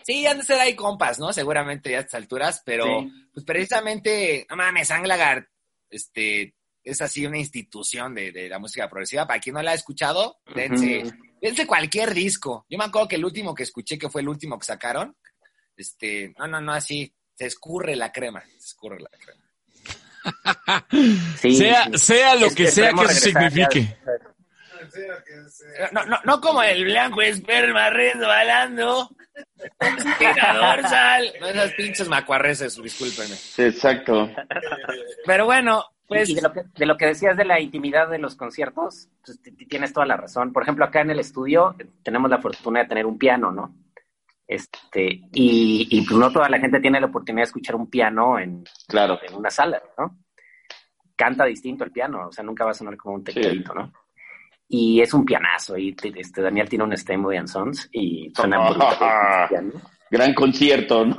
Sí, 0.04 0.26
han 0.26 0.38
de 0.38 0.44
ser 0.44 0.60
ahí 0.60 0.76
compas, 0.76 1.20
¿no? 1.20 1.32
Seguramente 1.32 1.92
ya 1.92 1.98
a 1.98 2.02
estas 2.02 2.22
alturas, 2.22 2.62
pero 2.66 2.86
pues 3.34 3.46
precisamente, 3.46 4.48
no 4.50 4.56
mames, 4.56 4.90
Anglagar, 4.92 5.48
este, 5.90 6.56
es 6.84 7.02
así 7.02 7.26
una 7.26 7.38
institución 7.38 8.16
de, 8.16 8.50
la 8.50 8.60
música 8.60 8.90
progresiva. 8.90 9.28
Para 9.28 9.40
quien 9.40 9.56
no 9.56 9.62
la 9.62 9.72
ha 9.72 9.76
escuchado, 9.76 10.40
dense, 10.56 11.04
dense 11.42 11.68
cualquier 11.68 12.14
disco. 12.14 12.66
Yo 12.70 12.78
me 12.78 12.86
acuerdo 12.86 13.08
que 13.08 13.16
el 13.18 13.26
último 13.26 13.54
que 13.54 13.64
escuché, 13.64 13.98
que 13.98 14.10
fue 14.10 14.22
el 14.22 14.30
último 14.30 14.58
que 14.58 14.66
sacaron, 14.66 15.16
este, 15.77 16.34
no, 16.38 16.48
no, 16.48 16.61
no, 16.61 16.73
así, 16.73 17.14
se 17.35 17.45
escurre 17.45 17.95
la 17.95 18.11
crema, 18.11 18.41
se 18.41 18.57
escurre 18.57 18.99
la 18.99 19.10
crema. 19.10 19.41
sea, 21.38 21.89
sea 21.98 22.35
lo 22.35 22.49
que, 22.52 22.68
sea 22.68 22.93
que 22.93 23.03
eso 23.06 23.14
signifique. 23.14 23.98
No, 25.91 26.06
no, 26.06 26.18
no 26.23 26.41
como 26.41 26.61
el 26.64 26.84
blanco 26.84 27.22
esperma 27.22 27.89
resbalando. 27.89 29.10
dorsal. 29.80 31.34
No 31.39 31.48
esas 31.48 31.73
pinches 31.73 32.07
macuarreces, 32.07 32.81
discúlpenme. 32.81 33.35
exacto. 33.57 34.30
Pero 35.26 35.45
bueno, 35.45 35.85
pues. 36.07 36.30
Y 36.30 36.35
de 36.35 36.41
lo, 36.41 36.52
que, 36.52 36.64
de 36.76 36.85
lo 36.85 36.98
que 36.98 37.06
decías 37.06 37.38
de 37.38 37.45
la 37.45 37.60
intimidad 37.60 38.10
de 38.10 38.19
los 38.19 38.35
conciertos, 38.35 39.07
pues, 39.26 39.39
tienes 39.69 39.93
toda 39.93 40.06
la 40.06 40.18
razón. 40.18 40.52
Por 40.52 40.64
ejemplo, 40.64 40.85
acá 40.85 41.02
en 41.02 41.11
el 41.11 41.19
estudio 41.19 41.76
tenemos 42.03 42.30
la 42.30 42.39
fortuna 42.39 42.81
de 42.81 42.88
tener 42.88 43.06
un 43.06 43.18
piano, 43.18 43.52
¿no? 43.52 43.73
Este, 44.52 45.22
y, 45.32 45.88
y 45.90 46.02
pues 46.02 46.19
no 46.19 46.30
toda 46.30 46.49
la 46.49 46.60
gente 46.60 46.82
tiene 46.82 46.99
la 46.99 47.07
oportunidad 47.07 47.44
de 47.44 47.48
escuchar 47.48 47.78
un 47.78 47.90
piano 47.90 48.38
en, 48.38 48.65
claro. 48.86 49.18
en 49.26 49.34
una 49.34 49.49
sala, 49.49 49.82
¿no? 49.98 50.18
Canta 51.15 51.45
distinto 51.45 51.86
el 51.86 51.91
piano, 51.91 52.28
o 52.28 52.32
sea, 52.34 52.44
nunca 52.44 52.65
va 52.65 52.72
a 52.72 52.73
sonar 52.73 52.98
como 52.98 53.15
un 53.15 53.23
tecladito, 53.23 53.73
¿no? 53.73 53.94
Y 54.68 54.99
es 54.99 55.14
un 55.14 55.23
pianazo, 55.23 55.78
y 55.78 55.95
este, 56.15 56.41
Daniel 56.41 56.68
tiene 56.68 56.84
un 56.84 56.98
Steinway 56.98 57.38
and 57.38 57.48
Sons 57.48 57.88
y 57.94 58.30
suena 58.36 58.69
oh, 58.69 59.48
piano. 59.48 59.72
Gran 60.10 60.34
concierto, 60.34 61.06
¿no? 61.06 61.15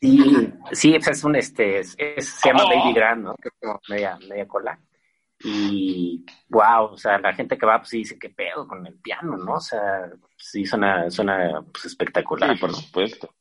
sí, 0.00 0.50
sí, 0.72 0.94
es 0.94 1.24
un, 1.24 1.36
este, 1.36 1.80
es, 1.80 1.94
se 2.20 2.48
llama 2.48 2.64
Baby 2.64 2.94
Grand, 2.94 3.22
¿no? 3.22 3.34
Que 3.34 3.48
es 3.48 3.54
como 3.60 3.78
media, 3.90 4.16
media 4.26 4.48
cola. 4.48 4.78
Y 5.46 6.24
wow, 6.48 6.92
o 6.92 6.96
sea, 6.96 7.18
la 7.18 7.34
gente 7.34 7.58
que 7.58 7.66
va, 7.66 7.78
pues 7.78 7.90
sí 7.90 7.98
dice, 7.98 8.18
¿qué 8.18 8.30
pedo 8.30 8.66
con 8.66 8.86
el 8.86 8.94
piano, 8.94 9.36
no? 9.36 9.54
O 9.54 9.60
sea, 9.60 10.10
sí 10.38 10.64
suena, 10.64 11.10
suena 11.10 11.62
pues, 11.70 11.84
espectacular. 11.84 12.54
Sí, 12.54 12.60
por 12.60 12.74
supuesto. 12.74 13.34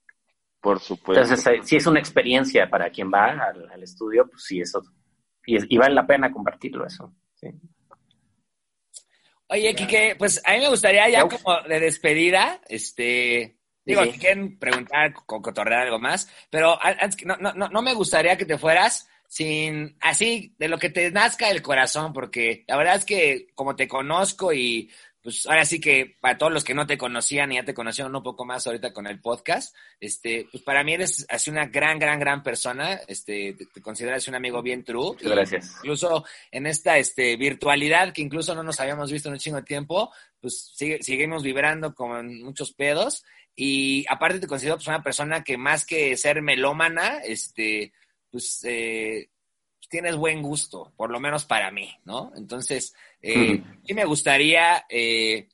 Por 0.60 0.80
supuesto. 0.82 1.22
Entonces, 1.22 1.48
eh, 1.48 1.60
si 1.64 1.78
es 1.78 1.88
una 1.88 2.00
experiencia 2.00 2.70
para 2.70 2.90
quien 2.90 3.10
va 3.10 3.50
al, 3.72 3.82
estudio, 3.82 4.28
pues 4.30 4.44
sí, 4.44 4.60
eso. 4.60 4.84
Y, 5.46 5.78
vale 5.78 5.96
la 5.96 6.06
pena 6.06 6.32
compartirlo, 6.32 6.86
eso. 6.86 7.14
Sí. 7.36 7.48
Oye, 9.48 9.74
Kike, 9.74 10.16
pues 10.18 10.42
a 10.46 10.54
mí 10.54 10.60
me 10.60 10.70
gustaría 10.70 11.10
ya 11.10 11.22
como 11.28 11.62
de 11.68 11.80
despedida, 11.80 12.60
este, 12.68 13.60
digo, 13.86 14.04
si 14.06 14.18
quieren 14.18 14.58
preguntar, 14.58 15.14
con 15.26 15.42
cotorrear 15.42 15.82
algo 15.82 16.00
más, 16.00 16.30
pero 16.50 16.78
antes, 16.82 17.26
no, 17.26 17.36
no, 17.38 17.54
no 17.54 17.82
me 17.82 17.94
gustaría 17.94 18.38
que 18.38 18.46
te 18.46 18.58
fueras 18.58 19.08
sin, 19.28 19.98
así, 20.02 20.54
de 20.58 20.68
lo 20.68 20.78
que 20.78 20.90
te 20.90 21.10
nazca 21.12 21.50
el 21.50 21.62
corazón, 21.62 22.14
porque 22.14 22.64
la 22.68 22.78
verdad 22.78 22.96
es 22.96 23.06
que 23.06 23.48
como 23.56 23.76
te 23.76 23.88
conozco 23.88 24.54
y 24.54 24.92
pues 25.24 25.46
ahora 25.48 25.64
sí 25.64 25.80
que 25.80 26.18
para 26.20 26.38
todos 26.38 26.52
los 26.52 26.66
que 26.66 26.74
no 26.74 26.86
te 26.86 26.98
conocían 26.98 27.52
y 27.52 27.56
ya 27.56 27.64
te 27.64 27.74
conocieron 27.74 28.14
un 28.14 28.22
poco 28.22 28.44
más 28.44 28.68
ahorita 28.68 28.92
con 28.92 29.08
el 29.08 29.22
podcast, 29.22 29.74
este, 30.02 30.50
pues 30.52 30.62
para 30.64 30.84
mí 30.84 30.94
eres 30.94 31.26
así 31.30 31.50
una 31.50 31.66
gran, 31.68 31.98
gran, 31.98 32.20
gran 32.20 32.44
persona, 32.44 33.00
este, 33.08 33.54
te, 33.54 33.82
consideras 33.82 34.28
un 34.28 34.36
amigo 34.36 34.62
bien 34.62 34.84
true. 34.84 35.16
Gracias. 35.22 35.76
Incluso 35.78 36.26
en 36.52 36.68
esta, 36.68 36.98
este, 36.98 37.38
virtualidad 37.38 38.12
que 38.12 38.22
incluso 38.22 38.54
no 38.54 38.64
nos 38.64 38.82
habíamos 38.82 39.14
visto 39.14 39.30
en 39.30 39.36
un 39.36 39.40
chingo 39.40 39.58
de 39.58 39.64
tiempo, 39.64 40.12
pues 40.42 40.74
sigue, 40.76 41.02
seguimos 41.02 41.42
vibrando 41.42 41.96
con 41.96 42.42
muchos 42.42 42.74
pedos 42.74 43.24
y 43.56 44.06
aparte 44.10 44.42
te 44.42 44.48
considero 44.48 44.76
pues 44.76 44.88
una 44.88 45.04
persona 45.04 45.42
que 45.42 45.58
más 45.58 45.86
que 45.86 46.18
ser 46.18 46.42
melómana, 46.42 47.20
este, 47.24 47.94
pues, 48.34 48.64
eh, 48.64 49.30
tienes 49.94 50.16
buen 50.16 50.42
gusto, 50.42 50.92
por 50.98 51.12
lo 51.12 51.20
menos 51.20 51.46
para 51.46 51.70
mí, 51.70 51.96
¿no? 52.04 52.32
Entonces, 52.36 52.96
eh, 53.22 53.64
sí 53.86 53.94
me 53.94 54.06
gustaría, 54.06 54.88
eh, 54.90 55.48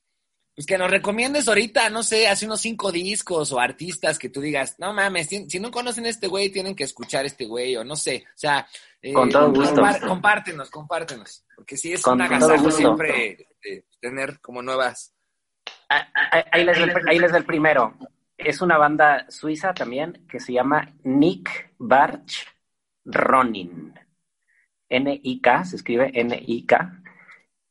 pues 0.56 0.65
que 0.65 0.77
nos 0.77 0.89
recomiendes 0.89 1.49
ahorita, 1.49 1.89
no 1.89 2.03
sé, 2.03 2.26
hace 2.26 2.45
unos 2.45 2.61
cinco 2.61 2.89
discos 2.89 3.51
o 3.51 3.60
artistas 3.60 4.18
que 4.18 4.30
tú 4.30 4.39
digas, 4.39 4.77
no 4.80 4.93
mames, 4.93 5.27
si, 5.27 5.60
no 5.60 5.72
conocen 5.72 6.06
a 6.06 6.10
este 6.10 6.27
güey, 6.27 6.51
tienen 6.51 6.73
que 6.73 6.85
escuchar 6.85 7.26
a 7.26 7.27
este 7.27 7.47
güey, 7.47 7.76
o 7.76 7.84
no 7.84 7.97
sé, 7.97 8.23
o 8.34 8.38
sea, 8.38 8.65
eh, 9.01 9.11
Con 9.11 9.30
todo 9.30 9.51
gusto. 9.51 9.81
compártenos, 10.07 10.69
compártenos, 10.69 11.43
porque 11.53 11.76
sí 11.76 11.91
es 11.91 12.07
una 12.07 12.23
agasajo 12.23 12.72
siempre 12.72 13.45
tener 13.99 14.39
como 14.39 14.61
nuevas. 14.61 15.14
Ah, 15.89 16.07
ah, 16.15 16.45
ahí 16.53 16.64
les, 16.64 16.77
ahí 17.10 17.19
les 17.19 17.34
el 17.34 17.43
primero. 17.43 17.93
Es 18.38 18.61
una 18.61 18.77
banda 18.77 19.26
suiza 19.30 19.73
también 19.73 20.26
que 20.30 20.39
se 20.39 20.53
llama 20.53 20.93
Nick 21.03 21.73
Barch 21.77 22.47
Ronin. 23.05 23.93
N-I-K, 24.89 25.65
se 25.65 25.76
escribe 25.76 26.11
N-I-K, 26.13 27.03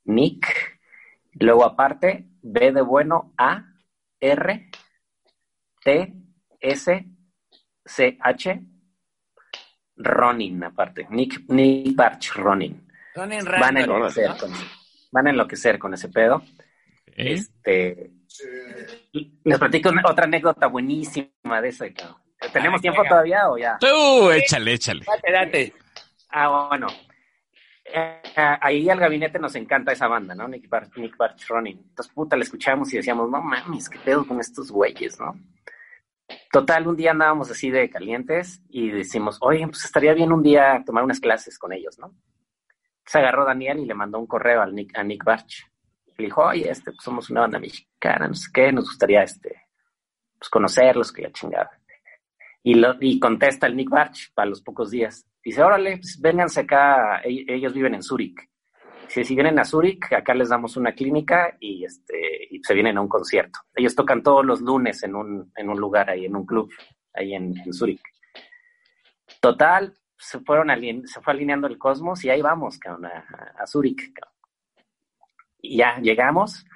Nick, 0.05 0.78
luego 1.32 1.64
aparte, 1.64 2.26
B 2.42 2.72
de 2.72 2.80
bueno, 2.80 3.34
A, 3.36 3.74
R, 4.20 4.70
T, 5.82 6.14
S, 6.60 7.06
C, 7.84 8.18
H, 8.20 8.62
Ronin 9.96 10.62
aparte, 10.62 11.06
Nick, 11.10 11.44
Nick 11.48 11.96
Barch 11.96 12.34
Ronin. 12.34 12.86
Ronin 13.14 13.44
van 13.44 13.76
a 13.76 13.80
enloquecer, 13.80 14.36
con, 14.38 14.52
van 15.10 15.26
a 15.26 15.30
enloquecer 15.30 15.78
con 15.78 15.94
ese 15.94 16.09
pedo. 16.09 16.42
Este, 17.16 18.12
les 19.42 19.59
platico 19.59 19.90
otra 20.05 20.24
anécdota 20.24 20.68
buenísima 20.68 21.60
de 21.60 21.68
ese, 21.68 21.92
cabrón. 21.92 22.27
¿Tenemos 22.52 22.81
tiempo 22.81 23.02
todavía 23.05 23.48
o 23.48 23.59
ya? 23.59 23.78
Tú, 23.78 24.31
échale, 24.31 24.74
échale. 24.74 25.05
Date, 25.05 25.32
date. 25.32 25.74
Ah, 26.31 26.69
bueno. 26.69 26.86
Eh, 27.85 28.20
ahí 28.60 28.89
al 28.89 29.01
gabinete 29.01 29.39
nos 29.39 29.55
encanta 29.56 29.93
esa 29.93 30.09
banda, 30.09 30.35
¿no? 30.35 30.47
Nick 30.47 30.69
Bart, 30.69 30.94
Nick 30.97 31.16
Bart 31.16 31.39
Ronin. 31.48 31.78
Entonces, 31.78 32.12
puta, 32.12 32.36
la 32.36 32.43
escuchábamos 32.43 32.93
y 32.93 32.98
decíamos, 32.98 33.31
no 33.31 33.40
mames, 33.40 33.89
qué 33.89 33.98
pedo 33.98 34.27
con 34.27 34.40
estos 34.40 34.70
güeyes, 34.70 35.19
¿no? 35.19 35.35
Total, 36.52 36.86
un 36.86 36.97
día 36.97 37.12
andábamos 37.12 37.51
así 37.51 37.70
de 37.70 37.89
calientes 37.89 38.60
y 38.69 38.90
decimos, 38.90 39.39
oye, 39.40 39.66
pues 39.66 39.85
estaría 39.85 40.12
bien 40.12 40.32
un 40.32 40.43
día 40.43 40.82
tomar 40.85 41.02
unas 41.02 41.20
clases 41.20 41.59
con 41.59 41.73
ellos, 41.73 41.98
¿no? 41.98 42.15
Se 43.06 43.19
agarró 43.19 43.47
Daniel 43.47 43.78
y 43.78 43.86
le 43.86 43.94
mandó 43.94 44.19
un 44.19 44.27
correo 44.27 44.60
al 44.60 44.74
Nick, 44.74 44.97
a 44.97 45.02
Nick 45.02 45.24
Barch. 45.24 45.65
Le 46.19 46.27
dijo, 46.27 46.43
oye, 46.43 46.70
este, 46.70 46.93
pues 46.93 47.02
somos 47.02 47.31
una 47.31 47.43
banda 47.43 47.59
mexicana, 47.59 48.28
no 48.28 48.35
sé 48.35 48.48
qué, 48.52 48.70
nos 48.70 48.85
gustaría, 48.85 49.23
este, 49.23 49.69
pues 50.39 50.51
conocerlos, 50.51 51.10
que 51.10 51.23
la 51.23 51.32
chingada. 51.32 51.77
Y, 52.69 52.74
lo, 52.74 52.97
y 53.01 53.19
contesta 53.19 53.66
el 53.66 53.74
Nick 53.77 53.89
Barch 53.89 54.31
para 54.35 54.51
los 54.51 54.61
pocos 54.61 54.90
días. 54.90 55.27
Dice, 55.43 55.62
órale, 55.62 55.97
pues 55.97 56.20
vénganse 56.20 56.61
acá, 56.61 57.23
e-, 57.24 57.47
ellos 57.49 57.73
viven 57.73 57.95
en 57.95 58.03
Zúrich. 58.03 58.39
Si, 59.07 59.24
si 59.24 59.35
vienen 59.35 59.59
a 59.59 59.65
Zúrich, 59.65 60.12
acá 60.12 60.35
les 60.35 60.51
damos 60.51 60.77
una 60.77 60.93
clínica 60.93 61.57
y, 61.61 61.86
este, 61.86 62.47
y 62.51 62.62
se 62.62 62.74
vienen 62.74 62.99
a 62.99 63.01
un 63.01 63.09
concierto. 63.09 63.61
Ellos 63.74 63.95
tocan 63.95 64.23
todos 64.23 64.45
los 64.45 64.61
lunes 64.61 65.03
en 65.03 65.15
un, 65.15 65.51
en 65.57 65.70
un 65.70 65.81
lugar 65.81 66.11
ahí, 66.11 66.27
en 66.27 66.36
un 66.36 66.45
club, 66.45 66.70
ahí 67.15 67.32
en, 67.32 67.57
en 67.57 67.73
Zúrich. 67.73 68.03
Total, 69.40 69.95
se, 70.19 70.39
fueron 70.40 70.69
se 71.07 71.23
fue 71.23 71.32
alineando 71.32 71.69
el 71.69 71.78
cosmos 71.78 72.23
y 72.23 72.28
ahí 72.28 72.43
vamos, 72.43 72.78
cabrón, 72.78 73.07
a, 73.07 73.55
a 73.59 73.66
Zúrich. 73.66 74.12
Y 75.62 75.78
ya 75.78 75.99
llegamos 76.01 76.66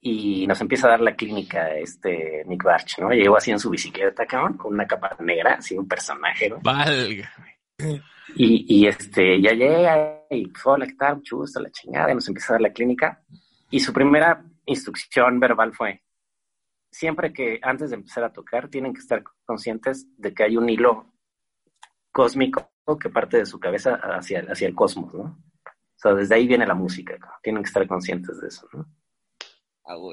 y 0.00 0.46
nos 0.46 0.60
empieza 0.60 0.86
a 0.86 0.90
dar 0.90 1.00
la 1.00 1.14
clínica 1.14 1.74
este 1.74 2.42
Nick 2.46 2.62
Barch, 2.62 2.98
¿no? 2.98 3.10
Llegó 3.10 3.36
así 3.36 3.50
en 3.50 3.58
su 3.58 3.70
bicicleta, 3.70 4.24
cabrón, 4.26 4.56
con 4.56 4.72
una 4.72 4.86
capa 4.86 5.14
negra, 5.20 5.54
así 5.54 5.76
un 5.76 5.86
personaje, 5.86 6.48
¿no? 6.48 6.58
Valga. 6.62 7.30
Y, 8.34 8.64
y 8.68 8.86
este, 8.86 9.40
ya 9.40 9.52
llega 9.52 10.24
y, 10.30 10.50
hola, 10.64 10.86
¿qué 10.86 10.94
tal? 10.94 11.16
Mucho 11.16 11.38
gusto, 11.38 11.60
la 11.60 11.70
chingada, 11.70 12.12
y 12.12 12.14
nos 12.14 12.28
empieza 12.28 12.52
a 12.52 12.54
dar 12.54 12.62
la 12.62 12.72
clínica. 12.72 13.22
Y 13.70 13.80
su 13.80 13.92
primera 13.92 14.42
instrucción 14.66 15.38
verbal 15.38 15.74
fue, 15.74 16.02
siempre 16.90 17.32
que 17.32 17.58
antes 17.62 17.90
de 17.90 17.96
empezar 17.96 18.24
a 18.24 18.32
tocar, 18.32 18.68
tienen 18.68 18.94
que 18.94 19.00
estar 19.00 19.22
conscientes 19.44 20.06
de 20.16 20.32
que 20.32 20.44
hay 20.44 20.56
un 20.56 20.68
hilo 20.68 21.12
cósmico 22.12 22.70
que 23.00 23.10
parte 23.10 23.36
de 23.36 23.46
su 23.46 23.60
cabeza 23.60 23.94
hacia, 23.96 24.40
hacia 24.48 24.66
el 24.66 24.74
cosmos, 24.74 25.14
¿no? 25.14 25.22
O 25.22 26.02
sea, 26.02 26.14
desde 26.14 26.34
ahí 26.34 26.46
viene 26.46 26.66
la 26.66 26.74
música, 26.74 27.18
tienen 27.42 27.62
que 27.62 27.68
estar 27.68 27.86
conscientes 27.86 28.40
de 28.40 28.48
eso, 28.48 28.66
¿no? 28.72 28.86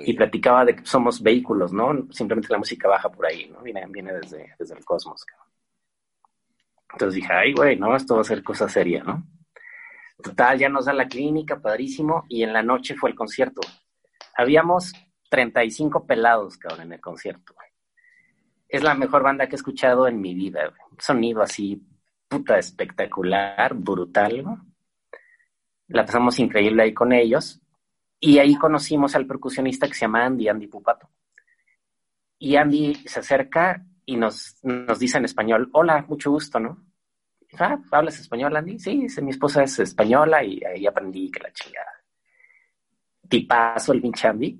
Y 0.05 0.13
platicaba 0.13 0.65
de 0.65 0.75
que 0.75 0.85
somos 0.85 1.21
vehículos, 1.21 1.73
¿no? 1.73 2.07
Simplemente 2.11 2.51
la 2.51 2.59
música 2.59 2.87
baja 2.87 3.09
por 3.09 3.25
ahí, 3.25 3.49
¿no? 3.49 3.61
Viene, 3.61 3.85
viene 3.87 4.13
desde, 4.13 4.55
desde 4.57 4.75
el 4.75 4.85
cosmos. 4.85 5.25
Entonces 6.91 7.15
dije, 7.15 7.33
ay, 7.33 7.53
güey, 7.53 7.77
no, 7.77 7.95
esto 7.95 8.15
va 8.15 8.21
a 8.21 8.25
ser 8.25 8.43
cosa 8.43 8.67
seria, 8.69 9.03
¿no? 9.03 9.23
Total, 10.21 10.57
ya 10.57 10.69
nos 10.69 10.85
da 10.85 10.93
la 10.93 11.07
clínica, 11.07 11.61
padrísimo, 11.61 12.25
y 12.27 12.43
en 12.43 12.53
la 12.53 12.63
noche 12.63 12.95
fue 12.95 13.11
el 13.11 13.15
concierto. 13.15 13.61
Habíamos 14.35 14.93
35 15.29 16.05
pelados, 16.05 16.57
cabrón, 16.57 16.87
en 16.87 16.93
el 16.93 17.01
concierto. 17.01 17.53
Es 18.67 18.83
la 18.83 18.95
mejor 18.95 19.23
banda 19.23 19.47
que 19.47 19.55
he 19.55 19.57
escuchado 19.57 20.07
en 20.07 20.19
mi 20.19 20.33
vida. 20.33 20.73
Sonido 20.99 21.41
así, 21.41 21.81
puta 22.27 22.57
espectacular, 22.57 23.73
brutal. 23.75 24.43
¿no? 24.43 24.65
La 25.87 26.05
pasamos 26.05 26.39
increíble 26.39 26.83
ahí 26.83 26.93
con 26.93 27.13
ellos. 27.13 27.61
Y 28.19 28.39
ahí 28.39 28.55
conocimos 28.55 29.15
al 29.15 29.27
percusionista 29.27 29.87
que 29.87 29.93
se 29.93 30.01
llama 30.01 30.25
Andy, 30.25 30.47
Andy 30.47 30.67
Pupato. 30.67 31.09
Y 32.39 32.55
Andy 32.55 32.95
se 33.05 33.19
acerca 33.19 33.85
y 34.05 34.15
nos, 34.15 34.57
nos 34.63 34.99
dice 34.99 35.17
en 35.17 35.25
español, 35.25 35.69
hola, 35.73 36.03
mucho 36.07 36.31
gusto, 36.31 36.59
¿no? 36.59 36.83
Ah, 37.59 37.79
¿hablas 37.91 38.19
español, 38.19 38.55
Andy? 38.55 38.79
Sí, 38.79 39.01
dice, 39.01 39.21
mi 39.21 39.31
esposa 39.31 39.63
es 39.63 39.79
española 39.79 40.43
y 40.43 40.63
ahí 40.63 40.85
aprendí 40.85 41.31
que 41.31 41.39
la 41.39 41.51
chingada. 41.51 41.91
Tipazo 43.27 43.93
el 43.93 44.01
pinche 44.01 44.27
Andy, 44.27 44.59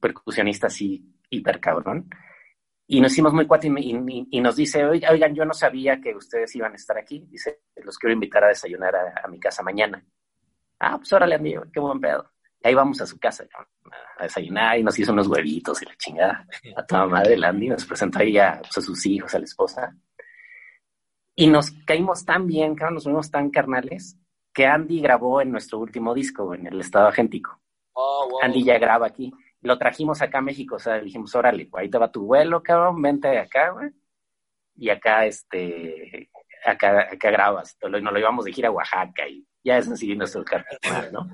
percusionista 0.00 0.66
así, 0.66 1.14
hiper 1.30 1.60
cabrón. 1.60 2.08
Y 2.88 3.00
nos 3.00 3.12
hicimos 3.12 3.32
muy 3.32 3.46
cuatro 3.46 3.70
y, 3.78 4.40
nos 4.40 4.56
dice, 4.56 4.84
oigan, 4.84 5.34
yo 5.34 5.44
no 5.44 5.52
sabía 5.52 6.00
que 6.00 6.14
ustedes 6.14 6.54
iban 6.54 6.72
a 6.72 6.76
estar 6.76 6.96
aquí. 6.96 7.26
Dice, 7.28 7.62
los 7.82 7.98
quiero 7.98 8.14
invitar 8.14 8.44
a 8.44 8.48
desayunar 8.48 8.94
a, 8.96 9.26
mi 9.28 9.40
casa 9.40 9.62
mañana. 9.62 10.04
Ah, 10.78 10.96
pues 10.98 11.12
órale, 11.12 11.34
Andy, 11.34 11.54
qué 11.72 11.80
buen 11.80 12.00
pedo 12.00 12.35
ahí 12.62 12.74
vamos 12.74 13.00
a 13.00 13.06
su 13.06 13.18
casa 13.18 13.44
a 14.18 14.22
desayunar 14.24 14.78
y 14.78 14.82
nos 14.82 14.98
hizo 14.98 15.12
unos 15.12 15.28
huevitos 15.28 15.82
y 15.82 15.86
la 15.86 15.96
chingada. 15.96 16.46
A 16.76 16.84
toda 16.84 17.06
madre, 17.06 17.36
Landy 17.36 17.68
nos 17.68 17.84
presentó 17.84 18.18
ahí 18.18 18.38
a, 18.38 18.60
pues, 18.60 18.78
a, 18.78 18.80
sus 18.80 19.04
hijos, 19.06 19.34
a 19.34 19.38
la 19.38 19.44
esposa. 19.44 19.96
Y 21.34 21.48
nos 21.48 21.70
caímos 21.86 22.24
tan 22.24 22.46
bien, 22.46 22.74
nos 22.90 23.04
fuimos 23.04 23.30
tan 23.30 23.50
carnales, 23.50 24.18
que 24.52 24.66
Andy 24.66 25.00
grabó 25.00 25.42
en 25.42 25.52
nuestro 25.52 25.78
último 25.78 26.14
disco, 26.14 26.54
en 26.54 26.66
el 26.66 26.80
estado 26.80 27.08
agéntico. 27.08 27.60
Oh, 27.92 28.38
Andy 28.42 28.64
ya 28.64 28.78
graba 28.78 29.06
aquí. 29.06 29.32
Lo 29.60 29.78
trajimos 29.78 30.22
acá 30.22 30.38
a 30.38 30.42
México, 30.42 30.76
o 30.76 30.78
sea, 30.78 30.98
dijimos, 31.00 31.34
órale, 31.34 31.68
ahí 31.74 31.90
te 31.90 31.98
va 31.98 32.10
tu 32.10 32.24
vuelo, 32.24 32.62
cabrón, 32.62 33.00
vente 33.02 33.38
acá, 33.38 33.70
güey. 33.70 33.90
Y 34.76 34.88
acá, 34.90 35.26
este, 35.26 36.30
acá, 36.64 37.08
acá 37.12 37.30
grabas. 37.30 37.76
Nos 37.82 38.02
lo 38.02 38.12
llevamos 38.12 38.44
de 38.44 38.52
gira 38.52 38.68
a 38.68 38.72
Oaxaca 38.72 39.28
y 39.28 39.46
ya 39.62 39.78
es 39.78 39.88
así 39.88 40.14
nuestro 40.14 40.44
carnal, 40.44 41.12
¿no? 41.12 41.28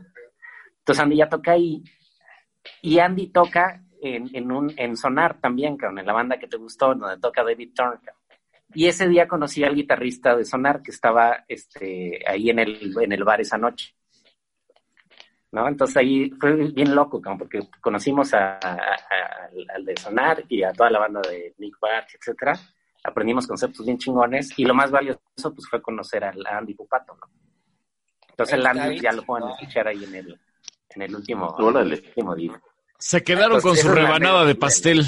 Entonces 0.82 1.02
Andy 1.02 1.16
ya 1.16 1.28
toca 1.28 1.52
ahí. 1.52 1.82
Y 2.80 2.98
Andy 2.98 3.28
toca 3.28 3.84
en, 4.00 4.34
en, 4.34 4.50
un, 4.50 4.72
en 4.76 4.96
Sonar 4.96 5.40
también, 5.40 5.78
en 5.80 6.06
la 6.06 6.12
banda 6.12 6.38
que 6.38 6.48
te 6.48 6.56
gustó, 6.56 6.94
donde 6.94 7.20
toca 7.20 7.44
David 7.44 7.70
Thorne. 7.74 8.00
Y 8.74 8.88
ese 8.88 9.06
día 9.09 9.28
conocí 9.28 9.62
al 9.62 9.76
guitarrista 9.76 10.34
de 10.34 10.44
Sonar 10.44 10.82
que 10.82 10.90
estaba 10.90 11.44
este, 11.46 12.20
ahí 12.26 12.50
en 12.50 12.59
el, 12.59 12.94
en 13.00 13.12
el 13.12 13.22
bar 13.22 13.40
esa 13.40 13.59
noche. 13.59 13.94
¿No? 15.52 15.68
Entonces 15.68 15.96
ahí 15.98 16.30
fue 16.40 16.52
bien 16.72 16.94
loco, 16.94 17.20
porque 17.38 17.60
conocimos 17.80 18.34
a, 18.34 18.59
al 18.59 19.84
de 19.84 19.96
Sonar 19.96 20.44
y 20.48 20.64
a 20.64 20.72
toda 20.72 20.90
la 20.90 20.98
banda 20.98 21.20
de 21.20 21.54
Nick 21.59 21.78
Bart, 21.78 22.09
etcétera. 22.18 22.59
Aprendimos 23.04 23.46
conceptos 23.46 23.84
bien 23.86 23.98
chingones 23.98 24.59
y 24.59 24.64
lo 24.64 24.74
más 24.74 24.90
valioso 24.90 25.20
pues 25.40 25.68
fue 25.68 25.80
conocer 25.80 26.24
a 26.24 26.32
Andy 26.56 26.74
Pupato, 26.74 27.14
¿no? 27.14 27.30
Entonces 28.30 28.54
el 28.54 28.66
Andy 28.66 28.98
ya 28.98 29.12
lo 29.12 29.22
pueden 29.22 29.50
escuchar 29.50 29.88
ahí 29.88 30.02
en 30.02 30.14
el, 30.14 30.40
en 30.97 31.02
el 31.02 31.14
último, 31.14 31.55
último 31.59 32.35
día. 32.35 32.60
Se 32.98 33.23
quedaron 33.23 33.60
con 33.60 33.77
su 33.77 33.89
rebanada 33.89 34.44
de 34.44 34.55
pastel. 34.55 35.05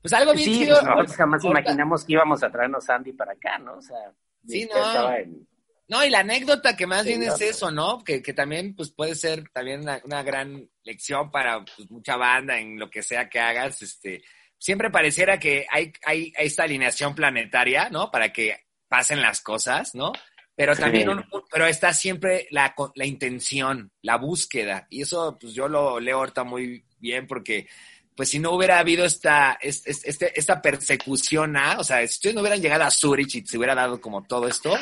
Pues 0.00 0.12
algo 0.14 0.32
bien 0.32 0.44
sí, 0.44 0.66
pues 0.66 0.82
nosotros 0.82 1.16
jamás 1.16 1.44
imaginamos 1.44 2.04
que 2.04 2.12
íbamos 2.14 2.42
a 2.42 2.50
traernos 2.50 2.88
a 2.90 2.96
Andy 2.96 3.12
para 3.12 3.32
acá, 3.32 3.58
¿no? 3.58 3.76
O 3.76 3.82
sea, 3.82 4.12
sí, 4.46 4.68
no. 4.72 5.42
No, 5.88 6.02
y 6.04 6.10
la 6.10 6.20
anécdota 6.20 6.74
que 6.74 6.86
más 6.86 7.04
bien 7.04 7.22
es 7.22 7.40
eso, 7.40 7.70
¿no? 7.70 8.02
Que, 8.02 8.22
que, 8.22 8.32
también 8.32 8.74
pues 8.74 8.90
puede 8.90 9.14
ser 9.14 9.50
también 9.52 9.84
una, 10.04 10.22
gran 10.22 10.66
lección 10.84 11.30
para 11.30 11.64
pues, 11.64 11.90
mucha 11.90 12.16
banda 12.16 12.58
en 12.58 12.78
lo 12.78 12.88
que 12.88 13.02
sea 13.02 13.28
que 13.28 13.38
hagas. 13.38 13.82
Este, 13.82 14.22
siempre 14.56 14.90
pareciera 14.90 15.38
que 15.38 15.66
hay, 15.70 15.92
hay 16.06 16.32
esta 16.38 16.62
alineación 16.62 17.14
planetaria, 17.14 17.90
¿no? 17.90 18.10
Para 18.10 18.32
que 18.32 18.56
pasen 18.88 19.20
las 19.20 19.42
cosas, 19.42 19.94
¿no? 19.94 20.12
Pero 20.54 20.76
también, 20.76 21.08
pero 21.50 21.66
está 21.66 21.94
siempre 21.94 22.46
la, 22.50 22.74
la 22.94 23.06
intención, 23.06 23.90
la 24.02 24.16
búsqueda. 24.16 24.86
Y 24.90 25.02
eso, 25.02 25.38
pues 25.40 25.54
yo 25.54 25.66
lo 25.66 25.98
leo 25.98 26.18
ahorita 26.18 26.44
muy 26.44 26.84
bien 26.98 27.26
porque, 27.26 27.66
pues 28.14 28.28
si 28.28 28.38
no 28.38 28.52
hubiera 28.52 28.78
habido 28.78 29.04
esta, 29.04 29.58
este, 29.62 30.38
esta 30.38 30.60
persecución 30.60 31.56
a, 31.56 31.78
o 31.78 31.84
sea, 31.84 31.98
si 32.00 32.14
ustedes 32.14 32.34
no 32.34 32.42
hubieran 32.42 32.60
llegado 32.60 32.84
a 32.84 32.90
Zurich 32.90 33.34
y 33.36 33.46
se 33.46 33.56
hubiera 33.56 33.74
dado 33.74 33.98
como 34.00 34.24
todo 34.24 34.46
esto, 34.46 34.76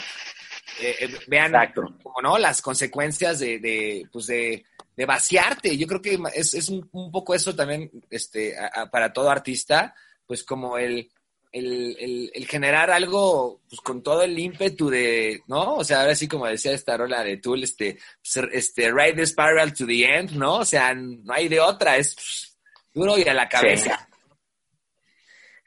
eh, 0.80 0.96
eh, 1.00 1.18
vean, 1.28 1.52
como 1.72 2.20
no, 2.20 2.36
las 2.36 2.60
consecuencias 2.62 3.38
de, 3.38 3.60
de 3.60 4.08
pues 4.12 4.26
de, 4.26 4.64
de, 4.96 5.06
vaciarte. 5.06 5.76
Yo 5.76 5.86
creo 5.86 6.02
que 6.02 6.18
es, 6.34 6.54
es 6.54 6.68
un, 6.68 6.90
poco 7.12 7.32
eso 7.32 7.54
también, 7.54 7.90
este, 8.10 8.56
para 8.90 9.12
todo 9.12 9.30
artista, 9.30 9.94
pues 10.26 10.42
como 10.42 10.78
el, 10.78 11.10
el, 11.52 12.30
el, 12.32 12.46
generar 12.46 12.90
algo 12.90 13.60
pues, 13.68 13.80
con 13.80 14.02
todo 14.02 14.22
el 14.22 14.38
ímpetu 14.38 14.88
de, 14.88 15.42
¿no? 15.46 15.76
O 15.76 15.84
sea, 15.84 16.02
ahora 16.02 16.14
sí 16.14 16.28
como 16.28 16.46
decía 16.46 16.72
esta 16.72 16.96
rola 16.96 17.22
de 17.22 17.38
Tool, 17.38 17.62
este, 17.62 17.98
pues, 18.22 18.48
este, 18.52 18.92
ride 18.92 19.14
the 19.14 19.26
spiral 19.26 19.74
to 19.74 19.86
the 19.86 20.04
end, 20.04 20.32
¿no? 20.32 20.56
O 20.56 20.64
sea, 20.64 20.94
no 20.94 21.32
hay 21.32 21.48
de 21.48 21.60
otra, 21.60 21.96
es 21.96 22.14
pues, 22.14 22.58
duro 22.94 23.18
y 23.18 23.28
a 23.28 23.34
la 23.34 23.48
cabeza. 23.48 24.08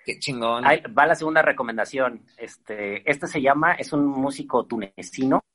Qué 0.06 0.20
chingón. 0.20 0.64
va 0.66 1.06
la 1.06 1.16
segunda 1.16 1.42
recomendación. 1.42 2.26
Este, 2.38 3.10
este 3.10 3.28
se 3.28 3.42
llama, 3.42 3.74
es 3.74 3.94
un 3.94 4.06
músico 4.06 4.66
tunecino 4.66 5.46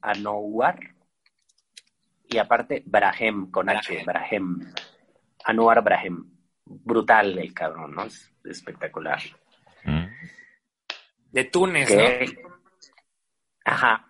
Anwar, 0.01 0.90
y 2.31 2.37
aparte 2.37 2.81
Brahem, 2.85 3.51
con 3.51 3.69
H, 3.69 4.03
Brahem. 4.05 4.73
Anwar 5.43 5.83
Brahem. 5.83 6.23
Brutal 6.65 7.37
el 7.37 7.53
cabrón, 7.53 7.93
¿no? 7.93 8.05
Es 8.05 8.31
espectacular. 8.45 9.19
Mm. 9.83 10.05
De 11.31 11.43
Túnez, 11.45 11.89
¿no? 11.93 12.51
Ajá. 13.65 14.07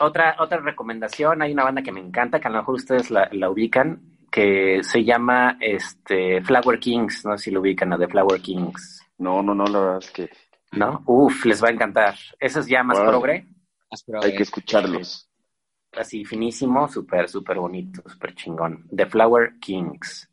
Otra, 0.00 0.36
otra 0.38 0.58
recomendación, 0.58 1.42
hay 1.42 1.52
una 1.52 1.64
banda 1.64 1.82
que 1.82 1.92
me 1.92 2.00
encanta, 2.00 2.40
que 2.40 2.48
a 2.48 2.50
lo 2.50 2.58
mejor 2.58 2.76
ustedes 2.76 3.10
la, 3.10 3.50
ubican, 3.50 4.00
que 4.30 4.80
se 4.82 5.04
llama 5.04 5.56
este 5.60 6.40
Flower 6.42 6.78
Kings, 6.78 7.24
no 7.24 7.36
sé 7.36 7.44
si 7.44 7.50
lo 7.50 7.60
ubican, 7.60 7.92
a 7.92 7.98
The 7.98 8.08
Flower 8.08 8.40
Kings. 8.40 9.04
No, 9.18 9.42
no, 9.42 9.54
no, 9.54 9.64
la 9.64 9.80
verdad 9.80 9.98
es 9.98 10.10
que... 10.10 10.30
¿No? 10.72 11.02
Uf, 11.06 11.46
les 11.46 11.62
va 11.62 11.68
a 11.68 11.72
encantar. 11.72 12.14
Eso 12.38 12.60
es 12.60 12.66
ya 12.66 12.82
más 12.82 13.00
progre. 13.00 13.46
Hay 14.22 14.36
que 14.36 14.42
escucharlos. 14.42 15.27
Así, 15.98 16.24
finísimo, 16.24 16.88
súper, 16.88 17.28
súper 17.28 17.58
bonito, 17.58 18.02
súper 18.08 18.34
chingón. 18.34 18.86
The 18.94 19.06
Flower 19.06 19.58
Kings. 19.58 20.28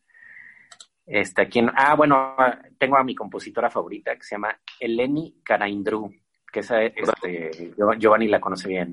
Este, 1.05 1.41
aquí 1.41 1.61
ah, 1.75 1.95
bueno, 1.95 2.35
tengo 2.77 2.97
a 2.97 3.03
mi 3.03 3.15
compositora 3.15 3.69
favorita 3.69 4.15
que 4.15 4.23
se 4.23 4.35
llama 4.35 4.59
Eleni 4.79 5.41
Karaindru, 5.43 6.11
que 6.51 6.59
esa, 6.59 6.83
este, 6.83 7.73
Giovanni 7.97 8.27
la 8.27 8.39
conoce 8.39 8.67
bien. 8.67 8.91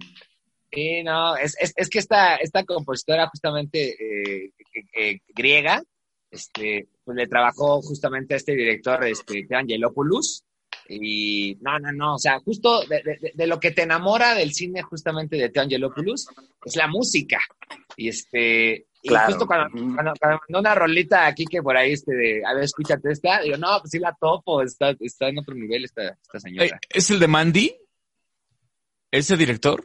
Sí, 0.70 1.02
no, 1.02 1.36
es, 1.36 1.56
que 1.90 1.98
esta, 1.98 2.36
esta 2.36 2.64
compositora 2.64 3.28
justamente 3.28 3.90
eh, 3.90 4.52
eh, 4.94 5.20
griega, 5.28 5.82
este, 6.30 6.88
pues 7.04 7.16
le 7.16 7.26
trabajó 7.26 7.82
justamente 7.82 8.32
a 8.32 8.38
este 8.38 8.54
director, 8.54 9.04
este, 9.04 9.46
Angelopoulos, 9.50 10.44
y 10.88 11.56
no, 11.60 11.78
no, 11.78 11.92
no, 11.92 12.14
o 12.14 12.18
sea, 12.18 12.38
justo 12.40 12.82
de, 12.86 13.46
lo 13.46 13.58
que 13.60 13.70
te 13.70 13.82
enamora 13.82 14.34
del 14.34 14.52
cine 14.52 14.82
justamente 14.82 15.36
de 15.36 15.48
Teo 15.48 15.62
Angelopoulos 15.62 16.28
es 16.64 16.76
la 16.76 16.86
música. 16.86 17.38
Y 17.96 18.08
este, 18.08 18.86
y 19.02 19.08
justo 19.08 19.46
cuando, 19.46 19.70
cuando, 19.70 20.12
mandó 20.20 20.58
una 20.60 20.74
rolita 20.74 21.26
aquí 21.26 21.44
que 21.44 21.62
por 21.62 21.76
ahí, 21.76 21.92
este, 21.92 22.14
de, 22.14 22.42
a 22.46 22.54
ver, 22.54 22.64
escúchate 22.64 23.10
esta, 23.10 23.40
digo, 23.40 23.56
no, 23.56 23.78
pues 23.80 23.90
sí 23.90 23.98
la 23.98 24.16
topo, 24.18 24.62
está, 24.62 24.94
está 25.00 25.28
en 25.28 25.38
otro 25.38 25.54
nivel 25.54 25.84
esta, 25.84 26.16
esta 26.22 26.40
señora. 26.40 26.78
¿Es 26.88 27.10
el 27.10 27.18
de 27.18 27.28
Mandy? 27.28 27.76
¿Ese 29.10 29.36
director? 29.36 29.84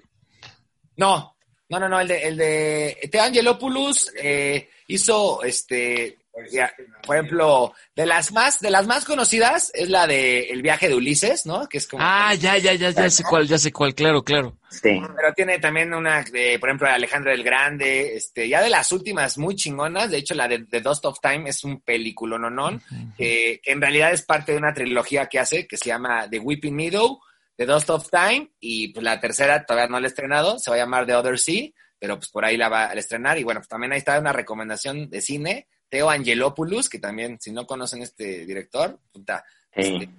No, 0.95 1.35
no, 1.69 1.79
no, 1.79 1.89
no, 1.89 1.99
el 1.99 2.07
de, 2.07 2.27
el 2.27 2.37
de 2.37 3.09
Teo 3.11 3.23
Angelopoulos 3.23 4.11
eh, 4.21 4.69
hizo, 4.87 5.43
este, 5.43 6.17
por 7.05 7.15
ejemplo, 7.15 7.73
de 7.95 8.05
las 8.05 8.31
más, 8.31 8.59
de 8.59 8.69
las 8.69 8.85
más 8.87 9.05
conocidas 9.05 9.71
es 9.73 9.89
la 9.89 10.07
de 10.07 10.49
El 10.49 10.61
viaje 10.61 10.87
de 10.87 10.95
Ulises, 10.95 11.45
¿no? 11.45 11.67
Que 11.67 11.77
es 11.77 11.87
como. 11.87 12.03
Ah, 12.05 12.33
ya, 12.35 12.57
ya, 12.57 12.73
ya, 12.73 12.91
ya 12.91 13.09
sé 13.09 13.23
cuál, 13.23 13.47
ya 13.47 13.57
sé 13.57 13.71
cuál, 13.71 13.95
claro, 13.95 14.23
claro. 14.23 14.57
Sí. 14.69 15.01
Pero 15.15 15.33
tiene 15.35 15.59
también 15.59 15.93
una, 15.93 16.23
de, 16.23 16.59
por 16.59 16.69
ejemplo, 16.69 16.87
Alejandro 16.87 17.31
el 17.31 17.43
Grande, 17.43 18.15
este, 18.15 18.49
ya 18.49 18.61
de 18.61 18.69
las 18.69 18.91
últimas 18.91 19.37
muy 19.37 19.55
chingonas, 19.55 20.11
de 20.11 20.17
hecho 20.17 20.35
la 20.35 20.47
de 20.47 20.65
The 20.65 20.81
Dust 20.81 21.05
of 21.05 21.19
Time 21.21 21.49
es 21.49 21.63
un 21.63 21.81
película, 21.81 22.37
no, 22.37 22.49
no, 22.49 22.79
que 23.17 23.61
en 23.63 23.81
realidad 23.81 24.11
es 24.11 24.23
parte 24.23 24.51
de 24.51 24.57
una 24.57 24.73
trilogía 24.73 25.27
que 25.27 25.39
hace 25.39 25.67
que 25.67 25.77
se 25.77 25.85
llama 25.85 26.29
The 26.29 26.39
Weeping 26.39 26.75
Meadow, 26.75 27.19
The 27.55 27.65
Dust 27.65 27.89
of 27.89 28.09
Time, 28.09 28.51
y 28.59 28.89
pues 28.89 29.03
la 29.03 29.19
tercera 29.19 29.65
todavía 29.65 29.89
no 29.89 29.99
la 29.99 30.07
he 30.07 30.09
estrenado, 30.09 30.59
se 30.59 30.69
va 30.69 30.75
a 30.75 30.79
llamar 30.79 31.05
The 31.05 31.15
Other 31.15 31.39
Sea, 31.39 31.69
pero 31.97 32.17
pues 32.17 32.29
por 32.29 32.45
ahí 32.45 32.57
la 32.57 32.69
va 32.69 32.89
a 32.89 32.93
estrenar, 32.93 33.37
y 33.37 33.43
bueno, 33.43 33.61
pues 33.61 33.69
también 33.69 33.93
ahí 33.93 33.99
está 33.99 34.19
una 34.19 34.33
recomendación 34.33 35.09
de 35.09 35.21
cine 35.21 35.67
Teo 35.89 36.09
Angelopoulos, 36.09 36.89
que 36.89 36.99
también, 36.99 37.39
si 37.39 37.51
no 37.51 37.65
conocen 37.65 38.01
este 38.01 38.45
director, 38.45 38.99
este, 39.71 40.09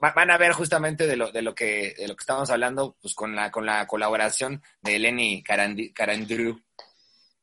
van 0.00 0.30
a 0.30 0.38
ver 0.38 0.52
justamente 0.52 1.06
de 1.06 1.16
lo, 1.16 1.32
de 1.32 1.42
lo 1.42 1.54
que 1.54 1.94
de 1.96 2.08
lo 2.08 2.16
que 2.16 2.22
estamos 2.22 2.50
hablando, 2.50 2.96
pues 3.00 3.14
con 3.14 3.34
la 3.34 3.50
con 3.50 3.66
la 3.66 3.86
colaboración 3.86 4.62
de 4.82 4.96
Eleni 4.96 5.42
Carandru. 5.42 6.60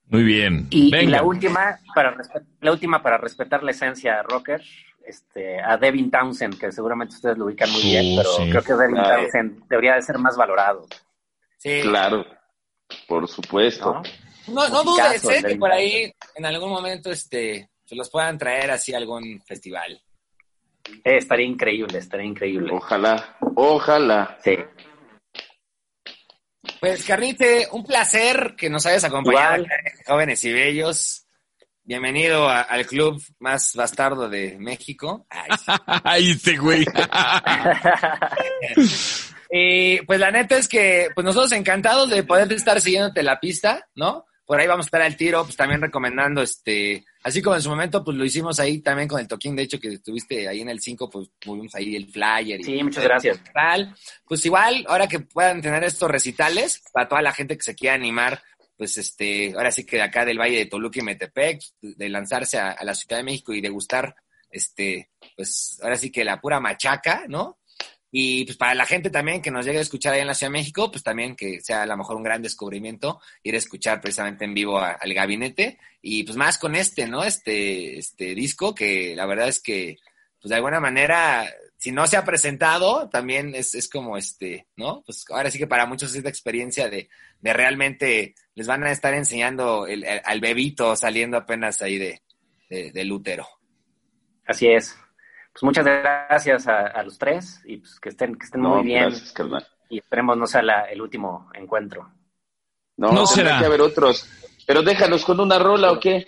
Muy 0.07 0.23
bien. 0.23 0.67
Y, 0.69 0.91
la 1.07 1.23
última 1.23 1.79
para 1.95 2.15
la 2.61 2.71
última 2.71 3.01
para 3.01 3.17
respetar 3.17 3.63
la 3.63 3.71
esencia 3.71 4.21
rocker, 4.21 4.61
este, 5.05 5.59
a 5.61 5.77
Devin 5.77 6.11
Townsend, 6.11 6.59
que 6.59 6.71
seguramente 6.71 7.15
ustedes 7.15 7.37
lo 7.37 7.45
ubican 7.45 7.71
muy 7.71 7.81
bien, 7.81 8.17
pero 8.17 8.29
creo 8.49 8.63
que 8.63 8.73
Devin 8.73 9.01
Townsend 9.01 9.67
debería 9.67 9.95
de 9.95 10.01
ser 10.01 10.17
más 10.19 10.37
valorado. 10.37 10.85
Sí. 11.57 11.81
Claro, 11.81 12.25
por 13.07 13.27
supuesto. 13.27 13.93
No, 13.93 14.03
no 14.47 14.83
dudes, 14.83 15.23
¿eh? 15.25 15.43
que 15.45 15.55
por 15.55 15.71
ahí 15.71 16.13
en 16.35 16.45
algún 16.45 16.69
momento 16.69 17.11
este, 17.11 17.69
se 17.85 17.95
los 17.95 18.09
puedan 18.09 18.37
traer 18.37 18.71
así 18.71 18.93
a 18.93 18.97
algún 18.97 19.41
festival. 19.45 20.01
Eh, 20.85 21.17
estaría 21.17 21.45
increíble, 21.45 21.97
estaría 21.97 22.25
increíble. 22.25 22.73
Ojalá, 22.73 23.37
ojalá. 23.55 24.37
Sí. 24.43 24.57
Pues, 26.79 27.05
Carnite, 27.05 27.67
un 27.71 27.85
placer 27.85 28.55
que 28.57 28.69
nos 28.69 28.85
hayas 28.85 29.05
acompañado, 29.05 29.65
jóvenes 30.05 30.43
y 30.43 30.51
bellos. 30.51 31.25
Bienvenido 31.85 32.47
al 32.47 32.85
club 32.85 33.21
más 33.39 33.73
bastardo 33.75 34.29
de 34.29 34.57
México. 34.57 35.25
Ay, 35.29 36.31
este 36.31 36.57
güey. 36.57 36.85
y 39.51 40.01
pues 40.01 40.19
la 40.19 40.31
neta 40.31 40.57
es 40.57 40.69
que 40.69 41.09
pues 41.13 41.25
nosotros 41.25 41.51
encantados 41.51 42.09
de 42.09 42.23
poder 42.23 42.51
estar 42.53 42.79
siguiéndote 42.79 43.21
la 43.21 43.39
pista, 43.39 43.85
¿no? 43.95 44.25
Por 44.45 44.59
ahí 44.59 44.67
vamos 44.67 44.85
a 44.85 44.87
estar 44.87 45.01
al 45.01 45.15
tiro, 45.15 45.43
pues 45.43 45.55
también 45.55 45.81
recomendando, 45.81 46.41
este, 46.41 47.05
así 47.23 47.41
como 47.41 47.55
en 47.55 47.61
su 47.61 47.69
momento, 47.69 48.03
pues 48.03 48.17
lo 48.17 48.25
hicimos 48.25 48.59
ahí 48.59 48.79
también 48.79 49.07
con 49.07 49.19
el 49.19 49.27
toquín, 49.27 49.55
de 49.55 49.63
hecho, 49.63 49.79
que 49.79 49.89
estuviste 49.89 50.47
ahí 50.47 50.61
en 50.61 50.69
el 50.69 50.79
5, 50.79 51.09
pues 51.09 51.29
movimos 51.45 51.73
ahí 51.75 51.95
el 51.95 52.07
flyer. 52.11 52.59
Y 52.59 52.63
sí, 52.63 52.83
muchas 52.83 53.03
gracias. 53.03 53.39
Pues 54.25 54.45
igual, 54.45 54.85
ahora 54.87 55.07
que 55.07 55.21
puedan 55.21 55.61
tener 55.61 55.83
estos 55.83 56.09
recitales, 56.09 56.83
para 56.91 57.07
toda 57.07 57.21
la 57.21 57.31
gente 57.31 57.55
que 57.55 57.63
se 57.63 57.75
quiera 57.75 57.95
animar, 57.95 58.41
pues 58.75 58.97
este, 58.97 59.53
ahora 59.55 59.71
sí 59.71 59.85
que 59.85 59.97
de 59.97 60.03
acá 60.03 60.25
del 60.25 60.39
Valle 60.39 60.57
de 60.57 60.65
Toluca 60.65 60.99
y 60.99 61.03
Metepec, 61.03 61.61
de 61.81 62.09
lanzarse 62.09 62.57
a, 62.57 62.71
a 62.71 62.83
la 62.83 62.95
Ciudad 62.95 63.17
de 63.17 63.23
México 63.23 63.53
y 63.53 63.61
de 63.61 63.69
gustar, 63.69 64.15
este, 64.49 65.09
pues 65.35 65.79
ahora 65.81 65.95
sí 65.95 66.11
que 66.11 66.23
la 66.23 66.39
pura 66.39 66.59
machaca, 66.59 67.25
¿no? 67.27 67.59
Y 68.15 68.45
pues 68.45 68.57
para 68.57 68.75
la 68.75 68.85
gente 68.85 69.09
también 69.09 69.41
que 69.41 69.49
nos 69.49 69.65
llegue 69.65 69.79
a 69.79 69.81
escuchar 69.81 70.13
ahí 70.13 70.21
en 70.21 70.27
la 70.27 70.35
Ciudad 70.35 70.51
de 70.51 70.59
México, 70.59 70.91
pues 70.91 71.01
también 71.01 71.35
que 71.35 71.59
sea 71.61 71.81
a 71.81 71.85
lo 71.87 71.97
mejor 71.97 72.15
un 72.15 72.21
gran 72.21 72.43
descubrimiento 72.43 73.19
ir 73.41 73.55
a 73.55 73.57
escuchar 73.57 74.01
precisamente 74.01 74.45
en 74.45 74.53
vivo 74.53 74.77
al 74.77 75.13
gabinete. 75.15 75.79
Y 75.99 76.21
pues 76.23 76.37
más 76.37 76.59
con 76.59 76.75
este, 76.75 77.07
¿no? 77.07 77.23
Este, 77.23 77.97
este 77.97 78.35
disco 78.35 78.75
que 78.75 79.15
la 79.15 79.25
verdad 79.25 79.47
es 79.47 79.59
que, 79.59 79.97
pues 80.39 80.49
de 80.49 80.55
alguna 80.57 80.79
manera, 80.79 81.49
si 81.75 81.91
no 81.91 82.05
se 82.05 82.15
ha 82.15 82.23
presentado, 82.23 83.09
también 83.09 83.55
es, 83.55 83.73
es 83.73 83.89
como 83.89 84.15
este, 84.15 84.67
¿no? 84.75 85.01
Pues 85.03 85.25
ahora 85.31 85.49
sí 85.49 85.57
que 85.57 85.65
para 85.65 85.87
muchos 85.87 86.11
es 86.11 86.17
esta 86.17 86.29
experiencia 86.29 86.91
de, 86.91 87.09
de 87.41 87.53
realmente 87.53 88.35
les 88.53 88.67
van 88.67 88.83
a 88.83 88.91
estar 88.91 89.15
enseñando 89.15 89.87
el, 89.87 90.05
al 90.23 90.39
bebito 90.39 90.95
saliendo 90.95 91.35
apenas 91.35 91.81
ahí 91.81 91.97
de, 91.97 92.21
del 92.69 93.11
útero. 93.11 93.47
Así 94.45 94.67
es 94.67 94.95
pues 95.53 95.63
muchas 95.63 95.85
gracias 95.85 96.67
a, 96.67 97.03
los 97.03 97.17
tres 97.17 97.61
y 97.65 97.77
pues 97.77 97.99
que 97.99 98.09
estén, 98.09 98.35
que 98.35 98.45
estén 98.45 98.61
muy 98.61 98.83
bien. 98.83 99.13
y 99.89 99.99
esperemos 99.99 100.35
no 100.35 100.47
sea 100.47 100.61
el 100.89 101.01
último 101.01 101.49
encuentro. 101.53 102.11
No, 102.97 103.11
no 103.11 103.25
será. 103.25 103.59
que 103.59 103.65
haber 103.65 103.81
otros. 103.81 104.27
Pero 104.65 104.81
déjanos 104.81 105.23
con 105.25 105.39
una 105.39 105.59
rola 105.59 105.91
o 105.91 105.99
qué. 105.99 106.25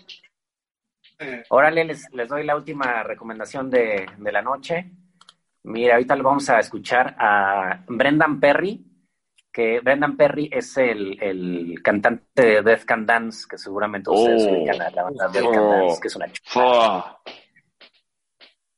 Órale, 1.50 1.86
les, 1.86 2.12
les 2.14 2.28
doy 2.28 2.46
la 2.46 2.56
última 2.56 3.02
recomendación 3.02 3.70
de, 3.70 4.06
la 4.20 4.42
noche. 4.42 4.92
Mira, 5.64 5.96
ahorita 5.96 6.16
lo 6.16 6.24
vamos 6.24 6.50
a 6.50 6.60
escuchar 6.60 7.16
a 7.18 7.84
Brendan 7.88 8.40
Perry, 8.40 8.86
que 9.52 9.80
Brendan 9.80 10.18
Perry 10.18 10.50
es 10.52 10.78
el, 10.78 11.80
cantante 11.84 12.42
de 12.42 12.62
Death 12.62 12.84
Can 12.84 13.06
Dance, 13.06 13.48
que 13.50 13.58
seguramente 13.58 14.12
ustedes 14.12 14.48
oh, 14.48 14.72
a 14.72 14.92
la 14.92 15.04
banda 15.04 15.28
Death 15.30 15.52
Can 15.52 15.70
Dance, 15.70 16.02
que 16.02 16.08
es 16.08 16.16
una 16.16 16.32
chupa. 16.32 17.22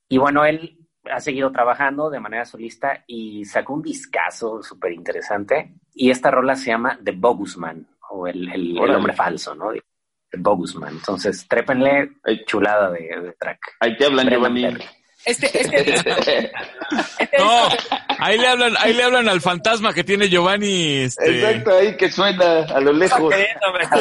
Y 0.09 0.17
bueno, 0.17 0.45
él 0.45 0.77
ha 1.11 1.19
seguido 1.19 1.51
trabajando 1.51 2.09
de 2.09 2.19
manera 2.19 2.45
solista 2.45 3.03
y 3.07 3.45
sacó 3.45 3.73
un 3.73 3.81
discazo 3.81 4.61
súper 4.61 4.93
interesante. 4.93 5.73
Y 5.93 6.11
esta 6.11 6.31
rola 6.31 6.55
se 6.55 6.71
llama 6.71 6.99
The 7.03 7.11
Bogusman, 7.11 7.87
o 8.09 8.27
el, 8.27 8.49
el, 8.51 8.77
hombre 8.77 9.13
falso, 9.13 9.55
¿no? 9.55 9.71
The 9.71 10.37
Bogusman. 10.37 10.95
Entonces, 10.95 11.47
trépenle 11.47 12.11
chulada 12.45 12.91
de, 12.91 13.33
track. 13.39 13.59
Ahí 13.79 13.97
te 13.97 14.05
hablan, 14.05 14.29
Giovanni. 14.29 14.65
Este, 15.25 15.61
este, 15.61 15.89
este, 15.89 16.51
no, 17.37 17.67
ahí 18.19 18.37
le 18.37 18.47
hablan, 18.47 18.75
ahí 18.79 18.93
le 18.93 19.03
hablan 19.03 19.27
al 19.27 19.41
fantasma 19.41 19.93
que 19.93 20.03
tiene 20.03 20.29
Giovanni. 20.29 20.99
Este... 20.99 21.39
Exacto, 21.39 21.75
ahí 21.75 21.97
que 21.97 22.09
suena 22.09 22.61
a 22.61 22.79
lo 22.79 22.93
lejos. 22.93 23.29
Me 23.29 23.41
está 23.41 23.71
me 23.73 23.83
está 23.83 23.97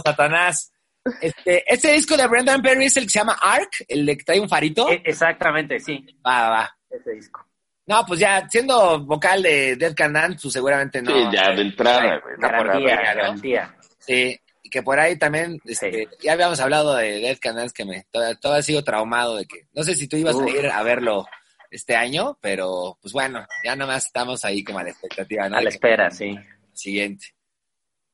Satanás. 0.04 0.72
Este, 1.20 1.64
este 1.66 1.92
disco 1.92 2.16
de 2.16 2.26
Brendan 2.26 2.60
Perry 2.60 2.86
es 2.86 2.96
el 2.96 3.04
que 3.04 3.10
se 3.10 3.18
llama 3.20 3.38
Ark, 3.40 3.70
el 3.88 4.04
de 4.04 4.16
que 4.16 4.24
trae 4.24 4.40
un 4.40 4.48
farito. 4.48 4.90
E, 4.90 5.02
exactamente, 5.04 5.80
sí. 5.80 6.04
Va, 6.26 6.42
va, 6.42 6.50
va. 6.50 6.76
Ese 6.90 7.12
disco. 7.12 7.46
No, 7.86 8.04
pues 8.06 8.20
ya, 8.20 8.46
siendo 8.48 9.00
vocal 9.00 9.42
de 9.42 9.74
Dead 9.76 9.94
Can 9.94 10.12
Dance, 10.12 10.38
pues 10.42 10.52
seguramente 10.52 11.02
no. 11.02 11.12
Sí, 11.12 11.36
ya 11.36 11.50
de 11.50 11.62
entrada, 11.62 12.20
güey. 12.22 12.36
Garantía, 12.38 12.96
garantía. 13.02 13.76
Sí. 13.98 14.40
que 14.70 14.82
por 14.82 15.00
ahí 15.00 15.18
también, 15.18 15.58
este, 15.64 16.08
ya 16.20 16.34
habíamos 16.34 16.60
hablado 16.60 16.94
de 16.94 17.18
Dead 17.18 17.38
Can 17.40 17.56
que 17.74 17.84
me 17.84 18.04
todavía, 18.10 18.62
sigo 18.62 18.84
traumado 18.84 19.36
de 19.36 19.46
que, 19.46 19.66
no 19.72 19.82
sé 19.82 19.94
si 19.94 20.06
tú 20.06 20.16
ibas 20.16 20.36
a 20.36 20.48
ir 20.48 20.66
a 20.66 20.82
verlo 20.82 21.26
este 21.70 21.96
año, 21.96 22.38
pero 22.40 22.96
pues 23.00 23.12
bueno, 23.12 23.44
ya 23.64 23.74
nada 23.74 23.92
más 23.92 24.06
estamos 24.06 24.44
ahí 24.44 24.62
como 24.62 24.78
a 24.78 24.84
la 24.84 24.90
expectativa, 24.90 25.48
¿no? 25.48 25.56
A 25.56 25.62
la 25.62 25.70
espera, 25.70 26.10
sí. 26.10 26.38
Siguiente. 26.72 27.34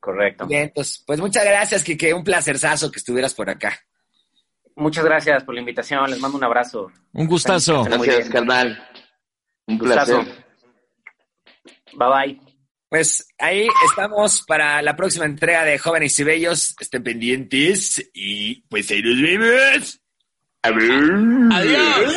Correcto. 0.07 0.47
Bien, 0.47 0.71
pues, 0.73 1.03
pues 1.05 1.19
muchas 1.19 1.45
gracias, 1.45 1.83
Kike, 1.83 2.15
un 2.15 2.23
placerzazo 2.23 2.93
que 2.93 3.01
estuvieras 3.01 3.35
por 3.35 3.51
acá. 3.51 3.77
Muchas 4.77 5.05
gracias 5.05 5.43
por 5.43 5.53
la 5.53 5.61
invitación, 5.61 6.09
les 6.09 6.21
mando 6.21 6.39
un 6.39 6.45
abrazo. 6.45 6.93
Un 7.13 7.27
gustazo. 7.27 7.83
Gracias, 7.83 8.29
carnal. 8.29 8.89
Un 9.67 9.79
placer. 9.79 10.25
Bye 11.95 12.09
bye. 12.09 12.41
Pues 12.89 13.27
ahí 13.37 13.67
estamos 13.91 14.45
para 14.47 14.81
la 14.81 14.95
próxima 14.95 15.25
entrega 15.25 15.65
de 15.65 15.77
Jóvenes 15.77 16.17
y 16.21 16.23
Bellos. 16.23 16.77
Estén 16.79 17.03
pendientes 17.03 18.09
y 18.15 18.63
pues 18.69 18.89
ahí 18.93 19.03
nos 19.03 19.21
vemos. 19.21 20.01
Adiós. 20.63 22.17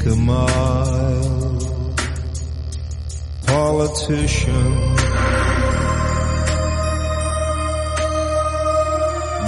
take 0.00 0.12
a 0.12 0.16
mile. 0.16 1.60
Politician. 3.46 4.70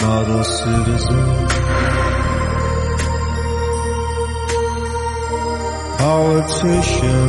Model 0.02 0.44
citizen. 0.44 1.48
politician. 5.98 7.28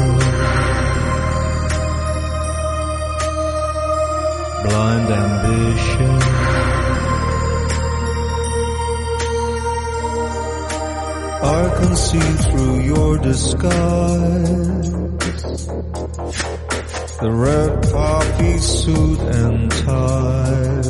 Blind 4.64 5.10
ambition. 5.12 6.53
Can 11.84 11.96
see 11.96 12.20
through 12.20 12.80
your 12.82 13.18
disguise. 13.18 14.92
The 17.24 17.32
red 17.32 17.72
poppy 17.92 18.58
suit 18.58 19.20
and 19.20 19.72
ties. 19.72 20.82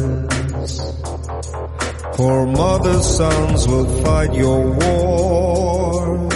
For 2.17 2.45
mother 2.45 2.99
sons 3.01 3.67
will 3.67 3.89
fight 4.03 4.33
your 4.35 4.63
wars. 4.81 6.33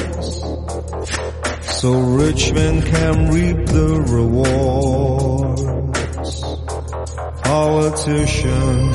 so 1.81 1.91
rich 2.23 2.51
men 2.53 2.81
can 2.81 3.15
reap 3.35 3.65
the 3.67 3.89
rewards. 4.17 5.53
Politician, 7.43 8.93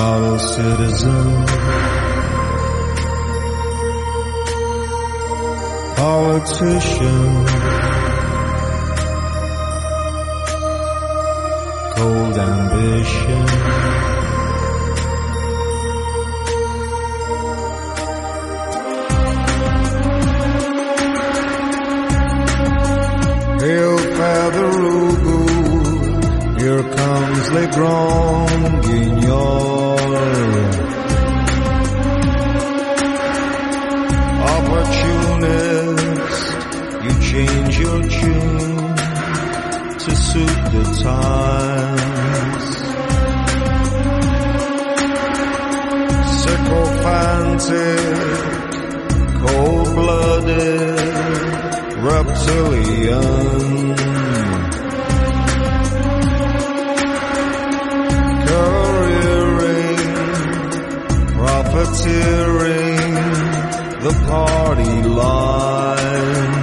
model 0.00 0.38
citizen, 0.38 1.44
politician, 5.94 7.46
cold 11.96 12.38
ambition. 12.38 13.99
Profiteering 61.90 63.14
the 64.00 64.24
party 64.28 65.08
line. 65.08 66.59